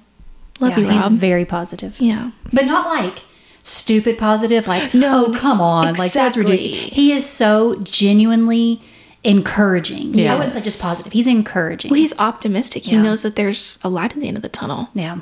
Love 0.60 0.70
Yeah, 0.72 0.78
you, 0.78 0.88
he's 0.88 1.08
very 1.08 1.44
positive. 1.44 2.00
yeah. 2.00 2.30
But 2.52 2.64
not 2.64 2.86
like 2.86 3.22
stupid 3.62 4.16
positive, 4.16 4.66
like, 4.66 4.94
No, 4.94 5.26
oh, 5.26 5.34
come 5.34 5.60
on. 5.60 5.94
Like, 5.94 6.12
that's 6.12 6.36
ridiculous. 6.36 6.94
He 6.94 7.12
is 7.12 7.26
so 7.26 7.80
genuinely 7.82 8.80
encouraging. 9.26 10.14
Yeah. 10.14 10.32
I 10.34 10.36
wouldn't 10.36 10.54
say 10.54 10.60
just 10.60 10.80
positive. 10.80 11.12
He's 11.12 11.26
encouraging. 11.26 11.90
Well, 11.90 12.00
he's 12.00 12.18
optimistic. 12.18 12.84
He 12.84 12.96
knows 12.96 13.22
that 13.22 13.36
there's 13.36 13.78
a 13.82 13.88
light 13.88 14.12
at 14.14 14.20
the 14.20 14.28
end 14.28 14.36
of 14.36 14.42
the 14.42 14.48
tunnel. 14.48 14.88
yeah. 14.94 15.18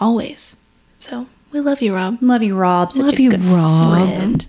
Always. 0.00 0.56
So 0.98 1.26
we 1.52 1.60
love 1.60 1.80
you, 1.80 1.94
Rob. 1.94 2.18
Love 2.20 2.42
you, 2.42 2.56
Rob. 2.56 2.92
Such 2.92 3.04
Love 3.04 3.14
a 3.18 3.22
you, 3.22 3.30
good 3.30 3.44
Rob. 3.44 3.84
friend. 3.84 4.46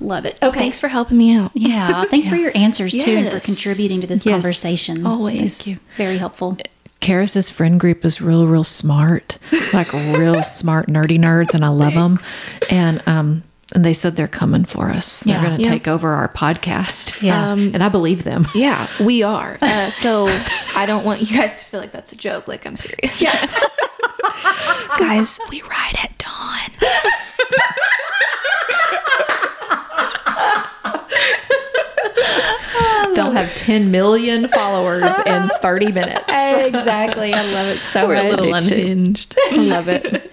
Love 0.00 0.24
it. 0.26 0.38
Okay. 0.40 0.58
Thanks 0.60 0.78
for 0.78 0.86
helping 0.88 1.18
me 1.18 1.34
out. 1.34 1.50
Yeah. 1.54 2.04
Thanks 2.04 2.28
for 2.28 2.36
your 2.44 2.52
answers 2.56 2.92
too 2.92 3.10
and 3.16 3.28
for 3.28 3.40
contributing 3.40 4.00
to 4.02 4.06
this 4.06 4.24
Yes. 4.24 4.34
conversation. 4.34 5.04
Always. 5.04 5.62
Thank 5.62 5.66
you. 5.78 5.84
Very 5.96 6.18
helpful. 6.18 6.56
Karis's 7.00 7.48
friend 7.50 7.78
group 7.80 8.04
is 8.04 8.20
real, 8.20 8.46
real 8.46 8.62
smart, 8.64 9.38
like 9.72 9.92
real 9.92 10.42
smart, 10.44 10.86
nerdy 10.88 11.18
nerds, 11.18 11.54
and 11.54 11.64
I 11.64 11.68
love 11.68 11.94
them. 11.94 12.18
And 12.70 13.02
um, 13.06 13.42
and 13.74 13.84
they 13.84 13.92
said 13.92 14.16
they're 14.16 14.26
coming 14.28 14.64
for 14.64 14.88
us. 14.88 15.20
They're 15.20 15.40
going 15.42 15.58
to 15.58 15.64
Yeah. 15.64 15.70
take 15.70 15.86
over 15.88 16.10
our 16.10 16.28
podcast. 16.28 17.22
Yeah. 17.22 17.52
Um, 17.52 17.72
and 17.74 17.82
I 17.84 17.88
believe 17.88 18.24
them. 18.24 18.46
Yeah, 18.54 18.88
we 19.00 19.22
are. 19.22 19.58
Uh, 19.60 19.90
so 19.90 20.26
I 20.74 20.84
don't 20.86 21.04
want 21.04 21.20
you 21.20 21.36
guys 21.38 21.58
to 21.60 21.64
feel 21.66 21.80
like 21.80 21.92
that's 21.92 22.12
a 22.12 22.16
joke. 22.16 22.48
Like 22.48 22.66
I'm 22.66 22.76
serious. 22.76 23.20
Yeah. 23.22 23.32
guys, 24.98 25.38
we 25.50 25.62
ride 25.62 25.94
at 26.02 26.16
dawn. 26.18 26.70
They'll 33.14 33.32
have 33.32 33.52
10 33.56 33.90
million 33.90 34.46
followers 34.48 35.12
in 35.26 35.48
30 35.60 35.92
minutes. 35.92 36.24
exactly. 36.28 37.32
I 37.32 37.42
love 37.52 37.68
it 37.68 37.78
so 37.80 38.06
We're 38.06 38.14
a 38.16 38.28
little 38.28 38.54
unhinged. 38.54 39.36
I 39.50 39.56
love 39.56 39.88
it. 39.88 40.30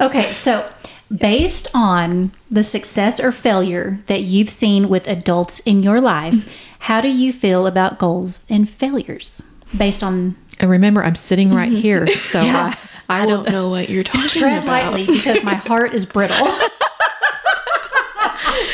Okay, 0.00 0.32
so 0.34 0.68
based 1.14 1.68
on 1.74 2.32
the 2.50 2.64
success 2.64 3.20
or 3.20 3.32
failure 3.32 4.00
that 4.06 4.22
you've 4.22 4.50
seen 4.50 4.88
with 4.88 5.06
adults 5.06 5.60
in 5.60 5.82
your 5.82 6.00
life, 6.00 6.34
mm-hmm. 6.34 6.50
how 6.80 7.00
do 7.00 7.08
you 7.08 7.32
feel 7.32 7.66
about 7.66 7.98
goals 7.98 8.46
and 8.48 8.68
failures? 8.68 9.42
Based 9.76 10.02
on 10.02 10.36
And 10.58 10.70
remember, 10.70 11.02
I'm 11.04 11.16
sitting 11.16 11.52
right 11.54 11.70
mm-hmm. 11.70 11.80
here, 11.80 12.06
so 12.14 12.40
I, 12.40 12.76
I, 13.08 13.22
I 13.22 13.26
don't 13.26 13.48
know 13.50 13.68
what 13.68 13.88
you're 13.88 14.04
talking 14.04 14.40
tread 14.40 14.64
about. 14.64 14.94
lightly 14.94 15.06
because 15.06 15.42
my 15.42 15.54
heart 15.54 15.94
is 15.94 16.06
brittle. 16.06 16.36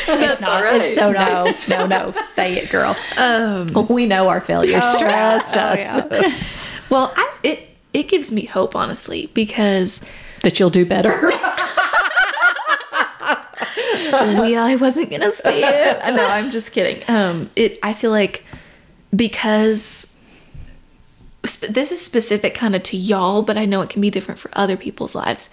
it's 0.07 0.41
not. 0.41 0.63
It's 0.75 0.95
so 0.95 1.11
nice. 1.11 1.67
No, 1.67 1.85
no, 1.85 2.11
no. 2.11 2.11
Say 2.13 2.55
it, 2.55 2.69
girl. 2.69 2.95
Um, 3.17 3.87
we 3.89 4.05
know 4.05 4.29
our 4.29 4.41
failures. 4.41 4.81
Oh, 4.83 4.99
Trust 4.99 5.57
oh, 5.57 5.61
us. 5.61 6.33
Well, 6.89 7.13
I, 7.15 7.37
it 7.43 7.69
it 7.93 8.07
gives 8.07 8.31
me 8.31 8.45
hope, 8.45 8.75
honestly, 8.75 9.29
because 9.33 10.01
That 10.41 10.59
you'll 10.59 10.69
do 10.69 10.85
better. 10.85 11.11
we 14.41 14.55
I 14.55 14.75
wasn't 14.75 15.09
gonna 15.09 15.31
say 15.31 15.61
it. 15.63 16.15
No, 16.15 16.25
I'm 16.25 16.51
just 16.51 16.71
kidding. 16.71 17.03
Um, 17.07 17.49
it 17.55 17.77
I 17.83 17.93
feel 17.93 18.11
like 18.11 18.45
because 19.15 20.07
sp- 21.45 21.69
this 21.69 21.91
is 21.91 22.01
specific 22.01 22.53
kind 22.53 22.75
of 22.75 22.83
to 22.83 22.97
y'all, 22.97 23.41
but 23.41 23.57
I 23.57 23.65
know 23.65 23.81
it 23.81 23.89
can 23.89 24.01
be 24.01 24.09
different 24.09 24.39
for 24.39 24.49
other 24.53 24.77
people's 24.77 25.15
lives. 25.15 25.49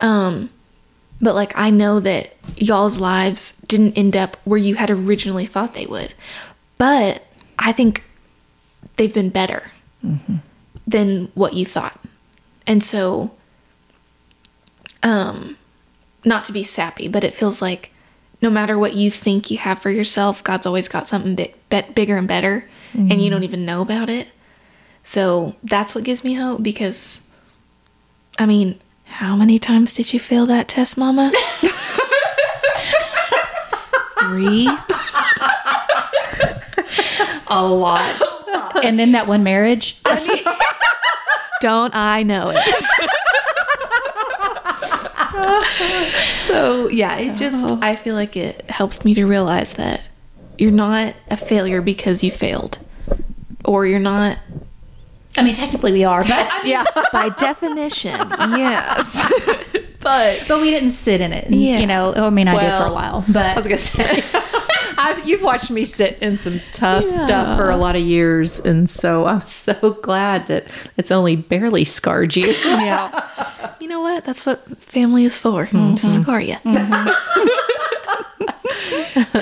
Um, 0.00 0.50
but 1.20 1.34
like 1.34 1.52
I 1.56 1.70
know 1.70 2.00
that 2.00 2.34
y'all's 2.56 2.98
lives 2.98 3.52
didn't 3.66 3.96
end 3.96 4.16
up 4.16 4.36
where 4.44 4.58
you 4.58 4.74
had 4.74 4.90
originally 4.90 5.46
thought 5.46 5.74
they 5.74 5.86
would, 5.86 6.14
but 6.78 7.24
I 7.58 7.72
think 7.72 8.04
they've 8.96 9.12
been 9.12 9.30
better 9.30 9.70
than 10.86 11.30
what 11.34 11.54
you 11.54 11.64
thought, 11.64 12.00
and 12.66 12.82
so 12.82 13.32
um 15.04 15.56
not 16.24 16.44
to 16.44 16.52
be 16.52 16.62
sappy, 16.62 17.08
but 17.08 17.24
it 17.24 17.34
feels 17.34 17.60
like 17.60 17.90
no 18.40 18.50
matter 18.50 18.78
what 18.78 18.94
you 18.94 19.10
think 19.10 19.50
you 19.50 19.58
have 19.58 19.78
for 19.78 19.90
yourself, 19.90 20.42
God's 20.42 20.66
always 20.66 20.88
got 20.88 21.06
something 21.06 21.34
big, 21.34 21.54
bet 21.68 21.94
bigger 21.94 22.16
and 22.16 22.26
better, 22.26 22.68
and 22.92 23.10
you 23.10 23.16
mm-hmm. 23.16 23.30
don't 23.30 23.44
even 23.44 23.64
know 23.64 23.80
about 23.80 24.08
it. 24.08 24.28
So 25.04 25.54
that's 25.62 25.94
what 25.94 26.04
gives 26.04 26.22
me 26.22 26.34
hope 26.34 26.62
because, 26.62 27.22
I 28.38 28.46
mean, 28.46 28.80
how 29.04 29.36
many 29.36 29.58
times 29.58 29.94
did 29.94 30.12
you 30.12 30.20
fail 30.20 30.46
that 30.46 30.68
test, 30.68 30.96
Mama? 30.96 31.32
Three. 34.18 34.68
A 37.48 37.62
lot. 37.62 38.22
And 38.82 38.98
then 38.98 39.12
that 39.12 39.26
one 39.26 39.42
marriage. 39.42 40.00
Don't 41.60 41.94
I 41.94 42.22
know 42.22 42.50
it? 42.54 43.10
so 46.34 46.88
yeah, 46.88 47.16
it 47.16 47.36
just 47.36 47.70
oh. 47.70 47.78
I 47.82 47.96
feel 47.96 48.14
like 48.14 48.36
it 48.36 48.68
helps 48.70 49.04
me 49.04 49.14
to 49.14 49.24
realize 49.26 49.74
that 49.74 50.02
you're 50.58 50.70
not 50.70 51.14
a 51.30 51.36
failure 51.36 51.80
because 51.80 52.22
you 52.22 52.30
failed, 52.30 52.78
or 53.64 53.86
you're 53.86 53.98
not 53.98 54.38
I 55.36 55.42
mean, 55.42 55.54
technically 55.54 55.92
we 55.92 56.04
are, 56.04 56.24
but 56.24 56.50
yeah 56.64 56.84
by 57.12 57.30
definition 57.30 58.18
yes, 58.38 59.24
but 60.00 60.44
but 60.46 60.60
we 60.60 60.70
didn't 60.70 60.90
sit 60.90 61.20
in 61.20 61.32
it. 61.32 61.46
And, 61.46 61.54
Yeah. 61.54 61.78
You 61.78 61.86
know, 61.86 62.12
oh, 62.14 62.26
I 62.26 62.30
mean, 62.30 62.48
I 62.48 62.58
did 62.58 62.76
for 62.78 62.86
a 62.86 62.92
while, 62.92 63.24
but 63.28 63.46
I 63.46 63.56
was 63.56 63.66
gonna 63.66 63.78
say, 63.78 64.22
I've 64.98 65.26
you've 65.26 65.42
watched 65.42 65.70
me 65.70 65.84
sit 65.84 66.18
in 66.18 66.36
some 66.36 66.60
tough 66.72 67.08
stuff 67.08 67.56
for 67.56 67.70
a 67.70 67.76
lot 67.76 67.96
of 67.96 68.02
years, 68.02 68.60
and 68.60 68.90
so 68.90 69.26
I'm 69.26 69.40
so 69.42 69.98
glad 70.02 70.48
that 70.48 70.66
it's 70.98 71.10
only 71.10 71.36
barely 71.36 71.84
scarred 71.84 72.36
you. 72.36 72.48
yeah. 72.48 73.51
You 73.92 73.98
know 73.98 74.04
what? 74.04 74.24
That's 74.24 74.46
what 74.46 74.64
family 74.80 75.26
is 75.26 75.36
for 75.36 75.66
to 75.66 75.96
scar 75.98 76.40
you. 76.40 76.56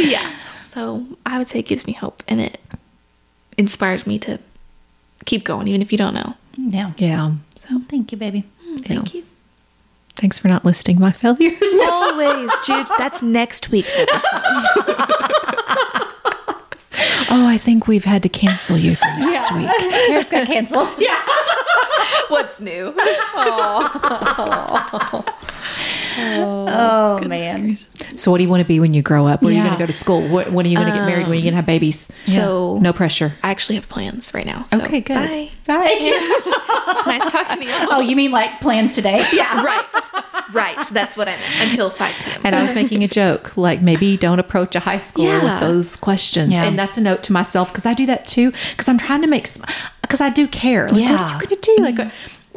yeah. 0.01 0.32
So 0.64 1.06
I 1.24 1.39
would 1.39 1.47
say 1.47 1.60
it 1.60 1.66
gives 1.66 1.86
me 1.86 1.93
hope 1.93 2.24
and 2.27 2.40
it 2.40 2.59
inspires 3.56 4.09
me 4.09 4.18
to 4.20 4.40
keep 5.24 5.44
going, 5.44 5.68
even 5.68 5.82
if 5.82 5.93
you 5.93 5.98
don't 5.98 6.14
know. 6.14 6.35
Yeah. 6.56 6.90
yeah. 6.97 7.35
So 7.55 7.81
thank 7.89 8.10
you, 8.10 8.18
baby. 8.18 8.43
Mm, 8.68 8.85
thank 8.85 9.14
you. 9.14 9.22
Thanks 10.16 10.36
for 10.36 10.48
not 10.48 10.64
listing 10.64 10.98
my 10.98 11.12
failures. 11.12 11.62
Always, 11.62 12.51
Jude. 12.66 12.89
That's 12.98 13.22
next 13.22 13.70
week's 13.70 13.97
episode. 13.97 14.43
Oh, 17.28 17.47
I 17.47 17.59
think 17.59 17.86
we've 17.86 18.05
had 18.05 18.22
to 18.22 18.28
cancel 18.28 18.78
you 18.78 18.97
for 18.97 19.06
next 19.18 19.52
week. 19.52 19.66
Hair's 19.68 20.26
got 20.26 20.47
canceled. 20.47 20.88
yeah. 20.98 21.20
What's 22.28 22.60
new? 22.60 22.92
Oh, 26.19 27.19
oh 27.20 27.24
man. 27.28 27.78
So, 28.16 28.31
what 28.31 28.39
do 28.39 28.45
you 28.45 28.51
want 28.51 28.61
to 28.61 28.66
be 28.66 28.81
when 28.81 28.93
you 28.93 29.03
grow 29.03 29.27
up? 29.27 29.43
Where 29.43 29.51
are 29.51 29.53
you 29.53 29.59
Yeah. 29.59 29.65
going 29.65 29.74
to 29.74 29.78
go 29.78 29.87
to 29.87 29.93
school? 29.93 30.27
What, 30.28 30.53
when 30.53 30.66
are 30.66 30.69
you 30.69 30.77
going 30.77 30.89
to 30.89 30.93
get 30.95 31.07
married? 31.07 31.23
When 31.27 31.32
are 31.32 31.35
you 31.37 31.43
going 31.43 31.53
to 31.53 31.57
have 31.57 31.66
babies? 31.66 32.11
So 32.27 32.78
No 32.81 32.93
pressure. 32.93 33.32
I 33.43 33.51
actually 33.51 33.77
have 33.77 33.89
plans 33.89 34.32
right 34.35 34.47
now. 34.47 34.66
So 34.70 34.81
Okay, 34.82 35.01
good. 35.01 35.15
Bye. 35.15 35.51
Bye. 35.66 36.37
It's 36.93 37.07
nice 37.07 37.32
talking 37.32 37.61
to 37.61 37.65
you. 37.65 37.70
Oh, 37.91 38.01
you 38.01 38.15
mean 38.16 38.31
like 38.31 38.61
plans 38.61 38.95
today? 38.95 39.24
Yeah. 39.32 39.65
right. 39.65 39.87
Right. 40.53 40.85
That's 40.91 41.16
what 41.16 41.28
I 41.28 41.37
meant. 41.37 41.70
Until 41.70 41.89
5 41.91 42.15
p.m. 42.24 42.41
And 42.45 42.55
I 42.57 42.62
was 42.62 42.74
making 42.74 43.05
a 43.05 43.09
joke, 43.09 43.57
like 43.57 43.81
maybe 43.81 44.16
don't 44.16 44.39
approach 44.41 44.74
a 44.74 44.81
high 44.81 44.99
school 44.99 45.24
Yeah. 45.24 45.43
with 45.45 45.61
those 45.61 45.97
questions. 45.97 46.53
Yeah. 46.53 46.65
And 46.65 46.78
that's 46.78 46.99
a 46.99 47.01
note 47.01 47.23
to 47.24 47.32
myself 47.32 47.69
because 47.69 47.87
I 47.87 47.95
do 47.95 48.05
that 48.07 48.27
too. 48.27 48.51
Because 48.70 48.89
I'm 48.89 48.99
trying 48.99 49.23
to 49.23 49.28
make, 49.28 49.47
because 50.03 50.20
I 50.20 50.28
do 50.31 50.47
care. 50.49 50.89
Like, 50.89 51.01
Yeah. 51.01 51.12
what 51.12 51.20
are 51.20 51.32
you 51.35 51.47
going 51.49 51.61
to 51.61 51.74
do? 51.77 51.82
Like, 51.82 51.99
what- 51.99 52.12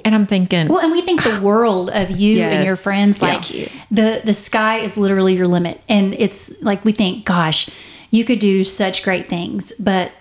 and 0.06 0.16
I'm 0.16 0.26
thinking, 0.26 0.68
Well, 0.68 0.80
and 0.80 0.92
we 0.92 1.02
think 1.02 1.24
the 1.24 1.38
ah, 1.38 1.42
world 1.42 1.90
of 1.90 2.12
you 2.12 2.42
and 2.42 2.64
your 2.64 2.74
Yes. 2.74 2.84
friends, 2.84 3.20
Yeah. 3.20 3.28
like 3.28 3.46
the 3.92 4.22
the 4.24 4.34
sky 4.34 4.80
is 4.80 4.98
literally 4.98 5.36
your 5.36 5.48
limit, 5.48 5.82
and 5.88 6.16
it's 6.18 6.52
like 6.62 6.84
we 6.86 6.92
think, 6.92 7.26
gosh, 7.26 7.70
you 8.12 8.24
could 8.24 8.40
do 8.40 8.64
such 8.64 9.04
great 9.04 9.30
things, 9.30 9.74
but 9.80 10.12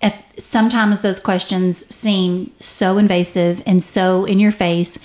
at 0.00 0.22
sometimes 0.38 1.00
those 1.02 1.20
questions 1.20 1.86
seem 1.94 2.50
so 2.60 2.98
invasive 2.98 3.62
and 3.66 3.82
so 3.82 4.24
in 4.24 4.40
your 4.40 4.52
face 4.52 4.98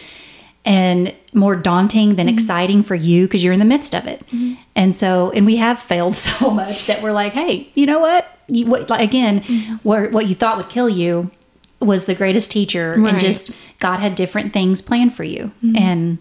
and 0.66 1.14
more 1.34 1.56
daunting 1.56 2.16
than 2.16 2.28
mm-hmm. 2.28 2.34
exciting 2.34 2.84
for 2.84 2.96
you 2.96 3.26
because 3.26 3.44
you're 3.44 3.54
in 3.54 3.60
the 3.60 3.66
midst 3.66 3.96
of 3.96 4.08
it. 4.08 4.26
Mm-hmm. 4.28 4.54
And 4.76 4.94
so, 4.94 5.32
and 5.32 5.46
we 5.46 5.56
have 5.56 5.80
failed 5.80 6.16
so 6.30 6.50
much 6.52 6.88
that 6.88 7.02
we're 7.02 7.12
like, 7.12 7.34
hey, 7.34 7.70
you 7.74 7.86
know 7.86 8.00
what? 8.00 8.28
You, 8.48 8.66
what 8.66 8.90
like, 8.90 9.02
again, 9.02 9.42
mm-hmm. 9.42 9.76
where, 9.84 10.10
what 10.10 10.28
you 10.28 10.36
thought 10.36 10.58
would 10.58 10.70
kill 10.70 10.90
you 10.90 11.32
was 11.80 12.06
the 12.06 12.16
greatest 12.16 12.52
teacher, 12.52 12.96
Right. 12.98 13.14
and 13.14 13.20
just 13.22 13.52
God 13.80 14.00
had 14.00 14.16
different 14.16 14.52
things 14.54 14.82
planned 14.82 15.14
for 15.14 15.24
you. 15.24 15.52
Mm-hmm. 15.64 15.78
And 15.78 16.18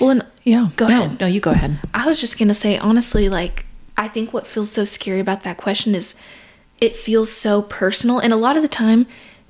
Well, 0.00 0.10
and 0.10 0.26
Yeah. 0.44 0.68
Go 0.76 0.88
no, 0.88 0.98
ahead. 1.04 1.20
No, 1.20 1.26
you 1.26 1.40
go 1.40 1.50
ahead. 1.50 1.78
I 1.92 2.06
was 2.06 2.20
just 2.20 2.38
gonna 2.38 2.54
say, 2.54 2.78
honestly, 2.78 3.28
like 3.28 3.66
I 3.96 4.08
think 4.08 4.32
what 4.32 4.46
feels 4.46 4.70
so 4.70 4.84
scary 4.84 5.20
about 5.20 5.42
that 5.44 5.56
question 5.56 5.94
is 5.94 6.14
it 6.80 6.96
feels 6.96 7.30
so 7.32 7.62
personal, 7.62 8.18
and 8.18 8.32
a 8.32 8.36
lot 8.36 8.56
of 8.56 8.62
the 8.62 8.68
time, 8.68 9.06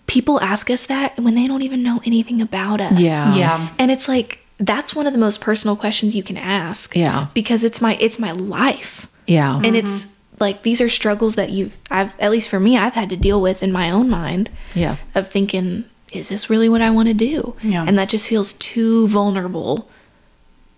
people 0.06 0.38
ask 0.40 0.68
us 0.70 0.84
that 0.86 1.18
when 1.18 1.34
they 1.34 1.46
don't 1.46 1.62
even 1.62 1.82
know 1.82 2.00
anything 2.04 2.42
about 2.42 2.80
us. 2.80 2.98
Yeah. 3.00 3.34
yeah, 3.34 3.68
and 3.78 3.90
it's 3.90 4.06
like 4.08 4.40
that's 4.58 4.94
one 4.94 5.06
of 5.06 5.12
the 5.12 5.18
most 5.18 5.40
personal 5.40 5.76
questions 5.76 6.14
you 6.14 6.22
can 6.22 6.36
ask. 6.36 6.94
Yeah. 6.94 7.26
because 7.34 7.64
it's 7.64 7.80
my 7.80 7.96
it's 8.00 8.18
my 8.18 8.32
life, 8.32 9.08
Yeah. 9.26 9.56
and 9.64 9.74
it's 9.76 10.04
mm-hmm. 10.04 10.13
Like 10.44 10.62
these 10.62 10.80
are 10.80 10.88
struggles 10.88 11.34
that 11.34 11.50
you've 11.50 11.76
I've 11.90 12.18
at 12.20 12.30
least 12.30 12.48
for 12.48 12.60
me 12.60 12.76
I've 12.76 12.94
had 12.94 13.08
to 13.10 13.16
deal 13.16 13.40
with 13.40 13.62
in 13.62 13.72
my 13.72 13.90
own 13.90 14.08
mind. 14.10 14.50
Yeah. 14.74 14.96
of 15.14 15.28
thinking, 15.28 15.84
is 16.12 16.28
this 16.28 16.50
really 16.50 16.68
what 16.68 16.82
I 16.82 16.90
want 16.90 17.08
to 17.08 17.14
do? 17.14 17.56
Yeah. 17.62 17.84
and 17.86 17.98
that 17.98 18.08
just 18.08 18.28
feels 18.28 18.52
too 18.54 19.08
vulnerable 19.08 19.88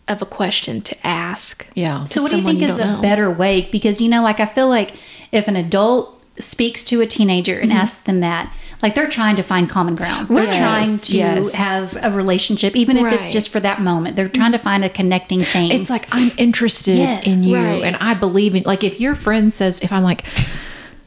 of 0.09 0.23
a 0.23 0.27
question 0.27 0.81
to 0.83 1.07
ask. 1.07 1.67
Yeah. 1.75 2.05
So, 2.05 2.23
what 2.23 2.31
do 2.31 2.39
you 2.39 2.45
think 2.45 2.61
you 2.61 2.69
is 2.69 2.79
a 2.79 2.97
know. 2.97 3.03
better 3.03 3.31
way? 3.31 3.69
Because, 3.73 4.01
you 4.01 4.09
know, 4.09 4.23
like 4.23 4.41
I 4.41 4.47
feel 4.47 4.69
like 4.69 4.95
if 5.33 5.49
an 5.49 5.57
adult 5.57 6.13
speaks 6.39 6.85
to 6.85 7.01
a 7.01 7.07
teenager 7.07 7.59
and 7.59 7.71
mm-hmm. 7.71 7.81
asks 7.81 8.03
them 8.03 8.21
that, 8.21 8.55
like 8.83 8.95
they're 8.95 9.09
trying 9.09 9.37
to 9.37 9.43
find 9.43 9.69
common 9.69 9.95
ground. 9.97 10.29
They're 10.29 10.45
Yes, 10.45 10.57
trying 10.59 10.99
to 10.99 11.17
yes. 11.17 11.55
have 11.55 11.97
a 12.03 12.11
relationship, 12.11 12.77
even 12.77 12.97
if 12.97 13.13
it's 13.13 13.33
just 13.33 13.49
for 13.49 13.61
that 13.61 13.81
moment. 13.81 14.17
They're 14.17 14.29
trying 14.29 14.53
to 14.53 14.59
find 14.59 14.85
a 14.85 14.89
connecting 14.89 15.41
thing. 15.41 15.71
It's 15.71 15.91
like 15.91 16.07
I'm 16.13 16.31
interested 16.37 16.99
Yes, 16.99 17.27
in 17.27 17.43
you 17.45 17.57
right. 17.57 17.83
and 17.83 17.97
I 17.97 18.15
believe 18.19 18.55
in 18.55 18.63
like 18.65 18.85
if 18.85 19.01
your 19.01 19.15
friend 19.15 19.53
says 19.53 19.81
if 19.81 19.93
I'm 19.93 20.03
like 20.03 20.25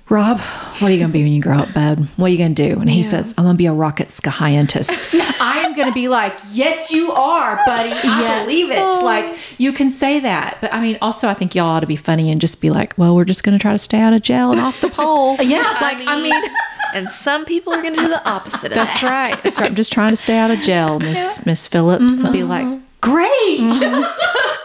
Rob, 0.09 0.39
what 0.39 0.89
are 0.89 0.91
you 0.91 0.97
going 0.97 1.11
to 1.11 1.13
be 1.13 1.21
when 1.21 1.31
you 1.31 1.39
grow 1.41 1.57
up, 1.59 1.71
bud? 1.71 1.99
What 2.17 2.25
are 2.27 2.29
you 2.31 2.39
going 2.39 2.55
to 2.55 2.69
do? 2.73 2.79
And 2.81 2.89
he 2.89 3.03
says, 3.03 3.31
I'm 3.37 3.43
going 3.43 3.53
to 3.53 3.57
be 3.59 3.67
a 3.67 3.73
rocket 3.73 4.09
scientist. 4.09 5.07
I 5.13 5.59
am 5.63 5.75
going 5.75 5.87
to 5.87 5.93
be 5.93 6.07
like, 6.07 6.35
yes, 6.51 6.89
you 6.89 7.11
are, 7.11 7.57
buddy. 7.63 7.91
I 7.91 8.39
believe 8.43 8.71
it. 8.71 8.79
Oh. 8.79 9.01
Like, 9.05 9.37
you 9.59 9.71
can 9.71 9.91
say 9.91 10.19
that. 10.21 10.57
But 10.61 10.73
I 10.73 10.81
mean, 10.81 10.97
also, 10.99 11.27
I 11.27 11.35
think 11.35 11.53
y'all 11.53 11.67
ought 11.67 11.81
to 11.81 11.85
be 11.87 11.95
funny 11.95 12.31
and 12.31 12.41
just 12.41 12.59
be 12.59 12.71
like, 12.71 12.97
well, 12.97 13.15
we're 13.15 13.23
just 13.23 13.43
going 13.43 13.55
to 13.55 13.61
try 13.61 13.71
to 13.71 13.77
stay 13.77 13.99
out 13.99 14.13
of 14.13 14.23
jail 14.23 14.49
and 14.51 14.59
off 14.59 14.81
the 14.81 14.89
pole. 14.89 15.35
yeah, 15.43 15.77
Like 15.79 15.97
I 16.07 16.19
mean, 16.19 16.43
and 16.93 17.09
some 17.11 17.45
people 17.45 17.73
are 17.73 17.81
going 17.81 17.95
to 17.95 18.01
do 18.01 18.07
the 18.07 18.27
opposite 18.29 18.71
of 18.71 18.75
That's 18.75 19.01
that. 19.01 19.29
right. 19.31 19.43
That's 19.43 19.59
right. 19.59 19.69
I'm 19.69 19.75
just 19.75 19.91
trying 19.91 20.11
to 20.11 20.15
stay 20.17 20.37
out 20.37 20.51
of 20.51 20.59
jail, 20.59 20.99
Miss 20.99 21.45
Miss 21.45 21.67
Phillips. 21.67 22.21
And 22.23 22.33
be 22.33 22.43
like, 22.43 22.65
great. 23.01 23.27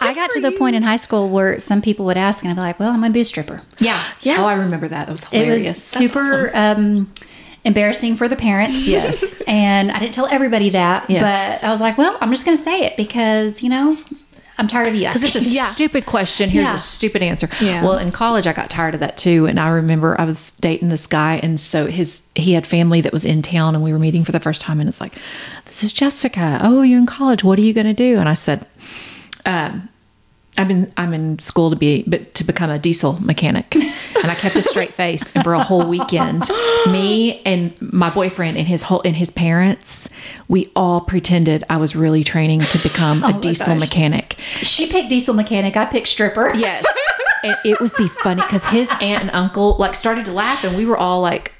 I 0.01 0.11
got 0.15 0.29
to 0.31 0.41
the 0.41 0.51
point 0.51 0.75
in 0.75 0.83
high 0.83 0.97
school 0.97 1.29
where 1.29 1.59
some 1.59 1.81
people 1.81 2.05
would 2.05 2.17
ask, 2.17 2.43
and 2.43 2.51
I'd 2.51 2.55
be 2.55 2.61
like, 2.61 2.79
well, 2.79 2.89
I'm 2.91 2.99
going 2.99 3.11
to 3.11 3.13
be 3.13 3.21
a 3.21 3.25
stripper. 3.25 3.61
Yeah. 3.79 4.01
Yeah. 4.21 4.37
Oh, 4.39 4.45
I 4.45 4.53
remember 4.53 4.87
that. 4.87 5.07
That 5.07 5.11
was 5.11 5.23
hilarious. 5.25 5.95
It 5.95 5.99
hilarious. 5.99 6.15
was 6.15 6.23
super 6.27 6.51
um, 6.53 7.11
embarrassing 7.63 8.17
for 8.17 8.27
the 8.27 8.35
parents. 8.35 8.85
Yes. 8.87 9.43
And 9.55 9.91
I 9.91 9.99
didn't 9.99 10.13
tell 10.13 10.27
everybody 10.27 10.71
that, 10.71 11.09
Yes. 11.09 11.61
but 11.61 11.67
I 11.67 11.71
was 11.71 11.79
like, 11.81 11.97
well, 11.97 12.17
I'm 12.21 12.29
just 12.31 12.45
going 12.45 12.57
to 12.57 12.63
say 12.63 12.81
it 12.85 12.97
because, 12.97 13.63
you 13.63 13.69
know, 13.69 13.97
I'm 14.57 14.67
tired 14.67 14.87
of 14.87 14.95
you. 14.95 15.05
Because 15.07 15.23
it's 15.23 15.35
a 15.35 15.39
Yeah. 15.53 15.73
stupid 15.75 16.05
question. 16.05 16.49
Here's 16.49 16.69
Yeah. 16.69 16.75
a 16.75 16.77
stupid 16.77 17.21
answer. 17.21 17.49
Yeah. 17.61 17.83
Well, 17.83 17.97
in 17.97 18.11
college, 18.11 18.47
I 18.47 18.53
got 18.53 18.69
tired 18.69 18.93
of 18.93 18.99
that 19.01 19.17
too. 19.17 19.45
And 19.47 19.59
I 19.59 19.67
remember 19.69 20.19
I 20.19 20.23
was 20.25 20.53
dating 20.61 20.89
this 20.89 21.07
guy, 21.07 21.39
and 21.43 21.59
so 21.59 21.87
his 21.87 22.21
he 22.35 22.53
had 22.53 22.65
family 22.65 23.01
that 23.01 23.11
was 23.13 23.25
in 23.25 23.41
town, 23.41 23.75
and 23.75 23.83
we 23.83 23.91
were 23.91 23.99
meeting 23.99 24.23
for 24.23 24.31
the 24.31 24.39
first 24.39 24.61
time. 24.61 24.79
And 24.79 24.87
it's 24.87 25.01
like, 25.01 25.13
"This 25.65 25.83
is 25.83 25.91
Jessica. 25.91 26.59
Oh, 26.63 26.81
you're 26.83 26.99
in 26.99 27.05
college. 27.05 27.43
What 27.43 27.57
are 27.59 27.63
you 27.63 27.73
going 27.73 27.87
to 27.87 27.93
do?" 27.93 28.17
And 28.17 28.29
I 28.29 28.33
said, 28.33 28.65
um, 29.45 29.89
I'm 30.57 30.71
in 30.71 30.93
I'm 30.97 31.13
in 31.13 31.39
school 31.39 31.69
to 31.69 31.75
be 31.75 32.03
but 32.07 32.33
to 32.35 32.43
become 32.43 32.69
a 32.69 32.79
diesel 32.79 33.19
mechanic. 33.23 33.75
And 34.23 34.31
I 34.31 34.35
kept 34.35 34.55
a 34.55 34.61
straight 34.63 34.93
face 34.93 35.31
and 35.35 35.43
for 35.43 35.53
a 35.53 35.61
whole 35.61 35.85
weekend, 35.85 36.49
me 36.89 37.43
and 37.45 37.79
my 37.79 38.09
boyfriend 38.09 38.57
and 38.57 38.67
his 38.67 38.83
whole 38.83 39.01
and 39.05 39.15
his 39.15 39.29
parents, 39.29 40.09
we 40.47 40.71
all 40.75 41.01
pretended 41.01 41.63
I 41.69 41.77
was 41.77 41.95
really 41.95 42.23
training 42.23 42.61
to 42.61 42.79
become 42.79 43.23
oh 43.25 43.37
a 43.37 43.39
diesel 43.39 43.75
mechanic. 43.75 44.39
She 44.63 44.89
picked 44.89 45.09
diesel 45.09 45.35
mechanic. 45.35 45.77
I 45.77 45.85
picked 45.85 46.07
stripper. 46.07 46.55
Yes. 46.55 46.83
and 47.43 47.55
it 47.63 47.79
was 47.79 47.93
the 47.93 48.07
funny 48.07 48.41
because 48.41 48.65
his 48.65 48.89
aunt 48.99 49.21
and 49.21 49.31
uncle 49.31 49.75
like 49.77 49.93
started 49.93 50.25
to 50.25 50.31
laugh 50.31 50.63
and 50.63 50.75
we 50.75 50.85
were 50.87 50.97
all 50.97 51.21
like 51.21 51.51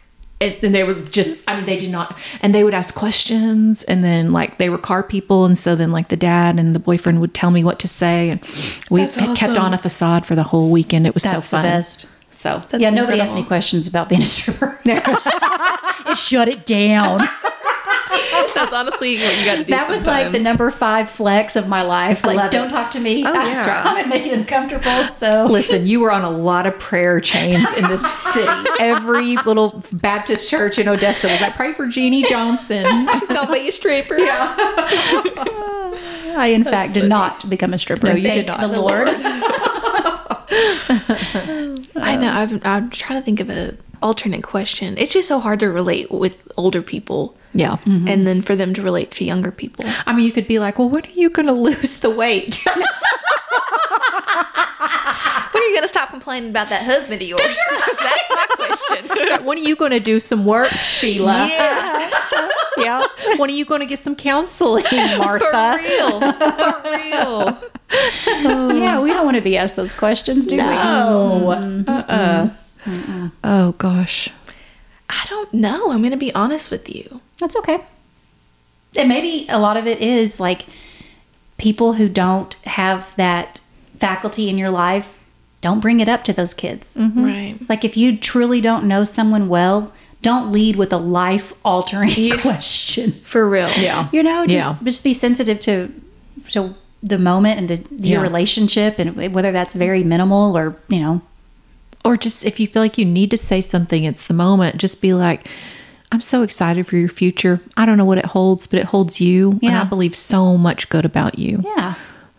and 0.42 0.56
and 0.62 0.76
they 0.76 0.84
were 0.84 0.96
just 0.96 1.44
i 1.50 1.56
mean 1.56 1.66
they 1.66 1.78
did 1.78 1.92
not 1.92 2.18
and 2.42 2.54
they 2.54 2.64
would 2.64 2.74
ask 2.74 2.94
questions 2.96 3.84
and 3.84 4.04
then 4.04 4.32
like 4.34 4.58
they 4.58 4.70
were 4.70 4.78
car 4.78 5.02
people 5.04 5.46
and 5.46 5.58
so 5.58 5.76
then 5.76 5.92
like 5.92 6.10
the 6.10 6.18
dad 6.18 6.60
and 6.60 6.76
the 6.76 6.80
boyfriend 6.80 7.22
would 7.22 7.34
tell 7.34 7.52
me 7.52 7.64
what 7.64 7.80
to 7.80 7.88
say 7.88 8.30
and 8.30 8.42
we 8.90 9.06
That's 9.06 9.40
kept 9.40 9.58
on 9.58 9.74
a 9.74 9.78
facade 9.78 10.26
for 10.26 10.36
the 10.36 10.44
whole 10.44 10.70
weekend 10.70 11.08
it 11.08 11.14
was 11.14 11.24
That's 11.24 11.46
so 11.48 11.58
fun 11.58 11.64
the 11.64 11.70
best. 11.70 12.08
so 12.32 12.62
yeah, 12.78 12.90
nobody 12.90 13.20
asked 13.22 13.36
me 13.36 13.44
questions 13.44 13.88
about 13.88 14.10
being 14.10 14.22
a 14.22 14.26
stripper. 14.26 14.80
it 14.86 16.18
shut 16.18 16.48
it 16.50 16.66
down. 16.66 17.28
That's 18.56 18.74
honestly 18.74 19.18
what 19.18 19.40
you 19.40 19.46
got 19.46 19.56
to 19.58 19.64
do. 19.64 19.72
that 19.72 19.90
was 19.90 20.08
like 20.08 20.32
the 20.32 20.40
number 20.40 20.72
five 20.72 21.10
flex 21.10 21.56
of 21.56 21.68
my 21.68 21.82
life. 21.82 22.24
Like, 22.24 22.38
love 22.38 22.52
don't 22.52 22.68
it. 22.68 22.72
talk 22.72 22.92
to 22.92 23.00
me. 23.00 23.24
Oh, 23.26 23.34
That's 23.34 23.68
yeah. 23.68 23.84
right. 23.84 24.04
I'm 24.04 24.10
making 24.10 24.32
it 24.32 24.40
uncomfortable. 24.40 25.08
So 25.10 25.46
Listen, 25.46 25.86
you 25.86 26.00
were 26.00 26.12
on 26.12 26.24
a 26.24 26.30
lot 26.30 26.66
of 26.66 26.78
prayer 26.80 27.20
chains 27.20 27.72
in 27.74 27.88
this 27.88 28.06
city. 28.06 28.70
Every 28.80 29.38
little 29.38 29.84
Baptist 29.94 30.50
church 30.50 30.80
in 30.80 30.88
Odessa 30.88 31.28
was 31.28 31.42
like, 31.42 31.56
pray 31.56 31.74
for 31.74 31.88
Jeannie 31.88 32.24
Johnson. 32.24 33.08
She's 33.20 33.28
gonna 33.28 33.52
be 33.52 33.68
a 33.68 33.72
stripper. 33.72 34.18
Yeah. 34.18 34.56
I, 36.38 36.48
in 36.54 36.64
fact, 36.64 36.94
did 36.94 37.08
not 37.08 37.50
become 37.50 37.74
a 37.74 37.78
stripper. 37.78 38.08
No, 38.08 38.14
you 38.16 38.28
Thank 38.28 38.46
did 38.46 38.48
not. 38.48 38.60
The 38.60 38.82
Lord. 38.82 39.08
I 40.50 42.18
know. 42.20 42.32
I've, 42.32 42.66
I'm 42.66 42.90
trying 42.90 43.20
to 43.20 43.26
think 43.26 43.40
of 43.40 43.50
a 43.50 43.76
alternate 44.02 44.44
question. 44.44 44.98
It's 44.98 45.14
just 45.14 45.28
so 45.28 45.40
hard 45.40 45.60
to 45.62 45.68
relate 45.70 46.12
with 46.12 46.38
older 46.58 46.82
people, 46.82 47.36
Yeah. 47.54 47.78
Mm-hmm. 47.86 48.08
and 48.08 48.28
then 48.28 48.42
for 48.42 48.56
them 48.56 48.74
to 48.74 48.82
relate 48.82 49.12
to 49.12 49.24
younger 49.26 49.52
people. 49.52 49.86
I 50.06 50.14
mean, 50.14 50.26
you 50.26 50.32
could 50.32 50.48
be 50.48 50.60
like, 50.60 50.78
well, 50.80 50.90
when 50.90 51.06
are 51.06 51.10
you 51.10 51.30
going 51.30 51.48
to 51.54 51.54
lose 51.54 52.00
the 52.00 52.10
weight? 52.10 52.64
When 55.56 55.64
are 55.64 55.68
you 55.68 55.76
gonna 55.76 55.88
stop 55.88 56.10
complaining 56.10 56.50
about 56.50 56.68
that 56.68 56.84
husband 56.84 57.22
of 57.22 57.28
yours? 57.30 57.40
That's 57.70 58.30
my 58.30 58.48
question. 58.58 59.46
when 59.46 59.58
are 59.58 59.62
you 59.62 59.78
going 59.78 59.92
to 59.92 60.02
do 60.02 60.20
some 60.20 60.44
work, 60.44 60.70
Sheila? 60.70 61.48
Yeah, 61.48 62.10
Yeah. 62.78 63.06
When 63.38 63.50
are 63.50 63.54
you 63.54 63.64
going 63.64 63.80
to 63.80 63.86
get 63.86 64.00
some 64.00 64.18
counseling, 64.18 64.84
Martha? 65.18 65.78
for 65.78 65.82
real, 65.82 66.20
for 66.20 66.82
real. 66.84 68.78
yeah, 68.78 69.00
we 69.00 69.12
don't 69.14 69.24
want 69.24 69.36
to 69.38 69.42
be 69.42 69.56
asked 69.56 69.78
those 69.78 69.94
questions, 69.94 70.46
do 70.46 70.58
we? 70.58 70.62
No. 70.62 71.84
Uh-uh. 71.88 72.50
Oh, 73.46 73.72
gosh. 73.78 74.30
I 75.10 75.26
don't 75.30 75.54
know. 75.54 75.92
I'm 75.92 76.02
gonna 76.04 76.18
be 76.18 76.34
honest 76.36 76.70
with 76.70 76.94
you. 76.94 77.22
That's 77.40 77.56
okay. 77.56 77.80
And 78.98 79.08
maybe 79.08 79.46
a 79.50 79.60
lot 79.60 79.78
of 79.78 79.88
it 79.88 80.02
is 80.02 80.40
like 80.40 80.66
people 81.58 81.94
who 81.94 82.10
don't 82.10 82.54
have 82.66 83.16
that 83.16 83.62
faculty 84.00 84.50
in 84.50 84.58
your 84.58 84.70
life, 84.72 85.15
don't 85.66 85.82
bring 85.86 86.00
it 86.00 86.08
up 86.08 86.24
to 86.26 86.34
those 86.34 86.54
kids. 86.54 86.86
Mm-hmm. 86.96 87.24
Right. 87.26 87.56
Like 87.72 87.84
if 87.90 87.98
you 87.98 88.18
truly 88.18 88.62
don't 88.62 88.84
know 88.92 89.04
someone 89.04 89.46
well, 89.50 89.92
don't 90.22 90.52
lead 90.52 90.76
with 90.82 90.92
a 90.94 90.98
life 91.22 91.54
altering 91.64 92.32
question. 92.48 93.12
For 93.24 93.50
real. 93.50 93.70
Yeah. 93.78 94.10
You 94.12 94.24
know, 94.24 94.46
just 94.48 94.66
Yeah. 94.82 94.84
just 94.84 95.04
be 95.04 95.14
sensitive 95.14 95.60
to 95.68 95.74
to 96.54 96.60
the 97.04 97.18
moment 97.20 97.56
and 97.60 97.68
the 97.70 97.78
your 98.10 98.22
Yeah. 98.22 98.28
relationship 98.30 98.92
and 99.00 99.10
whether 99.36 99.52
that's 99.52 99.76
very 99.76 100.04
minimal 100.04 100.56
or, 100.58 100.76
you 100.88 101.00
know, 101.00 101.22
Or 102.04 102.18
just 102.18 102.46
if 102.46 102.60
you 102.60 102.68
feel 102.68 102.82
like 102.86 102.98
you 103.02 103.06
need 103.20 103.30
to 103.32 103.38
say 103.38 103.62
something, 103.62 104.04
it's 104.04 104.24
the 104.28 104.34
moment. 104.46 104.78
Just 104.78 105.02
be 105.02 105.14
like, 105.14 105.48
I'm 106.12 106.22
so 106.22 106.44
excited 106.44 106.86
for 106.88 106.98
your 106.98 107.10
future. 107.10 107.60
I 107.78 107.86
don't 107.86 107.98
know 107.98 108.06
what 108.12 108.20
it 108.20 108.28
holds, 108.38 108.68
but 108.68 108.78
it 108.80 108.86
holds 108.94 109.20
you. 109.20 109.60
And 109.64 109.76
I 109.76 109.84
believe 109.84 110.16
so 110.16 110.56
much 110.58 110.88
good 110.90 111.06
about 111.06 111.38
you. 111.40 111.64
yeah. 111.78 111.96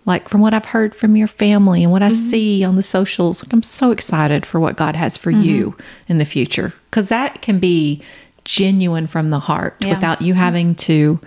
Like 0.07 0.29
from 0.29 0.41
what 0.41 0.55
I've 0.55 0.67
heard 0.67 0.95
from 0.95 1.17
your 1.17 1.29
family 1.29 1.83
and 1.83 1.93
what 1.93 2.03
I 2.03 2.09
mm-hmm. 2.09 2.31
see 2.31 2.65
on 2.65 2.77
the 2.77 2.83
socials, 2.83 3.43
like 3.45 3.53
I'm 3.53 3.63
so 3.63 3.91
excited 3.91 4.47
for 4.47 4.61
what 4.61 4.77
God 4.77 4.97
has 4.97 5.17
for 5.17 5.31
you 5.31 5.73
mm-hmm. 5.73 6.13
in 6.13 6.19
the 6.19 6.25
future. 6.25 6.73
Because 6.91 7.09
that 7.09 7.43
can 7.43 7.59
be 7.59 8.03
genuine 8.45 9.09
from 9.09 9.31
the 9.31 9.41
heart 9.41 9.77
Yeah. 9.81 9.91
without 9.91 10.23
you 10.23 10.33
mm-hmm. 10.33 10.43
having 10.43 10.75
to 10.77 11.21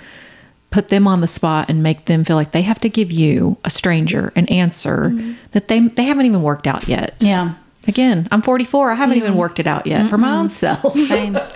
put 0.71 0.87
them 0.87 1.07
on 1.07 1.21
the 1.21 1.27
spot 1.27 1.69
and 1.69 1.83
make 1.83 2.05
them 2.05 2.23
feel 2.23 2.35
like 2.35 2.51
they 2.51 2.61
have 2.61 2.79
to 2.79 2.89
give 2.89 3.11
you 3.11 3.57
a 3.65 3.69
stranger 3.69 4.31
an 4.35 4.45
answer 4.47 5.11
that 5.51 5.67
they 5.67 5.79
they 5.79 6.03
haven't 6.03 6.25
even 6.25 6.41
worked 6.43 6.67
out 6.67 6.87
yet. 6.87 7.15
Yeah. 7.19 7.55
Again, 7.87 8.27
I'm 8.29 8.41
44. 8.41 8.91
I 8.91 8.95
haven't 8.95 9.17
even 9.17 9.35
worked 9.35 9.59
it 9.59 9.65
out 9.65 9.87
yet 9.87 10.09
for 10.09 10.17
my 10.17 10.35
own 10.35 10.49
self. 10.49 10.95
Same. 10.95 11.37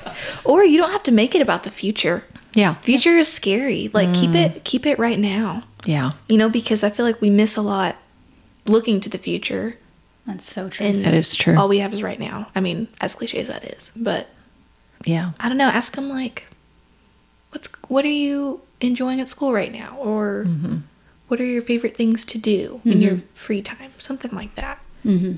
Or 0.45 0.63
you 0.63 0.77
don't 0.77 0.91
have 0.91 1.03
to 1.03 1.11
make 1.11 1.35
it 1.35 1.41
about 1.41 1.63
the 1.63 1.69
future. 1.69 2.23
Yeah. 2.53 2.75
Future 2.75 3.17
is 3.17 3.31
scary. 3.31 3.89
Like 3.93 4.13
keep 4.13 4.31
mm. 4.31 4.35
it 4.35 4.63
keep 4.63 4.85
it 4.85 4.99
right 4.99 5.19
now. 5.19 5.63
Yeah. 5.85 6.11
You 6.29 6.37
know, 6.37 6.49
because 6.49 6.83
I 6.83 6.89
feel 6.89 7.05
like 7.05 7.21
we 7.21 7.29
miss 7.29 7.57
a 7.57 7.61
lot 7.61 7.97
looking 8.65 8.99
to 9.01 9.09
the 9.09 9.17
future 9.17 9.77
That's 10.25 10.49
so 10.49 10.69
true. 10.69 10.85
and 10.85 10.95
That 11.03 11.13
is 11.13 11.35
true. 11.35 11.57
All 11.57 11.67
we 11.67 11.79
have 11.79 11.93
is 11.93 12.03
right 12.03 12.19
now. 12.19 12.47
I 12.55 12.59
mean, 12.59 12.87
as 13.01 13.15
cliche 13.15 13.39
as 13.39 13.47
that 13.47 13.63
is, 13.63 13.91
but 13.95 14.29
Yeah. 15.05 15.31
I 15.39 15.49
don't 15.49 15.57
know, 15.57 15.67
ask 15.67 15.95
them 15.95 16.09
like, 16.09 16.47
what's 17.51 17.69
what 17.87 18.05
are 18.05 18.09
you 18.09 18.61
enjoying 18.81 19.19
at 19.19 19.29
school 19.29 19.53
right 19.53 19.71
now, 19.71 19.97
or 19.97 20.45
mm-hmm. 20.47 20.77
what 21.27 21.39
are 21.39 21.45
your 21.45 21.61
favorite 21.61 21.95
things 21.95 22.25
to 22.25 22.37
do 22.37 22.81
in 22.85 23.01
your 23.01 23.13
mm-hmm. 23.13 23.33
free 23.33 23.61
time, 23.61 23.91
something 23.97 24.31
like 24.31 24.55
that. 24.55 24.79
Mm-hmm. 25.05 25.35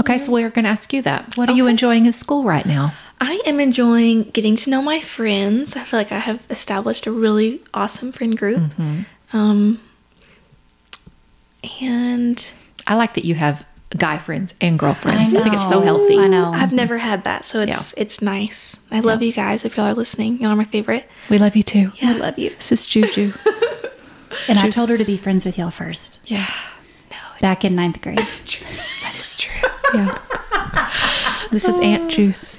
Okay, 0.00 0.18
so 0.18 0.30
we're 0.32 0.50
going 0.50 0.64
to 0.64 0.70
ask 0.70 0.92
you 0.92 1.02
that. 1.02 1.36
What 1.36 1.50
are 1.50 1.54
you 1.54 1.66
enjoying 1.66 2.06
at 2.06 2.14
school 2.14 2.44
right 2.44 2.66
now? 2.66 2.92
I 3.20 3.40
am 3.46 3.60
enjoying 3.60 4.24
getting 4.24 4.56
to 4.56 4.70
know 4.70 4.80
my 4.82 5.00
friends. 5.00 5.76
I 5.76 5.84
feel 5.84 5.98
like 5.98 6.12
I 6.12 6.18
have 6.18 6.46
established 6.50 7.06
a 7.06 7.12
really 7.12 7.60
awesome 7.74 8.12
friend 8.12 8.36
group. 8.36 8.72
Um, 9.32 9.80
and 11.80 12.52
I 12.86 12.94
like 12.94 13.14
that 13.14 13.24
you 13.24 13.34
have 13.34 13.66
guy 13.96 14.18
friends 14.18 14.54
and 14.60 14.78
girlfriends. 14.78 15.34
I, 15.34 15.40
think 15.42 15.54
it's 15.54 15.68
so 15.68 15.80
healthy. 15.80 16.18
I 16.18 16.28
know. 16.28 16.52
I've 16.52 16.72
never 16.72 16.98
had 16.98 17.24
that, 17.24 17.44
so 17.44 17.60
it's 17.60 17.92
it's 17.96 18.22
nice. 18.22 18.76
I 18.90 19.00
love 19.00 19.22
you 19.22 19.32
guys. 19.32 19.64
If 19.64 19.76
y'all 19.76 19.86
are 19.86 19.94
listening, 19.94 20.38
y'all 20.38 20.50
are 20.50 20.56
my 20.56 20.64
favorite. 20.64 21.08
We 21.28 21.38
love 21.38 21.56
you 21.56 21.62
too. 21.62 21.92
Yeah, 21.96 22.10
I 22.10 22.12
love 22.12 22.38
you. 22.38 22.50
This 22.50 22.72
is 22.72 22.86
Juju. 22.86 23.32
And 24.46 24.58
I 24.58 24.70
told 24.70 24.90
her 24.90 24.96
to 24.98 25.04
be 25.04 25.16
friends 25.16 25.44
with 25.44 25.58
y'all 25.58 25.70
first. 25.70 26.20
Yeah, 26.26 26.46
Back 27.40 27.64
in 27.64 27.74
ninth 27.76 28.00
grade. 28.02 28.18
that 28.18 29.16
is 29.18 29.36
true. 29.36 29.68
yeah. 29.94 30.18
This 31.50 31.64
is 31.66 31.78
Aunt 31.78 32.10
Juice. 32.10 32.58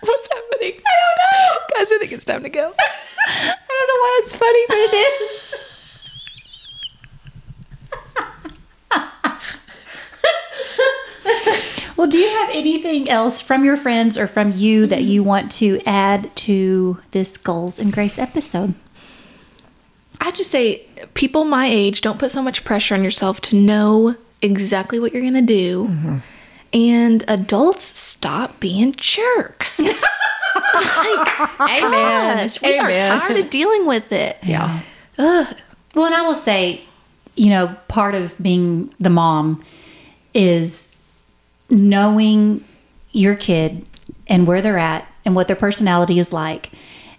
What's 0.00 0.28
happening? 0.28 0.80
I 0.86 0.94
don't 1.00 1.18
know, 1.20 1.58
guys. 1.78 1.92
I 1.92 1.98
think 1.98 2.12
it's 2.12 2.24
time 2.24 2.42
to 2.42 2.48
go. 2.48 2.72
I 3.26 3.56
don't 3.68 3.88
know 3.88 4.00
why 4.00 4.20
it's 4.22 4.36
funny, 4.36 4.64
but 4.68 4.76
it 4.78 4.94
is. 4.94 5.54
well, 11.96 12.06
do 12.06 12.18
you 12.18 12.28
have 12.28 12.50
anything 12.50 13.08
else 13.08 13.40
from 13.40 13.64
your 13.64 13.76
friends 13.76 14.18
or 14.18 14.26
from 14.26 14.52
you 14.56 14.86
that 14.86 15.02
you 15.02 15.22
want 15.22 15.50
to 15.52 15.80
add 15.86 16.34
to 16.36 16.98
this 17.12 17.36
Goals 17.36 17.78
and 17.78 17.92
Grace 17.92 18.18
episode? 18.18 18.74
I 20.20 20.30
just 20.30 20.50
say, 20.50 20.82
people 21.14 21.44
my 21.44 21.66
age, 21.66 22.00
don't 22.00 22.18
put 22.18 22.30
so 22.30 22.42
much 22.42 22.64
pressure 22.64 22.94
on 22.94 23.04
yourself 23.04 23.40
to 23.42 23.56
know 23.56 24.16
exactly 24.42 24.98
what 24.98 25.12
you're 25.12 25.22
gonna 25.22 25.42
do. 25.42 26.20
And 26.72 27.24
adults, 27.28 27.84
stop 27.84 28.58
being 28.60 28.92
jerks. 28.96 29.78
like, 29.80 29.92
gosh, 31.58 32.60
we 32.62 32.78
are 32.78 32.88
tired 32.90 33.38
of 33.38 33.50
dealing 33.50 33.86
with 33.86 34.10
it. 34.12 34.38
Yeah. 34.42 34.80
Ugh. 35.18 35.56
Well, 35.94 36.06
and 36.06 36.14
I 36.14 36.22
will 36.22 36.34
say, 36.34 36.82
you 37.36 37.50
know, 37.50 37.76
part 37.88 38.14
of 38.14 38.34
being 38.40 38.92
the 38.98 39.10
mom 39.10 39.62
is 40.34 40.90
knowing 41.70 42.64
your 43.12 43.36
kid 43.36 43.86
and 44.26 44.46
where 44.46 44.60
they're 44.60 44.78
at 44.78 45.06
and 45.24 45.34
what 45.34 45.46
their 45.46 45.56
personality 45.56 46.18
is 46.18 46.32
like. 46.32 46.70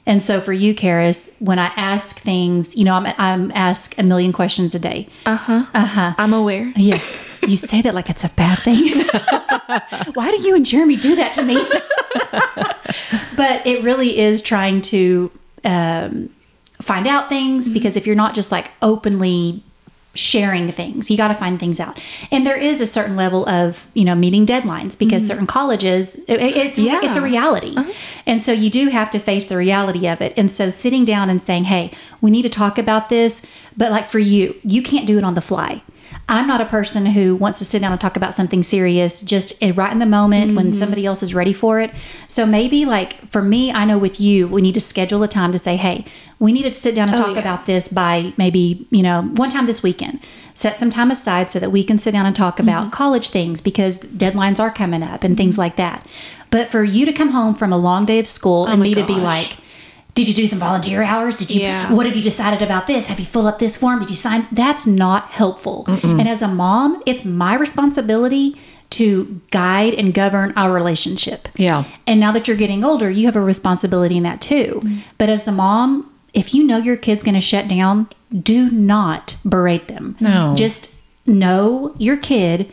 And 0.05 0.21
so 0.21 0.39
for 0.39 0.53
you, 0.53 0.75
Karis, 0.75 1.31
when 1.39 1.57
I 1.57 1.67
ask 1.75 2.19
things, 2.19 2.75
you 2.75 2.83
know, 2.83 2.93
I'm, 2.93 3.13
I'm 3.17 3.51
asked 3.53 3.97
a 3.97 4.03
million 4.03 4.31
questions 4.33 4.75
a 4.75 4.79
day. 4.79 5.07
Uh 5.25 5.35
huh. 5.35 5.65
Uh 5.73 5.85
huh. 5.85 6.13
I'm 6.17 6.33
aware. 6.33 6.71
Yeah. 6.75 7.01
You 7.47 7.57
say 7.57 7.81
that 7.81 7.95
like 7.95 8.09
it's 8.09 8.23
a 8.23 8.29
bad 8.29 8.59
thing. 8.59 9.03
Why 10.13 10.31
do 10.31 10.41
you 10.47 10.55
and 10.55 10.65
Jeremy 10.65 10.95
do 10.95 11.15
that 11.15 11.33
to 11.33 11.43
me? 11.43 11.55
but 13.35 13.65
it 13.65 13.83
really 13.83 14.17
is 14.19 14.41
trying 14.41 14.81
to 14.81 15.31
um, 15.63 16.29
find 16.81 17.07
out 17.07 17.29
things 17.29 17.69
because 17.69 17.95
if 17.95 18.05
you're 18.05 18.15
not 18.15 18.35
just 18.35 18.51
like 18.51 18.71
openly 18.81 19.63
sharing 20.15 20.71
things, 20.71 21.11
you 21.11 21.17
got 21.17 21.27
to 21.27 21.33
find 21.33 21.59
things 21.59 21.79
out. 21.79 21.99
And 22.31 22.45
there 22.45 22.57
is 22.57 22.81
a 22.81 22.85
certain 22.85 23.15
level 23.15 23.47
of, 23.47 23.87
you 23.93 24.05
know, 24.05 24.15
meeting 24.15 24.45
deadlines 24.45 24.97
because 24.97 25.23
mm-hmm. 25.23 25.27
certain 25.27 25.47
colleges, 25.47 26.15
it, 26.27 26.39
it's, 26.41 26.77
Yeah. 26.77 27.01
it's 27.03 27.15
a 27.15 27.21
reality. 27.21 27.75
Uh-huh. 27.75 27.91
And 28.25 28.41
so 28.41 28.51
you 28.51 28.69
do 28.69 28.89
have 28.89 29.11
to 29.11 29.19
face 29.19 29.45
the 29.45 29.57
reality 29.57 30.07
of 30.07 30.21
it. 30.21 30.33
And 30.37 30.49
so 30.49 30.69
sitting 30.69 31.05
down 31.05 31.29
and 31.29 31.41
saying, 31.41 31.65
hey, 31.65 31.91
we 32.21 32.31
need 32.31 32.43
to 32.43 32.49
talk 32.49 32.77
about 32.77 33.09
this. 33.09 33.45
But 33.77 33.91
like 33.91 34.05
for 34.09 34.19
you, 34.19 34.55
you 34.63 34.81
can't 34.81 35.05
do 35.05 35.17
it 35.17 35.23
on 35.23 35.35
the 35.35 35.41
fly. 35.41 35.83
I'm 36.27 36.47
not 36.47 36.59
a 36.59 36.65
person 36.65 37.05
who 37.05 37.35
wants 37.35 37.59
to 37.59 37.65
sit 37.65 37.79
down 37.81 37.91
and 37.91 38.01
talk 38.01 38.17
about 38.17 38.33
something 38.33 38.63
serious 38.63 39.21
just 39.21 39.61
right 39.61 39.91
in 39.91 39.99
the 39.99 40.07
moment 40.07 40.55
when 40.55 40.67
mm-hmm. 40.67 40.73
somebody 40.73 41.05
else 41.05 41.21
is 41.21 41.35
ready 41.35 41.53
for 41.53 41.79
it. 41.79 41.91
So 42.27 42.47
maybe 42.47 42.83
like 42.83 43.29
for 43.31 43.43
me, 43.43 43.71
I 43.71 43.85
know 43.85 43.99
with 43.99 44.19
you, 44.19 44.47
we 44.47 44.61
need 44.61 44.73
to 44.73 44.79
schedule 44.79 45.21
a 45.21 45.27
time 45.27 45.51
to 45.51 45.59
say, 45.59 45.75
hey, 45.75 46.03
we 46.39 46.51
need 46.51 46.63
to 46.63 46.73
sit 46.73 46.95
down 46.95 47.09
and 47.09 47.19
oh, 47.19 47.25
talk 47.25 47.35
yeah. 47.35 47.41
about 47.41 47.67
this 47.67 47.89
by 47.89 48.33
maybe, 48.37 48.87
you 48.89 49.03
know, 49.03 49.21
one 49.21 49.51
time 49.51 49.67
this 49.67 49.83
weekend. 49.83 50.19
Set 50.55 50.79
some 50.79 50.89
time 50.89 51.11
aside 51.11 51.51
so 51.51 51.59
that 51.59 51.71
we 51.71 51.83
can 51.83 51.99
sit 51.99 52.11
down 52.11 52.25
and 52.25 52.35
talk 52.35 52.59
about 52.59 52.83
mm-hmm. 52.83 52.91
college 52.91 53.29
things 53.29 53.61
because 53.61 53.99
deadlines 53.99 54.59
are 54.59 54.71
coming 54.71 55.03
up 55.03 55.23
and 55.23 55.33
mm-hmm. 55.33 55.43
things 55.43 55.57
like 55.57 55.75
that. 55.75 56.07
But 56.49 56.69
for 56.69 56.83
you 56.83 57.05
to 57.05 57.13
come 57.13 57.31
home 57.31 57.53
from 57.53 57.71
a 57.71 57.77
long 57.77 58.05
day 58.05 58.19
of 58.19 58.27
school 58.27 58.65
oh 58.67 58.71
and 58.71 58.79
my 58.79 58.87
me 58.87 58.93
to 58.95 59.05
be 59.05 59.15
like, 59.15 59.57
did 60.15 60.29
you 60.29 60.33
do 60.33 60.47
some 60.47 60.59
volunteer 60.59 61.03
hours? 61.03 61.35
Did 61.35 61.51
you? 61.51 61.61
Yeah. 61.61 61.93
What 61.93 62.05
have 62.05 62.15
you 62.15 62.23
decided 62.23 62.61
about 62.61 62.87
this? 62.87 63.07
Have 63.07 63.19
you 63.19 63.25
filled 63.25 63.45
up 63.45 63.59
this 63.59 63.77
form? 63.77 63.99
Did 63.99 64.09
you 64.09 64.15
sign? 64.15 64.47
That's 64.51 64.87
not 64.87 65.25
helpful. 65.25 65.83
And 65.87 66.27
as 66.27 66.41
a 66.41 66.47
mom, 66.47 67.03
it's 67.05 67.23
my 67.25 67.53
responsibility 67.55 68.57
to 68.91 69.41
guide 69.51 69.93
and 69.93 70.13
govern 70.13 70.53
our 70.55 70.71
relationship. 70.71 71.49
Yeah. 71.57 71.83
And 72.07 72.19
now 72.19 72.31
that 72.31 72.47
you're 72.47 72.55
getting 72.55 72.83
older, 72.83 73.09
you 73.09 73.25
have 73.25 73.35
a 73.35 73.41
responsibility 73.41 74.15
in 74.15 74.23
that 74.23 74.39
too. 74.39 74.79
Mm-hmm. 74.83 74.99
But 75.17 75.27
as 75.27 75.43
the 75.43 75.51
mom, 75.51 76.13
if 76.33 76.53
you 76.53 76.63
know 76.63 76.77
your 76.77 76.95
kid's 76.95 77.23
going 77.23 77.35
to 77.35 77.41
shut 77.41 77.67
down, 77.67 78.07
do 78.31 78.69
not 78.69 79.35
berate 79.43 79.89
them. 79.89 80.15
No. 80.21 80.53
Just 80.55 80.95
know 81.25 81.93
your 81.97 82.15
kid 82.15 82.71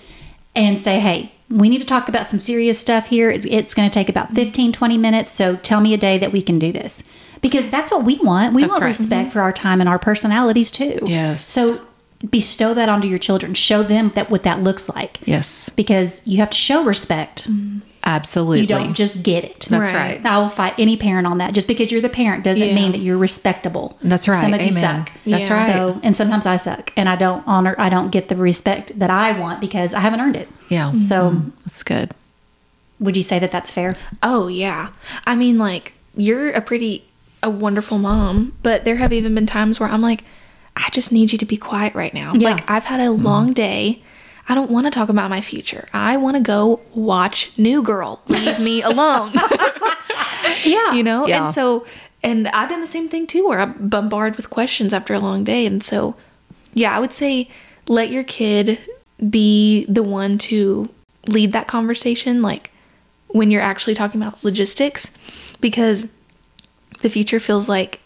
and 0.54 0.78
say, 0.78 1.00
hey, 1.00 1.32
we 1.48 1.68
need 1.68 1.80
to 1.80 1.86
talk 1.86 2.08
about 2.08 2.30
some 2.30 2.38
serious 2.38 2.78
stuff 2.78 3.06
here. 3.06 3.30
It's, 3.30 3.46
it's 3.46 3.74
going 3.74 3.88
to 3.88 3.92
take 3.92 4.08
about 4.08 4.26
mm-hmm. 4.26 4.36
15, 4.36 4.72
20 4.72 4.98
minutes. 4.98 5.32
So 5.32 5.56
tell 5.56 5.80
me 5.80 5.92
a 5.92 5.98
day 5.98 6.18
that 6.18 6.30
we 6.30 6.40
can 6.40 6.60
do 6.60 6.70
this. 6.70 7.02
Because 7.42 7.68
that's 7.68 7.90
what 7.90 8.04
we 8.04 8.18
want. 8.22 8.54
We 8.54 8.62
That's 8.62 8.70
want 8.70 8.82
right. 8.82 8.96
respect 8.98 9.32
for 9.32 9.40
our 9.42 9.52
time 9.52 9.80
and 9.80 9.88
our 9.88 9.98
personalities 9.98 10.70
too. 10.70 11.00
Yes. 11.02 11.44
So 11.44 11.80
bestow 12.30 12.72
that 12.72 12.88
onto 12.88 13.08
your 13.08 13.18
children. 13.18 13.52
Show 13.52 13.82
them 13.82 14.10
that 14.14 14.30
what 14.30 14.44
that 14.44 14.62
looks 14.62 14.88
like. 14.88 15.18
Yes. 15.26 15.68
Because 15.70 16.26
you 16.26 16.38
have 16.38 16.50
to 16.50 16.56
show 16.56 16.84
respect. 16.84 17.48
Absolutely. 18.04 18.60
You 18.62 18.66
don't 18.66 18.94
just 18.94 19.22
get 19.22 19.44
it. 19.44 19.66
That's 19.70 19.92
Right. 19.92 20.22
right. 20.22 20.26
I 20.26 20.38
will 20.38 20.48
fight 20.48 20.74
any 20.78 20.96
parent 20.96 21.26
on 21.26 21.38
that. 21.38 21.52
Just 21.54 21.68
because 21.68 21.90
you're 21.92 22.00
the 22.00 22.08
parent 22.08 22.42
doesn't 22.44 22.66
Yeah. 22.66 22.74
mean 22.74 22.92
that 22.92 23.00
you're 23.00 23.18
respectable. 23.18 23.96
That's 24.02 24.26
right. 24.28 24.40
Some 24.40 24.54
of 24.54 24.60
you 24.60 24.68
Amen. 24.68 24.80
suck. 25.06 25.10
That's 25.26 25.48
Yeah. 25.48 25.54
right. 25.54 25.72
So, 25.72 26.00
and 26.02 26.14
sometimes 26.16 26.46
I 26.46 26.56
suck, 26.56 26.92
and 26.96 27.08
I 27.08 27.14
don't 27.16 27.42
honor. 27.46 27.74
I 27.78 27.88
don't 27.88 28.10
get 28.10 28.28
the 28.28 28.36
respect 28.36 28.98
that 28.98 29.10
I 29.10 29.38
want 29.38 29.60
because 29.60 29.94
I 29.94 30.00
haven't 30.00 30.20
earned 30.20 30.36
it. 30.36 30.48
yeah. 30.68 30.92
So, 31.00 31.30
mm-hmm. 31.30 31.48
That's 31.64 31.82
good. 31.82 32.10
would 33.00 33.16
you 33.16 33.22
say 33.24 33.38
that 33.40 33.50
that's 33.50 33.70
fair? 33.70 33.96
Oh 34.22 34.46
yeah. 34.46 34.88
I 35.26 35.34
mean, 35.34 35.58
like 35.58 35.94
you're 36.16 36.50
a 36.50 36.60
pretty 36.60 37.04
a 37.42 37.50
wonderful 37.50 37.98
mom, 37.98 38.56
but 38.62 38.84
there 38.84 38.96
have 38.96 39.12
even 39.12 39.34
been 39.34 39.46
times 39.46 39.80
where 39.80 39.88
I'm 39.88 40.02
like, 40.02 40.24
I 40.76 40.88
just 40.90 41.12
need 41.12 41.32
you 41.32 41.38
to 41.38 41.44
be 41.44 41.56
quiet 41.56 41.94
right 41.94 42.14
now. 42.14 42.32
Yeah. 42.34 42.52
Like 42.52 42.70
I've 42.70 42.84
had 42.84 43.00
a 43.00 43.04
mm-hmm. 43.04 43.22
long 43.22 43.52
day. 43.52 44.02
I 44.48 44.54
don't 44.54 44.70
want 44.70 44.86
to 44.86 44.90
talk 44.90 45.08
about 45.08 45.30
my 45.30 45.40
future. 45.40 45.86
I 45.92 46.16
want 46.16 46.36
to 46.36 46.42
go 46.42 46.80
watch 46.94 47.56
New 47.58 47.82
Girl. 47.82 48.22
Leave 48.28 48.58
me 48.58 48.82
alone. 48.82 49.32
Yeah. 50.64 50.92
you 50.92 51.02
know? 51.02 51.26
Yeah. 51.26 51.46
And 51.46 51.54
so 51.54 51.86
and 52.22 52.46
I've 52.48 52.68
done 52.68 52.80
the 52.80 52.86
same 52.86 53.08
thing 53.08 53.26
too 53.26 53.46
where 53.46 53.60
I'm 53.60 53.88
bombarded 53.88 54.36
with 54.36 54.50
questions 54.50 54.92
after 54.92 55.14
a 55.14 55.18
long 55.18 55.44
day. 55.44 55.66
And 55.66 55.82
so 55.82 56.14
yeah, 56.74 56.96
I 56.96 57.00
would 57.00 57.12
say 57.12 57.48
let 57.88 58.10
your 58.10 58.24
kid 58.24 58.78
be 59.28 59.84
the 59.86 60.02
one 60.02 60.38
to 60.38 60.88
lead 61.28 61.52
that 61.52 61.68
conversation 61.68 62.42
like 62.42 62.70
when 63.28 63.50
you're 63.50 63.62
actually 63.62 63.94
talking 63.94 64.20
about 64.20 64.42
logistics 64.44 65.10
because 65.60 66.08
the 67.02 67.10
future 67.10 67.38
feels 67.40 67.68
like 67.68 68.00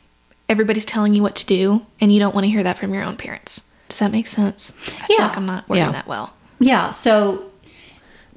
everybody's 0.49 0.85
telling 0.85 1.15
you 1.15 1.23
what 1.23 1.35
to 1.37 1.47
do 1.47 1.85
and 2.01 2.13
you 2.13 2.19
don't 2.19 2.35
want 2.35 2.45
to 2.45 2.51
hear 2.51 2.63
that 2.63 2.79
from 2.79 2.93
your 2.95 3.03
own 3.03 3.17
parents. 3.17 3.65
Does 3.89 3.99
that 4.01 4.11
make 4.13 4.27
sense? 4.27 4.73
I 5.01 5.07
feel 5.07 5.17
Yeah. 5.19 5.27
like 5.29 5.37
I'm 5.37 5.47
not 5.47 5.69
wording 5.69 5.85
Yeah. 5.87 5.93
that 5.93 6.07
well. 6.07 6.35
Yeah. 6.59 6.91
So, 6.91 7.45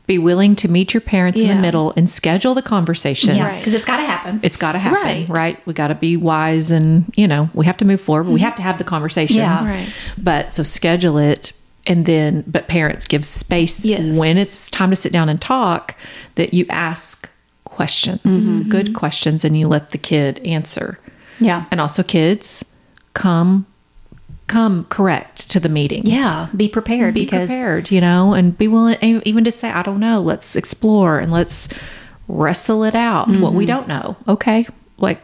Be 0.07 0.17
willing 0.17 0.55
to 0.55 0.67
meet 0.67 0.91
your 0.95 1.01
parents 1.01 1.39
in 1.39 1.47
the 1.47 1.53
middle 1.55 1.93
and 1.95 2.09
schedule 2.09 2.55
the 2.55 2.63
conversation. 2.63 3.35
yeah, 3.35 3.45
Right. 3.45 3.59
because 3.59 3.75
it's 3.75 3.85
got 3.85 3.97
to 3.97 4.03
happen. 4.05 4.39
It's 4.41 4.57
got 4.57 4.71
to 4.71 4.79
happen, 4.79 4.99
Right. 5.03 5.29
right. 5.29 5.59
We 5.67 5.73
got 5.73 5.89
to 5.89 5.95
be 5.95 6.17
wise 6.17 6.71
and, 6.71 7.05
you 7.15 7.27
know, 7.27 7.51
we 7.53 7.67
have 7.67 7.77
to 7.77 7.85
move 7.85 8.01
forward. 8.01 8.25
We 8.25 8.37
mm-hmm. 8.37 8.45
have 8.45 8.55
to 8.55 8.63
have 8.63 8.79
the 8.79 8.83
conversations. 8.83 9.37
Yeah. 9.37 9.69
Right. 9.69 9.89
But 10.17 10.51
so 10.51 10.63
schedule 10.63 11.19
it 11.19 11.53
and 11.85 12.07
then, 12.07 12.43
but 12.47 12.67
parents 12.67 13.05
give 13.05 13.23
space 13.23 13.85
Yes. 13.85 14.17
when 14.17 14.37
it's 14.39 14.67
time 14.69 14.89
to 14.89 14.95
sit 14.95 15.11
down 15.13 15.29
and 15.29 15.39
talk 15.39 15.93
that 16.35 16.55
you 16.55 16.65
ask 16.71 17.29
questions, 17.79 18.19
mm-hmm. 18.59 18.69
good 18.69 18.93
questions, 18.93 19.45
and 19.45 19.57
you 19.57 19.65
let 19.65 19.91
the 19.91 19.97
kid 19.97 20.39
answer. 20.39 20.99
yeah. 21.39 21.63
And 21.71 21.79
also, 21.79 22.03
kids, 22.03 22.65
come, 23.13 23.65
come 24.47 24.83
correct 24.89 25.49
to 25.51 25.61
the 25.61 25.69
meeting. 25.69 26.05
Yeah. 26.05 26.49
Be 26.53 26.67
prepared 26.67 27.13
Be 27.13 27.23
because 27.23 27.49
prepared, 27.49 27.89
you 27.89 28.01
know, 28.01 28.33
and 28.33 28.57
be 28.57 28.67
willing 28.67 28.97
even 29.01 29.45
to 29.45 29.51
say, 29.53 29.69
I 29.71 29.81
don't 29.81 30.01
know, 30.01 30.19
let's 30.19 30.57
explore 30.57 31.19
and 31.19 31.31
let's 31.31 31.69
wrestle 32.27 32.83
it 32.83 32.95
out. 32.95 33.29
What 33.29 33.53
we 33.53 33.63
mm-hmm. 33.63 33.67
don't 33.67 33.87
know. 33.87 34.17
Okay. 34.27 34.67
Like, 34.97 35.21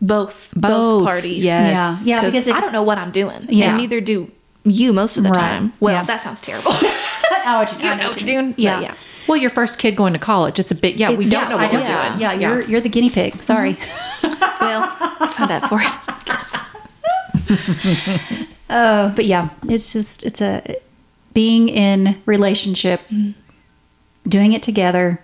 Both 0.00 0.54
both, 0.56 0.62
Both, 0.62 1.04
parties. 1.04 1.44
yes. 1.44 2.06
Yeah. 2.06 2.22
Yeah, 2.22 2.24
because 2.24 2.48
if- 2.48 2.56
I 2.56 2.60
don't 2.60 2.72
know 2.72 2.82
what 2.82 2.96
I'm 2.96 3.10
doing. 3.10 3.48
Yeah. 3.50 3.68
And 3.68 3.76
neither 3.76 4.00
do 4.00 4.32
you 4.64 4.94
most 4.94 5.18
of 5.18 5.24
the 5.24 5.28
Right. 5.28 5.36
time. 5.36 5.72
Well, 5.78 5.92
Yeah. 5.92 6.04
that 6.04 6.22
sounds 6.22 6.40
terrible. 6.40 6.72
I 6.72 7.42
know 7.44 7.58
what 7.58 7.70
you, 7.70 7.78
you 7.86 7.94
know 7.96 8.08
what 8.08 8.18
you're 8.18 8.32
doing. 8.34 8.54
Yeah. 8.56 8.80
yeah. 8.80 8.94
Well, 9.28 9.36
your 9.36 9.50
first 9.50 9.78
kid 9.78 9.94
going 9.94 10.14
to 10.14 10.18
college, 10.18 10.58
it's 10.58 10.72
a 10.72 10.74
bit, 10.74 10.96
yeah, 10.96 11.10
we 11.10 11.28
don't 11.28 11.42
yeah, 11.42 11.48
know 11.48 11.58
I 11.58 11.64
what 11.64 11.72
we're 11.74 11.80
yeah. 11.80 12.08
doing. 12.08 12.20
Yeah, 12.20 12.32
you're 12.32 12.62
you're 12.62 12.80
the 12.80 12.88
guinea 12.88 13.10
pig. 13.10 13.42
Sorry. 13.42 13.76
well, 14.60 14.96
that's 15.20 15.38
not 15.38 15.48
that 15.50 15.68
for 15.68 15.80
it. 15.80 15.92
I 16.08 16.22
guess. 16.24 16.58
Uh, 18.68 19.08
but 19.14 19.24
yeah, 19.24 19.48
it's 19.66 19.94
just 19.94 20.22
it's 20.24 20.42
a 20.42 20.76
being 21.32 21.70
in 21.70 22.20
relationship, 22.26 23.00
doing 24.28 24.52
it 24.52 24.62
together, 24.62 25.20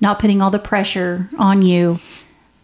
not 0.00 0.18
putting 0.18 0.40
all 0.40 0.50
the 0.50 0.58
pressure 0.58 1.28
on 1.38 1.60
you, 1.60 2.00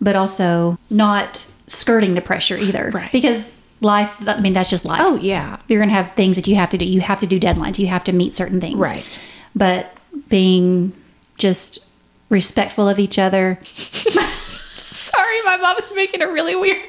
but 0.01 0.17
also 0.17 0.79
not 0.89 1.47
skirting 1.67 2.15
the 2.15 2.23
pressure 2.23 2.57
either. 2.57 2.91
Right. 2.95 3.13
Because 3.13 3.53
life, 3.81 4.27
I 4.27 4.41
mean, 4.41 4.55
that's 4.55 4.71
just 4.71 4.85
life. 4.85 5.01
Oh 5.03 5.17
yeah. 5.17 5.59
You're 5.69 5.81
gonna 5.81 5.93
have 5.93 6.15
things 6.15 6.37
that 6.37 6.47
you 6.47 6.55
have 6.57 6.71
to 6.71 6.79
do. 6.79 6.85
You 6.85 7.01
have 7.01 7.19
to 7.19 7.27
do 7.27 7.39
deadlines. 7.39 7.79
You 7.79 7.89
have 7.89 8.05
to 8.05 8.13
meet 8.13 8.33
certain 8.33 8.61
things. 8.61 8.79
Right. 8.79 9.21
But 9.55 9.95
being 10.33 10.95
just 11.37 11.87
respectful 12.31 12.89
of 12.89 12.99
each 12.99 13.19
other. 13.19 13.59
Sorry, 13.63 15.43
my 15.45 15.59
mom's 15.59 15.91
making 15.95 16.23
a 16.23 16.27
really 16.27 16.57
weird 16.57 16.81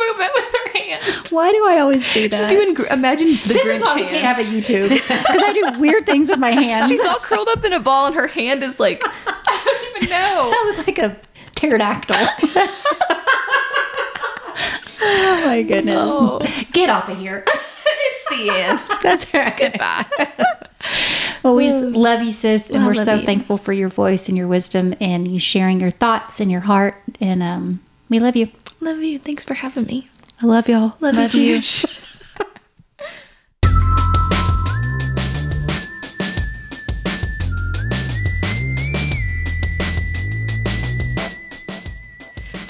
movement 0.00 0.30
with 0.34 0.44
her 0.44 0.78
hand. 0.78 1.04
Why 1.30 1.52
do 1.52 1.66
I 1.66 1.78
always 1.80 2.10
do 2.14 2.26
that? 2.28 2.36
She's 2.36 2.46
doing. 2.46 2.72
gr- 2.74 2.86
Imagine 2.86 3.26
the 3.28 3.34
this 3.48 3.66
Grinch 3.66 3.76
is 3.76 3.82
why 3.82 3.94
we 3.96 4.00
hand. 4.02 4.10
can't 4.12 4.24
have 4.24 4.38
a 4.38 4.42
YouTube 4.42 4.88
because 4.88 5.42
I 5.42 5.52
do 5.52 5.78
weird 5.80 6.06
things 6.06 6.30
with 6.30 6.38
my 6.38 6.52
hands. 6.52 6.88
She's 6.88 7.04
all 7.04 7.18
curled 7.18 7.48
up 7.48 7.64
in 7.64 7.74
a 7.74 7.80
ball, 7.80 8.06
and 8.06 8.14
her 8.14 8.28
hand 8.28 8.62
is 8.62 8.80
like 8.80 9.02
I 9.04 9.62
don't 9.64 9.96
even 9.96 10.08
know. 10.10 10.50
I 10.54 10.72
look 10.74 10.86
like 10.86 10.98
a 10.98 11.16
pterodactyl. 11.54 12.16
oh 15.02 15.42
my 15.44 15.62
goodness. 15.62 16.64
Get 16.72 16.88
off 16.88 17.08
of 17.10 17.18
here. 17.18 17.44
It's 17.98 18.28
the 18.30 18.50
end. 18.50 18.80
That's 19.02 19.32
right. 19.34 19.56
Goodbye. 19.56 20.06
Well, 21.42 21.54
we 21.56 21.68
just 21.68 21.96
love 21.96 22.22
you, 22.22 22.32
sis, 22.32 22.70
and 22.70 22.86
we're 22.86 22.94
so 22.94 23.14
you. 23.14 23.26
thankful 23.26 23.56
for 23.56 23.72
your 23.72 23.88
voice 23.88 24.28
and 24.28 24.36
your 24.36 24.46
wisdom 24.46 24.94
and 25.00 25.30
you 25.30 25.38
sharing 25.38 25.80
your 25.80 25.90
thoughts 25.90 26.40
and 26.40 26.50
your 26.50 26.60
heart. 26.60 27.02
And 27.20 27.42
um, 27.42 27.80
we 28.08 28.20
love 28.20 28.36
you. 28.36 28.50
Love 28.80 28.98
you. 28.98 29.18
Thanks 29.18 29.44
for 29.44 29.54
having 29.54 29.86
me. 29.86 30.08
I 30.42 30.46
love 30.46 30.68
y'all. 30.68 30.96
Love, 31.00 31.34
you. 31.34 31.60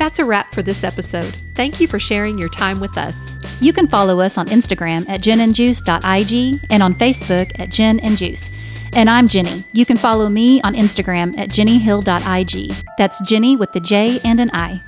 That's 0.06 0.20
a 0.20 0.24
wrap 0.24 0.54
for 0.54 0.62
this 0.62 0.84
episode. 0.84 1.34
Thank 1.56 1.80
you 1.80 1.88
for 1.88 1.98
sharing 1.98 2.38
your 2.38 2.48
time 2.48 2.78
with 2.78 2.96
us. 2.96 3.40
You 3.60 3.72
can 3.72 3.88
follow 3.88 4.20
us 4.20 4.38
on 4.38 4.46
Instagram 4.46 5.08
at 5.08 5.20
jennandjuice.ig 5.20 6.60
and 6.70 6.80
on 6.80 6.94
Facebook 6.94 7.58
at 7.58 7.70
Jenn 7.70 7.98
and 7.98 8.16
Juice. 8.16 8.52
And 8.92 9.10
I'm 9.10 9.26
Jenni. 9.26 9.64
You 9.72 9.84
can 9.84 9.96
follow 9.96 10.28
me 10.28 10.62
on 10.62 10.74
Instagram 10.74 11.36
at 11.36 11.48
jennihill.ig. 11.48 12.84
That's 12.96 13.20
Jenni 13.22 13.58
with 13.58 13.72
the 13.72 13.80
J 13.80 14.20
and 14.22 14.38
an 14.38 14.52
I. 14.52 14.80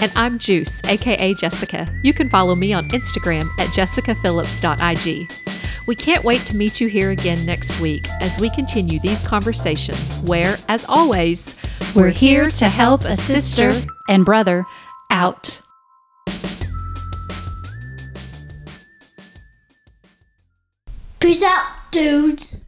And 0.00 0.10
I'm 0.16 0.38
Juice, 0.38 0.80
aka 0.84 1.34
Jessica. 1.34 1.86
You 2.02 2.14
can 2.14 2.30
follow 2.30 2.54
me 2.54 2.72
on 2.72 2.88
Instagram 2.88 3.48
at 3.58 3.68
jessicaphillips.ig. 3.68 5.30
We 5.86 5.94
can't 5.94 6.24
wait 6.24 6.40
to 6.42 6.56
meet 6.56 6.80
you 6.80 6.88
here 6.88 7.10
again 7.10 7.44
next 7.44 7.78
week 7.80 8.06
as 8.20 8.38
we 8.38 8.48
continue 8.50 8.98
these 9.00 9.20
conversations 9.20 10.18
where, 10.20 10.56
as 10.68 10.86
always, 10.88 11.58
We're 11.94 12.10
here 12.10 12.50
to 12.50 12.68
help 12.68 13.04
a 13.04 13.16
sister 13.16 13.72
and 14.08 14.24
brother 14.24 14.64
out. 15.10 15.60
Peace 21.18 21.42
out, 21.42 21.66
dudes. 21.90 22.58